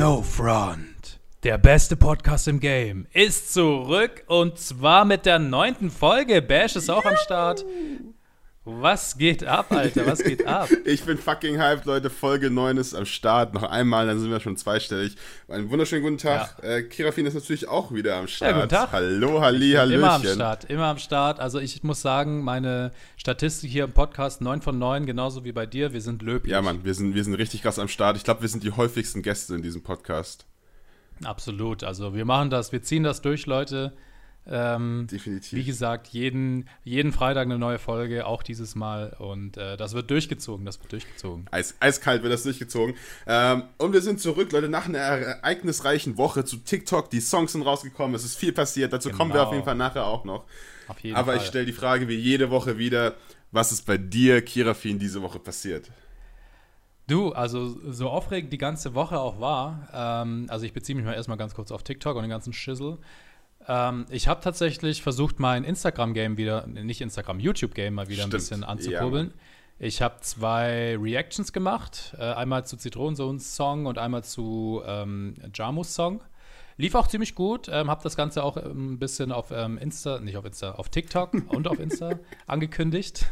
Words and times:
No 0.00 0.22
Front. 0.22 1.20
Der 1.42 1.58
beste 1.58 1.94
Podcast 1.94 2.48
im 2.48 2.58
Game 2.58 3.06
ist 3.12 3.52
zurück 3.52 4.24
und 4.28 4.58
zwar 4.58 5.04
mit 5.04 5.26
der 5.26 5.38
neunten 5.38 5.90
Folge. 5.90 6.40
Bash 6.40 6.74
ist 6.74 6.88
auch 6.88 7.04
am 7.04 7.16
Start. 7.16 7.66
Was 8.78 9.18
geht 9.18 9.44
ab, 9.44 9.72
Alter? 9.72 10.06
Was 10.06 10.22
geht 10.22 10.46
ab? 10.46 10.68
ich 10.84 11.02
bin 11.02 11.18
fucking 11.18 11.58
hyped, 11.58 11.86
Leute. 11.86 12.08
Folge 12.08 12.50
9 12.50 12.76
ist 12.76 12.94
am 12.94 13.04
Start. 13.04 13.52
Noch 13.52 13.64
einmal, 13.64 14.06
dann 14.06 14.20
sind 14.20 14.30
wir 14.30 14.38
schon 14.38 14.56
zweistellig. 14.56 15.16
Einen 15.48 15.70
wunderschönen 15.70 16.02
guten 16.02 16.18
Tag. 16.18 16.56
Ja. 16.62 16.68
Äh, 16.68 16.82
Kirafin 16.84 17.26
ist 17.26 17.34
natürlich 17.34 17.66
auch 17.68 17.92
wieder 17.92 18.16
am 18.16 18.28
Start. 18.28 18.52
Ja, 18.52 18.56
guten 18.56 18.68
Tag. 18.68 18.92
Hallo, 18.92 19.40
Halli, 19.40 19.72
Hallöchen. 19.72 20.00
Immer 20.00 20.12
am 20.12 20.22
Start, 20.22 20.64
immer 20.66 20.86
am 20.86 20.98
Start. 20.98 21.40
Also 21.40 21.58
ich 21.58 21.82
muss 21.82 22.00
sagen, 22.00 22.44
meine 22.44 22.92
Statistik 23.16 23.70
hier 23.70 23.84
im 23.84 23.92
Podcast 23.92 24.40
9 24.40 24.62
von 24.62 24.78
9, 24.78 25.06
genauso 25.06 25.44
wie 25.44 25.52
bei 25.52 25.66
dir. 25.66 25.92
Wir 25.92 26.00
sind 26.00 26.22
löblich. 26.22 26.52
Ja, 26.52 26.62
Mann, 26.62 26.84
wir 26.84 26.94
sind, 26.94 27.14
wir 27.14 27.24
sind 27.24 27.34
richtig 27.34 27.62
krass 27.62 27.78
am 27.78 27.88
Start. 27.88 28.16
Ich 28.16 28.24
glaube, 28.24 28.42
wir 28.42 28.48
sind 28.48 28.62
die 28.62 28.72
häufigsten 28.72 29.22
Gäste 29.22 29.54
in 29.54 29.62
diesem 29.62 29.82
Podcast. 29.82 30.46
Absolut. 31.24 31.82
Also 31.82 32.14
wir 32.14 32.24
machen 32.24 32.50
das, 32.50 32.72
wir 32.72 32.82
ziehen 32.82 33.02
das 33.02 33.20
durch, 33.20 33.46
Leute. 33.46 33.92
Ähm, 34.46 35.06
Definitiv. 35.10 35.52
Wie 35.52 35.64
gesagt, 35.64 36.08
jeden, 36.08 36.68
jeden 36.82 37.12
Freitag 37.12 37.44
eine 37.44 37.58
neue 37.58 37.78
Folge, 37.78 38.26
auch 38.26 38.42
dieses 38.42 38.74
Mal. 38.74 39.14
Und 39.18 39.56
äh, 39.56 39.76
das 39.76 39.94
wird 39.94 40.10
durchgezogen, 40.10 40.66
das 40.66 40.80
wird 40.80 40.92
durchgezogen. 40.92 41.46
Eis, 41.50 41.74
eiskalt 41.80 42.22
wird 42.22 42.32
das 42.32 42.42
durchgezogen. 42.42 42.94
Ähm, 43.26 43.64
und 43.78 43.92
wir 43.92 44.00
sind 44.00 44.20
zurück, 44.20 44.50
Leute, 44.52 44.68
nach 44.68 44.86
einer 44.86 44.98
ereignisreichen 44.98 46.16
Woche 46.16 46.44
zu 46.44 46.56
TikTok. 46.56 47.10
Die 47.10 47.20
Songs 47.20 47.52
sind 47.52 47.62
rausgekommen, 47.62 48.14
es 48.14 48.24
ist 48.24 48.36
viel 48.36 48.52
passiert. 48.52 48.92
Dazu 48.92 49.08
genau. 49.08 49.18
kommen 49.18 49.34
wir 49.34 49.46
auf 49.46 49.52
jeden 49.52 49.64
Fall 49.64 49.76
nachher 49.76 50.06
auch 50.06 50.24
noch. 50.24 50.44
Auf 50.88 50.98
jeden 51.00 51.16
Aber 51.16 51.32
Fall. 51.32 51.42
ich 51.42 51.46
stelle 51.46 51.66
die 51.66 51.72
Frage 51.72 52.08
wie 52.08 52.16
jede 52.16 52.50
Woche 52.50 52.78
wieder, 52.78 53.14
was 53.52 53.72
ist 53.72 53.86
bei 53.86 53.98
dir, 53.98 54.42
Kirafin, 54.42 54.98
diese 54.98 55.22
Woche 55.22 55.38
passiert? 55.38 55.90
Du, 57.06 57.32
also 57.32 57.76
so 57.90 58.08
aufregend 58.08 58.52
die 58.52 58.58
ganze 58.58 58.94
Woche 58.94 59.18
auch 59.18 59.40
war, 59.40 59.88
ähm, 59.92 60.46
also 60.48 60.64
ich 60.64 60.72
beziehe 60.72 60.96
mich 60.96 61.04
mal 61.04 61.14
erstmal 61.14 61.36
ganz 61.36 61.54
kurz 61.54 61.72
auf 61.72 61.82
TikTok 61.82 62.16
und 62.16 62.22
den 62.22 62.30
ganzen 62.30 62.52
Schissel. 62.52 62.98
Ähm, 63.68 64.06
ich 64.10 64.28
habe 64.28 64.40
tatsächlich 64.40 65.02
versucht, 65.02 65.38
mein 65.38 65.64
Instagram-Game 65.64 66.36
wieder, 66.36 66.66
nicht 66.66 67.00
Instagram, 67.00 67.40
YouTube-Game 67.40 67.94
mal 67.94 68.08
wieder 68.08 68.22
Stimmt. 68.22 68.34
ein 68.34 68.36
bisschen 68.36 68.64
anzukurbeln. 68.64 69.26
Ja. 69.28 69.86
Ich 69.86 70.02
habe 70.02 70.16
zwei 70.20 70.96
Reactions 71.00 71.52
gemacht, 71.52 72.14
äh, 72.18 72.22
einmal 72.22 72.66
zu 72.66 72.76
Zitronensohns 72.76 73.56
Song 73.56 73.86
und 73.86 73.96
einmal 73.96 74.24
zu 74.24 74.82
ähm, 74.84 75.36
Jamus 75.54 75.94
Song. 75.94 76.20
Lief 76.80 76.94
auch 76.94 77.08
ziemlich 77.08 77.34
gut. 77.34 77.68
Ähm, 77.70 77.90
habe 77.90 78.02
das 78.02 78.16
Ganze 78.16 78.42
auch 78.42 78.56
ein 78.56 78.98
bisschen 78.98 79.32
auf 79.32 79.50
ähm, 79.50 79.76
Insta, 79.76 80.18
nicht 80.18 80.38
auf 80.38 80.46
Insta, 80.46 80.72
auf 80.72 80.88
TikTok 80.88 81.34
und 81.48 81.68
auf 81.68 81.78
Insta 81.78 82.12
angekündigt. 82.46 83.26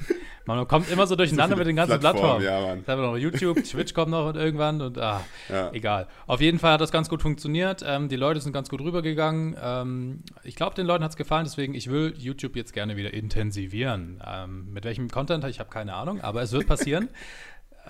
Man 0.44 0.68
kommt 0.68 0.90
immer 0.90 1.06
so 1.06 1.16
durcheinander 1.16 1.56
so 1.56 1.58
mit 1.58 1.66
den 1.66 1.76
ganzen 1.76 1.98
Plattformen. 1.98 2.42
Plattformen. 2.42 2.84
Ja, 2.86 2.96
Mann. 2.96 3.06
noch 3.06 3.16
YouTube, 3.16 3.64
Twitch 3.64 3.94
kommt 3.94 4.10
noch 4.10 4.28
und 4.28 4.36
irgendwann 4.36 4.82
und 4.82 4.98
ah, 4.98 5.22
ja. 5.48 5.72
egal. 5.72 6.08
Auf 6.26 6.42
jeden 6.42 6.58
Fall 6.58 6.74
hat 6.74 6.82
das 6.82 6.92
ganz 6.92 7.08
gut 7.08 7.22
funktioniert. 7.22 7.82
Ähm, 7.86 8.10
die 8.10 8.16
Leute 8.16 8.38
sind 8.42 8.52
ganz 8.52 8.68
gut 8.68 8.82
rübergegangen. 8.82 9.56
Ähm, 9.58 10.24
ich 10.42 10.54
glaube, 10.54 10.74
den 10.74 10.86
Leuten 10.86 11.02
hat 11.02 11.12
es 11.12 11.16
gefallen, 11.16 11.44
deswegen 11.44 11.72
ich 11.72 11.88
will 11.88 12.12
YouTube 12.18 12.54
jetzt 12.54 12.74
gerne 12.74 12.98
wieder 12.98 13.14
intensivieren. 13.14 14.22
Ähm, 14.26 14.74
mit 14.74 14.84
welchem 14.84 15.08
Content? 15.08 15.42
Ich 15.44 15.58
habe 15.58 15.70
keine 15.70 15.94
Ahnung, 15.94 16.20
aber 16.20 16.42
es 16.42 16.52
wird 16.52 16.66
passieren. 16.66 17.08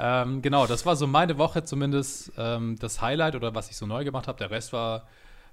Ähm, 0.01 0.43
genau, 0.43 0.69
das 0.69 0.87
war 0.87 0.95
so 0.95 1.09
meine 1.09 1.39
Woche 1.39 1.65
zumindest 1.65 2.31
das 2.37 3.03
Highlight 3.03 3.35
oder 3.35 3.57
was 3.57 3.69
ich 3.69 3.77
so 3.77 3.85
neu 3.85 4.05
gemacht 4.05 4.29
habe. 4.29 4.39
Der 4.39 4.53
Rest 4.53 4.73
war 4.73 5.09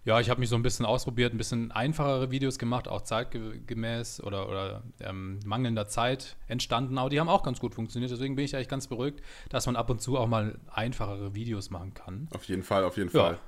ja, 0.06 0.20
ich 0.20 0.30
habe 0.30 0.40
mich 0.40 0.50
so 0.50 0.56
ein 0.56 0.62
bisschen 0.62 0.86
ausprobiert, 0.86 1.34
ein 1.34 1.38
bisschen 1.38 1.72
einfachere 1.72 2.30
Videos 2.30 2.60
gemacht, 2.60 2.88
auch 2.88 3.02
zeitgemäß 3.02 4.22
oder, 4.22 4.48
oder 4.48 4.84
ähm, 5.00 5.40
mangelnder 5.44 5.88
Zeit 5.88 6.38
entstanden. 6.48 7.00
Aber 7.00 7.10
die 7.10 7.20
haben 7.20 7.28
auch 7.28 7.42
ganz 7.42 7.60
gut 7.60 7.74
funktioniert. 7.74 8.12
Deswegen 8.12 8.36
bin 8.36 8.46
ich 8.46 8.56
eigentlich 8.56 8.70
ganz 8.70 8.86
beruhigt, 8.86 9.22
dass 9.50 9.66
man 9.66 9.76
ab 9.76 9.90
und 9.90 10.02
zu 10.02 10.18
auch 10.18 10.28
mal 10.28 10.60
einfachere 10.72 11.34
Videos 11.34 11.72
machen 11.72 11.96
kann. 11.96 12.28
Auf 12.36 12.44
jeden 12.44 12.62
Fall, 12.62 12.84
auf 12.84 12.98
jeden 12.98 13.10
ja. 13.16 13.20
Fall. 13.20 13.40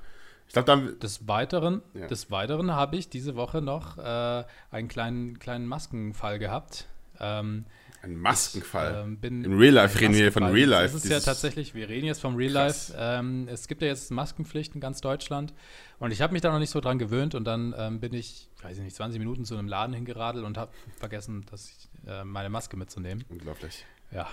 Ich 0.47 0.53
glaube, 0.53 0.65
dann. 0.65 0.99
Des 0.99 1.27
Weiteren, 1.27 1.81
ja. 1.93 2.07
des 2.07 2.31
Weiteren 2.31 2.71
habe 2.73 2.95
ich 2.95 3.09
diese 3.09 3.35
Woche 3.35 3.61
noch 3.61 3.99
äh, 3.99 4.43
einen 4.71 4.87
kleinen, 4.87 5.37
kleinen 5.37 5.67
Maskenfall 5.67 6.39
gehabt. 6.39 6.87
Ähm, 7.19 7.65
ein 8.01 8.15
Maskenfall. 8.15 8.91
Ich, 8.91 9.29
ähm, 9.29 9.45
In 9.45 9.57
Real 9.57 9.73
Life 9.73 9.99
reden 9.99 10.13
wir 10.13 10.31
von 10.31 10.43
Real 10.43 10.69
Life. 10.69 10.93
Das 10.93 11.03
ist 11.03 11.11
ja 11.11 11.19
tatsächlich, 11.19 11.73
wir 11.73 11.89
reden 11.89 12.05
jetzt 12.05 12.21
vom 12.21 12.35
Real 12.35 12.51
Life. 12.51 12.93
Ähm, 12.97 13.47
es 13.49 13.67
gibt 13.67 13.81
ja 13.81 13.87
jetzt 13.87 14.11
Maskenpflicht 14.11 14.75
in 14.75 14.81
ganz 14.81 15.01
Deutschland. 15.01 15.53
Und 15.99 16.11
ich 16.11 16.21
habe 16.21 16.33
mich 16.33 16.41
da 16.41 16.51
noch 16.51 16.59
nicht 16.59 16.69
so 16.69 16.79
dran 16.79 16.99
gewöhnt. 16.99 17.35
Und 17.35 17.45
dann 17.45 17.73
ähm, 17.77 17.99
bin 17.99 18.13
ich, 18.13 18.49
weiß 18.61 18.77
ich 18.77 18.83
nicht, 18.83 18.95
20 18.95 19.19
Minuten 19.19 19.45
zu 19.45 19.57
einem 19.57 19.67
Laden 19.67 19.93
hingeradelt 19.93 20.45
und 20.45 20.57
habe 20.57 20.71
vergessen, 20.97 21.45
dass 21.49 21.69
ich, 21.69 22.09
äh, 22.09 22.23
meine 22.23 22.49
Maske 22.49 22.77
mitzunehmen. 22.77 23.23
Unglaublich. 23.29 23.85
Ja. 24.11 24.27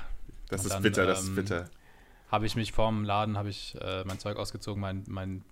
Das 0.48 0.60
und 0.60 0.66
ist 0.66 0.74
dann, 0.74 0.82
bitter, 0.82 1.06
das 1.06 1.22
ist 1.22 1.28
ähm, 1.28 1.34
bitter. 1.36 1.70
Habe 2.30 2.46
ich 2.46 2.56
mich 2.56 2.72
vorm 2.72 3.04
Laden, 3.04 3.38
habe 3.38 3.48
ich 3.48 3.76
äh, 3.80 4.04
mein 4.04 4.18
Zeug 4.18 4.36
ausgezogen, 4.36 4.80
mein, 4.80 5.04
mein 5.06 5.44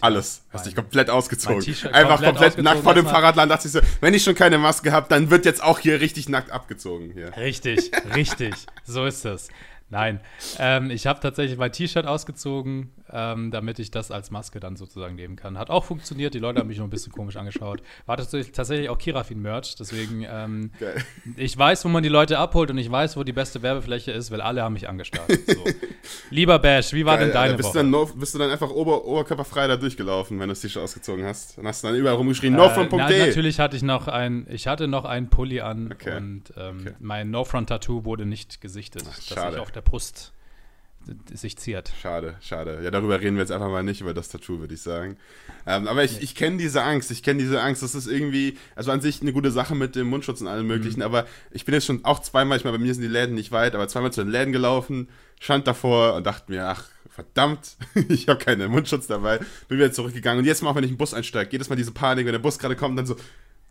alles. 0.00 0.42
Hast 0.50 0.66
dich 0.66 0.74
komplett 0.74 1.10
ausgezogen. 1.10 1.62
Einfach 1.92 2.22
komplett, 2.22 2.54
komplett 2.54 2.58
nackt 2.58 2.82
vor 2.82 2.94
dem 2.94 3.06
Fahrradland. 3.06 3.50
Dachte 3.50 3.66
ich 3.66 3.72
so, 3.72 3.80
wenn 4.00 4.14
ich 4.14 4.22
schon 4.22 4.34
keine 4.34 4.58
Maske 4.58 4.92
habe, 4.92 5.06
dann 5.08 5.30
wird 5.30 5.44
jetzt 5.44 5.62
auch 5.62 5.78
hier 5.78 6.00
richtig 6.00 6.28
nackt 6.28 6.50
abgezogen. 6.52 7.10
Hier. 7.12 7.36
Richtig, 7.36 7.90
richtig. 8.14 8.54
So 8.84 9.06
ist 9.06 9.24
es. 9.24 9.48
Nein, 9.90 10.20
ähm, 10.58 10.90
ich 10.90 11.06
habe 11.06 11.20
tatsächlich 11.20 11.56
mein 11.58 11.72
T-Shirt 11.72 12.06
ausgezogen, 12.06 12.90
ähm, 13.10 13.50
damit 13.50 13.78
ich 13.78 13.90
das 13.90 14.10
als 14.10 14.30
Maske 14.30 14.60
dann 14.60 14.76
sozusagen 14.76 15.14
nehmen 15.14 15.36
kann. 15.36 15.56
Hat 15.56 15.70
auch 15.70 15.84
funktioniert, 15.84 16.34
die 16.34 16.38
Leute 16.38 16.60
haben 16.60 16.68
mich 16.68 16.76
noch 16.76 16.84
ein 16.84 16.90
bisschen 16.90 17.12
komisch 17.12 17.36
angeschaut. 17.36 17.82
War 18.04 18.18
tatsächlich, 18.18 18.52
tatsächlich 18.52 18.90
auch 18.90 18.98
Kirafin-Merch, 18.98 19.76
deswegen 19.76 20.26
ähm, 20.28 20.72
ich 21.36 21.56
weiß, 21.56 21.86
wo 21.86 21.88
man 21.88 22.02
die 22.02 22.10
Leute 22.10 22.38
abholt 22.38 22.70
und 22.70 22.76
ich 22.76 22.90
weiß, 22.90 23.16
wo 23.16 23.24
die 23.24 23.32
beste 23.32 23.62
Werbefläche 23.62 24.12
ist, 24.12 24.30
weil 24.30 24.42
alle 24.42 24.62
haben 24.62 24.74
mich 24.74 24.88
angestarrt. 24.88 25.30
So. 25.46 25.64
Lieber 26.30 26.58
Bash, 26.58 26.92
wie 26.92 27.06
war 27.06 27.16
Geil, 27.16 27.26
denn 27.26 27.34
deine 27.34 27.54
bist 27.54 27.70
Woche? 27.70 27.84
Du 27.84 27.90
dann, 27.90 28.18
bist 28.18 28.34
du 28.34 28.38
dann 28.38 28.50
einfach 28.50 28.70
ober, 28.70 29.06
oberkörperfrei 29.06 29.68
da 29.68 29.76
durchgelaufen, 29.76 30.38
wenn 30.38 30.48
du 30.48 30.52
das 30.52 30.60
T-Shirt 30.60 30.82
ausgezogen 30.82 31.24
hast? 31.24 31.56
Dann 31.56 31.66
hast 31.66 31.82
du 31.82 31.88
dann 31.88 31.96
überall 31.96 32.16
rumgeschrien, 32.16 32.52
äh, 32.52 32.58
nofront.de. 32.58 33.26
Natürlich 33.26 33.58
hatte 33.58 33.76
ich 33.76 33.82
noch 33.82 34.06
ein, 34.06 34.46
ich 34.50 34.66
hatte 34.66 34.86
noch 34.86 35.06
einen 35.06 35.30
Pulli 35.30 35.62
an 35.62 35.92
okay. 35.92 36.16
und 36.16 36.52
ähm, 36.58 36.80
okay. 36.82 36.94
mein 37.00 37.30
No-Front-Tattoo 37.30 38.04
wurde 38.04 38.26
nicht 38.26 38.60
gesichtet. 38.60 39.04
Ach, 39.10 39.22
schade 39.22 39.60
der 39.78 39.82
Brust 39.82 40.32
sich 41.32 41.56
ziert. 41.56 41.92
Schade, 42.02 42.34
schade. 42.40 42.80
Ja, 42.82 42.90
darüber 42.90 43.20
reden 43.20 43.36
wir 43.36 43.42
jetzt 43.42 43.52
einfach 43.52 43.70
mal 43.70 43.84
nicht, 43.84 44.00
über 44.00 44.12
das 44.12 44.28
Tattoo, 44.28 44.58
würde 44.58 44.74
ich 44.74 44.82
sagen. 44.82 45.16
Ähm, 45.66 45.86
aber 45.86 46.02
ich, 46.04 46.20
ich 46.20 46.34
kenne 46.34 46.58
diese 46.58 46.82
Angst, 46.82 47.12
ich 47.12 47.22
kenne 47.22 47.40
diese 47.40 47.62
Angst. 47.62 47.82
Das 47.82 47.94
ist 47.94 48.08
irgendwie, 48.08 48.58
also 48.74 48.90
an 48.90 49.00
sich 49.00 49.22
eine 49.22 49.32
gute 49.32 49.52
Sache 49.52 49.76
mit 49.76 49.94
dem 49.94 50.08
Mundschutz 50.08 50.40
und 50.40 50.48
allem 50.48 50.66
möglichen, 50.66 50.98
mhm. 50.98 51.06
aber 51.06 51.26
ich 51.52 51.64
bin 51.64 51.74
jetzt 51.74 51.86
schon 51.86 52.04
auch 52.04 52.18
zweimal, 52.18 52.58
ich 52.58 52.64
meine, 52.64 52.76
bei 52.76 52.82
mir 52.82 52.92
sind 52.92 53.02
die 53.02 53.08
Läden 53.08 53.36
nicht 53.36 53.52
weit, 53.52 53.76
aber 53.76 53.88
zweimal 53.88 54.12
zu 54.12 54.22
den 54.22 54.30
Läden 54.30 54.52
gelaufen, 54.52 55.08
stand 55.40 55.66
davor 55.68 56.14
und 56.14 56.26
dachte 56.26 56.50
mir, 56.50 56.66
ach, 56.66 56.84
verdammt, 57.08 57.76
ich 58.08 58.28
habe 58.28 58.44
keinen 58.44 58.70
Mundschutz 58.70 59.06
dabei, 59.06 59.38
bin 59.68 59.78
wieder 59.78 59.92
zurückgegangen 59.92 60.40
und 60.40 60.44
jetzt 60.44 60.62
mal, 60.62 60.74
wenn 60.74 60.84
ich 60.84 60.90
in 60.90 60.96
den 60.96 60.98
Bus 60.98 61.14
einsteige, 61.14 61.52
jedes 61.52 61.70
Mal 61.70 61.76
diese 61.76 61.92
Panik, 61.92 62.26
wenn 62.26 62.32
der 62.32 62.40
Bus 62.40 62.58
gerade 62.58 62.76
kommt, 62.76 62.98
dann 62.98 63.06
so, 63.06 63.16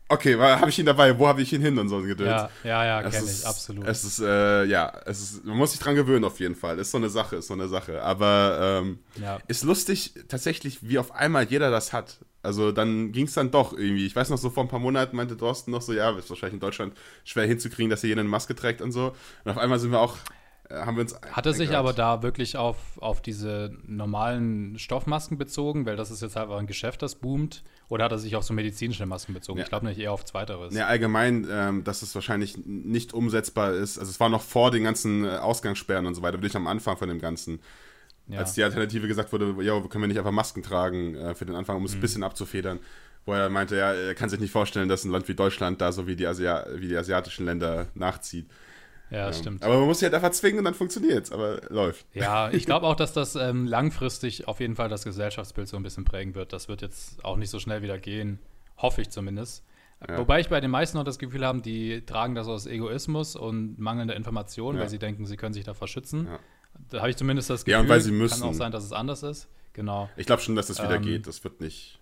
okay, 0.09 0.38
habe 0.38 0.69
ich 0.69 0.79
ihn 0.79 0.85
dabei, 0.85 1.18
wo 1.18 1.28
habe 1.28 1.41
ich 1.41 1.51
ihn 1.53 1.62
hin 1.62 1.78
und 1.78 1.90
so 1.90 2.01
gedöns. 2.01 2.29
Ja, 2.29 2.50
ja, 2.63 2.85
ja, 2.85 3.09
kenne 3.09 3.25
ich, 3.25 3.45
absolut. 3.45 3.88
Es 3.88 4.03
ist, 4.03 4.19
äh, 4.19 4.63
ja, 4.66 4.94
es 5.06 5.22
ist, 5.22 5.45
man 5.45 5.57
muss 5.57 5.72
sich 5.72 5.79
dran 5.79 5.95
gewöhnen 5.95 6.25
auf 6.25 6.40
jeden 6.40 6.56
Fall. 6.56 6.79
Ist 6.79 6.91
so 6.91 6.97
eine 6.97 7.09
Sache, 7.09 7.38
ist 7.38 7.47
so 7.47 7.53
eine 7.53 7.68
Sache. 7.68 8.01
Aber 8.01 8.81
ähm, 8.84 9.00
ja. 9.22 9.40
ist 9.47 9.63
lustig 9.63 10.13
tatsächlich, 10.28 10.88
wie 10.88 11.00
auf 11.00 11.12
einmal 11.13 11.45
jeder 11.45 11.72
das 11.72 11.94
hat. 11.94 12.18
Also 12.44 12.72
dann 12.72 13.12
ging 13.12 13.25
es 13.25 13.34
dann 13.34 13.51
doch 13.51 13.73
irgendwie. 13.73 14.06
Ich 14.06 14.16
weiß 14.16 14.29
noch, 14.29 14.38
so 14.38 14.50
vor 14.50 14.63
ein 14.63 14.69
paar 14.69 14.79
Monaten 14.79 15.18
meinte 15.18 15.35
Thorsten 15.35 15.72
noch 15.72 15.81
so, 15.81 15.94
ja, 15.94 16.18
ist 16.18 16.29
wahrscheinlich 16.29 16.53
in 16.53 16.59
Deutschland 16.59 16.94
schwer 17.25 17.45
hinzukriegen, 17.45 17.89
dass 17.89 18.01
hier 18.01 18.09
jeder 18.09 18.22
eine 18.22 18.29
Maske 18.29 18.56
trägt 18.56 18.81
und 18.81 18.91
so. 18.91 19.13
Und 19.44 19.51
auf 19.51 19.57
einmal 19.57 19.79
sind 19.79 19.91
wir 19.91 20.00
auch 20.00 20.18
haben 20.69 20.97
wir 20.97 21.01
uns. 21.01 21.16
Hat 21.31 21.45
er 21.45 21.53
sich 21.53 21.75
aber 21.75 21.94
da 21.94 22.23
wirklich 22.23 22.57
auf, 22.57 22.78
auf 22.97 23.22
diese 23.22 23.72
normalen 23.85 24.78
Stoffmasken 24.79 25.38
bezogen, 25.38 25.85
weil 25.85 25.95
das 25.95 26.11
ist 26.11 26.22
jetzt 26.22 26.38
einfach 26.38 26.57
ein 26.57 26.67
Geschäft, 26.67 27.01
das 27.01 27.16
boomt? 27.16 27.63
Oder 27.89 28.05
hat 28.05 28.11
er 28.11 28.17
sich 28.17 28.35
auf 28.35 28.44
so 28.44 28.53
medizinische 28.53 29.06
Masken 29.06 29.33
bezogen? 29.33 29.59
Ja. 29.59 29.63
Ich 29.63 29.69
glaube 29.69 29.85
nicht 29.85 30.00
eher 30.00 30.11
auf 30.11 30.25
Zweiteres. 30.25 30.73
Ja, 30.73 30.88
allgemein, 30.88 31.47
ähm, 31.50 31.83
dass 31.83 32.01
es 32.01 32.13
wahrscheinlich 32.16 32.57
nicht 32.66 33.13
umsetzbar 33.13 33.73
ist. 33.73 33.97
Also 33.97 34.09
es 34.09 34.19
war 34.19 34.29
noch 34.29 34.41
vor 34.41 34.72
den 34.72 34.83
ganzen 34.83 35.23
äh, 35.23 35.38
Ausgangssperren 35.38 36.06
und 36.06 36.16
so 36.16 36.22
weiter, 36.22 36.38
wirklich 36.38 36.56
am 36.56 36.68
Anfang 36.68 36.97
von 36.97 37.07
dem 37.07 37.19
Ganzen. 37.19 37.59
Ja. 38.27 38.39
Als 38.39 38.53
die 38.53 38.63
Alternative 38.63 39.07
gesagt 39.07 39.31
wurde, 39.31 39.56
ja, 39.62 39.80
können 39.81 40.03
wir 40.03 40.07
nicht 40.07 40.18
einfach 40.18 40.31
Masken 40.31 40.63
tragen 40.63 41.15
äh, 41.15 41.33
für 41.33 41.45
den 41.45 41.56
Anfang, 41.56 41.77
um 41.77 41.86
es 41.86 41.92
mhm. 41.92 42.00
ein 42.00 42.01
bisschen 42.01 42.24
abzufedern. 42.24 42.80
Wo 43.25 43.33
er 43.33 43.50
meinte, 43.50 43.77
ja, 43.77 43.94
er 43.94 44.15
kann 44.15 44.30
sich 44.30 44.39
nicht 44.39 44.51
vorstellen, 44.51 44.89
dass 44.89 45.06
ein 45.06 45.12
Land 45.12 45.27
wie 45.30 45.36
Deutschland 45.36 45.80
da 45.80 45.92
so 45.94 46.07
wie 46.07 46.15
die, 46.15 46.27
Asia 46.27 46.65
wie 46.75 46.88
die 46.88 46.97
asiatischen 46.97 47.45
Länder 47.45 47.88
nachzieht. 47.94 48.47
Ja, 49.09 49.27
ähm, 49.27 49.33
stimmt. 49.33 49.63
Aber 49.63 49.77
man 49.77 49.88
muss 49.88 50.00
sich 50.00 50.06
halt 50.06 50.13
einfach 50.13 50.31
zwingen 50.31 50.59
und 50.59 50.65
dann 50.65 50.74
funktioniert 50.74 51.25
es, 51.25 51.31
aber 51.31 51.62
läuft. 51.69 52.06
Ja, 52.13 52.50
ich 52.51 52.65
glaube 52.68 52.86
auch, 52.86 52.95
dass 52.95 53.13
das 53.13 53.36
ähm, 53.36 53.65
langfristig 53.65 54.48
auf 54.48 54.59
jeden 54.59 54.75
Fall 54.75 54.89
das 54.89 55.04
Gesellschaftsbild 55.04 55.68
so 55.68 55.77
ein 55.77 55.83
bisschen 55.83 56.06
prägen 56.06 56.36
wird. 56.36 56.54
Das 56.54 56.68
wird 56.68 56.81
jetzt 56.81 57.24
auch 57.24 57.38
nicht 57.38 57.50
so 57.50 57.59
schnell 57.59 57.81
wieder 57.81 57.98
gehen, 57.98 58.39
hoffe 58.77 59.01
ich 59.01 59.09
zumindest. 59.09 59.63
Ja. 60.07 60.18
Wobei 60.19 60.39
ich 60.39 60.50
bei 60.50 60.59
den 60.62 60.69
meisten 60.69 60.98
noch 60.98 61.04
das 61.04 61.18
Gefühl 61.18 61.45
habe, 61.45 61.62
die 61.62 62.06
tragen 62.06 62.36
das 62.36 62.48
aus 62.48 62.68
Egoismus 62.68 63.36
und 63.36 63.80
mangelnder 63.80 64.15
Information, 64.15 64.75
ja. 64.75 64.81
weil 64.81 64.89
sie 64.89 65.00
denken, 65.00 65.25
sie 65.25 65.38
können 65.38 65.54
sich 65.54 65.63
davor 65.63 65.88
schützen. 65.88 66.27
Ja. 66.27 66.39
Da 66.89 67.00
habe 67.00 67.09
ich 67.09 67.18
zumindest 67.18 67.50
das 67.50 67.65
Gefühl. 67.65 67.71
Ja, 67.71 67.80
und 67.80 67.89
weil 67.89 68.01
sie 68.01 68.12
müssen. 68.12 68.42
Kann 68.42 68.50
auch 68.50 68.54
sein, 68.54 68.71
dass 68.71 68.83
es 68.83 68.92
anders 68.92 69.24
ist. 69.24 69.48
Genau. 69.74 70.09
Ich 70.15 70.25
glaube 70.25 70.42
schon, 70.42 70.56
dass 70.56 70.68
das 70.68 70.81
wieder 70.81 70.95
ähm, 70.95 71.01
geht. 71.01 71.27
Das 71.27 71.44
wird 71.44 71.62
nicht. 71.62 72.00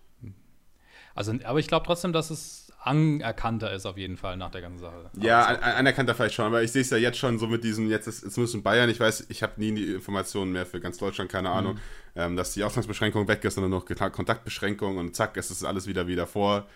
Also, 1.14 1.32
aber 1.44 1.58
ich 1.58 1.66
glaube 1.66 1.86
trotzdem, 1.86 2.12
dass 2.12 2.30
es 2.30 2.65
anerkannter 2.86 3.72
ist 3.72 3.86
auf 3.86 3.96
jeden 3.96 4.16
Fall 4.16 4.36
nach 4.36 4.50
der 4.50 4.60
ganzen 4.60 4.78
Sache. 4.78 5.10
Ja, 5.18 5.44
an, 5.44 5.56
anerkannter 5.56 6.14
vielleicht 6.14 6.34
schon, 6.34 6.46
aber 6.46 6.62
ich 6.62 6.72
sehe 6.72 6.82
es 6.82 6.90
ja 6.90 6.96
jetzt 6.96 7.18
schon 7.18 7.38
so 7.38 7.46
mit 7.46 7.64
diesem, 7.64 7.90
jetzt 7.90 8.06
ist 8.06 8.24
jetzt 8.24 8.36
müssen 8.38 8.62
Bayern, 8.62 8.88
ich 8.88 9.00
weiß, 9.00 9.26
ich 9.28 9.42
habe 9.42 9.54
nie 9.56 9.74
die 9.74 9.94
Informationen 9.94 10.52
mehr 10.52 10.66
für 10.66 10.80
ganz 10.80 10.98
Deutschland, 10.98 11.30
keine 11.30 11.50
Ahnung, 11.50 11.74
mhm. 11.74 11.80
ähm, 12.14 12.36
dass 12.36 12.54
die 12.54 12.64
Ausgangsbeschränkung 12.64 13.28
weg 13.28 13.44
ist, 13.44 13.54
sondern 13.54 13.70
noch 13.70 13.84
Kontaktbeschränkung 13.84 14.98
und 14.98 15.16
zack, 15.16 15.36
es 15.36 15.50
ist 15.50 15.64
alles 15.64 15.86
wieder 15.86 16.06
wieder 16.06 16.26
vor. 16.26 16.66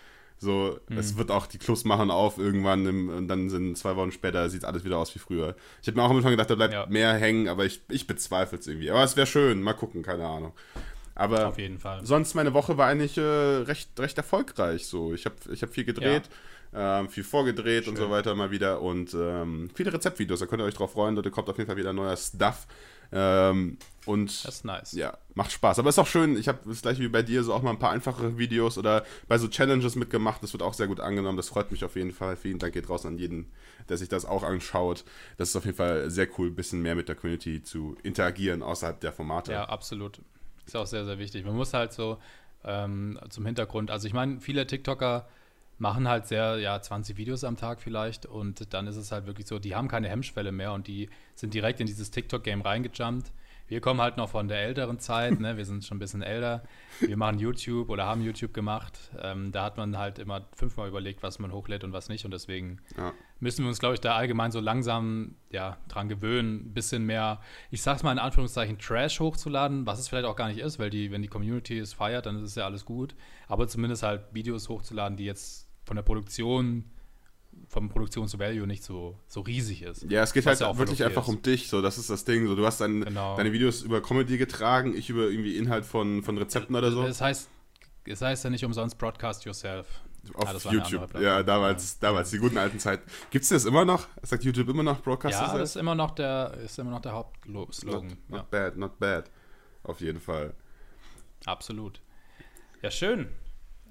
So, 0.43 0.81
mhm. 0.89 0.97
es 0.97 1.19
wird 1.19 1.31
auch 1.31 1.47
die 1.47 1.59
Clubs 1.59 1.85
machen 1.85 2.11
auf 2.11 2.39
irgendwann 2.39 2.87
im, 2.87 3.09
und 3.11 3.29
dann 3.29 3.51
sind 3.51 3.77
zwei 3.77 3.95
Wochen 3.97 4.11
später 4.11 4.49
sieht 4.49 4.65
alles 4.65 4.85
wieder 4.85 4.97
aus 4.97 5.15
wie 5.15 5.19
früher. 5.19 5.55
Ich 5.83 5.89
habe 5.89 5.99
mir 5.99 6.03
auch 6.03 6.11
am 6.11 6.17
Anfang 6.17 6.31
gedacht, 6.31 6.49
da 6.49 6.55
bleibt 6.55 6.73
ja. 6.73 6.87
mehr 6.87 7.13
hängen, 7.13 7.47
aber 7.47 7.67
ich, 7.67 7.83
ich 7.91 8.07
bezweifle 8.07 8.59
es 8.59 8.67
irgendwie. 8.67 8.91
Aber 8.91 9.05
es 9.05 9.17
wäre 9.17 9.27
schön, 9.27 9.63
mal 9.63 9.75
gucken, 9.75 10.03
keine 10.03 10.27
Ahnung. 10.27 10.55
Aber 11.21 11.49
Auf 11.49 11.59
jeden 11.59 11.79
Fall. 11.79 12.01
sonst 12.03 12.35
meine 12.35 12.55
Woche 12.55 12.79
war 12.79 12.89
eigentlich 12.89 13.19
äh, 13.19 13.21
recht, 13.21 13.91
recht 14.01 14.17
erfolgreich. 14.17 14.87
So, 14.87 15.13
ich 15.13 15.27
habe 15.27 15.37
ich 15.53 15.63
hab 15.63 15.71
viel 15.71 15.85
gedreht. 15.85 16.31
Ja. 16.73 17.01
Ähm, 17.01 17.09
viel 17.09 17.25
vorgedreht 17.25 17.85
Schön. 17.85 17.95
und 17.95 18.01
so 18.01 18.11
weiter 18.11 18.35
mal 18.37 18.53
wieder 18.53 18.81
und 18.81 19.13
ähm, 19.13 19.71
viele 19.75 19.93
Rezeptvideos, 19.93 20.39
da 20.39 20.47
könnt 20.47 20.63
ihr 20.63 20.67
euch 20.67 20.75
drauf 20.75 20.93
freuen, 20.93 21.17
da 21.17 21.29
kommt 21.29 21.49
auf 21.49 21.59
jeden 21.59 21.67
Fall 21.67 21.77
wieder 21.77 21.93
neuer 21.93 22.17
Stuff. 22.17 22.69
Ähm, 23.13 23.77
und 24.07 24.29
das 24.45 24.55
ist 24.55 24.65
nice. 24.65 24.93
Ja, 24.93 25.19
macht 25.35 25.51
Spaß. 25.51 25.81
Aber 25.81 25.89
ist 25.89 25.99
auch 25.99 26.07
schön, 26.07 26.39
ich 26.39 26.47
habe 26.47 26.61
das 26.65 26.83
gleiche 26.83 27.03
wie 27.03 27.09
bei 27.09 27.23
dir 27.23 27.43
so 27.43 27.53
auch 27.53 27.63
mal 27.63 27.71
ein 27.71 27.79
paar 27.81 27.91
einfache 27.91 28.39
Videos 28.39 28.79
oder 28.79 29.05
bei 29.27 29.37
so 29.37 29.49
Challenges 29.49 29.97
mitgemacht. 29.97 30.43
Das 30.43 30.53
wird 30.53 30.63
auch 30.63 30.75
sehr 30.75 30.87
gut 30.87 31.01
angenommen. 31.01 31.37
Das 31.37 31.49
freut 31.49 31.73
mich 31.73 31.85
auf 31.85 31.97
jeden 31.97 32.13
Fall. 32.13 32.37
Vielen 32.37 32.61
Dank 32.61 32.73
geht 32.73 32.89
raus 32.89 33.05
an 33.05 33.19
jeden, 33.19 33.51
der 33.89 33.99
sich 33.99 34.09
das 34.09 34.25
auch 34.25 34.45
anschaut. 34.45 35.05
Das 35.39 35.49
ist 35.49 35.57
auf 35.57 35.65
jeden 35.65 35.77
Fall 35.77 36.09
sehr 36.09 36.29
cool, 36.39 36.49
ein 36.49 36.55
bisschen 36.55 36.83
mehr 36.83 36.95
mit 36.95 37.09
der 37.09 37.17
Community 37.17 37.63
zu 37.63 37.97
interagieren 38.05 38.63
außerhalb 38.63 39.01
der 39.01 39.13
Formate. 39.13 39.53
Ja, 39.53 39.65
absolut. 39.65 40.21
Ist 40.71 40.77
auch 40.77 40.87
sehr, 40.87 41.05
sehr 41.05 41.19
wichtig. 41.19 41.45
Man 41.45 41.57
muss 41.57 41.75
halt 41.75 41.93
so 41.93 42.19
ähm, 42.65 43.19
zum 43.29 43.45
Hintergrund, 43.45 43.91
also 43.91 44.07
ich 44.07 44.15
meine, 44.15 44.41
viele 44.41 44.69
TikToker 44.69 45.27
machen 45.79 46.07
halt 46.07 46.29
sehr, 46.29 46.59
ja, 46.59 46.81
20 46.81 47.17
Videos 47.17 47.43
am 47.43 47.57
Tag 47.57 47.81
vielleicht 47.81 48.25
und 48.25 48.73
dann 48.73 48.87
ist 48.87 48.95
es 48.95 49.11
halt 49.11 49.27
wirklich 49.27 49.49
so, 49.49 49.59
die 49.59 49.75
haben 49.75 49.89
keine 49.89 50.09
Hemmschwelle 50.09 50.53
mehr 50.53 50.73
und 50.73 50.87
die 50.87 51.09
sind 51.35 51.55
direkt 51.55 51.81
in 51.81 51.89
dieses 51.89 52.13
TikTok-Game 52.13 52.61
reingejumpt 52.61 53.33
wir 53.71 53.81
kommen 53.81 54.01
halt 54.01 54.17
noch 54.17 54.29
von 54.29 54.49
der 54.49 54.65
älteren 54.65 54.99
Zeit, 54.99 55.39
ne? 55.39 55.57
wir 55.57 55.65
sind 55.65 55.85
schon 55.85 55.97
ein 55.97 56.01
bisschen 56.01 56.23
älter. 56.23 56.65
Wir 56.99 57.17
machen 57.17 57.39
YouTube 57.39 57.89
oder 57.89 58.05
haben 58.05 58.21
YouTube 58.21 58.53
gemacht. 58.53 58.99
Ähm, 59.23 59.53
da 59.53 59.63
hat 59.63 59.77
man 59.77 59.97
halt 59.97 60.19
immer 60.19 60.45
fünfmal 60.57 60.89
überlegt, 60.89 61.23
was 61.23 61.39
man 61.39 61.53
hochlädt 61.53 61.85
und 61.85 61.93
was 61.93 62.09
nicht. 62.09 62.25
Und 62.25 62.33
deswegen 62.33 62.81
ja. 62.97 63.13
müssen 63.39 63.63
wir 63.65 63.69
uns, 63.69 63.79
glaube 63.79 63.95
ich, 63.95 64.01
da 64.01 64.17
allgemein 64.17 64.51
so 64.51 64.59
langsam 64.59 65.37
ja, 65.53 65.77
dran 65.87 66.09
gewöhnen, 66.09 66.67
ein 66.67 66.75
bisschen 66.75 67.07
mehr, 67.07 67.41
ich 67.71 67.81
sag's 67.81 68.03
mal 68.03 68.11
in 68.11 68.19
Anführungszeichen, 68.19 68.77
Trash 68.81 69.21
hochzuladen, 69.21 69.87
was 69.87 70.01
es 70.01 70.09
vielleicht 70.09 70.27
auch 70.27 70.37
gar 70.37 70.49
nicht 70.49 70.59
ist, 70.59 70.81
weil 70.81 70.91
die, 70.91 71.13
wenn 71.13 71.23
die 71.23 71.29
Community 71.29 71.79
es 71.79 71.93
feiert, 71.93 72.27
dann 72.27 72.35
ist 72.37 72.43
es 72.43 72.55
ja 72.57 72.65
alles 72.65 72.85
gut. 72.85 73.15
Aber 73.47 73.69
zumindest 73.69 74.03
halt 74.03 74.23
Videos 74.33 74.69
hochzuladen, 74.69 75.17
die 75.17 75.27
jetzt 75.27 75.69
von 75.85 75.95
der 75.95 76.03
Produktion 76.03 76.87
vom 77.69 77.89
Produktionsvalue 77.89 78.67
nicht 78.67 78.83
so, 78.83 79.19
so 79.27 79.41
riesig 79.41 79.83
ist. 79.83 80.11
Ja, 80.11 80.23
es 80.23 80.33
geht 80.33 80.47
halt 80.47 80.61
ja 80.61 80.77
wirklich 80.77 81.05
einfach 81.05 81.23
ist. 81.23 81.29
um 81.29 81.43
dich, 81.43 81.69
so 81.69 81.83
das 81.83 81.99
ist 81.99 82.11
das 82.11 82.25
Ding. 82.25 82.47
So, 82.47 82.57
du 82.57 82.67
hast 82.67 82.81
dein, 82.81 83.03
genau. 83.03 83.37
deine 83.37 83.53
Videos 83.53 83.83
über 83.83 84.03
Comedy 84.03 84.39
getragen, 84.39 84.97
ich 84.97 85.11
über 85.11 85.29
irgendwie 85.29 85.57
Inhalt 85.57 85.85
von, 85.85 86.23
von 86.23 86.37
Rezepten 86.39 86.75
oder 86.75 86.91
so. 86.91 87.03
Das 87.03 87.21
heißt, 87.21 87.49
es 88.07 88.23
heißt 88.23 88.45
ja 88.45 88.51
nicht 88.51 88.65
umsonst 88.65 88.99
Broadcast 88.99 89.45
Yourself. 89.45 89.87
Auf 90.35 90.67
ah, 90.67 90.71
YouTube. 90.71 91.19
Ja, 91.19 91.43
damals, 91.43 91.95
ja. 91.95 92.09
damals, 92.09 92.31
die 92.31 92.39
guten 92.39 92.59
alten 92.59 92.79
Zeiten. 92.79 93.09
Gibt 93.31 93.43
es 93.43 93.49
das 93.49 93.65
immer 93.65 93.87
noch? 93.87 94.07
Sagt 94.23 94.45
YouTube 94.45 94.69
immer 94.69 94.83
noch 94.83 95.01
Broadcast 95.01 95.33
ja, 95.33 95.41
Yourself? 95.41 95.55
Ja, 95.55 95.61
das 95.61 95.71
ist 95.71 95.77
immer 95.77 95.95
noch 95.95 96.11
der, 96.11 96.59
ist 96.63 96.79
immer 96.79 96.91
noch 96.91 97.01
der 97.01 97.13
Hauptslogan. 97.13 98.09
Not, 98.09 98.29
not 98.29 98.41
ja. 98.41 98.47
bad, 98.51 98.77
not 98.77 98.99
bad. 98.99 99.31
Auf 99.83 100.01
jeden 100.03 100.21
Fall. 100.21 100.53
Absolut. 101.47 102.03
Ja, 102.83 102.91
schön. 102.91 103.29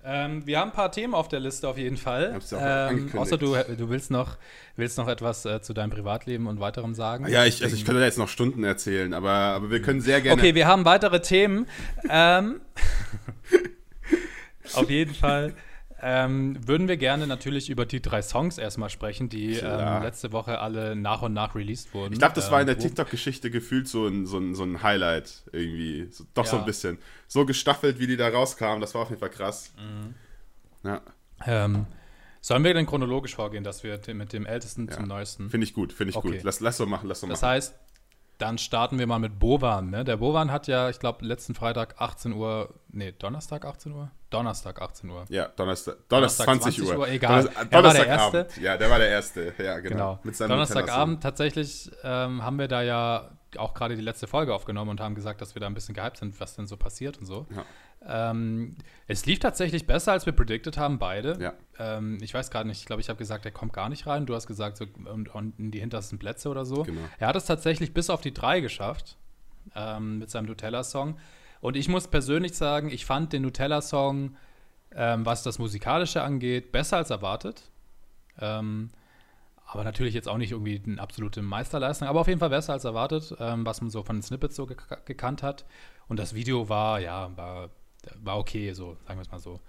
Ähm, 0.03 0.45
wir 0.45 0.59
haben 0.59 0.69
ein 0.69 0.75
paar 0.75 0.91
Themen 0.91 1.13
auf 1.13 1.27
der 1.27 1.39
Liste 1.39 1.67
auf 1.67 1.77
jeden 1.77 1.97
Fall. 1.97 2.39
Ähm, 2.57 3.11
außer 3.15 3.37
du, 3.37 3.55
du 3.55 3.89
willst 3.89 4.11
noch, 4.11 4.37
willst 4.75 4.97
noch 4.97 5.07
etwas 5.07 5.45
äh, 5.45 5.61
zu 5.61 5.73
deinem 5.73 5.89
Privatleben 5.89 6.47
und 6.47 6.59
weiterem 6.59 6.93
sagen. 6.93 7.27
Ja, 7.27 7.45
ich, 7.45 7.63
also 7.63 7.75
ich 7.75 7.85
könnte 7.85 8.01
jetzt 8.01 8.17
noch 8.17 8.29
Stunden 8.29 8.63
erzählen, 8.63 9.13
aber, 9.13 9.29
aber 9.29 9.71
wir 9.71 9.81
können 9.81 10.01
sehr 10.01 10.21
gerne. 10.21 10.41
Okay, 10.41 10.55
wir 10.55 10.67
haben 10.67 10.85
weitere 10.85 11.21
Themen. 11.21 11.67
ähm, 12.09 12.61
auf 14.73 14.89
jeden 14.89 15.13
Fall. 15.13 15.53
Ähm, 16.01 16.57
würden 16.65 16.87
wir 16.87 16.97
gerne 16.97 17.27
natürlich 17.27 17.69
über 17.69 17.85
die 17.85 18.01
drei 18.01 18.21
Songs 18.21 18.57
erstmal 18.57 18.89
sprechen, 18.89 19.29
die 19.29 19.55
ähm, 19.55 20.03
letzte 20.03 20.31
Woche 20.31 20.59
alle 20.59 20.95
nach 20.95 21.21
und 21.21 21.33
nach 21.33 21.55
released 21.55 21.93
wurden. 21.93 22.13
Ich 22.13 22.19
glaube, 22.19 22.35
das 22.35 22.51
war 22.51 22.61
in 22.61 22.67
der 22.67 22.75
ähm, 22.75 22.81
TikTok-Geschichte 22.81 23.51
gefühlt 23.51 23.87
so 23.87 24.07
ein, 24.07 24.25
so, 24.25 24.37
ein, 24.37 24.55
so 24.55 24.63
ein 24.63 24.81
Highlight 24.81 25.43
irgendwie. 25.51 26.07
So, 26.11 26.25
doch 26.33 26.45
ja. 26.45 26.51
so 26.51 26.57
ein 26.57 26.65
bisschen. 26.65 26.99
So 27.27 27.45
gestaffelt, 27.45 27.99
wie 27.99 28.07
die 28.07 28.17
da 28.17 28.29
rauskamen, 28.29 28.81
das 28.81 28.95
war 28.95 29.01
auf 29.01 29.09
jeden 29.09 29.19
Fall 29.19 29.29
krass. 29.29 29.73
Mhm. 29.77 30.89
Ja. 30.89 31.01
Ähm, 31.45 31.85
sollen 32.41 32.63
wir 32.63 32.73
denn 32.73 32.85
chronologisch 32.85 33.35
vorgehen, 33.35 33.63
dass 33.63 33.83
wir 33.83 33.99
mit 34.13 34.31
dem 34.31 34.45
ältesten 34.45 34.87
ja. 34.87 34.93
zum 34.93 35.07
neuesten? 35.07 35.49
Finde 35.49 35.65
ich 35.65 35.73
gut, 35.73 35.91
finde 35.91 36.11
ich 36.11 36.15
okay. 36.15 36.31
gut. 36.31 36.43
Lass, 36.43 36.61
lass 36.61 36.77
so 36.77 36.85
machen, 36.85 37.07
lass 37.09 37.19
so 37.19 37.27
machen. 37.27 37.33
Das 37.33 37.43
heißt, 37.43 37.75
dann 38.39 38.57
starten 38.57 38.97
wir 38.97 39.05
mal 39.05 39.19
mit 39.19 39.37
Bovan. 39.37 39.89
Ne? 39.89 40.03
Der 40.05 40.17
Bovan 40.17 40.51
hat 40.51 40.67
ja, 40.67 40.89
ich 40.89 40.99
glaube, 40.99 41.25
letzten 41.25 41.55
Freitag 41.55 41.95
18 41.99 42.33
Uhr, 42.33 42.73
nee, 42.87 43.11
Donnerstag 43.11 43.65
18 43.65 43.91
Uhr? 43.91 44.11
Donnerstag 44.29 44.81
18 44.81 45.09
Uhr. 45.09 45.25
Ja, 45.27 45.49
Donnerstag, 45.49 45.97
Donnerstag 46.07 46.45
20, 46.45 46.77
20 46.77 46.89
Uhr. 46.89 46.99
Uhr. 46.99 47.07
Egal. 47.09 47.49
Donnerstag, 47.69 47.71
er 47.71 47.83
war 47.83 47.93
der 47.93 48.07
Erste. 48.07 48.47
Ja, 48.61 48.77
der 48.77 48.89
war 48.89 48.99
der 48.99 49.09
Erste. 49.09 49.53
Ja, 49.57 49.79
genau. 49.79 50.19
genau. 50.23 50.47
Donnerstagabend 50.47 51.21
tatsächlich 51.21 51.91
ähm, 52.03 52.43
haben 52.43 52.57
wir 52.57 52.69
da 52.69 52.81
ja 52.81 53.29
auch 53.57 53.73
gerade 53.73 53.95
die 53.95 54.01
letzte 54.01 54.27
Folge 54.27 54.53
aufgenommen 54.53 54.91
und 54.91 55.01
haben 55.01 55.15
gesagt, 55.15 55.41
dass 55.41 55.55
wir 55.55 55.59
da 55.59 55.67
ein 55.67 55.73
bisschen 55.73 55.95
gehypt 55.95 56.17
sind, 56.17 56.39
was 56.39 56.55
denn 56.55 56.67
so 56.67 56.77
passiert 56.77 57.17
und 57.17 57.25
so. 57.25 57.47
Ja. 57.55 58.31
Ähm, 58.31 58.75
es 59.07 59.25
lief 59.25 59.39
tatsächlich 59.39 59.87
besser, 59.87 60.11
als 60.11 60.25
wir 60.25 60.33
predicted 60.33 60.77
haben, 60.77 60.99
beide. 60.99 61.37
Ja. 61.41 61.53
Ähm, 61.79 62.17
ich 62.21 62.33
weiß 62.33 62.51
gerade 62.51 62.67
nicht, 62.67 62.79
ich 62.79 62.85
glaube, 62.85 63.01
ich 63.01 63.09
habe 63.09 63.17
gesagt, 63.17 63.45
er 63.45 63.51
kommt 63.51 63.73
gar 63.73 63.89
nicht 63.89 64.07
rein. 64.07 64.25
Du 64.25 64.35
hast 64.35 64.47
gesagt, 64.47 64.77
so 64.77 64.85
und, 65.05 65.33
und 65.33 65.59
in 65.59 65.71
die 65.71 65.79
hintersten 65.79 66.19
Plätze 66.19 66.49
oder 66.49 66.65
so. 66.65 66.83
Genau. 66.83 67.01
Er 67.17 67.27
hat 67.27 67.35
es 67.35 67.45
tatsächlich 67.45 67.93
bis 67.93 68.09
auf 68.09 68.21
die 68.21 68.33
drei 68.33 68.59
geschafft 68.61 69.17
ähm, 69.75 70.19
mit 70.19 70.29
seinem 70.29 70.45
Nutella-Song. 70.45 71.17
Und 71.61 71.75
ich 71.75 71.89
muss 71.89 72.07
persönlich 72.07 72.55
sagen, 72.55 72.89
ich 72.89 73.05
fand 73.05 73.33
den 73.33 73.41
Nutella-Song, 73.41 74.35
ähm, 74.95 75.25
was 75.25 75.43
das 75.43 75.59
Musikalische 75.59 76.21
angeht, 76.21 76.71
besser 76.71 76.97
als 76.97 77.09
erwartet. 77.09 77.69
Ähm, 78.39 78.91
aber 79.71 79.83
natürlich 79.83 80.13
jetzt 80.13 80.27
auch 80.27 80.37
nicht 80.37 80.51
irgendwie 80.51 80.81
eine 80.85 80.99
absolute 80.99 81.41
Meisterleistung, 81.41 82.07
aber 82.07 82.21
auf 82.21 82.27
jeden 82.27 82.39
Fall 82.39 82.49
besser 82.49 82.73
als 82.73 82.85
erwartet, 82.85 83.35
ähm, 83.39 83.65
was 83.65 83.81
man 83.81 83.89
so 83.89 84.03
von 84.03 84.17
den 84.17 84.23
Snippets 84.23 84.55
so 84.55 84.65
gekannt 84.65 85.43
hat. 85.43 85.65
Und 86.07 86.17
das 86.17 86.33
Video 86.33 86.69
war, 86.69 86.99
ja, 86.99 87.35
war 87.37 87.69
war 88.21 88.37
okay, 88.37 88.73
so, 88.73 88.97
sagen 89.05 89.19
wir 89.19 89.21
es 89.21 89.31
mal 89.31 89.39
so. 89.39 89.59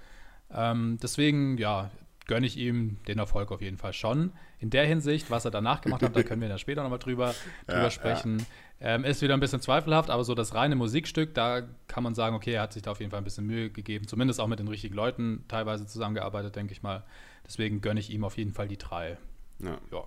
Ähm, 0.52 0.98
deswegen, 1.02 1.58
ja, 1.58 1.90
gönne 2.26 2.46
ich 2.46 2.56
ihm 2.56 2.98
den 3.08 3.18
Erfolg 3.18 3.50
auf 3.50 3.60
jeden 3.60 3.76
Fall 3.76 3.92
schon. 3.92 4.32
In 4.58 4.70
der 4.70 4.86
Hinsicht, 4.86 5.30
was 5.30 5.44
er 5.44 5.50
danach 5.50 5.80
gemacht 5.80 6.02
hat, 6.02 6.14
da 6.14 6.22
können 6.22 6.40
wir 6.40 6.48
dann 6.48 6.58
später 6.58 6.82
nochmal 6.82 6.98
drüber, 6.98 7.34
drüber 7.66 7.82
ja, 7.82 7.90
sprechen. 7.90 8.38
Ja. 8.80 8.94
Ähm, 8.94 9.04
ist 9.04 9.20
wieder 9.20 9.34
ein 9.34 9.40
bisschen 9.40 9.60
zweifelhaft, 9.60 10.10
aber 10.10 10.24
so 10.24 10.34
das 10.34 10.54
reine 10.54 10.76
Musikstück, 10.76 11.34
da 11.34 11.62
kann 11.86 12.02
man 12.02 12.14
sagen, 12.14 12.34
okay, 12.34 12.52
er 12.52 12.62
hat 12.62 12.72
sich 12.72 12.82
da 12.82 12.92
auf 12.92 13.00
jeden 13.00 13.10
Fall 13.10 13.20
ein 13.20 13.24
bisschen 13.24 13.46
Mühe 13.46 13.70
gegeben, 13.70 14.06
zumindest 14.06 14.40
auch 14.40 14.46
mit 14.46 14.58
den 14.58 14.68
richtigen 14.68 14.94
Leuten 14.94 15.44
teilweise 15.48 15.86
zusammengearbeitet, 15.86 16.56
denke 16.56 16.72
ich 16.72 16.82
mal. 16.82 17.04
Deswegen 17.44 17.80
gönne 17.80 18.00
ich 18.00 18.10
ihm 18.10 18.24
auf 18.24 18.38
jeden 18.38 18.52
Fall 18.52 18.68
die 18.68 18.78
drei. 18.78 19.18
Ja, 19.62 19.78
ja. 19.92 20.04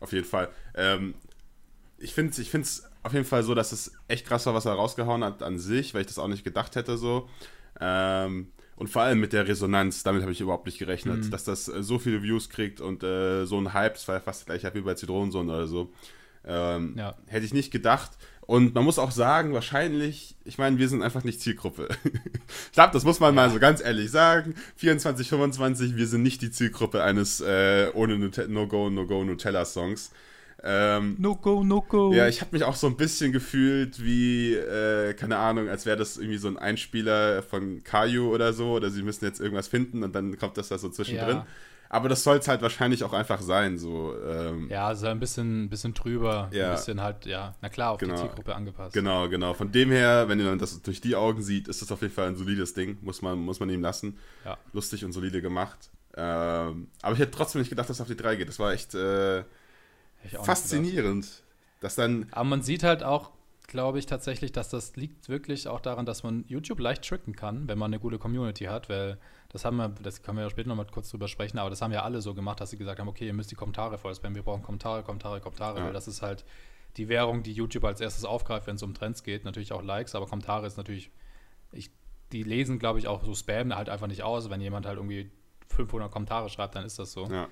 auf 0.00 0.12
jeden 0.12 0.26
Fall. 0.26 0.48
Ähm, 0.74 1.14
ich 1.98 2.14
finde 2.14 2.30
es 2.30 2.38
ich 2.38 2.52
auf 3.02 3.12
jeden 3.12 3.24
Fall 3.24 3.42
so, 3.42 3.54
dass 3.54 3.72
es 3.72 3.92
echt 4.06 4.26
krass 4.26 4.46
war, 4.46 4.54
was 4.54 4.66
er 4.66 4.72
rausgehauen 4.72 5.24
hat 5.24 5.42
an 5.42 5.58
sich, 5.58 5.94
weil 5.94 6.02
ich 6.02 6.06
das 6.06 6.18
auch 6.18 6.28
nicht 6.28 6.44
gedacht 6.44 6.76
hätte 6.76 6.96
so. 6.98 7.28
Ähm, 7.80 8.52
und 8.76 8.88
vor 8.88 9.02
allem 9.02 9.18
mit 9.18 9.32
der 9.32 9.48
Resonanz, 9.48 10.04
damit 10.04 10.22
habe 10.22 10.32
ich 10.32 10.40
überhaupt 10.40 10.66
nicht 10.66 10.78
gerechnet, 10.78 11.24
mhm. 11.24 11.30
dass 11.30 11.44
das 11.44 11.68
äh, 11.68 11.82
so 11.82 11.98
viele 11.98 12.22
Views 12.22 12.48
kriegt 12.48 12.80
und 12.80 13.02
äh, 13.02 13.44
so 13.44 13.58
ein 13.58 13.72
Hype, 13.72 13.94
das 13.94 14.06
war 14.06 14.16
ja 14.16 14.20
fast 14.20 14.46
gleich 14.46 14.62
wie 14.72 14.80
bei 14.80 14.94
Zitronensohn 14.94 15.48
oder 15.48 15.66
so. 15.66 15.92
Ähm, 16.44 16.94
ja. 16.96 17.16
Hätte 17.26 17.44
ich 17.44 17.52
nicht 17.52 17.70
gedacht. 17.72 18.12
Und 18.48 18.74
man 18.74 18.82
muss 18.82 18.98
auch 18.98 19.10
sagen, 19.10 19.52
wahrscheinlich, 19.52 20.34
ich 20.46 20.56
meine, 20.56 20.78
wir 20.78 20.88
sind 20.88 21.02
einfach 21.02 21.22
nicht 21.22 21.38
Zielgruppe. 21.38 21.86
ich 22.04 22.72
glaube, 22.72 22.94
das 22.94 23.04
muss 23.04 23.20
man 23.20 23.34
ja. 23.34 23.42
mal 23.42 23.50
so 23.50 23.58
ganz 23.58 23.82
ehrlich 23.82 24.10
sagen. 24.10 24.54
24, 24.76 25.28
25, 25.28 25.96
wir 25.96 26.06
sind 26.06 26.22
nicht 26.22 26.40
die 26.40 26.50
Zielgruppe 26.50 27.02
eines 27.02 27.42
äh, 27.42 27.90
ohne 27.92 28.16
No-Go, 28.16 28.88
No-Go 28.88 29.22
Nutella-Songs. 29.24 30.12
Ähm, 30.64 31.16
no 31.18 31.36
go, 31.36 31.62
no 31.62 31.82
go. 31.82 32.10
Ja, 32.14 32.26
ich 32.26 32.40
habe 32.40 32.52
mich 32.52 32.64
auch 32.64 32.74
so 32.74 32.86
ein 32.86 32.96
bisschen 32.96 33.32
gefühlt 33.32 34.02
wie, 34.02 34.54
äh, 34.54 35.12
keine 35.12 35.36
Ahnung, 35.36 35.68
als 35.68 35.84
wäre 35.84 35.98
das 35.98 36.16
irgendwie 36.16 36.38
so 36.38 36.48
ein 36.48 36.56
Einspieler 36.56 37.42
von 37.42 37.84
Caillou 37.84 38.34
oder 38.34 38.54
so, 38.54 38.72
oder 38.72 38.88
sie 38.88 39.02
müssen 39.02 39.26
jetzt 39.26 39.40
irgendwas 39.40 39.68
finden 39.68 40.02
und 40.02 40.14
dann 40.14 40.38
kommt 40.38 40.56
das 40.56 40.68
da 40.68 40.78
so 40.78 40.88
zwischendrin. 40.88 41.36
Ja. 41.36 41.46
Aber 41.90 42.08
das 42.08 42.22
soll 42.22 42.38
es 42.38 42.48
halt 42.48 42.60
wahrscheinlich 42.60 43.02
auch 43.02 43.12
einfach 43.12 43.40
sein, 43.40 43.78
so. 43.78 44.14
Ähm, 44.22 44.68
ja, 44.70 44.94
so 44.94 45.06
ein 45.06 45.20
bisschen, 45.20 45.70
bisschen 45.70 45.94
trüber, 45.94 46.50
ja. 46.52 46.70
ein 46.70 46.76
bisschen 46.76 47.00
halt, 47.00 47.24
ja, 47.24 47.54
na 47.62 47.68
klar, 47.68 47.92
auf 47.92 47.98
genau. 47.98 48.14
die 48.14 48.20
Zielgruppe 48.20 48.54
angepasst. 48.54 48.92
Genau, 48.92 49.28
genau. 49.28 49.54
Von 49.54 49.72
dem 49.72 49.90
her, 49.90 50.28
wenn 50.28 50.38
ihr 50.38 50.56
das 50.56 50.82
durch 50.82 51.00
die 51.00 51.16
Augen 51.16 51.42
sieht, 51.42 51.66
ist 51.68 51.80
das 51.80 51.90
auf 51.90 52.02
jeden 52.02 52.12
Fall 52.12 52.28
ein 52.28 52.36
solides 52.36 52.74
Ding, 52.74 52.98
muss 53.00 53.22
man, 53.22 53.38
muss 53.38 53.60
man 53.60 53.70
ihm 53.70 53.80
lassen. 53.80 54.18
Ja. 54.44 54.58
Lustig 54.72 55.04
und 55.04 55.12
solide 55.12 55.40
gemacht. 55.40 55.90
Ähm, 56.14 56.88
aber 57.00 57.14
ich 57.14 57.20
hätte 57.20 57.30
trotzdem 57.30 57.60
nicht 57.60 57.70
gedacht, 57.70 57.88
dass 57.88 57.96
es 57.96 58.00
auf 58.00 58.08
die 58.08 58.16
3 58.16 58.36
geht. 58.36 58.48
Das 58.48 58.58
war 58.58 58.72
echt, 58.72 58.94
äh, 58.94 59.44
Faszinierend. 60.42 61.26
Dass 61.80 61.94
dann. 61.94 62.26
Aber 62.32 62.44
man 62.44 62.62
sieht 62.62 62.82
halt 62.82 63.02
auch 63.02 63.30
glaube 63.68 64.00
ich 64.00 64.06
tatsächlich, 64.06 64.50
dass 64.50 64.70
das 64.70 64.96
liegt 64.96 65.28
wirklich 65.28 65.68
auch 65.68 65.80
daran, 65.80 66.04
dass 66.04 66.24
man 66.24 66.44
YouTube 66.48 66.80
leicht 66.80 67.06
tricken 67.06 67.36
kann, 67.36 67.68
wenn 67.68 67.78
man 67.78 67.92
eine 67.92 68.00
gute 68.00 68.18
Community 68.18 68.64
hat, 68.64 68.88
weil 68.88 69.18
das 69.50 69.64
haben 69.64 69.76
wir, 69.76 69.90
das 69.90 70.22
können 70.22 70.38
wir 70.38 70.44
ja 70.44 70.50
später 70.50 70.68
noch 70.68 70.76
mal 70.76 70.86
kurz 70.86 71.10
drüber 71.10 71.28
sprechen, 71.28 71.58
aber 71.58 71.70
das 71.70 71.80
haben 71.80 71.92
ja 71.92 72.02
alle 72.02 72.20
so 72.20 72.34
gemacht, 72.34 72.60
dass 72.60 72.70
sie 72.70 72.78
gesagt 72.78 72.98
haben, 72.98 73.08
okay, 73.08 73.26
ihr 73.26 73.34
müsst 73.34 73.50
die 73.50 73.54
Kommentare 73.54 73.98
voll 73.98 74.14
spammen, 74.14 74.34
wir 74.34 74.42
brauchen 74.42 74.62
Kommentare, 74.62 75.04
Kommentare, 75.04 75.40
Kommentare, 75.40 75.78
ja. 75.78 75.84
weil 75.84 75.92
das 75.92 76.08
ist 76.08 76.22
halt 76.22 76.44
die 76.96 77.08
Währung, 77.08 77.42
die 77.42 77.52
YouTube 77.52 77.84
als 77.84 78.00
erstes 78.00 78.24
aufgreift, 78.24 78.66
wenn 78.66 78.76
es 78.76 78.82
um 78.82 78.94
Trends 78.94 79.22
geht. 79.22 79.44
Natürlich 79.44 79.72
auch 79.72 79.82
Likes, 79.82 80.14
aber 80.14 80.26
Kommentare 80.26 80.66
ist 80.66 80.76
natürlich, 80.76 81.10
ich, 81.72 81.90
die 82.32 82.42
lesen, 82.42 82.78
glaube 82.78 82.98
ich, 82.98 83.06
auch 83.06 83.22
so 83.22 83.34
Spam 83.34 83.74
halt 83.74 83.88
einfach 83.88 84.08
nicht 84.08 84.22
aus. 84.22 84.50
Wenn 84.50 84.60
jemand 84.60 84.86
halt 84.86 84.96
irgendwie 84.96 85.30
500 85.68 86.10
Kommentare 86.10 86.48
schreibt, 86.48 86.74
dann 86.74 86.84
ist 86.84 86.98
das 86.98 87.12
so. 87.12 87.26
Ja. 87.26 87.48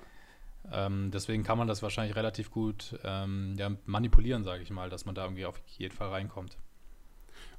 Ähm, 0.71 1.11
deswegen 1.11 1.43
kann 1.43 1.57
man 1.57 1.67
das 1.67 1.81
wahrscheinlich 1.81 2.15
relativ 2.15 2.51
gut 2.51 2.97
ähm, 3.03 3.55
ja, 3.57 3.71
manipulieren, 3.85 4.43
sage 4.43 4.63
ich 4.63 4.69
mal, 4.69 4.89
dass 4.89 5.05
man 5.05 5.15
da 5.15 5.23
irgendwie 5.23 5.45
auf 5.45 5.59
jeden 5.77 5.95
Fall 5.95 6.09
reinkommt. 6.09 6.57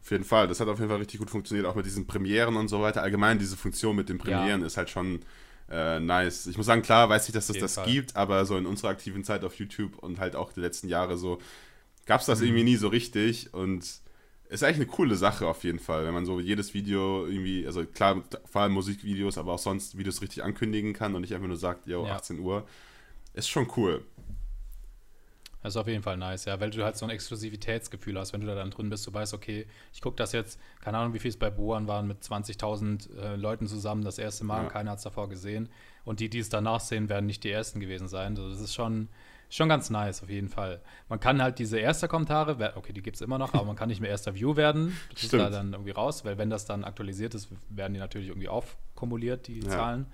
Auf 0.00 0.10
jeden 0.10 0.24
Fall, 0.24 0.46
das 0.46 0.60
hat 0.60 0.68
auf 0.68 0.78
jeden 0.78 0.90
Fall 0.90 0.98
richtig 0.98 1.18
gut 1.18 1.30
funktioniert, 1.30 1.66
auch 1.66 1.74
mit 1.74 1.86
diesen 1.86 2.06
Premieren 2.06 2.56
und 2.56 2.68
so 2.68 2.80
weiter. 2.80 3.02
Allgemein 3.02 3.38
diese 3.38 3.56
Funktion 3.56 3.96
mit 3.96 4.08
den 4.08 4.18
Premieren 4.18 4.60
ja. 4.60 4.66
ist 4.66 4.76
halt 4.76 4.90
schon 4.90 5.20
äh, 5.70 6.00
nice. 6.00 6.46
Ich 6.46 6.56
muss 6.56 6.66
sagen, 6.66 6.82
klar, 6.82 7.08
weiß 7.08 7.28
ich, 7.28 7.34
dass 7.34 7.48
es 7.48 7.58
das, 7.58 7.74
das 7.74 7.84
gibt, 7.86 8.16
aber 8.16 8.44
so 8.44 8.56
in 8.56 8.66
unserer 8.66 8.90
aktiven 8.90 9.24
Zeit 9.24 9.44
auf 9.44 9.54
YouTube 9.54 9.98
und 9.98 10.18
halt 10.18 10.36
auch 10.36 10.52
die 10.52 10.60
letzten 10.60 10.88
Jahre 10.88 11.16
so 11.16 11.38
gab 12.08 12.20
es 12.20 12.26
das 12.26 12.40
mhm. 12.40 12.46
irgendwie 12.46 12.64
nie 12.64 12.76
so 12.76 12.88
richtig 12.88 13.54
und 13.54 13.84
ist 14.48 14.64
eigentlich 14.64 14.76
eine 14.76 14.86
coole 14.86 15.14
Sache 15.14 15.46
auf 15.46 15.62
jeden 15.62 15.78
Fall, 15.78 16.06
wenn 16.06 16.14
man 16.14 16.24
so 16.24 16.40
jedes 16.40 16.72
Video 16.72 17.26
irgendwie, 17.26 17.66
also 17.66 17.84
klar, 17.84 18.22
vor 18.50 18.62
allem 18.62 18.72
Musikvideos, 18.72 19.36
aber 19.36 19.52
auch 19.52 19.58
sonst 19.58 19.98
Videos 19.98 20.22
richtig 20.22 20.42
ankündigen 20.42 20.94
kann 20.94 21.14
und 21.14 21.20
nicht 21.20 21.34
einfach 21.34 21.48
nur 21.48 21.58
sagt, 21.58 21.86
yo, 21.86 22.06
ja. 22.06 22.16
18 22.16 22.40
Uhr. 22.40 22.66
Ist 23.38 23.48
schon 23.48 23.68
cool. 23.76 24.04
Das 25.62 25.74
ist 25.74 25.76
auf 25.76 25.88
jeden 25.88 26.02
Fall 26.02 26.16
nice, 26.16 26.44
ja, 26.44 26.60
weil 26.60 26.70
du 26.70 26.84
halt 26.84 26.96
so 26.96 27.04
ein 27.04 27.10
Exklusivitätsgefühl 27.10 28.18
hast, 28.18 28.32
wenn 28.32 28.40
du 28.40 28.46
da 28.46 28.54
dann 28.54 28.70
drin 28.70 28.90
bist, 28.90 29.06
du 29.06 29.12
weißt, 29.12 29.34
okay, 29.34 29.66
ich 29.92 30.00
gucke 30.00 30.16
das 30.16 30.32
jetzt, 30.32 30.60
keine 30.80 30.98
Ahnung, 30.98 31.14
wie 31.14 31.18
viel 31.18 31.30
es 31.30 31.36
bei 31.36 31.50
Boan 31.50 31.88
waren, 31.88 32.06
mit 32.06 32.22
20.000 32.22 33.16
äh, 33.16 33.36
Leuten 33.36 33.66
zusammen 33.66 34.04
das 34.04 34.18
erste 34.18 34.44
Mal 34.44 34.58
ja. 34.58 34.62
und 34.62 34.68
keiner 34.70 34.92
hat 34.92 34.98
es 34.98 35.04
davor 35.04 35.28
gesehen. 35.28 35.68
Und 36.04 36.20
die, 36.20 36.30
die 36.30 36.38
es 36.38 36.48
danach 36.48 36.80
sehen, 36.80 37.08
werden 37.08 37.26
nicht 37.26 37.42
die 37.44 37.50
ersten 37.50 37.80
gewesen 37.80 38.08
sein. 38.08 38.36
Also 38.36 38.48
das 38.50 38.60
ist 38.60 38.74
schon, 38.74 39.08
Schon 39.50 39.70
ganz 39.70 39.88
nice, 39.88 40.22
auf 40.22 40.28
jeden 40.28 40.48
Fall. 40.50 40.82
Man 41.08 41.20
kann 41.20 41.40
halt 41.40 41.58
diese 41.58 41.78
erste 41.78 42.06
Kommentare, 42.06 42.74
okay, 42.76 42.92
die 42.92 43.02
gibt 43.02 43.16
es 43.16 43.22
immer 43.22 43.38
noch, 43.38 43.54
aber 43.54 43.64
man 43.64 43.76
kann 43.76 43.88
nicht 43.88 44.00
mehr 44.00 44.10
erster 44.10 44.34
View 44.34 44.56
werden. 44.56 44.94
Das 45.08 45.20
Stimmt. 45.20 45.32
ist 45.32 45.40
da 45.40 45.48
dann 45.50 45.72
irgendwie 45.72 45.92
raus, 45.92 46.24
weil 46.26 46.36
wenn 46.36 46.50
das 46.50 46.66
dann 46.66 46.84
aktualisiert 46.84 47.34
ist, 47.34 47.48
werden 47.70 47.94
die 47.94 48.00
natürlich 48.00 48.28
irgendwie 48.28 48.48
aufkumuliert, 48.48 49.46
die 49.46 49.60
ja. 49.60 49.70
Zahlen. 49.70 50.06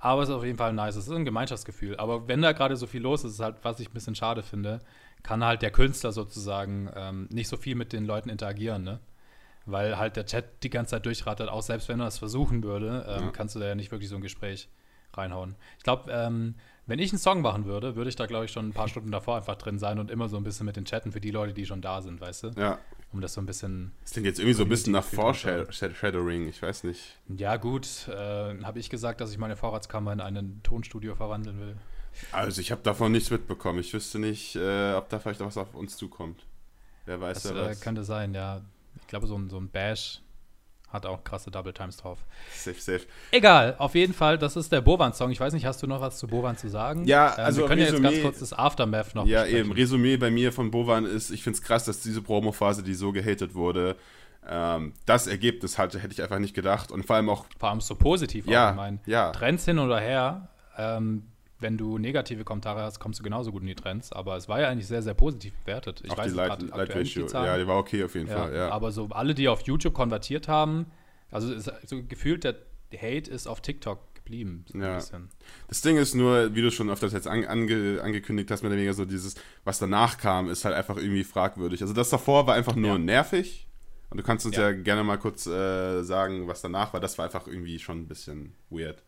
Aber 0.00 0.22
es 0.22 0.28
ist 0.28 0.34
auf 0.34 0.44
jeden 0.44 0.58
Fall 0.58 0.72
nice. 0.72 0.96
Es 0.96 1.06
ist 1.06 1.14
ein 1.14 1.24
Gemeinschaftsgefühl. 1.24 1.96
Aber 1.96 2.28
wenn 2.28 2.42
da 2.42 2.52
gerade 2.52 2.76
so 2.76 2.86
viel 2.86 3.02
los 3.02 3.24
ist, 3.24 3.34
ist 3.34 3.40
halt, 3.40 3.56
was 3.62 3.80
ich 3.80 3.88
ein 3.88 3.94
bisschen 3.94 4.14
schade 4.14 4.42
finde, 4.42 4.80
kann 5.22 5.44
halt 5.44 5.62
der 5.62 5.70
Künstler 5.70 6.12
sozusagen 6.12 6.90
ähm, 6.94 7.28
nicht 7.30 7.48
so 7.48 7.56
viel 7.56 7.74
mit 7.74 7.92
den 7.92 8.04
Leuten 8.04 8.28
interagieren, 8.28 8.84
ne? 8.84 9.00
Weil 9.66 9.98
halt 9.98 10.16
der 10.16 10.24
Chat 10.24 10.62
die 10.62 10.70
ganze 10.70 10.92
Zeit 10.92 11.04
durchrattert, 11.04 11.50
auch 11.50 11.62
selbst 11.62 11.88
wenn 11.88 12.00
er 12.00 12.06
das 12.06 12.18
versuchen 12.18 12.62
würde, 12.62 13.04
ähm, 13.06 13.24
ja. 13.24 13.30
kannst 13.32 13.54
du 13.54 13.60
da 13.60 13.66
ja 13.66 13.74
nicht 13.74 13.90
wirklich 13.90 14.08
so 14.08 14.16
ein 14.16 14.22
Gespräch 14.22 14.68
reinhauen. 15.12 15.56
Ich 15.76 15.84
glaube, 15.84 16.10
ähm, 16.10 16.54
wenn 16.86 16.98
ich 16.98 17.12
einen 17.12 17.18
Song 17.18 17.42
machen 17.42 17.66
würde, 17.66 17.96
würde 17.96 18.08
ich 18.08 18.16
da, 18.16 18.26
glaube 18.26 18.46
ich, 18.46 18.50
schon 18.50 18.68
ein 18.68 18.72
paar 18.72 18.88
Stunden 18.88 19.10
davor 19.10 19.36
einfach 19.36 19.56
drin 19.56 19.78
sein 19.78 19.98
und 19.98 20.10
immer 20.10 20.28
so 20.28 20.38
ein 20.38 20.44
bisschen 20.44 20.64
mit 20.64 20.76
den 20.76 20.86
Chatten 20.86 21.12
für 21.12 21.20
die 21.20 21.30
Leute, 21.30 21.52
die 21.52 21.66
schon 21.66 21.82
da 21.82 22.00
sind, 22.00 22.20
weißt 22.20 22.44
du? 22.44 22.48
Ja. 22.56 22.78
Um 23.10 23.20
das 23.22 23.32
so 23.32 23.40
ein 23.40 23.46
bisschen. 23.46 23.92
Das 24.02 24.12
klingt 24.12 24.26
jetzt 24.26 24.38
irgendwie 24.38 24.54
so 24.54 24.64
ein 24.64 24.68
bisschen 24.68 24.92
nach 24.92 25.04
Foreshadowing, 25.04 26.48
ich 26.48 26.60
weiß 26.60 26.84
nicht. 26.84 27.16
Ja, 27.28 27.56
gut. 27.56 28.06
Äh, 28.08 28.62
Habe 28.62 28.78
ich 28.78 28.90
gesagt, 28.90 29.20
dass 29.20 29.30
ich 29.30 29.38
meine 29.38 29.56
Vorratskammer 29.56 30.12
in 30.12 30.20
ein 30.20 30.60
Tonstudio 30.62 31.14
verwandeln 31.14 31.58
will? 31.58 31.76
Also, 32.32 32.60
ich 32.60 32.70
habe 32.70 32.82
davon 32.82 33.12
nichts 33.12 33.30
mitbekommen. 33.30 33.78
Ich 33.78 33.94
wüsste 33.94 34.18
nicht, 34.18 34.56
äh, 34.56 34.92
ob 34.94 35.08
da 35.08 35.20
vielleicht 35.20 35.40
was 35.40 35.56
auf 35.56 35.74
uns 35.74 35.96
zukommt. 35.96 36.44
Wer 37.06 37.20
weiß 37.20 37.42
das, 37.42 37.52
ja 37.52 37.56
was. 37.56 37.80
Äh, 37.80 37.84
könnte 37.84 38.04
sein, 38.04 38.34
ja. 38.34 38.60
Ich 39.00 39.06
glaube, 39.06 39.26
so 39.26 39.36
ein, 39.36 39.48
so 39.48 39.58
ein 39.58 39.68
Bash 39.68 40.20
hat 40.90 41.04
auch 41.04 41.22
krasse 41.22 41.50
Double 41.50 41.72
Times 41.72 41.98
drauf. 41.98 42.18
Safe, 42.54 42.80
safe. 42.80 43.02
Egal, 43.30 43.74
auf 43.78 43.94
jeden 43.94 44.14
Fall, 44.14 44.38
das 44.38 44.56
ist 44.56 44.72
der 44.72 44.80
Bovan-Song. 44.80 45.30
Ich 45.30 45.40
weiß 45.40 45.52
nicht, 45.52 45.66
hast 45.66 45.82
du 45.82 45.86
noch 45.86 46.00
was 46.00 46.18
zu 46.18 46.26
Bovan 46.26 46.56
zu 46.56 46.68
sagen? 46.70 47.04
Ja, 47.04 47.34
ähm, 47.36 47.44
also 47.44 47.60
wir 47.62 47.68
können 47.68 47.82
Resümee, 47.82 48.02
ja 48.02 48.10
jetzt 48.10 48.22
ganz 48.22 48.22
kurz 48.22 48.38
das 48.40 48.58
Aftermath 48.58 49.14
noch 49.14 49.26
Ja, 49.26 49.42
besprechen. 49.42 49.66
eben. 49.66 49.72
Resümee 49.72 50.16
bei 50.16 50.30
mir 50.30 50.52
von 50.52 50.70
Bovan 50.70 51.04
ist, 51.04 51.30
ich 51.30 51.42
finde 51.42 51.58
es 51.58 51.62
krass, 51.62 51.84
dass 51.84 52.00
diese 52.00 52.22
Promo-Phase, 52.22 52.82
die 52.82 52.94
so 52.94 53.12
gehatet 53.12 53.54
wurde, 53.54 53.96
ähm, 54.48 54.94
das 55.04 55.26
Ergebnis 55.26 55.76
hatte, 55.76 55.98
hätte 55.98 56.12
ich 56.12 56.22
einfach 56.22 56.38
nicht 56.38 56.54
gedacht. 56.54 56.90
Und 56.90 57.04
vor 57.04 57.16
allem 57.16 57.28
auch. 57.28 57.44
Vor 57.58 57.68
allem 57.68 57.80
so 57.80 57.94
positiv 57.94 58.46
ja, 58.46 58.68
allgemein. 58.68 59.00
Ja. 59.04 59.30
Trends 59.32 59.66
hin 59.66 59.78
oder 59.78 60.00
her. 60.00 60.48
Ähm, 60.78 61.24
wenn 61.60 61.76
du 61.76 61.98
negative 61.98 62.44
Kommentare 62.44 62.82
hast, 62.82 63.00
kommst 63.00 63.20
du 63.20 63.24
genauso 63.24 63.50
gut 63.52 63.62
in 63.62 63.68
die 63.68 63.74
Trends. 63.74 64.12
Aber 64.12 64.36
es 64.36 64.48
war 64.48 64.60
ja 64.60 64.68
eigentlich 64.68 64.86
sehr, 64.86 65.02
sehr 65.02 65.14
positiv 65.14 65.54
bewertet. 65.64 66.02
Ich 66.04 66.10
auch 66.10 66.18
weiß 66.18 66.32
die 66.32 66.36
Light, 66.36 66.62
Light 66.62 66.94
Ratio. 66.94 67.26
Die 67.26 67.32
ja, 67.32 67.58
die 67.58 67.66
war 67.66 67.78
okay 67.78 68.04
auf 68.04 68.14
jeden 68.14 68.28
ja, 68.28 68.36
Fall. 68.36 68.54
Ja. 68.54 68.70
Aber 68.70 68.92
so 68.92 69.08
alle, 69.10 69.34
die 69.34 69.48
auf 69.48 69.62
YouTube 69.62 69.94
konvertiert 69.94 70.48
haben, 70.48 70.86
also 71.30 71.52
ist, 71.52 71.70
so 71.86 72.02
gefühlt 72.02 72.44
der 72.44 72.56
Hate 72.94 73.30
ist 73.30 73.46
auf 73.46 73.60
TikTok 73.60 74.14
geblieben. 74.14 74.64
So 74.68 74.78
ja. 74.78 74.98
Das 75.68 75.80
Ding 75.80 75.96
ist 75.96 76.14
nur, 76.14 76.54
wie 76.54 76.62
du 76.62 76.70
schon 76.70 76.90
öfters 76.90 77.12
jetzt 77.12 77.26
ange, 77.26 77.48
ange, 77.48 78.00
angekündigt 78.02 78.50
hast, 78.50 78.62
mit 78.62 78.72
weniger 78.72 78.94
so 78.94 79.04
dieses, 79.04 79.34
was 79.64 79.78
danach 79.78 80.18
kam, 80.18 80.48
ist 80.48 80.64
halt 80.64 80.74
einfach 80.74 80.96
irgendwie 80.96 81.24
fragwürdig. 81.24 81.82
Also 81.82 81.94
das 81.94 82.10
davor 82.10 82.46
war 82.46 82.54
einfach 82.54 82.76
nur 82.76 82.98
nervig. 82.98 83.66
Und 84.10 84.16
du 84.16 84.22
kannst 84.22 84.46
uns 84.46 84.56
ja, 84.56 84.70
ja 84.70 84.72
gerne 84.72 85.04
mal 85.04 85.18
kurz 85.18 85.46
äh, 85.46 86.02
sagen, 86.02 86.46
was 86.46 86.62
danach 86.62 86.94
war. 86.94 87.00
Das 87.00 87.18
war 87.18 87.26
einfach 87.26 87.46
irgendwie 87.46 87.78
schon 87.78 87.98
ein 87.98 88.08
bisschen 88.08 88.54
weird. 88.70 89.02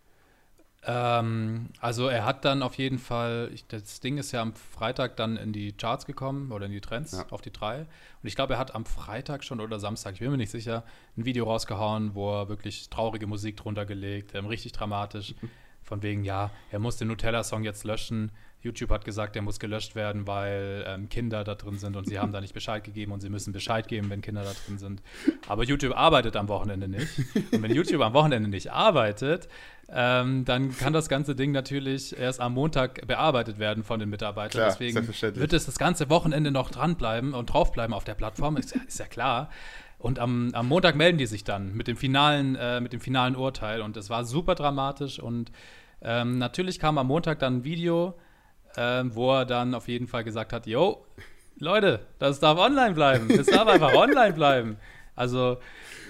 Ähm, 0.83 1.69
also 1.81 2.09
er 2.09 2.25
hat 2.25 2.45
dann 2.45 2.63
auf 2.63 2.77
jeden 2.77 2.99
Fall, 2.99 3.51
ich, 3.53 3.67
das 3.67 4.01
Ding 4.01 4.17
ist 4.17 4.33
ja 4.33 4.41
am 4.41 4.55
Freitag 4.55 5.17
dann 5.17 5.37
in 5.37 5.53
die 5.53 5.73
Charts 5.73 6.07
gekommen 6.07 6.53
oder 6.53 6.67
in 6.67 6.73
die 6.73 6.81
Trends 6.81 7.13
ja. 7.13 7.27
auf 7.31 7.43
die 7.43 7.53
drei. 7.53 7.81
Und 7.81 8.27
ich 8.27 8.35
glaube, 8.35 8.55
er 8.55 8.59
hat 8.59 8.75
am 8.75 8.87
Freitag 8.87 9.45
schon 9.45 9.61
oder 9.61 9.79
Samstag, 9.79 10.15
ich 10.15 10.21
bin 10.21 10.31
mir 10.31 10.39
nicht 10.39 10.51
sicher, 10.51 10.85
ein 11.17 11.27
Video 11.27 11.45
rausgehauen, 11.45 12.15
wo 12.15 12.33
er 12.33 12.49
wirklich 12.49 12.89
traurige 12.89 13.27
Musik 13.27 13.59
drunter 13.59 13.85
gelegt, 13.85 14.35
ähm, 14.35 14.47
richtig 14.47 14.73
dramatisch. 14.73 15.35
Von 15.83 16.03
wegen, 16.03 16.25
ja, 16.25 16.51
er 16.71 16.79
muss 16.79 16.99
den 16.99 17.09
Nutella-Song 17.09 17.65
jetzt 17.65 17.85
löschen. 17.85 18.31
YouTube 18.63 18.91
hat 18.91 19.05
gesagt, 19.05 19.35
der 19.35 19.43
muss 19.43 19.59
gelöscht 19.59 19.95
werden, 19.95 20.27
weil 20.27 20.85
ähm, 20.87 21.09
Kinder 21.09 21.45
da 21.45 21.55
drin 21.55 21.79
sind 21.79 21.97
und 21.97 22.07
sie 22.07 22.19
haben 22.19 22.33
da 22.33 22.41
nicht 22.41 22.53
Bescheid 22.53 22.85
gegeben 22.85 23.13
und 23.13 23.21
sie 23.21 23.31
müssen 23.31 23.53
Bescheid 23.53 23.89
geben, 23.89 24.11
wenn 24.11 24.21
Kinder 24.21 24.43
da 24.43 24.53
drin 24.67 24.79
sind. 24.79 25.03
Aber 25.49 25.65
YouTube 25.65 25.97
arbeitet 25.97 26.37
am 26.37 26.49
Wochenende 26.49 26.87
nicht. 26.87 27.09
Und 27.53 27.63
wenn 27.63 27.75
YouTube 27.75 28.03
am 28.03 28.13
Wochenende 28.13 28.51
nicht 28.51 28.71
arbeitet, 28.71 29.49
ähm, 29.89 30.45
dann 30.45 30.77
kann 30.77 30.93
das 30.93 31.09
ganze 31.09 31.35
Ding 31.35 31.53
natürlich 31.53 32.17
erst 32.17 32.41
am 32.41 32.55
Montag 32.55 33.07
bearbeitet 33.07 33.59
werden 33.59 33.83
von 33.83 33.99
den 33.99 34.11
Mitarbeitern. 34.11 34.61
Klar, 34.61 34.77
Deswegen 34.79 35.09
wird 35.37 35.53
es 35.53 35.67
das 35.67 35.79
ganze 35.79 36.11
Wochenende 36.11 36.51
noch 36.51 36.71
dranbleiben 36.71 37.35
und 37.35 37.47
draufbleiben 37.47 37.95
auf 37.95 38.05
der 38.05 38.15
Plattform, 38.15 38.57
ist 38.57 38.75
ja, 38.75 38.81
ist 38.87 38.99
ja 38.99 39.07
klar. 39.07 39.51
Und 39.99 40.19
am, 40.19 40.51
am, 40.55 40.69
Montag 40.69 40.97
melden 40.97 41.19
die 41.19 41.27
sich 41.27 41.45
dann 41.45 41.75
mit 41.75 41.87
dem 41.87 41.97
finalen, 41.97 42.57
äh, 42.57 42.81
mit 42.81 42.93
dem 42.93 43.01
finalen 43.01 43.37
Urteil. 43.37 43.83
Und 43.83 43.97
es 43.97 44.09
war 44.09 44.25
super 44.25 44.55
dramatisch. 44.55 45.19
Und 45.19 45.53
ähm, 46.01 46.39
natürlich 46.39 46.79
kam 46.79 46.97
am 46.97 47.07
Montag 47.07 47.39
dann 47.39 47.59
ein 47.59 47.65
Video, 47.65 48.15
ähm, 48.77 49.15
wo 49.15 49.33
er 49.33 49.45
dann 49.45 49.75
auf 49.75 49.89
jeden 49.89 50.07
Fall 50.07 50.25
gesagt 50.25 50.53
hat, 50.53 50.67
yo, 50.67 51.05
Leute, 51.59 52.07
das 52.19 52.41
darf 52.41 52.59
online 52.59 52.95
bleiben. 52.95 53.29
Das 53.29 53.47
darf 53.47 53.69
einfach 53.69 53.95
online 53.95 54.33
bleiben. 54.33 54.77
Also, 55.15 55.59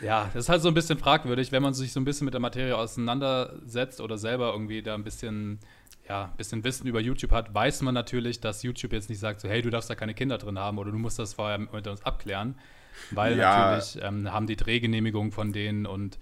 ja, 0.03 0.31
das 0.33 0.45
ist 0.45 0.49
halt 0.49 0.63
so 0.63 0.69
ein 0.69 0.75
bisschen 0.75 0.99
fragwürdig, 0.99 1.51
wenn 1.51 1.63
man 1.63 1.75
sich 1.75 1.93
so 1.93 2.01
ein 2.01 2.05
bisschen 2.05 2.25
mit 2.25 2.35
der 2.35 2.41
Materie 2.41 2.77
auseinandersetzt 2.77 4.01
oder 4.01 4.17
selber 4.17 4.53
irgendwie 4.53 4.83
da 4.83 4.95
ein 4.95 5.03
bisschen, 5.03 5.59
ja, 6.09 6.27
ein 6.27 6.37
bisschen 6.37 6.63
Wissen 6.63 6.87
über 6.87 7.01
YouTube 7.01 7.33
hat, 7.33 7.53
weiß 7.53 7.83
man 7.83 7.95
natürlich, 7.95 8.41
dass 8.41 8.63
YouTube 8.63 8.93
jetzt 8.93 9.11
nicht 9.11 9.19
sagt, 9.19 9.41
so, 9.41 9.49
hey, 9.49 9.63
du 9.63 9.71
darfst 9.71 9.91
da 9.91 9.97
keine 9.97 10.15
Kinder 10.15 10.39
drin 10.39 10.59
haben 10.59 10.79
oder 10.79 10.93
du 10.93 10.99
musst 10.99 11.19
das 11.19 11.35
vorher 11.35 11.59
mit 11.59 11.87
uns 11.87 12.05
abklären. 12.05 12.57
Weil 13.11 13.39
ja. 13.39 13.71
natürlich 13.71 13.99
ähm, 14.03 14.33
haben 14.33 14.47
die 14.47 14.57
Drehgenehmigung 14.57 15.33
von 15.33 15.53
denen 15.53 15.87
und 15.87 16.19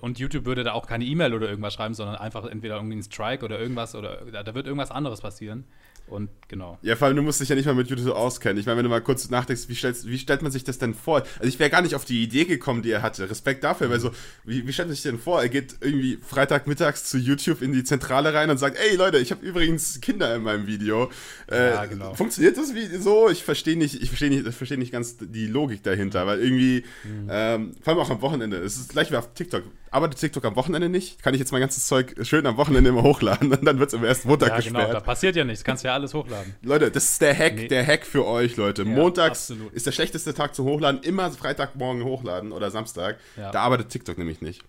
und 0.00 0.18
YouTube 0.18 0.44
würde 0.44 0.64
da 0.64 0.72
auch 0.72 0.86
keine 0.86 1.04
E-Mail 1.04 1.34
oder 1.34 1.48
irgendwas 1.48 1.74
schreiben, 1.74 1.94
sondern 1.94 2.16
einfach 2.16 2.44
entweder 2.44 2.76
irgendwie 2.76 2.96
ein 2.96 3.02
Strike 3.02 3.44
oder 3.44 3.58
irgendwas 3.58 3.94
oder 3.94 4.24
da, 4.32 4.42
da 4.42 4.54
wird 4.54 4.66
irgendwas 4.66 4.90
anderes 4.90 5.20
passieren. 5.20 5.64
Und 6.10 6.30
genau. 6.48 6.78
Ja, 6.82 6.96
vor 6.96 7.06
allem, 7.06 7.16
du 7.16 7.22
musst 7.22 7.40
dich 7.40 7.48
ja 7.48 7.54
nicht 7.54 7.66
mal 7.66 7.74
mit 7.74 7.88
YouTube 7.88 8.04
so 8.04 8.14
auskennen. 8.14 8.58
Ich 8.58 8.66
meine, 8.66 8.78
wenn 8.78 8.84
du 8.84 8.90
mal 8.90 9.00
kurz 9.00 9.28
nachdenkst, 9.30 9.68
wie, 9.68 9.74
stellst, 9.74 10.06
wie 10.06 10.18
stellt 10.18 10.42
man 10.42 10.50
sich 10.50 10.64
das 10.64 10.78
denn 10.78 10.94
vor? 10.94 11.22
Also 11.38 11.48
ich 11.48 11.58
wäre 11.58 11.70
gar 11.70 11.82
nicht 11.82 11.94
auf 11.94 12.04
die 12.04 12.22
Idee 12.22 12.44
gekommen, 12.44 12.82
die 12.82 12.90
er 12.90 13.02
hatte. 13.02 13.28
Respekt 13.28 13.64
dafür, 13.64 13.90
weil 13.90 14.00
so, 14.00 14.10
wie, 14.44 14.66
wie 14.66 14.72
stellt 14.72 14.88
man 14.88 14.94
sich 14.94 15.02
denn 15.02 15.18
vor? 15.18 15.42
Er 15.42 15.48
geht 15.48 15.76
irgendwie 15.80 16.16
Freitagmittags 16.16 17.04
zu 17.04 17.18
YouTube 17.18 17.62
in 17.62 17.72
die 17.72 17.84
Zentrale 17.84 18.32
rein 18.34 18.50
und 18.50 18.58
sagt, 18.58 18.78
ey 18.78 18.96
Leute, 18.96 19.18
ich 19.18 19.30
habe 19.30 19.44
übrigens 19.44 20.00
Kinder 20.00 20.34
in 20.34 20.42
meinem 20.42 20.66
Video. 20.66 21.10
Äh, 21.50 21.70
ja, 21.70 21.84
genau. 21.86 22.14
Funktioniert 22.14 22.56
das 22.56 22.74
wie 22.74 22.86
so? 22.96 23.28
Ich 23.28 23.44
verstehe 23.44 23.76
nicht, 23.76 24.02
ich 24.02 24.08
verstehe 24.08 24.30
nicht, 24.30 24.46
ich 24.46 24.54
verstehe 24.54 24.78
nicht 24.78 24.92
ganz 24.92 25.16
die 25.20 25.46
Logik 25.46 25.82
dahinter, 25.82 26.26
weil 26.26 26.40
irgendwie, 26.40 26.84
mhm. 27.04 27.28
ähm, 27.30 27.76
vor 27.82 27.92
allem 27.92 28.02
auch 28.02 28.10
am 28.10 28.22
Wochenende, 28.22 28.56
es 28.58 28.76
ist 28.76 28.90
gleich 28.90 29.10
wie 29.10 29.16
auf 29.16 29.34
TikTok. 29.34 29.64
Arbeitet 29.90 30.18
TikTok 30.18 30.44
am 30.44 30.56
Wochenende 30.56 30.88
nicht? 30.88 31.22
Kann 31.22 31.34
ich 31.34 31.40
jetzt 31.40 31.52
mein 31.52 31.60
ganzes 31.60 31.86
Zeug 31.86 32.14
schön 32.22 32.46
am 32.46 32.56
Wochenende 32.56 32.90
immer 32.90 33.02
hochladen 33.02 33.52
und 33.52 33.64
dann 33.64 33.78
wird 33.78 33.88
es 33.88 33.94
im 33.94 34.04
ersten 34.04 34.28
Montag 34.28 34.48
ja, 34.48 34.54
genau, 34.56 34.64
gesperrt. 34.64 34.86
Genau, 34.88 34.98
da 34.98 35.04
passiert 35.04 35.36
ja 35.36 35.44
nichts, 35.44 35.64
kannst 35.64 35.84
ja 35.84 35.94
alles 35.94 36.14
hochladen. 36.14 36.54
Leute, 36.62 36.90
das 36.90 37.10
ist 37.10 37.22
der 37.22 37.36
Hack, 37.36 37.54
nee. 37.56 37.68
der 37.68 37.86
Hack 37.86 38.06
für 38.06 38.26
euch, 38.26 38.56
Leute. 38.56 38.82
Ja, 38.82 38.88
Montags 38.88 39.50
absolut. 39.50 39.72
ist 39.72 39.86
der 39.86 39.92
schlechteste 39.92 40.34
Tag 40.34 40.54
zum 40.54 40.66
Hochladen, 40.66 41.02
immer 41.02 41.30
Freitagmorgen 41.30 42.04
hochladen 42.04 42.52
oder 42.52 42.70
Samstag. 42.70 43.18
Ja. 43.36 43.50
Da 43.50 43.62
arbeitet 43.62 43.90
TikTok 43.90 44.18
nämlich 44.18 44.40
nicht. 44.40 44.64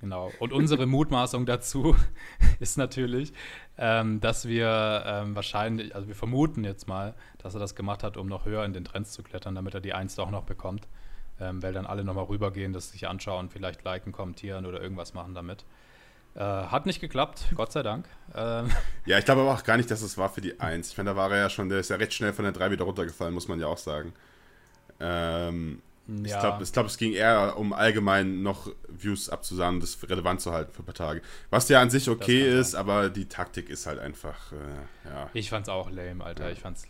Genau. 0.00 0.30
Und 0.38 0.52
unsere 0.52 0.86
Mutmaßung 0.86 1.46
dazu 1.46 1.96
ist 2.60 2.76
natürlich, 2.76 3.32
ähm, 3.78 4.20
dass 4.20 4.46
wir 4.46 5.02
ähm, 5.06 5.34
wahrscheinlich, 5.34 5.94
also 5.94 6.08
wir 6.08 6.14
vermuten 6.14 6.62
jetzt 6.64 6.86
mal, 6.88 7.14
dass 7.38 7.54
er 7.54 7.60
das 7.60 7.74
gemacht 7.74 8.02
hat, 8.02 8.16
um 8.16 8.26
noch 8.26 8.44
höher 8.44 8.64
in 8.64 8.72
den 8.72 8.84
Trends 8.84 9.12
zu 9.12 9.22
klettern, 9.22 9.54
damit 9.54 9.72
er 9.74 9.80
die 9.80 9.94
Eins 9.94 10.14
doch 10.16 10.30
noch 10.30 10.44
bekommt. 10.44 10.86
Ähm, 11.40 11.62
weil 11.62 11.72
dann 11.72 11.86
alle 11.86 12.04
nochmal 12.04 12.24
rübergehen, 12.24 12.72
das 12.72 12.90
sich 12.90 13.08
anschauen, 13.08 13.50
vielleicht 13.50 13.82
liken, 13.82 14.12
kommentieren 14.12 14.66
oder 14.66 14.80
irgendwas 14.80 15.14
machen 15.14 15.34
damit. 15.34 15.64
Äh, 16.36 16.40
hat 16.40 16.86
nicht 16.86 17.00
geklappt, 17.00 17.46
Gott 17.54 17.72
sei 17.72 17.82
Dank. 17.82 18.08
Ähm. 18.34 18.70
Ja, 19.06 19.18
ich 19.18 19.24
glaube 19.24 19.42
aber 19.42 19.52
auch 19.52 19.64
gar 19.64 19.76
nicht, 19.76 19.90
dass 19.90 20.00
es 20.00 20.16
war 20.16 20.30
für 20.30 20.40
die 20.40 20.60
Eins. 20.60 20.90
Ich 20.90 20.96
meine, 20.96 21.10
da 21.10 21.16
war 21.16 21.30
er 21.30 21.38
ja 21.38 21.50
schon, 21.50 21.68
der 21.68 21.78
ist 21.78 21.90
ja 21.90 21.96
recht 21.96 22.14
schnell 22.14 22.32
von 22.32 22.44
der 22.44 22.52
3 22.52 22.70
wieder 22.70 22.84
runtergefallen, 22.84 23.34
muss 23.34 23.48
man 23.48 23.60
ja 23.60 23.66
auch 23.66 23.78
sagen. 23.78 24.14
Ähm, 24.98 25.82
ja. 26.06 26.22
Ich 26.24 26.40
glaube, 26.40 26.64
glaub, 26.64 26.86
es 26.86 26.98
ging 26.98 27.12
eher 27.12 27.56
um 27.56 27.72
allgemein 27.72 28.42
noch 28.42 28.70
Views 28.88 29.28
abzusammeln, 29.30 29.80
das 29.80 29.98
relevant 30.08 30.40
zu 30.40 30.52
halten 30.52 30.72
für 30.72 30.82
ein 30.82 30.86
paar 30.86 30.94
Tage. 30.94 31.22
Was 31.50 31.68
ja 31.68 31.80
an 31.80 31.90
sich 31.90 32.08
okay 32.08 32.46
ist, 32.46 32.72
sein. 32.72 32.80
aber 32.80 33.10
die 33.10 33.26
Taktik 33.26 33.70
ist 33.70 33.86
halt 33.86 33.98
einfach, 33.98 34.52
äh, 34.52 35.08
ja. 35.08 35.30
Ich 35.32 35.50
fand's 35.50 35.68
auch 35.68 35.90
lame, 35.90 36.24
Alter. 36.24 36.46
Ja. 36.46 36.50
Ich 36.50 36.60
fand's, 36.60 36.86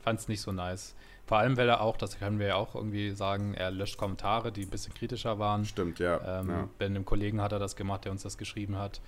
fand's 0.00 0.28
nicht 0.28 0.40
so 0.40 0.52
nice. 0.52 0.94
Vor 1.28 1.38
allem, 1.38 1.56
weil 1.56 1.68
er 1.68 1.82
auch, 1.82 1.96
das 1.96 2.18
können 2.18 2.38
wir 2.38 2.48
ja 2.48 2.54
auch 2.56 2.74
irgendwie 2.74 3.10
sagen, 3.10 3.54
er 3.54 3.70
löscht 3.70 3.98
Kommentare, 3.98 4.50
die 4.50 4.62
ein 4.62 4.70
bisschen 4.70 4.94
kritischer 4.94 5.38
waren. 5.38 5.64
Stimmt, 5.64 5.98
ja. 5.98 6.40
Ähm, 6.40 6.48
ja. 6.48 6.68
Bei 6.78 6.86
einem 6.86 7.04
Kollegen 7.04 7.40
hat 7.40 7.52
er 7.52 7.58
das 7.58 7.76
gemacht, 7.76 8.04
der 8.04 8.12
uns 8.12 8.22
das 8.22 8.38
geschrieben 8.38 8.78
hat. 8.78 9.00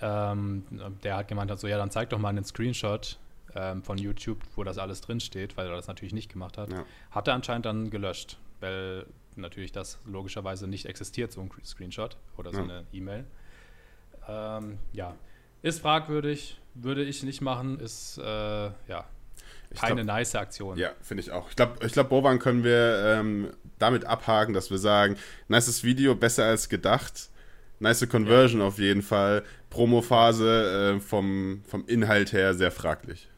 Ähm, 0.00 0.64
der 1.04 1.18
hat 1.18 1.28
gemeint, 1.28 1.50
hat 1.50 1.60
so, 1.60 1.68
ja, 1.68 1.76
dann 1.76 1.90
zeig 1.90 2.08
doch 2.10 2.18
mal 2.18 2.30
einen 2.30 2.44
Screenshot 2.44 3.18
ähm, 3.54 3.82
von 3.82 3.98
YouTube, 3.98 4.38
wo 4.56 4.64
das 4.64 4.78
alles 4.78 5.02
drinsteht, 5.02 5.56
weil 5.56 5.68
er 5.68 5.76
das 5.76 5.86
natürlich 5.86 6.14
nicht 6.14 6.32
gemacht 6.32 6.56
hat. 6.56 6.72
Ja. 6.72 6.84
Hat 7.10 7.28
er 7.28 7.34
anscheinend 7.34 7.66
dann 7.66 7.90
gelöscht 7.90 8.38
weil 8.60 9.06
natürlich 9.36 9.72
das 9.72 9.98
logischerweise 10.04 10.68
nicht 10.68 10.86
existiert, 10.86 11.32
so 11.32 11.40
ein 11.40 11.50
Screenshot 11.64 12.16
oder 12.36 12.52
so 12.52 12.58
ja. 12.58 12.64
eine 12.64 12.86
E-Mail. 12.92 13.24
Ähm, 14.28 14.78
ja, 14.92 15.16
ist 15.62 15.80
fragwürdig, 15.80 16.60
würde 16.74 17.02
ich 17.02 17.22
nicht 17.22 17.40
machen, 17.40 17.80
ist 17.80 18.18
äh, 18.18 18.22
ja 18.22 19.06
keine 19.74 20.04
glaub, 20.04 20.16
nice 20.16 20.34
Aktion. 20.34 20.76
Ja, 20.78 20.90
finde 21.00 21.22
ich 21.22 21.30
auch. 21.30 21.48
Ich 21.50 21.56
glaube, 21.56 21.84
ich 21.86 21.92
glaub, 21.92 22.08
Bovan 22.08 22.38
können 22.38 22.64
wir 22.64 23.16
ähm, 23.18 23.50
damit 23.78 24.04
abhaken, 24.04 24.52
dass 24.54 24.70
wir 24.70 24.78
sagen, 24.78 25.16
nices 25.48 25.84
Video, 25.84 26.14
besser 26.14 26.44
als 26.44 26.68
gedacht. 26.68 27.30
Nice 27.78 28.06
Conversion 28.08 28.60
ja. 28.60 28.66
auf 28.66 28.78
jeden 28.78 29.02
Fall. 29.02 29.42
Promo-Phase 29.70 30.96
äh, 30.96 31.00
vom, 31.00 31.62
vom 31.66 31.86
Inhalt 31.86 32.32
her 32.32 32.54
sehr 32.54 32.70
fraglich. 32.70 33.28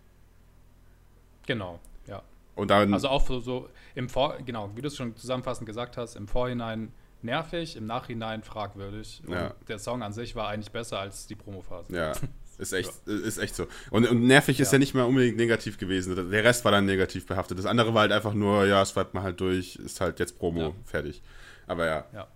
Genau, 1.47 1.79
ja. 2.07 2.23
Und 2.55 2.71
dann, 2.71 2.93
also 2.93 3.09
auch 3.09 3.27
so, 3.27 3.41
so 3.41 3.69
im 3.95 4.09
Vor 4.09 4.39
genau, 4.45 4.71
wie 4.75 4.83
du 4.83 4.89
es 4.89 4.97
schon 4.97 5.17
zusammenfassend 5.17 5.67
gesagt 5.67 5.97
hast, 5.97 6.17
im 6.17 6.27
Vorhinein 6.27 6.93
nervig, 7.23 7.77
im 7.77 7.87
Nachhinein 7.87 8.43
fragwürdig. 8.43 9.23
Ja. 9.29 9.55
der 9.69 9.79
Song 9.79 10.03
an 10.03 10.13
sich 10.13 10.35
war 10.35 10.49
eigentlich 10.49 10.73
besser 10.73 10.99
als 10.99 11.27
die 11.27 11.37
Promophase. 11.37 11.95
Ja. 11.95 12.13
Ist 12.59 12.73
echt, 12.73 12.93
ja. 13.07 13.15
ist 13.15 13.39
echt 13.39 13.57
so. 13.57 13.67
Und, 13.91 14.09
und 14.09 14.23
nervig 14.27 14.59
ja. 14.59 14.63
ist 14.63 14.73
ja 14.73 14.79
nicht 14.79 14.95
mal 14.95 15.05
unbedingt 15.05 15.37
negativ 15.37 15.79
gewesen. 15.79 16.31
Der 16.31 16.45
Rest 16.45 16.65
war 16.65 16.73
dann 16.73 16.85
negativ 16.85 17.27
behaftet. 17.27 17.59
Das 17.59 17.67
andere 17.67 17.95
war 17.95 18.03
halt 18.03 18.13
einfach 18.13 18.35
nur, 18.35 18.67
ja, 18.67 18.83
es 18.83 18.95
war 18.95 19.07
mal 19.13 19.23
halt 19.23 19.41
durch, 19.41 19.77
ist 19.77 20.01
halt 20.01 20.21
jetzt 20.21 20.39
Promo, 20.39 20.61
ja. 20.61 20.73
fertig. 20.85 21.23
Aber 21.67 21.87
ja. 21.87 22.29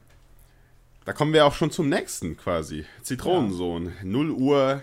Da 1.04 1.12
kommen 1.12 1.32
wir 1.32 1.46
auch 1.46 1.54
schon 1.54 1.70
zum 1.70 1.88
nächsten 1.88 2.36
quasi. 2.36 2.84
Zitronensohn. 3.02 3.92
0 4.02 4.30
Uhr, 4.30 4.82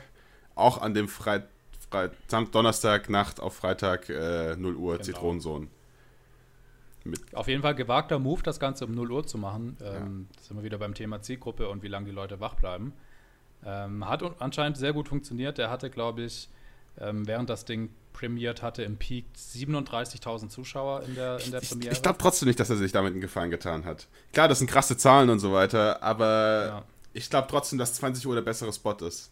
auch 0.56 0.82
an 0.82 0.94
dem 0.94 1.10
Freit 1.10 1.48
Freit 1.94 2.14
Donnerstag 2.52 3.10
Nacht 3.10 3.40
auf 3.40 3.56
Freitag 3.56 4.10
äh, 4.10 4.56
0 4.56 4.76
Uhr 4.76 4.94
genau. 4.94 5.04
Zitronensohn. 5.04 5.70
Mit 7.04 7.36
Auf 7.36 7.48
jeden 7.48 7.62
Fall 7.62 7.76
gewagter 7.76 8.18
Move, 8.18 8.42
das 8.42 8.60
Ganze 8.60 8.86
um 8.86 8.94
0 8.94 9.12
Uhr 9.12 9.28
zu 9.28 9.38
machen. 9.38 9.78
Ähm, 9.84 10.28
sind 10.42 10.58
wir 10.58 10.64
wieder 10.64 10.78
beim 10.78 10.94
Thema 10.94 11.22
Zielgruppe 11.22 11.68
und 11.70 11.84
wie 11.84 11.90
lange 11.90 12.06
die 12.06 12.12
Leute 12.12 12.40
wach 12.40 12.56
bleiben. 12.56 12.94
Ähm, 13.66 14.08
hat 14.08 14.24
anscheinend 14.40 14.78
sehr 14.78 14.94
gut 14.94 15.08
funktioniert. 15.08 15.58
Der 15.58 15.70
hatte, 15.70 15.90
glaube 15.90 16.24
ich, 16.24 16.50
ähm, 17.00 17.28
während 17.28 17.50
das 17.50 17.66
Ding 17.66 17.90
premiert 18.14 18.62
hatte, 18.62 18.84
im 18.84 18.98
Peak 18.98 19.26
37.000 19.36 20.50
Zuschauer 20.50 21.04
in 21.04 21.16
der, 21.16 21.40
in 21.44 21.52
der 21.52 21.60
Premiere. 21.60 21.92
Ich, 21.92 21.98
ich 21.98 22.04
glaube 22.04 22.20
trotzdem 22.20 22.48
nicht, 22.48 22.60
dass 22.60 22.70
er 22.70 22.78
sich 22.78 22.92
damit 22.92 23.12
einen 23.14 23.22
Gefallen 23.22 23.50
getan 23.50 23.86
hat. 23.86 24.08
Klar, 24.32 24.48
das 24.48 24.60
sind 24.60 24.70
krasse 24.70 24.98
Zahlen 24.98 25.30
und 25.30 25.40
so 25.40 25.52
weiter, 25.52 26.02
aber 26.04 26.66
ja. 26.66 26.84
ich 27.14 27.30
glaube 27.30 27.48
trotzdem, 27.50 27.80
dass 27.80 27.96
20 27.96 28.26
Uhr 28.28 28.36
der 28.36 28.44
bessere 28.44 28.72
Spot 28.72 28.94
ist. 28.94 29.32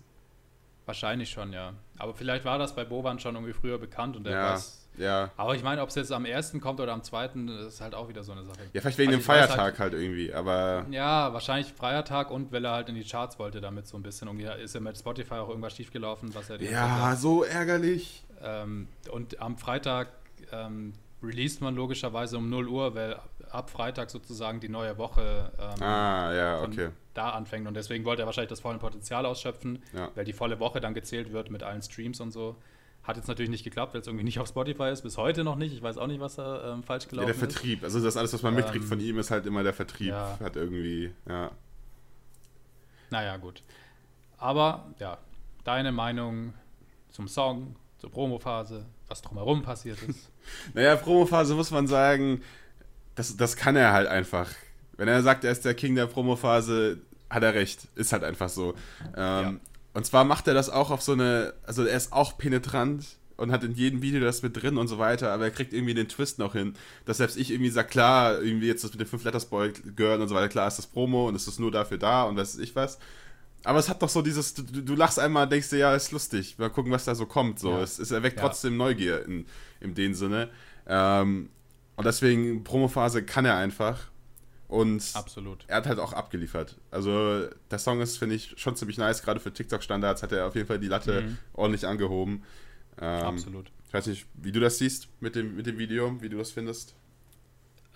Wahrscheinlich 0.85 1.29
schon, 1.29 1.53
ja. 1.53 1.73
Aber 1.97 2.15
vielleicht 2.15 2.43
war 2.43 2.57
das 2.57 2.75
bei 2.75 2.83
Boban 2.83 3.19
schon 3.19 3.35
irgendwie 3.35 3.53
früher 3.53 3.77
bekannt 3.77 4.17
und 4.17 4.23
der 4.23 4.33
ja. 4.33 4.53
weiß 4.53 4.80
ja. 4.97 5.31
Aber 5.37 5.55
ich 5.55 5.63
meine, 5.63 5.81
ob 5.81 5.89
es 5.89 5.95
jetzt 5.95 6.11
am 6.11 6.25
ersten 6.25 6.59
kommt 6.59 6.79
oder 6.79 6.93
am 6.93 7.03
zweiten, 7.03 7.47
das 7.47 7.73
ist 7.73 7.81
halt 7.81 7.95
auch 7.95 8.09
wieder 8.09 8.23
so 8.23 8.31
eine 8.31 8.43
Sache. 8.43 8.59
Ja, 8.73 8.81
vielleicht 8.81 8.97
wegen 8.97 9.09
also 9.09 9.19
dem 9.19 9.23
Feiertag 9.23 9.57
halt, 9.57 9.79
halt, 9.79 9.93
irgendwie, 9.93 10.33
aber. 10.33 10.85
Ja, 10.91 11.33
wahrscheinlich 11.33 11.73
Feiertag 11.73 12.31
und 12.31 12.51
weil 12.51 12.65
er 12.65 12.71
halt 12.71 12.89
in 12.89 12.95
die 12.95 13.03
Charts 13.03 13.39
wollte 13.39 13.61
damit 13.61 13.87
so 13.87 13.97
ein 13.97 14.03
bisschen. 14.03 14.27
Irgendwie 14.27 14.47
ist 14.61 14.75
ja 14.75 14.81
mit 14.81 14.97
Spotify 14.97 15.35
auch 15.35 15.49
irgendwas 15.49 15.75
schiefgelaufen, 15.75 16.33
was 16.35 16.49
er. 16.49 16.61
Ja, 16.61 17.15
so 17.15 17.43
ärgerlich. 17.43 18.23
Ähm, 18.43 18.87
und 19.11 19.41
am 19.41 19.57
Freitag 19.57 20.09
ähm, 20.51 20.93
released 21.23 21.61
man 21.61 21.75
logischerweise 21.75 22.37
um 22.37 22.49
0 22.49 22.67
Uhr, 22.67 22.95
weil 22.95 23.17
ab 23.51 23.69
Freitag 23.69 24.09
sozusagen 24.09 24.59
die 24.59 24.69
neue 24.69 24.97
Woche 24.97 25.51
ähm, 25.59 25.83
ah, 25.83 26.33
ja, 26.33 26.61
okay. 26.61 26.89
da 27.13 27.31
anfängt. 27.31 27.67
Und 27.67 27.75
deswegen 27.75 28.05
wollte 28.05 28.23
er 28.23 28.25
wahrscheinlich 28.25 28.49
das 28.49 28.61
volle 28.61 28.79
Potenzial 28.79 29.25
ausschöpfen, 29.25 29.83
ja. 29.93 30.09
weil 30.15 30.25
die 30.25 30.33
volle 30.33 30.59
Woche 30.59 30.79
dann 30.79 30.93
gezählt 30.93 31.31
wird 31.31 31.51
mit 31.51 31.63
allen 31.63 31.81
Streams 31.81 32.19
und 32.21 32.31
so. 32.31 32.55
Hat 33.03 33.17
jetzt 33.17 33.27
natürlich 33.27 33.49
nicht 33.49 33.63
geklappt, 33.63 33.93
weil 33.93 34.01
es 34.01 34.07
irgendwie 34.07 34.23
nicht 34.23 34.39
auf 34.39 34.47
Spotify 34.47 34.89
ist, 34.89 35.01
bis 35.01 35.17
heute 35.17 35.43
noch 35.43 35.55
nicht. 35.55 35.73
Ich 35.73 35.81
weiß 35.81 35.97
auch 35.97 36.07
nicht, 36.07 36.19
was 36.19 36.35
da 36.35 36.73
ähm, 36.73 36.83
falsch 36.83 37.07
gelaufen 37.07 37.29
ist. 37.29 37.35
Ja, 37.35 37.41
der 37.41 37.49
Vertrieb. 37.49 37.79
Ist. 37.79 37.83
Also 37.85 38.03
das 38.03 38.15
alles, 38.15 38.31
was 38.33 38.43
man 38.43 38.53
mitkriegt 38.53 38.83
ähm, 38.83 38.89
von 38.89 38.99
ihm, 38.99 39.17
ist 39.17 39.31
halt 39.31 39.47
immer 39.47 39.63
der 39.63 39.73
Vertrieb. 39.73 40.09
Ja. 40.09 40.37
Hat 40.39 40.55
irgendwie, 40.55 41.11
ja. 41.27 41.51
Naja, 43.09 43.37
gut. 43.37 43.63
Aber 44.37 44.93
ja, 44.99 45.17
deine 45.63 45.91
Meinung 45.91 46.53
zum 47.09 47.27
Song, 47.27 47.75
zur 47.97 48.11
Promophase, 48.11 48.85
was 49.07 49.21
drumherum 49.21 49.63
passiert 49.63 50.01
ist. 50.03 50.29
naja, 50.73 50.95
Promophase 50.95 51.55
muss 51.55 51.71
man 51.71 51.87
sagen, 51.87 52.41
das, 53.15 53.35
das 53.35 53.55
kann 53.55 53.75
er 53.75 53.93
halt 53.93 54.07
einfach. 54.07 54.49
Wenn 54.97 55.07
er 55.07 55.21
sagt, 55.23 55.43
er 55.43 55.51
ist 55.51 55.65
der 55.65 55.73
King 55.73 55.95
der 55.95 56.07
Promophase, 56.07 56.99
hat 57.29 57.43
er 57.43 57.53
recht. 57.53 57.87
Ist 57.95 58.13
halt 58.13 58.23
einfach 58.23 58.49
so. 58.49 58.75
Ähm, 59.15 59.15
ja. 59.15 59.53
Und 59.93 60.05
zwar 60.05 60.23
macht 60.23 60.47
er 60.47 60.53
das 60.53 60.69
auch 60.69 60.89
auf 60.89 61.01
so 61.01 61.13
eine, 61.13 61.53
also 61.65 61.83
er 61.83 61.97
ist 61.97 62.13
auch 62.13 62.37
penetrant 62.37 63.17
und 63.37 63.51
hat 63.51 63.63
in 63.63 63.73
jedem 63.73 64.01
Video 64.01 64.21
das 64.21 64.43
mit 64.43 64.61
drin 64.61 64.77
und 64.77 64.87
so 64.87 64.99
weiter, 64.99 65.31
aber 65.31 65.45
er 65.45 65.51
kriegt 65.51 65.73
irgendwie 65.73 65.93
den 65.93 66.07
Twist 66.07 66.39
noch 66.39 66.53
hin, 66.53 66.75
dass 67.05 67.17
selbst 67.17 67.37
ich 67.37 67.51
irgendwie 67.51 67.71
sage, 67.71 67.89
klar, 67.89 68.41
irgendwie 68.41 68.67
jetzt 68.67 68.83
das 68.83 68.91
mit 68.91 69.01
den 69.01 69.07
5 69.07 69.23
Letters 69.23 69.45
Boy 69.45 69.73
Girl 69.95 70.21
und 70.21 70.27
so 70.27 70.35
weiter, 70.35 70.47
klar 70.47 70.67
ist 70.67 70.77
das 70.77 70.87
Promo 70.87 71.27
und 71.27 71.35
es 71.35 71.47
ist 71.47 71.59
nur 71.59 71.71
dafür 71.71 71.97
da 71.97 72.23
und 72.23 72.37
was 72.37 72.55
weiß 72.55 72.63
ich 72.63 72.75
was. 72.75 72.99
Aber 73.63 73.79
es 73.79 73.89
hat 73.89 74.01
doch 74.01 74.09
so 74.09 74.21
dieses, 74.21 74.53
du, 74.53 74.63
du 74.63 74.95
lachst 74.95 75.19
einmal, 75.19 75.47
denkst 75.47 75.69
dir, 75.69 75.77
ja, 75.77 75.95
ist 75.95 76.11
lustig, 76.11 76.57
mal 76.57 76.69
gucken, 76.69 76.91
was 76.91 77.05
da 77.05 77.15
so 77.15 77.25
kommt. 77.25 77.59
So. 77.59 77.71
Ja. 77.71 77.81
Es, 77.81 77.99
es 77.99 78.11
erweckt 78.11 78.37
ja. 78.37 78.47
trotzdem 78.47 78.77
Neugier 78.77 79.25
in, 79.25 79.45
in 79.79 79.93
dem 79.93 80.13
Sinne. 80.13 80.49
Ähm, 80.87 81.49
und 81.95 82.05
deswegen, 82.05 82.63
Promophase 82.63 83.23
kann 83.23 83.45
er 83.45 83.57
einfach. 83.57 84.10
Und 84.71 85.03
Absolut. 85.15 85.65
er 85.67 85.75
hat 85.75 85.85
halt 85.85 85.99
auch 85.99 86.13
abgeliefert. 86.13 86.77
Also 86.91 87.45
der 87.69 87.77
Song 87.77 87.99
ist, 87.99 88.17
finde 88.17 88.35
ich, 88.35 88.53
schon 88.55 88.77
ziemlich 88.77 88.97
nice. 88.97 89.21
Gerade 89.21 89.41
für 89.41 89.51
TikTok-Standards 89.51 90.23
hat 90.23 90.31
er 90.31 90.47
auf 90.47 90.55
jeden 90.55 90.65
Fall 90.65 90.79
die 90.79 90.87
Latte 90.87 91.23
mhm. 91.23 91.37
ordentlich 91.51 91.85
angehoben. 91.85 92.43
Ähm, 92.97 93.25
Absolut. 93.25 93.69
Ich 93.85 93.93
weiß 93.93 94.07
nicht, 94.07 94.27
wie 94.33 94.53
du 94.53 94.61
das 94.61 94.77
siehst 94.77 95.09
mit 95.19 95.35
dem, 95.35 95.57
mit 95.57 95.67
dem 95.67 95.77
Video, 95.77 96.21
wie 96.21 96.29
du 96.29 96.37
das 96.37 96.51
findest. 96.51 96.95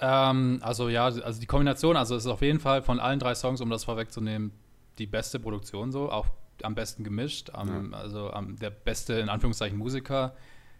Ähm, 0.01 0.59
also 0.61 0.89
ja, 0.89 1.05
also 1.05 1.39
die 1.39 1.45
Kombination, 1.45 1.95
also 1.95 2.17
es 2.17 2.25
ist 2.25 2.29
auf 2.29 2.41
jeden 2.41 2.59
Fall 2.59 2.81
von 2.81 2.99
allen 2.99 3.19
drei 3.19 3.35
Songs, 3.35 3.61
um 3.61 3.69
das 3.69 3.85
vorwegzunehmen, 3.85 4.51
die 4.97 5.07
beste 5.07 5.39
Produktion 5.39 5.93
so, 5.93 6.11
auch 6.11 6.27
am 6.61 6.75
besten 6.75 7.05
gemischt, 7.05 7.51
am, 7.53 7.93
ja. 7.93 7.97
also 7.97 8.31
am, 8.31 8.57
der 8.57 8.69
beste 8.69 9.13
in 9.13 9.29
Anführungszeichen 9.29 9.77
Musiker 9.77 10.35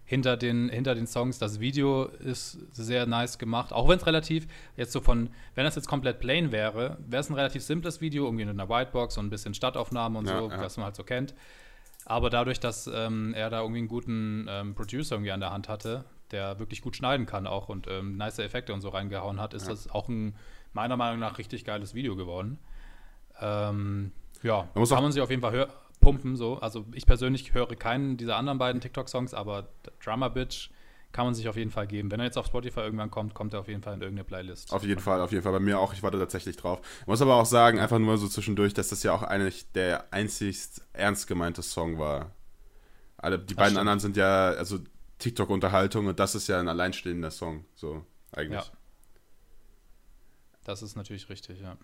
hinter 0.06 0.38
den, 0.38 0.70
hinter 0.70 0.96
den 0.96 1.08
Songs. 1.08 1.40
Das 1.40 1.60
Video 1.60 2.06
ist 2.06 2.60
sehr 2.74 3.06
nice 3.06 3.38
gemacht, 3.38 3.74
auch 3.74 3.88
wenn 3.90 3.98
es 3.98 4.06
relativ, 4.06 4.48
jetzt 4.78 4.92
so 4.92 5.02
von, 5.02 5.30
wenn 5.56 5.66
das 5.66 5.76
jetzt 5.76 5.88
komplett 5.88 6.20
plain 6.20 6.52
wäre, 6.52 6.98
wäre 7.08 7.22
es 7.22 7.30
ein 7.30 7.34
relativ 7.34 7.64
simples 7.64 8.02
Video, 8.02 8.26
irgendwie 8.26 8.46
mit 8.46 8.60
einer 8.60 8.70
Whitebox 8.70 9.18
und 9.18 9.26
ein 9.26 9.30
bisschen 9.30 9.54
Stadtaufnahmen 9.54 10.18
und 10.18 10.28
ja, 10.28 10.40
so, 10.40 10.50
ja. 10.50 10.62
was 10.62 10.78
man 10.78 10.86
halt 10.86 10.96
so 10.96 11.04
kennt. 11.04 11.34
Aber 12.06 12.30
dadurch, 12.30 12.60
dass 12.60 12.88
ähm, 12.88 13.34
er 13.34 13.50
da 13.50 13.62
irgendwie 13.62 13.80
einen 13.80 13.88
guten 13.88 14.46
ähm, 14.48 14.76
Producer 14.76 15.16
irgendwie 15.16 15.32
an 15.32 15.40
der 15.40 15.52
Hand 15.52 15.68
hatte, 15.68 16.06
der 16.30 16.60
wirklich 16.60 16.84
gut 16.84 16.96
schneiden 16.96 17.26
kann 17.26 17.48
auch 17.48 17.68
und 17.68 17.88
ähm, 17.88 18.16
nice 18.18 18.40
Effekte 18.40 18.74
und 18.74 18.82
so 18.82 18.90
reingehauen 18.90 19.42
hat, 19.42 19.56
ist 19.56 19.64
ja. 19.64 19.70
das 19.70 19.90
auch 19.90 20.08
ein 20.08 20.36
meiner 20.74 20.98
Meinung 20.98 21.20
nach 21.20 21.40
richtig 21.40 21.66
geiles 21.66 21.96
Video 21.96 22.16
geworden. 22.16 22.60
Ähm, 23.42 24.12
ja, 24.44 24.68
man 24.76 24.88
kann 24.88 25.02
man 25.02 25.12
sich 25.12 25.22
auf 25.22 25.30
jeden 25.32 25.42
Fall 25.42 25.54
hören 25.54 25.70
pumpen. 26.06 26.36
So. 26.36 26.60
Also 26.60 26.86
ich 26.94 27.06
persönlich 27.06 27.54
höre 27.54 27.76
keinen 27.76 28.18
dieser 28.18 28.38
anderen 28.38 28.58
beiden 28.58 28.80
TikTok-Songs, 28.80 29.34
aber 29.34 29.70
Drummer 30.04 30.30
Bitch 30.30 30.70
kann 31.12 31.26
man 31.26 31.34
sich 31.34 31.48
auf 31.48 31.56
jeden 31.56 31.72
Fall 31.72 31.88
geben. 31.88 32.12
Wenn 32.12 32.20
er 32.20 32.26
jetzt 32.26 32.38
auf 32.38 32.46
Spotify 32.46 32.82
irgendwann 32.82 33.10
kommt, 33.10 33.34
kommt 33.34 33.54
er 33.54 33.62
auf 33.62 33.68
jeden 33.68 33.82
Fall 33.82 33.94
in 33.96 34.02
irgendeine 34.02 34.26
Playlist. 34.26 34.72
Auf 34.74 34.84
jeden 34.84 35.02
Fall, 35.02 35.22
auf 35.22 35.32
jeden 35.32 35.44
Fall. 35.44 35.54
Bei 35.54 35.60
mir 35.60 35.80
auch. 35.80 35.94
Ich 35.94 36.04
warte 36.04 36.20
tatsächlich 36.20 36.58
drauf. 36.58 36.82
Ich 37.02 37.08
muss 37.08 37.22
aber 37.22 37.36
auch 37.36 37.46
sagen, 37.46 37.80
einfach 37.80 38.00
nur 38.00 38.18
so 38.18 38.28
zwischendurch, 38.28 38.74
dass 38.74 38.90
das 38.90 39.02
ja 39.04 39.14
auch 39.14 39.24
eigentlich 39.24 39.72
der 39.72 40.14
einzigst 40.14 40.82
ernst 40.94 41.28
gemeinte 41.28 41.62
Song 41.62 41.98
war. 41.98 42.32
Alle, 43.18 43.40
die 43.40 43.48
das 43.48 43.56
beiden 43.56 43.70
stimmt. 43.70 43.80
anderen 43.80 44.00
sind 44.00 44.18
ja, 44.18 44.50
also 44.50 44.80
TikTok-Unterhaltung 45.20 46.08
und 46.08 46.20
das 46.20 46.36
ist 46.36 46.48
ja 46.48 46.60
ein 46.60 46.68
alleinstehender 46.68 47.32
Song. 47.32 47.66
So, 47.76 48.06
eigentlich. 48.34 48.66
Ja. 48.66 48.72
Das 50.66 50.82
ist 50.82 50.96
natürlich 50.98 51.30
richtig, 51.30 51.62
ja. 51.62 51.78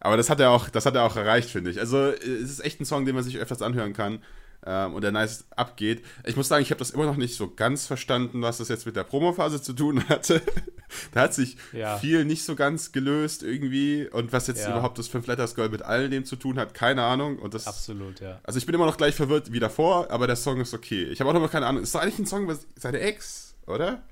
Aber 0.00 0.16
das 0.16 0.30
hat 0.30 0.40
er 0.40 0.50
auch, 0.50 0.68
das 0.68 0.86
hat 0.86 0.94
er 0.94 1.04
auch 1.04 1.16
erreicht, 1.16 1.50
finde 1.50 1.70
ich. 1.70 1.80
Also 1.80 1.98
es 2.08 2.50
ist 2.50 2.64
echt 2.64 2.80
ein 2.80 2.84
Song, 2.84 3.04
den 3.04 3.14
man 3.14 3.24
sich 3.24 3.38
öfters 3.38 3.62
anhören 3.62 3.92
kann 3.92 4.20
ähm, 4.66 4.94
und 4.94 5.02
der 5.02 5.12
nice 5.12 5.44
abgeht. 5.56 6.04
Ich 6.24 6.36
muss 6.36 6.48
sagen, 6.48 6.62
ich 6.62 6.70
habe 6.70 6.78
das 6.78 6.90
immer 6.90 7.06
noch 7.06 7.16
nicht 7.16 7.36
so 7.36 7.48
ganz 7.48 7.86
verstanden, 7.86 8.42
was 8.42 8.58
das 8.58 8.68
jetzt 8.68 8.86
mit 8.86 8.96
der 8.96 9.04
Promophase 9.04 9.62
zu 9.62 9.72
tun 9.72 10.08
hatte. 10.08 10.42
da 11.12 11.22
hat 11.22 11.34
sich 11.34 11.56
ja. 11.72 11.96
viel 11.98 12.24
nicht 12.24 12.44
so 12.44 12.54
ganz 12.54 12.92
gelöst 12.92 13.42
irgendwie 13.42 14.08
und 14.08 14.32
was 14.32 14.46
jetzt 14.46 14.62
ja. 14.62 14.70
überhaupt 14.70 14.98
das 14.98 15.08
Fünf 15.08 15.26
Letters 15.26 15.54
Girl 15.54 15.68
mit 15.68 15.82
all 15.82 16.08
dem 16.08 16.24
zu 16.24 16.36
tun 16.36 16.58
hat, 16.58 16.74
keine 16.74 17.02
Ahnung. 17.02 17.38
Und 17.38 17.54
das, 17.54 17.66
Absolut, 17.66 18.20
ja. 18.20 18.40
Also 18.42 18.58
ich 18.58 18.66
bin 18.66 18.74
immer 18.74 18.86
noch 18.86 18.96
gleich 18.96 19.14
verwirrt 19.14 19.52
wie 19.52 19.60
davor, 19.60 20.10
aber 20.10 20.26
der 20.26 20.36
Song 20.36 20.60
ist 20.60 20.74
okay. 20.74 21.04
Ich 21.04 21.20
habe 21.20 21.30
auch 21.30 21.34
noch 21.34 21.40
mal 21.40 21.48
keine 21.48 21.66
Ahnung. 21.66 21.82
Ist 21.82 21.94
doch 21.94 22.00
eigentlich 22.00 22.18
ein 22.18 22.26
Song 22.26 22.44
über 22.44 22.56
seine 22.76 23.00
Ex, 23.00 23.54
oder? 23.66 24.02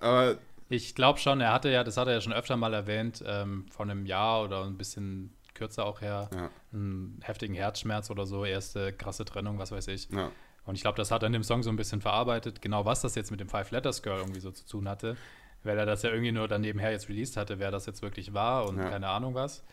Aber 0.00 0.38
ich 0.70 0.94
glaube 0.94 1.18
schon, 1.18 1.40
er 1.40 1.52
hatte 1.52 1.68
ja, 1.68 1.84
das 1.84 1.96
hat 1.96 2.06
er 2.06 2.14
ja 2.14 2.20
schon 2.20 2.32
öfter 2.32 2.56
mal 2.56 2.72
erwähnt, 2.72 3.22
ähm, 3.26 3.66
vor 3.70 3.84
einem 3.84 4.06
Jahr 4.06 4.44
oder 4.44 4.64
ein 4.64 4.78
bisschen 4.78 5.34
kürzer 5.52 5.84
auch 5.84 6.00
her, 6.00 6.30
ja. 6.32 6.50
einen 6.72 7.18
heftigen 7.22 7.54
Herzschmerz 7.54 8.08
oder 8.08 8.24
so, 8.24 8.44
erste 8.44 8.92
krasse 8.92 9.24
Trennung, 9.24 9.58
was 9.58 9.72
weiß 9.72 9.88
ich. 9.88 10.08
Ja. 10.10 10.30
Und 10.64 10.76
ich 10.76 10.82
glaube, 10.82 10.96
das 10.96 11.10
hat 11.10 11.24
er 11.24 11.26
in 11.26 11.32
dem 11.32 11.42
Song 11.42 11.64
so 11.64 11.70
ein 11.70 11.76
bisschen 11.76 12.00
verarbeitet. 12.00 12.62
Genau 12.62 12.84
was 12.84 13.00
das 13.00 13.16
jetzt 13.16 13.32
mit 13.32 13.40
dem 13.40 13.48
Five 13.48 13.72
Letters 13.72 14.02
Girl 14.02 14.18
irgendwie 14.18 14.40
so 14.40 14.52
zu 14.52 14.64
tun 14.64 14.88
hatte, 14.88 15.16
weil 15.64 15.76
er 15.76 15.86
das 15.86 16.02
ja 16.02 16.10
irgendwie 16.10 16.30
nur 16.30 16.46
dann 16.46 16.60
nebenher 16.60 16.92
jetzt 16.92 17.08
released 17.08 17.36
hatte, 17.36 17.58
wer 17.58 17.72
das 17.72 17.86
jetzt 17.86 18.00
wirklich 18.00 18.32
war 18.32 18.68
und 18.68 18.78
ja. 18.78 18.88
keine 18.88 19.08
Ahnung 19.08 19.34
was. 19.34 19.64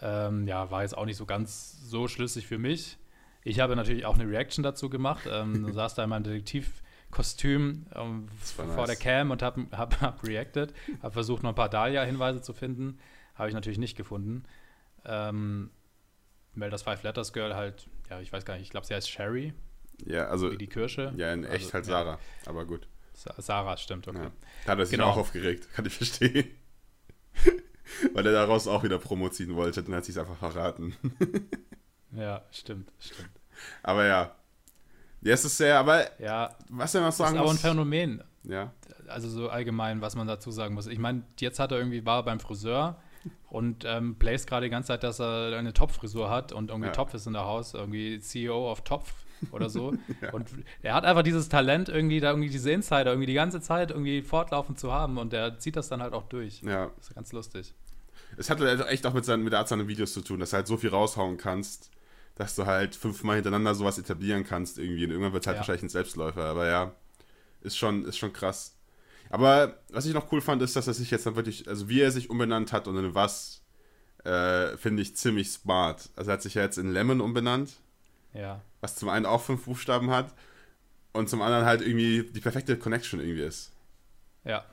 Ähm, 0.00 0.48
ja, 0.48 0.70
war 0.72 0.82
jetzt 0.82 0.98
auch 0.98 1.06
nicht 1.06 1.16
so 1.16 1.24
ganz 1.24 1.88
so 1.88 2.08
schlüssig 2.08 2.48
für 2.48 2.58
mich. 2.58 2.98
Ich 3.44 3.60
habe 3.60 3.76
natürlich 3.76 4.04
auch 4.04 4.18
eine 4.18 4.28
Reaction 4.28 4.64
dazu 4.64 4.90
gemacht. 4.90 5.28
Ähm, 5.30 5.72
saß 5.72 5.94
da 5.94 6.02
in 6.02 6.10
meinem 6.10 6.24
Detektiv 6.24 6.82
Kostüm 7.10 7.86
ähm, 7.94 8.28
vor 8.38 8.66
nice. 8.66 8.86
der 8.86 8.96
Cam 8.96 9.30
und 9.30 9.42
habe 9.42 9.66
hab, 9.72 10.00
hab 10.00 10.22
reacted. 10.26 10.74
Habe 11.02 11.12
versucht, 11.12 11.42
noch 11.42 11.50
ein 11.50 11.56
paar 11.56 11.68
Dahlia-Hinweise 11.68 12.42
zu 12.42 12.52
finden. 12.52 12.98
Habe 13.34 13.48
ich 13.48 13.54
natürlich 13.54 13.78
nicht 13.78 13.96
gefunden. 13.96 14.44
Ähm, 15.04 15.70
weil 16.54 16.70
das 16.70 16.82
Five 16.82 17.02
Letters 17.02 17.32
Girl 17.32 17.54
halt, 17.54 17.88
ja, 18.10 18.20
ich 18.20 18.32
weiß 18.32 18.44
gar 18.44 18.54
nicht, 18.54 18.64
ich 18.64 18.70
glaube, 18.70 18.86
sie 18.86 18.94
heißt 18.94 19.10
Sherry. 19.10 19.52
Ja, 20.04 20.26
also. 20.26 20.50
Wie 20.50 20.58
die 20.58 20.66
Kirsche. 20.66 21.12
Ja, 21.16 21.32
in 21.32 21.44
echt 21.44 21.64
also, 21.64 21.72
halt 21.74 21.84
Sarah, 21.84 22.12
ja. 22.12 22.50
aber 22.50 22.64
gut. 22.66 22.88
Sarah, 23.14 23.76
stimmt, 23.76 24.08
okay. 24.08 24.24
Ja. 24.24 24.32
Da 24.66 24.72
hat 24.72 24.78
er 24.78 24.86
sich 24.86 24.98
genau. 24.98 25.10
auch 25.10 25.16
aufgeregt, 25.16 25.68
kann 25.74 25.86
ich 25.86 25.96
verstehen. 25.96 26.50
Weil 28.12 28.26
er 28.26 28.32
daraus 28.32 28.66
auch 28.66 28.82
wieder 28.82 28.98
Promo 28.98 29.28
ziehen 29.28 29.54
wollte, 29.54 29.82
dann 29.82 29.94
hat 29.94 30.04
sich 30.04 30.18
einfach 30.18 30.36
verraten. 30.36 30.96
ja, 32.12 32.44
stimmt, 32.50 32.92
stimmt. 32.98 33.30
Aber 33.82 34.04
ja, 34.04 34.34
ja, 35.22 35.34
es 35.34 35.44
ist 35.44 35.56
sehr, 35.56 35.78
aber 35.78 36.20
ja, 36.20 36.54
was 36.68 36.94
er 36.94 37.02
noch 37.02 37.12
sagen 37.12 37.36
ist 37.36 37.40
aber 37.40 37.50
ein 37.50 37.58
Phänomen. 37.58 38.22
Ja. 38.44 38.72
Also 39.08 39.28
so 39.28 39.48
allgemein, 39.48 40.00
was 40.00 40.16
man 40.16 40.26
dazu 40.26 40.50
sagen 40.50 40.74
muss. 40.74 40.86
Ich 40.86 40.98
meine, 40.98 41.22
jetzt 41.38 41.58
hat 41.58 41.72
er 41.72 41.78
irgendwie, 41.78 42.04
war 42.04 42.24
beim 42.24 42.40
Friseur 42.40 42.96
und 43.48 43.84
ähm, 43.84 44.16
plays 44.18 44.46
gerade 44.46 44.66
die 44.66 44.70
ganze 44.70 44.88
Zeit, 44.88 45.02
dass 45.02 45.20
er 45.20 45.56
eine 45.56 45.72
Topfrisur 45.72 46.30
hat 46.30 46.52
und 46.52 46.70
irgendwie 46.70 46.88
ja. 46.88 46.92
Topf 46.92 47.14
ist 47.14 47.26
in 47.26 47.32
der 47.32 47.44
Haus, 47.44 47.74
irgendwie 47.74 48.20
CEO 48.20 48.70
of 48.70 48.82
Topf 48.82 49.12
oder 49.50 49.68
so. 49.68 49.94
ja. 50.20 50.32
Und 50.32 50.48
er 50.82 50.94
hat 50.94 51.04
einfach 51.04 51.22
dieses 51.22 51.48
Talent, 51.48 51.88
irgendwie 51.88 52.20
da 52.20 52.30
irgendwie 52.30 52.50
diese 52.50 52.70
Insider 52.70 53.06
irgendwie 53.06 53.26
die 53.26 53.34
ganze 53.34 53.60
Zeit 53.60 53.90
irgendwie 53.90 54.22
fortlaufend 54.22 54.78
zu 54.78 54.92
haben 54.92 55.18
und 55.18 55.32
er 55.32 55.58
zieht 55.58 55.76
das 55.76 55.88
dann 55.88 56.02
halt 56.02 56.12
auch 56.12 56.24
durch. 56.24 56.62
Ja. 56.62 56.90
Das 56.96 57.08
ist 57.08 57.14
ganz 57.14 57.32
lustig. 57.32 57.74
Es 58.36 58.50
hat 58.50 58.60
halt 58.60 58.86
echt 58.88 59.06
auch 59.06 59.14
mit, 59.14 59.24
seinen, 59.24 59.44
mit 59.44 59.52
der 59.52 59.60
Art 59.60 59.68
seiner 59.68 59.88
Videos 59.88 60.12
zu 60.12 60.20
tun, 60.20 60.40
dass 60.40 60.50
du 60.50 60.56
halt 60.56 60.66
so 60.66 60.76
viel 60.76 60.90
raushauen 60.90 61.36
kannst 61.36 61.90
dass 62.36 62.54
du 62.54 62.66
halt 62.66 62.94
fünfmal 62.94 63.36
hintereinander 63.36 63.74
sowas 63.74 63.98
etablieren 63.98 64.44
kannst 64.44 64.78
irgendwie. 64.78 65.04
Und 65.04 65.10
irgendwann 65.10 65.32
wird 65.32 65.42
es 65.42 65.46
halt 65.46 65.56
ja. 65.56 65.60
wahrscheinlich 65.60 65.82
ein 65.82 65.88
Selbstläufer. 65.88 66.44
Aber 66.44 66.68
ja, 66.68 66.94
ist 67.62 67.76
schon, 67.76 68.04
ist 68.04 68.18
schon 68.18 68.32
krass. 68.32 68.76
Aber 69.30 69.78
was 69.88 70.06
ich 70.06 70.14
noch 70.14 70.30
cool 70.30 70.40
fand, 70.40 70.62
ist, 70.62 70.76
dass 70.76 70.86
er 70.86 70.94
sich 70.94 71.10
jetzt 71.10 71.26
dann 71.26 71.34
wirklich, 71.34 71.66
also 71.66 71.88
wie 71.88 72.00
er 72.00 72.12
sich 72.12 72.30
umbenannt 72.30 72.72
hat 72.72 72.86
und 72.86 72.96
in 72.96 73.14
was, 73.14 73.62
äh, 74.24 74.76
finde 74.76 75.02
ich 75.02 75.16
ziemlich 75.16 75.50
smart. 75.50 76.10
Also 76.14 76.30
er 76.30 76.34
hat 76.34 76.42
sich 76.42 76.54
ja 76.54 76.62
jetzt 76.62 76.78
in 76.78 76.92
Lemon 76.92 77.20
umbenannt. 77.20 77.72
Ja. 78.34 78.60
Was 78.80 78.96
zum 78.96 79.08
einen 79.08 79.26
auch 79.26 79.42
fünf 79.42 79.64
Buchstaben 79.64 80.10
hat 80.10 80.34
und 81.12 81.30
zum 81.30 81.40
anderen 81.40 81.64
halt 81.64 81.80
irgendwie 81.80 82.30
die 82.30 82.40
perfekte 82.40 82.78
Connection 82.78 83.18
irgendwie 83.18 83.42
ist. 83.42 83.72
Ja. 84.44 84.64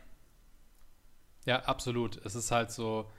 Ja, 1.45 1.63
absolut. 1.63 2.23
Es 2.25 2.35
ist 2.35 2.51
halt 2.51 2.71
so, 2.71 3.09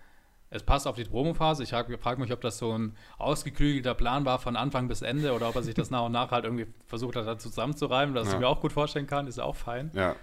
es 0.54 0.62
passt 0.62 0.86
auf 0.86 0.94
die 0.94 1.04
Promophase. 1.04 1.64
Ich 1.64 1.70
frage 1.70 2.20
mich, 2.20 2.32
ob 2.32 2.40
das 2.40 2.58
so 2.58 2.78
ein 2.78 2.96
ausgeklügelter 3.18 3.94
Plan 3.94 4.24
war 4.24 4.38
von 4.38 4.54
Anfang 4.54 4.86
bis 4.86 5.02
Ende 5.02 5.32
oder 5.32 5.48
ob 5.48 5.56
er 5.56 5.64
sich 5.64 5.74
das 5.74 5.90
nach 5.90 6.04
und 6.04 6.12
nach 6.12 6.30
halt 6.30 6.44
irgendwie 6.44 6.68
versucht 6.86 7.16
hat, 7.16 7.42
zusammenzureimen, 7.42 8.14
das 8.14 8.28
ja. 8.28 8.34
ich 8.34 8.40
mir 8.40 8.46
auch 8.46 8.60
gut 8.60 8.72
vorstellen 8.72 9.08
kann, 9.08 9.26
ist 9.26 9.40
auch 9.40 9.56
fein. 9.56 9.90
Ja. 9.94 10.14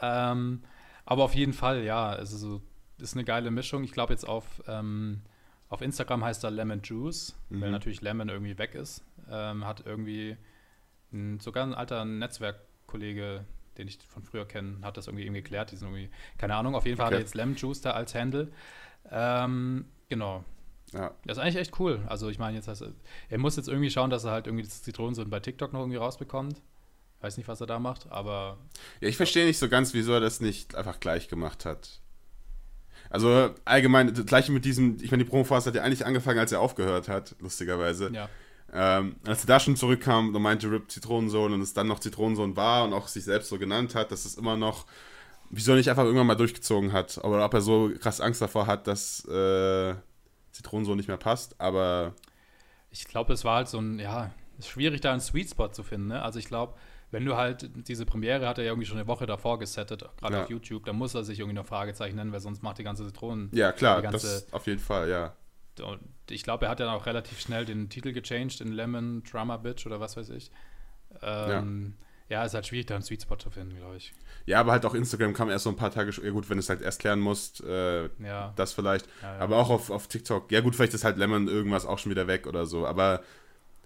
Ähm, 0.00 0.62
aber 1.04 1.24
auf 1.24 1.34
jeden 1.34 1.52
Fall, 1.52 1.82
ja, 1.82 2.14
es 2.14 2.32
ist, 2.32 2.42
so, 2.42 2.62
ist 2.98 3.14
eine 3.14 3.24
geile 3.24 3.50
Mischung. 3.50 3.82
Ich 3.82 3.90
glaube 3.90 4.12
jetzt 4.12 4.26
auf, 4.26 4.62
ähm, 4.68 5.22
auf 5.68 5.82
Instagram 5.82 6.24
heißt 6.24 6.44
er 6.44 6.52
Lemon 6.52 6.82
Juice, 6.84 7.34
mhm. 7.48 7.60
weil 7.62 7.72
natürlich 7.72 8.02
Lemon 8.02 8.28
irgendwie 8.28 8.58
weg 8.58 8.76
ist. 8.76 9.04
Ähm, 9.28 9.66
hat 9.66 9.84
irgendwie 9.84 10.36
ein, 11.12 11.40
sogar 11.40 11.66
ein 11.66 11.74
alter 11.74 12.04
Netzwerkkollege, 12.04 13.44
den 13.78 13.88
ich 13.88 13.98
von 14.06 14.22
früher 14.22 14.46
kenne, 14.46 14.78
hat 14.82 14.96
das 14.96 15.08
irgendwie 15.08 15.24
eben 15.24 15.34
geklärt. 15.34 15.72
Die 15.72 15.76
sind 15.76 15.88
irgendwie, 15.88 16.10
keine 16.38 16.54
Ahnung, 16.54 16.76
auf 16.76 16.86
jeden 16.86 16.98
Fall 16.98 17.06
okay. 17.06 17.14
hat 17.16 17.20
er 17.20 17.24
jetzt 17.24 17.34
Lemon 17.34 17.56
Juice 17.56 17.80
da 17.80 17.92
als 17.92 18.14
Handle. 18.14 18.52
Ähm, 19.10 19.86
genau. 20.08 20.44
Ja. 20.92 21.14
Das 21.24 21.38
ist 21.38 21.42
eigentlich 21.42 21.56
echt 21.56 21.80
cool. 21.80 22.00
Also 22.06 22.28
ich 22.28 22.38
meine, 22.38 22.56
jetzt 22.56 22.68
heißt 22.68 22.84
er, 23.28 23.38
muss 23.38 23.56
jetzt 23.56 23.68
irgendwie 23.68 23.90
schauen, 23.90 24.10
dass 24.10 24.24
er 24.24 24.32
halt 24.32 24.46
irgendwie 24.46 24.64
das 24.64 24.82
Zitronensohn 24.82 25.30
bei 25.30 25.40
TikTok 25.40 25.72
noch 25.72 25.80
irgendwie 25.80 25.96
rausbekommt. 25.96 26.60
Weiß 27.20 27.36
nicht, 27.36 27.48
was 27.48 27.60
er 27.60 27.66
da 27.66 27.78
macht, 27.78 28.10
aber. 28.10 28.58
Ja, 29.00 29.08
ich 29.08 29.16
verstehe 29.16 29.46
nicht 29.46 29.58
so 29.58 29.68
ganz, 29.68 29.94
wieso 29.94 30.12
er 30.12 30.20
das 30.20 30.40
nicht 30.40 30.74
einfach 30.74 30.98
gleich 31.00 31.28
gemacht 31.28 31.64
hat. 31.64 32.00
Also 33.10 33.50
allgemein, 33.64 34.12
das 34.12 34.26
gleiche 34.26 34.52
mit 34.52 34.64
diesem, 34.64 34.96
ich 35.00 35.10
meine, 35.10 35.22
die 35.22 35.30
Promophase 35.30 35.68
hat 35.68 35.76
ja 35.76 35.82
eigentlich 35.82 36.04
angefangen, 36.04 36.38
als 36.38 36.50
er 36.50 36.60
aufgehört 36.60 37.08
hat, 37.08 37.36
lustigerweise. 37.40 38.10
Ja. 38.12 38.28
Ähm, 38.72 39.16
als 39.26 39.44
er 39.44 39.48
da 39.48 39.60
schon 39.60 39.76
zurückkam 39.76 40.34
und 40.34 40.42
meinte 40.42 40.70
Rip 40.70 40.90
Zitronensohn 40.90 41.52
und 41.52 41.60
es 41.60 41.74
dann 41.74 41.86
noch 41.88 42.00
Zitronensohn 42.00 42.56
war 42.56 42.84
und 42.84 42.94
auch 42.94 43.06
sich 43.06 43.24
selbst 43.24 43.50
so 43.50 43.58
genannt 43.58 43.94
hat, 43.94 44.10
dass 44.10 44.24
es 44.24 44.36
immer 44.36 44.56
noch 44.56 44.86
wieso 45.52 45.72
er 45.72 45.76
nicht 45.76 45.90
einfach 45.90 46.04
irgendwann 46.04 46.26
mal 46.26 46.34
durchgezogen 46.34 46.92
hat. 46.92 47.18
Oder 47.18 47.44
ob 47.44 47.54
er 47.54 47.60
so 47.60 47.92
krass 48.00 48.20
Angst 48.20 48.42
davor 48.42 48.66
hat, 48.66 48.86
dass 48.86 49.24
äh, 49.26 49.94
Zitronensohn 50.50 50.96
nicht 50.96 51.08
mehr 51.08 51.18
passt. 51.18 51.60
Aber. 51.60 52.14
Ich 52.90 53.06
glaube, 53.06 53.32
es 53.32 53.44
war 53.44 53.56
halt 53.56 53.68
so 53.68 53.78
ein, 53.78 53.98
ja, 53.98 54.32
ist 54.58 54.68
schwierig, 54.68 55.00
da 55.00 55.12
einen 55.12 55.20
Sweet 55.20 55.50
Spot 55.50 55.68
zu 55.68 55.82
finden. 55.82 56.08
Ne? 56.08 56.22
Also 56.22 56.38
ich 56.38 56.46
glaube, 56.46 56.74
wenn 57.10 57.24
du 57.24 57.36
halt 57.36 57.70
diese 57.88 58.04
Premiere 58.04 58.46
hat 58.46 58.58
er 58.58 58.64
ja 58.64 58.70
irgendwie 58.70 58.86
schon 58.86 58.98
eine 58.98 59.06
Woche 59.06 59.26
davor 59.26 59.58
gesettet, 59.58 60.04
gerade 60.18 60.36
ja. 60.36 60.42
auf 60.42 60.50
YouTube, 60.50 60.84
dann 60.84 60.96
muss 60.96 61.14
er 61.14 61.24
sich 61.24 61.38
irgendwie 61.38 61.56
noch 61.56 61.66
Fragezeichen 61.66 62.16
nennen, 62.16 62.32
weil 62.32 62.40
sonst 62.40 62.62
macht 62.62 62.78
die 62.78 62.84
ganze 62.84 63.06
Zitronen. 63.06 63.50
Ja, 63.52 63.72
klar, 63.72 64.02
ganze, 64.02 64.26
das 64.26 64.52
auf 64.52 64.66
jeden 64.66 64.80
Fall, 64.80 65.08
ja. 65.08 65.34
Und 65.82 66.00
ich 66.28 66.42
glaube, 66.42 66.66
er 66.66 66.70
hat 66.70 66.80
ja 66.80 66.94
auch 66.94 67.06
relativ 67.06 67.40
schnell 67.40 67.64
den 67.64 67.88
Titel 67.88 68.12
gechanged 68.12 68.60
in 68.60 68.72
Lemon 68.72 69.22
Drama 69.22 69.56
Bitch 69.56 69.86
oder 69.86 70.00
was 70.00 70.18
weiß 70.18 70.28
ich. 70.30 70.50
Ähm, 71.22 71.94
ja 71.96 72.06
ja, 72.32 72.44
ist 72.46 72.54
halt 72.54 72.66
schwierig, 72.66 72.86
da 72.86 72.94
einen 72.94 73.04
Sweet 73.04 73.22
Spot 73.22 73.36
zu 73.36 73.50
finden, 73.50 73.76
glaube 73.76 73.96
ich. 73.98 74.14
Ja, 74.46 74.58
aber 74.58 74.72
halt 74.72 74.86
auch 74.86 74.94
Instagram 74.94 75.34
kam 75.34 75.50
erst 75.50 75.64
so 75.64 75.70
ein 75.70 75.76
paar 75.76 75.90
Tage, 75.90 76.10
ja 76.24 76.30
gut, 76.30 76.48
wenn 76.48 76.56
du 76.56 76.60
es 76.60 76.70
halt 76.70 76.80
erst 76.80 76.98
klären 76.98 77.20
musst, 77.20 77.62
äh, 77.62 78.08
ja. 78.20 78.54
das 78.56 78.72
vielleicht. 78.72 79.06
Ja, 79.20 79.34
ja. 79.34 79.38
Aber 79.38 79.58
auch 79.58 79.68
auf, 79.68 79.90
auf 79.90 80.08
TikTok, 80.08 80.50
ja 80.50 80.60
gut, 80.60 80.74
vielleicht 80.74 80.94
ist 80.94 81.04
halt 81.04 81.18
Lemon 81.18 81.46
irgendwas 81.46 81.84
auch 81.84 81.98
schon 81.98 82.10
wieder 82.10 82.26
weg 82.26 82.46
oder 82.46 82.64
so, 82.64 82.86
aber 82.86 83.22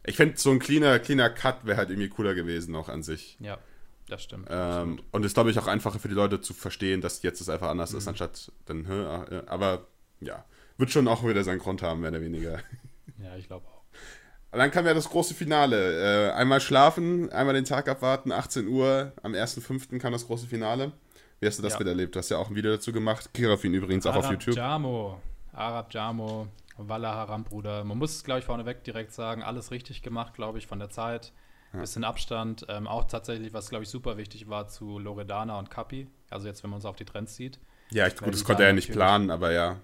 ich 0.05 0.17
fände 0.17 0.39
so 0.39 0.53
ein 0.53 0.61
cleaner, 0.61 1.01
cleaner 1.01 1.29
Cut 1.29 1.67
wäre 1.67 1.77
halt 1.77 1.91
irgendwie 1.91 2.09
cooler 2.09 2.35
gewesen 2.35 2.77
auch 2.77 2.89
an 2.89 3.03
sich. 3.03 3.37
Ja, 3.41 3.59
das 4.09 4.23
stimmt. 4.23 4.47
Ähm, 4.49 5.01
und 5.11 5.25
ist, 5.25 5.35
glaube 5.35 5.51
ich, 5.51 5.59
auch 5.59 5.67
einfacher 5.67 5.99
für 5.99 6.09
die 6.09 6.15
Leute 6.15 6.41
zu 6.41 6.55
verstehen, 6.55 7.01
dass 7.01 7.23
jetzt 7.23 7.41
es 7.41 7.49
einfach 7.49 7.69
anders 7.69 7.91
mhm. 7.91 7.99
ist, 7.99 8.07
anstatt 8.07 8.53
dann, 8.67 8.87
aber 9.47 9.89
ja, 10.21 10.45
wird 10.79 10.93
schon 10.93 11.09
auch 11.09 11.27
wieder 11.27 11.43
seinen 11.43 11.59
Grund 11.59 11.83
haben, 11.83 12.01
mehr 12.01 12.11
oder 12.11 12.21
weniger. 12.21 12.61
Ja, 13.19 13.35
ich 13.37 13.47
glaube 13.49 13.67
auch. 13.67 13.76
Und 14.57 14.61
dann 14.61 14.71
kam 14.71 14.87
ja 14.87 14.95
das 14.95 15.11
große 15.11 15.35
Finale. 15.35 16.31
Äh, 16.31 16.33
einmal 16.33 16.63
schlafen, 16.63 17.31
einmal 17.31 17.53
den 17.53 17.67
Tag 17.67 17.91
abwarten, 17.91 18.33
18 18.33 18.67
Uhr. 18.67 19.13
Am 19.23 19.35
1.5. 19.35 19.99
kam 19.99 20.15
das 20.15 20.27
große 20.27 20.47
Finale. 20.47 20.93
Wie 21.41 21.47
hast 21.47 21.59
du 21.59 21.63
das 21.63 21.75
ja. 21.75 21.81
miterlebt? 21.81 22.15
Du 22.15 22.19
hast 22.19 22.31
ja 22.31 22.39
auch 22.39 22.49
ein 22.49 22.57
Video 22.57 22.71
dazu 22.71 22.91
gemacht. 22.91 23.35
Kirafin 23.35 23.75
übrigens 23.75 24.07
Arab 24.07 24.21
auch 24.21 24.25
auf 24.25 24.31
YouTube. 24.31 24.57
Jamo. 24.57 25.21
Arab 25.53 25.93
Jamo, 25.93 26.47
Walla 26.79 27.15
Haram, 27.15 27.45
Bruder. 27.45 27.85
Man 27.85 27.99
muss 27.99 28.17
es, 28.17 28.25
glaube 28.25 28.41
ich, 28.41 28.47
vorneweg 28.47 28.83
direkt 28.83 29.13
sagen. 29.13 29.43
Alles 29.43 29.73
richtig 29.73 30.01
gemacht, 30.01 30.33
glaube 30.33 30.57
ich, 30.57 30.67
von 30.67 30.79
der 30.79 30.89
Zeit. 30.89 31.35
Ja. 31.75 31.81
Bisschen 31.81 32.05
Abstand. 32.05 32.65
Ähm, 32.71 32.87
auch 32.87 33.05
tatsächlich, 33.05 33.53
was, 33.53 33.69
glaube 33.69 33.85
ich, 33.85 33.91
super 33.91 34.17
wichtig 34.17 34.49
war 34.49 34.69
zu 34.69 34.99
Loredana 34.99 35.59
und 35.59 35.71
Kapi. 35.71 36.07
Also 36.31 36.47
jetzt, 36.47 36.63
wenn 36.63 36.71
man 36.71 36.77
uns 36.77 36.87
auf 36.87 36.97
die 36.97 37.05
Trends 37.05 37.37
sieht. 37.37 37.59
Ja, 37.91 38.07
ich, 38.07 38.17
gut, 38.17 38.33
das 38.33 38.43
konnte 38.43 38.63
er 38.63 38.71
ja 38.71 38.75
nicht 38.75 38.91
planen, 38.91 39.31
aber 39.31 39.53
ja. 39.53 39.77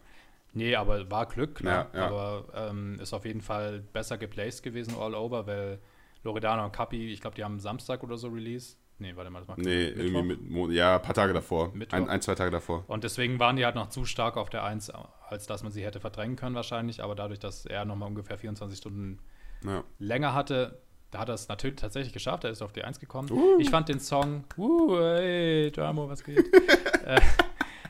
Nee, 0.55 0.75
aber 0.77 1.11
war 1.11 1.27
Glück, 1.27 1.57
klar. 1.57 1.89
Ja, 1.93 1.99
ja. 1.99 2.07
Aber 2.09 2.45
ähm, 2.55 2.99
ist 3.01 3.13
auf 3.13 3.25
jeden 3.25 3.41
Fall 3.41 3.81
besser 3.93 4.19
geplaced 4.19 4.63
gewesen 4.63 4.95
all 4.99 5.15
over, 5.15 5.47
weil 5.47 5.79
Loredana 6.25 6.65
und 6.65 6.73
Kapi, 6.73 7.13
ich 7.13 7.21
glaube, 7.21 7.37
die 7.37 7.45
haben 7.45 7.59
Samstag 7.59 8.03
oder 8.03 8.17
so 8.17 8.29
released. 8.29 8.79
Nee, 8.99 9.17
warte 9.17 9.31
mal, 9.31 9.41
das 9.41 9.49
macht 9.49 9.59
Nee, 9.59 9.87
irgendwie 9.89 10.37
mit, 10.37 10.71
ja, 10.73 10.97
ein 10.97 11.03
paar 11.03 11.15
Tage 11.15 11.33
davor. 11.33 11.73
Ein, 11.91 12.09
ein, 12.09 12.23
zwei 12.23 12.37
Tage 12.37 12.53
davor. 12.53 12.85
Und 12.87 13.03
deswegen 13.03 13.41
waren 13.41 13.57
die 13.57 13.65
halt 13.65 13.75
noch 13.75 13.89
zu 13.89 14.05
stark 14.05 14.37
auf 14.37 14.49
der 14.49 14.63
1, 14.63 14.93
als 15.29 15.47
dass 15.47 15.65
man 15.65 15.73
sie 15.73 15.85
hätte 15.85 15.99
verdrängen 15.99 16.37
können 16.37 16.55
wahrscheinlich. 16.55 17.03
Aber 17.03 17.17
dadurch, 17.17 17.41
dass 17.41 17.67
er 17.67 17.85
nochmal 17.85 18.09
ungefähr 18.09 18.39
24 18.39 18.79
Stunden 18.79 19.19
ja. 19.65 19.83
länger 19.99 20.35
hatte, 20.35 20.79
da 21.11 21.19
hat 21.19 21.29
er 21.29 21.35
es 21.35 21.49
natürlich 21.49 21.77
tatsächlich 21.77 22.13
geschafft. 22.13 22.45
Er 22.45 22.51
ist 22.51 22.63
auf 22.63 22.73
die 22.73 22.85
1 22.85 23.01
gekommen. 23.01 23.29
Uh. 23.31 23.59
Ich 23.59 23.71
fand 23.71 23.89
den 23.89 23.99
Song, 23.99 24.45
uh, 24.57 24.97
hey, 24.97 25.73
Jamo, 25.75 26.09
was 26.09 26.23
geht? 26.23 26.39
äh, 27.05 27.21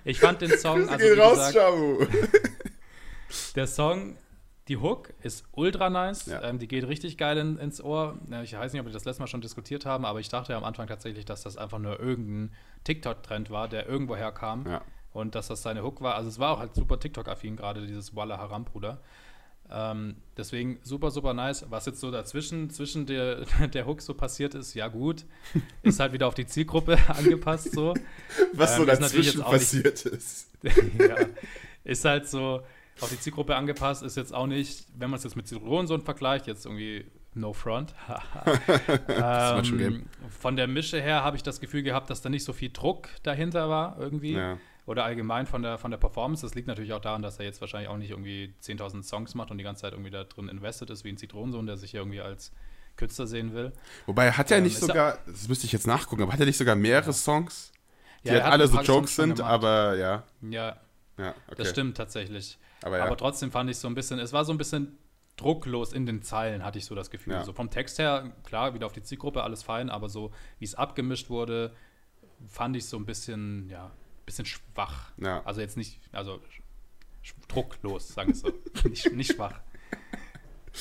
ich 0.05 0.21
fand 0.21 0.41
den 0.41 0.57
Song, 0.59 0.89
also 0.89 1.05
wie 1.05 1.19
raus, 1.19 1.53
gesagt, 1.53 1.67
der 3.57 3.67
Song, 3.67 4.17
die 4.69 4.77
Hook 4.77 5.13
ist 5.23 5.45
ultra 5.53 5.91
nice. 5.91 6.27
Ja. 6.27 6.43
Ähm, 6.43 6.59
die 6.59 6.69
geht 6.69 6.87
richtig 6.87 7.19
geil 7.19 7.37
in, 7.39 7.59
ins 7.59 7.83
Ohr. 7.83 8.19
Ich 8.43 8.57
weiß 8.57 8.73
nicht, 8.73 8.81
ob 8.81 8.87
wir 8.87 8.93
das 8.93 9.05
letzte 9.05 9.23
Mal 9.23 9.27
schon 9.27 9.41
diskutiert 9.41 9.87
haben, 9.87 10.05
aber 10.05 10.21
ich 10.21 10.29
dachte 10.29 10.53
ja 10.53 10.59
am 10.59 10.65
Anfang 10.65 10.87
tatsächlich, 10.87 11.25
dass 11.25 11.43
das 11.43 11.57
einfach 11.57 11.79
nur 11.79 11.99
irgendein 11.99 12.55
TikTok-Trend 12.85 13.51
war, 13.51 13.69
der 13.69 13.89
irgendwoher 13.89 14.33
kam. 14.33 14.67
Ja. 14.67 14.83
Und 15.13 15.35
dass 15.35 15.49
das 15.49 15.63
seine 15.63 15.83
Hook 15.83 16.01
war. 16.01 16.15
Also 16.15 16.31
es 16.31 16.39
war 16.39 16.53
auch 16.53 16.59
halt 16.59 16.75
super 16.75 16.99
TikTok-affin, 16.99 17.57
gerade 17.57 17.87
dieses 17.87 18.17
Walla 18.17 18.39
Haram, 18.39 18.65
Bruder. 18.65 19.01
Ähm, 19.75 20.17
deswegen 20.37 20.79
super, 20.83 21.11
super 21.11 21.33
nice. 21.35 21.65
Was 21.71 21.87
jetzt 21.87 22.01
so 22.01 22.11
dazwischen, 22.11 22.69
zwischen 22.71 23.07
der, 23.07 23.45
der 23.73 23.87
Hook 23.87 24.03
so 24.03 24.13
passiert 24.15 24.55
ist, 24.55 24.75
ja 24.75 24.89
gut. 24.89 25.25
Ist 25.83 25.99
halt 26.01 26.13
wieder 26.13 26.27
auf 26.29 26.35
die 26.35 26.47
Zielgruppe 26.47 26.99
angepasst 27.09 27.73
so. 27.73 27.95
Was 28.53 28.77
so 28.77 28.83
Ähm, 28.83 28.89
natürlich 29.01 29.35
dazwischen 29.35 29.43
auch 29.43 29.53
nicht- 29.53 29.61
passiert 29.63 30.05
ist. 30.07 30.51
ja, 30.63 31.17
ist 31.85 32.05
halt 32.05 32.29
so 32.29 32.61
auf 33.01 33.09
die 33.09 33.19
Zielgruppe 33.19 33.57
angepasst, 33.57 34.03
ist 34.03 34.17
jetzt 34.17 34.35
auch 34.35 34.47
nicht, 34.47 34.85
wenn 34.99 35.09
man 35.11 35.17
es 35.19 35.25
jetzt 35.25 35.35
mit 35.37 35.49
Zitronensohn 35.49 36.03
vergleicht, 36.03 36.47
jetzt 36.47 36.67
irgendwie 36.67 37.07
no 37.35 37.53
front. 37.55 37.95
ähm, 39.09 40.05
von 40.41 40.57
der 40.57 40.67
Mische 40.69 41.01
her 41.01 41.23
habe 41.25 41.37
ich 41.37 41.43
das 41.43 41.61
Gefühl 41.61 41.83
gehabt, 41.83 42.11
dass 42.11 42.21
da 42.21 42.29
nicht 42.29 42.45
so 42.45 42.53
viel 42.53 42.71
Druck 42.71 43.09
dahinter 43.23 43.69
war 43.69 43.97
irgendwie. 43.99 44.33
Ja. 44.35 44.59
Oder 44.87 45.05
allgemein 45.05 45.47
von 45.47 45.63
der, 45.63 45.79
von 45.79 45.91
der 45.91 45.99
Performance. 45.99 46.45
Das 46.45 46.55
liegt 46.55 46.67
natürlich 46.67 46.93
auch 46.93 47.01
daran, 47.01 47.23
dass 47.23 47.39
er 47.39 47.45
jetzt 47.45 47.61
wahrscheinlich 47.61 47.89
auch 47.89 47.97
nicht 47.97 48.11
irgendwie 48.11 48.53
10.000 48.63 49.03
Songs 49.05 49.35
macht 49.35 49.51
und 49.51 49.59
die 49.59 49.65
ganze 49.65 49.83
Zeit 49.83 49.93
irgendwie 49.93 50.11
da 50.11 50.25
drin 50.25 50.49
invested 50.49 50.91
ist, 50.91 51.05
wie 51.05 51.11
ein 51.11 51.17
Zitronensohn, 51.17 51.67
der 51.67 51.77
sich 51.77 51.95
irgendwie 51.95 52.21
als 52.21 52.53
Künstler 52.97 53.27
sehen 53.27 53.55
will. 53.55 53.73
Wobei, 54.07 54.33
hat 54.33 54.51
er 54.51 54.59
Ähm, 54.59 54.65
nicht 54.65 54.79
sogar, 54.79 55.19
das 55.27 55.49
müsste 55.49 55.67
ich 55.67 55.73
jetzt 55.73 55.87
nachgucken, 55.87 56.23
aber 56.23 56.33
hat 56.33 56.41
er 56.41 56.47
nicht 56.47 56.59
sogar 56.59 56.75
mehrere 56.75 57.13
Songs, 57.13 57.73
die 58.25 58.31
er 58.31 58.43
halt 58.43 58.53
alle 58.53 58.67
so 58.69 58.81
Jokes 58.81 59.17
sind, 59.17 59.41
aber 59.41 59.97
ja. 59.97 60.25
Ja, 60.43 60.77
Ja, 61.17 61.31
okay. 61.47 61.55
das 61.57 61.71
stimmt 61.71 61.97
tatsächlich. 61.97 62.59
Aber 62.83 62.99
ja. 62.99 63.05
Aber 63.05 63.17
trotzdem 63.17 63.51
fand 63.53 63.71
ich 63.71 63.79
so 63.79 63.87
ein 63.89 63.95
bisschen, 63.95 64.19
es 64.19 64.33
war 64.33 64.45
so 64.45 64.53
ein 64.53 64.59
bisschen 64.59 64.99
drucklos 65.37 65.93
in 65.93 66.05
den 66.07 66.23
Zeilen, 66.23 66.65
hatte 66.65 66.79
ich 66.79 66.85
so 66.85 66.95
das 66.95 67.11
Gefühl. 67.11 67.35
Ja. 67.35 67.45
So 67.45 67.53
vom 67.53 67.71
Text 67.71 67.99
her, 67.99 68.33
klar, 68.45 68.75
wieder 68.75 68.87
auf 68.87 68.93
die 68.93 69.03
Zielgruppe, 69.03 69.43
alles 69.43 69.63
fein, 69.63 69.89
aber 69.91 70.09
so 70.09 70.33
wie 70.59 70.65
es 70.65 70.75
abgemischt 70.75 71.31
wurde, 71.31 71.73
fand 72.49 72.77
ich 72.77 72.87
so 72.87 72.97
ein 72.97 73.07
bisschen, 73.07 73.69
ja, 73.69 73.91
bisschen 74.25 74.47
schwach. 74.47 75.13
Ja. 75.19 75.43
Also 75.45 75.61
jetzt 75.61 75.77
nicht, 75.77 76.01
also 76.13 76.41
drucklos, 77.49 78.09
sagen 78.09 78.29
wir 78.29 78.35
es 78.35 78.41
so. 78.41 78.53
nicht, 78.89 79.13
nicht 79.13 79.33
schwach. 79.35 79.61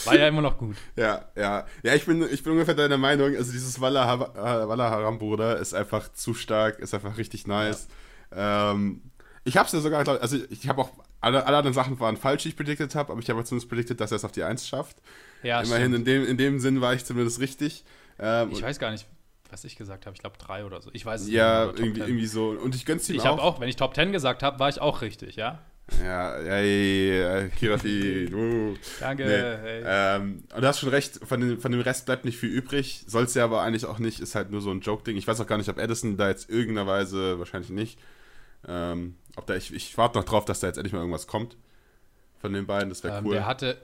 War 0.06 0.16
ja 0.16 0.28
immer 0.28 0.42
noch 0.42 0.58
gut. 0.58 0.78
Ja, 0.96 1.26
ja. 1.36 1.66
Ja, 1.84 1.96
ich 1.96 2.06
bin, 2.06 2.26
ich 2.32 2.44
bin 2.44 2.54
ungefähr 2.54 2.76
deiner 2.76 2.98
Meinung. 2.98 3.36
Also 3.36 3.52
dieses 3.52 3.82
Walla, 3.82 4.14
äh, 4.14 4.68
Walla 4.68 4.90
Haram 4.90 5.20
Bruder 5.20 5.58
ist 5.58 5.74
einfach 5.74 6.12
zu 6.14 6.34
stark, 6.34 6.80
ist 6.80 6.94
einfach 6.94 7.18
richtig 7.18 7.46
nice. 7.46 7.88
Ähm, 8.32 9.02
ich 9.44 9.58
hab's 9.58 9.74
ja 9.74 9.82
sogar, 9.82 10.04
glaub, 10.04 10.22
also 10.22 10.38
ich 10.50 10.70
habe 10.70 10.82
auch, 10.82 10.92
alle, 11.20 11.46
alle 11.46 11.58
anderen 11.58 11.74
Sachen 11.74 12.00
waren 12.00 12.16
falsch, 12.16 12.44
die 12.44 12.50
ich 12.50 12.56
predicted 12.56 12.96
habe, 12.96 13.12
aber 13.12 13.22
ich 13.22 13.30
habe 13.30 13.44
zumindest 13.44 13.70
predicted, 13.70 14.00
dass 14.00 14.12
er 14.12 14.16
es 14.16 14.24
auf 14.26 14.32
die 14.32 14.44
1 14.44 14.68
schafft. 14.68 14.98
Ja, 15.44 15.62
Immerhin 15.62 15.92
stimmt. 15.92 15.96
in 15.96 16.06
dem, 16.06 16.26
in 16.26 16.38
dem 16.38 16.60
Sinn 16.60 16.80
war 16.80 16.94
ich 16.94 17.04
zumindest 17.04 17.40
richtig. 17.40 17.84
Ähm, 18.18 18.52
Ich 18.52 18.62
weiß 18.62 18.80
gar 18.80 18.92
nicht, 18.92 19.06
was 19.52 19.64
ich 19.64 19.76
gesagt 19.76 20.06
habe. 20.06 20.16
Ich 20.16 20.22
glaube 20.22 20.38
drei 20.38 20.66
oder 20.66 20.82
so. 20.82 20.90
Ich 20.94 21.06
weiß 21.06 21.22
es 21.22 21.30
ja, 21.30 21.66
nicht. 21.66 21.78
Top 21.78 21.80
irgendwie, 21.80 22.00
10. 22.02 22.10
irgendwie 22.10 22.28
so. 22.28 22.50
Und 22.50 22.76
ich 22.76 22.86
gönn's 22.86 23.10
ihm 23.10 23.16
Ich 23.16 23.22
auch. 23.22 23.26
habe 23.26 23.42
auch, 23.42 23.60
wenn 23.60 23.70
ich 23.70 23.76
Top 23.76 23.96
10 23.96 24.12
gesagt 24.12 24.44
habe, 24.44 24.60
war 24.60 24.70
ich 24.70 24.80
auch 24.80 25.02
richtig, 25.02 25.36
ja? 25.36 25.60
Ja, 26.02 26.40
ja, 26.40 26.60
ja, 26.60 27.40
ja 27.40 27.48
Kirafi. 27.50 28.34
uh. 28.34 28.76
Danke. 29.00 29.26
Nee. 29.26 29.32
hey. 29.32 29.84
Ähm, 29.86 30.44
und 30.56 30.62
du 30.62 30.68
hast 30.68 30.80
schon 30.80 30.90
recht, 30.90 31.20
von, 31.26 31.42
den, 31.42 31.60
von 31.60 31.72
dem 31.72 31.82
Rest 31.82 32.06
bleibt 32.06 32.24
nicht 32.26 32.38
viel 32.38 32.50
übrig. 32.50 33.04
Soll's 33.08 33.34
ja 33.34 33.44
aber 33.44 33.62
eigentlich 33.62 33.86
auch 33.86 34.00
nicht, 34.00 34.20
ist 34.20 34.36
halt 34.36 34.52
nur 34.52 34.62
so 34.62 34.72
ein 34.72 34.82
Joke-Ding. 34.82 35.18
Ich 35.18 35.28
weiß 35.28 35.40
auch 35.42 35.48
gar 35.48 35.58
nicht, 35.58 35.70
ob 35.70 35.78
Edison 35.78 36.18
da 36.18 36.30
jetzt 36.30 36.50
irgendeiner 36.50 36.88
Weise, 36.88 37.40
wahrscheinlich 37.40 37.72
nicht, 37.72 38.00
ähm, 38.68 39.16
ob 39.36 39.48
da, 39.48 39.56
ich, 39.56 39.74
ich 39.74 39.98
warte 39.98 40.18
noch 40.18 40.26
drauf, 40.26 40.46
dass 40.46 40.60
da 40.60 40.68
jetzt 40.68 40.78
endlich 40.78 40.94
mal 40.94 41.00
irgendwas 41.00 41.28
kommt 41.28 41.58
von 42.40 42.54
den 42.54 42.66
beiden, 42.66 42.90
das 42.90 43.04
wäre 43.04 43.20
Ähm, 43.20 43.26
cool. 43.26 43.34
Der 43.34 43.46
hatte 43.46 43.78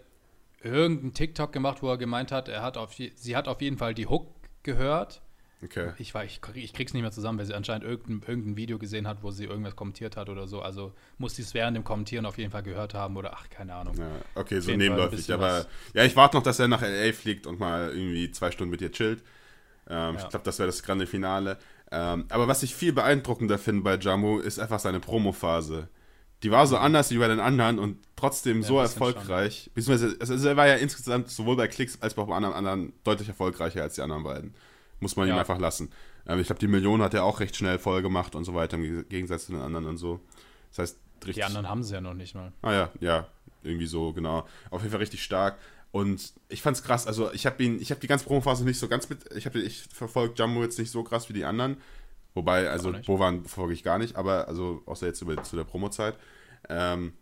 irgendeinen 0.62 1.14
TikTok 1.14 1.52
gemacht, 1.54 1.82
wo 1.82 1.90
er 1.90 1.98
gemeint 1.98 2.32
hat, 2.32 2.50
er 2.50 2.64
hat 2.64 2.78
auf 2.78 2.94
sie 2.94 3.36
hat 3.36 3.48
auf 3.48 3.62
jeden 3.62 3.78
Fall 3.78 3.94
die 3.94 4.08
Hook 4.08 4.34
gehört. 4.64 5.22
Okay. 5.64 5.92
Ich, 5.98 6.14
war, 6.14 6.24
ich, 6.26 6.40
ich 6.54 6.74
krieg's 6.74 6.94
nicht 6.94 7.02
mehr 7.02 7.12
zusammen, 7.12 7.40
weil 7.40 7.46
sie 7.46 7.54
anscheinend 7.54 7.86
irgendein, 7.86 8.28
irgendein 8.28 8.58
Video 8.58 8.78
gesehen 8.78 9.08
hat, 9.08 9.24
wo 9.24 9.32
sie 9.32 9.46
irgendwas 9.46 9.76
kommentiert 9.76 10.18
hat 10.18 10.30
oder 10.30 10.48
so. 10.48 10.62
Also 10.62 10.94
muss 11.18 11.36
sie 11.36 11.42
es 11.42 11.54
während 11.54 11.76
dem 11.76 11.84
Kommentieren 11.84 12.26
auf 12.26 12.38
jeden 12.38 12.52
Fall 12.52 12.64
gehört 12.64 12.94
haben 12.94 13.18
oder 13.18 13.34
ach, 13.34 13.50
keine 13.50 13.74
Ahnung. 13.76 13.96
Ja, 13.98 14.10
okay, 14.36 14.60
so 14.60 14.72
nebenläufig. 14.72 15.32
Aber 15.34 15.66
ja, 15.94 16.04
ich 16.04 16.16
warte 16.16 16.38
noch, 16.38 16.44
dass 16.44 16.60
er 16.60 16.68
nach 16.68 16.82
LA 16.82 17.14
fliegt 17.14 17.48
und 17.48 17.60
mal 17.60 17.90
irgendwie 17.90 18.32
zwei 18.32 18.52
Stunden 18.52 18.72
mit 18.72 18.82
ihr 18.82 18.92
chillt. 18.92 19.24
Ähm, 19.90 20.16
Ich 20.16 20.22
Ja. 20.24 20.28
glaube, 20.30 20.46
das 20.46 20.60
wäre 20.60 20.68
das 20.68 20.84
grande 20.84 21.08
Finale. 21.08 21.58
Ähm, 21.92 22.26
aber 22.30 22.48
was 22.48 22.64
ich 22.64 22.76
viel 22.76 22.92
beeindruckender 22.94 23.58
finde 23.58 23.82
bei 23.82 23.98
Jamu, 23.98 24.40
ist 24.40 24.60
einfach 24.60 24.80
seine 24.80 25.00
Promo-Phase. 25.00 25.88
Die 26.44 26.52
war 26.52 26.68
so 26.68 26.78
anders 26.78 27.10
wie 27.10 27.18
bei 27.18 27.28
den 27.28 27.40
anderen 27.40 27.80
und 27.80 27.98
trotzdem 28.16 28.62
so 28.62 28.78
ein 28.78 28.84
bisschen 28.84 29.02
erfolgreich. 29.02 29.72
Beziehungsweise, 29.74 30.18
also 30.20 30.48
er 30.48 30.56
war 30.58 30.68
ja 30.68 30.76
insgesamt 30.76 31.30
sowohl 31.32 31.56
bei 31.56 31.68
Klicks 31.68 32.00
als 32.02 32.16
auch 32.18 32.28
bei 32.28 32.36
anderen, 32.36 32.54
anderen 32.56 32.94
deutlich 33.04 33.28
erfolgreicher 33.28 33.82
als 33.82 33.96
die 33.96 34.02
anderen 34.02 34.24
beiden. 34.24 34.54
Muss 35.00 35.16
man 35.16 35.28
ihm 35.28 35.34
Ja. 35.36 35.40
einfach 35.40 35.60
lassen. 35.60 35.92
Ähm, 36.28 36.40
ich 36.40 36.48
glaube, 36.48 36.60
die 36.60 36.68
Million 36.68 37.02
hat 37.02 37.14
er 37.14 37.24
auch 37.24 37.40
recht 37.40 37.56
schnell 37.56 37.78
voll 37.80 38.02
gemacht 38.02 38.36
und 38.36 38.44
so 38.46 38.54
weiter, 38.54 38.78
im 38.78 39.08
Gegensatz 39.10 39.46
zu 39.46 39.52
den 39.52 39.62
anderen 39.62 39.86
und 39.86 39.98
so. 39.98 40.20
Das 40.70 40.80
heißt, 40.80 40.98
richtig. 41.18 41.36
Die 41.36 41.44
anderen 41.44 41.70
haben 41.70 41.84
sie 41.84 41.94
ja 41.94 42.02
noch 42.02 42.14
nicht 42.14 42.36
mal. 42.36 42.52
Ah 42.62 42.74
ja, 42.74 42.92
ja, 43.00 43.28
irgendwie 43.64 43.86
so, 43.88 44.14
genau. 44.14 44.46
Auf 44.72 44.82
jeden 44.82 44.92
Fall 44.92 45.00
richtig 45.00 45.24
stark. 45.24 45.58
Und 45.92 46.34
ich 46.50 46.62
fand's 46.62 46.84
krass, 46.84 47.08
also 47.08 47.32
ich 47.32 47.46
habe 47.46 47.64
ihn, 47.64 47.80
ich 47.82 47.92
habe 47.92 48.02
die 48.02 48.08
ganze 48.08 48.26
Promophase 48.26 48.66
nicht 48.66 48.80
so 48.80 48.88
ganz 48.88 49.08
mit, 49.10 49.32
ich 49.36 49.46
habe 49.46 49.60
ich 49.60 49.84
verfolge 49.84 50.34
Jumbo 50.36 50.62
jetzt 50.62 50.78
nicht 50.78 50.92
so 50.92 51.04
krass 51.04 51.30
wie 51.30 51.34
die 51.34 51.46
anderen. 51.46 51.78
Wobei, 52.34 52.70
also. 52.70 52.92
Bovan 53.06 53.42
verfolge 53.42 53.74
ich 53.74 53.84
gar 53.84 53.98
nicht, 53.98 54.16
aber 54.16 54.48
also 54.48 54.84
außer 54.86 55.08
jetzt 55.08 55.22
über, 55.22 55.42
zu 55.44 55.56
der 55.56 55.64
Promozeit. 55.64 56.16
Ähm, 56.70 57.14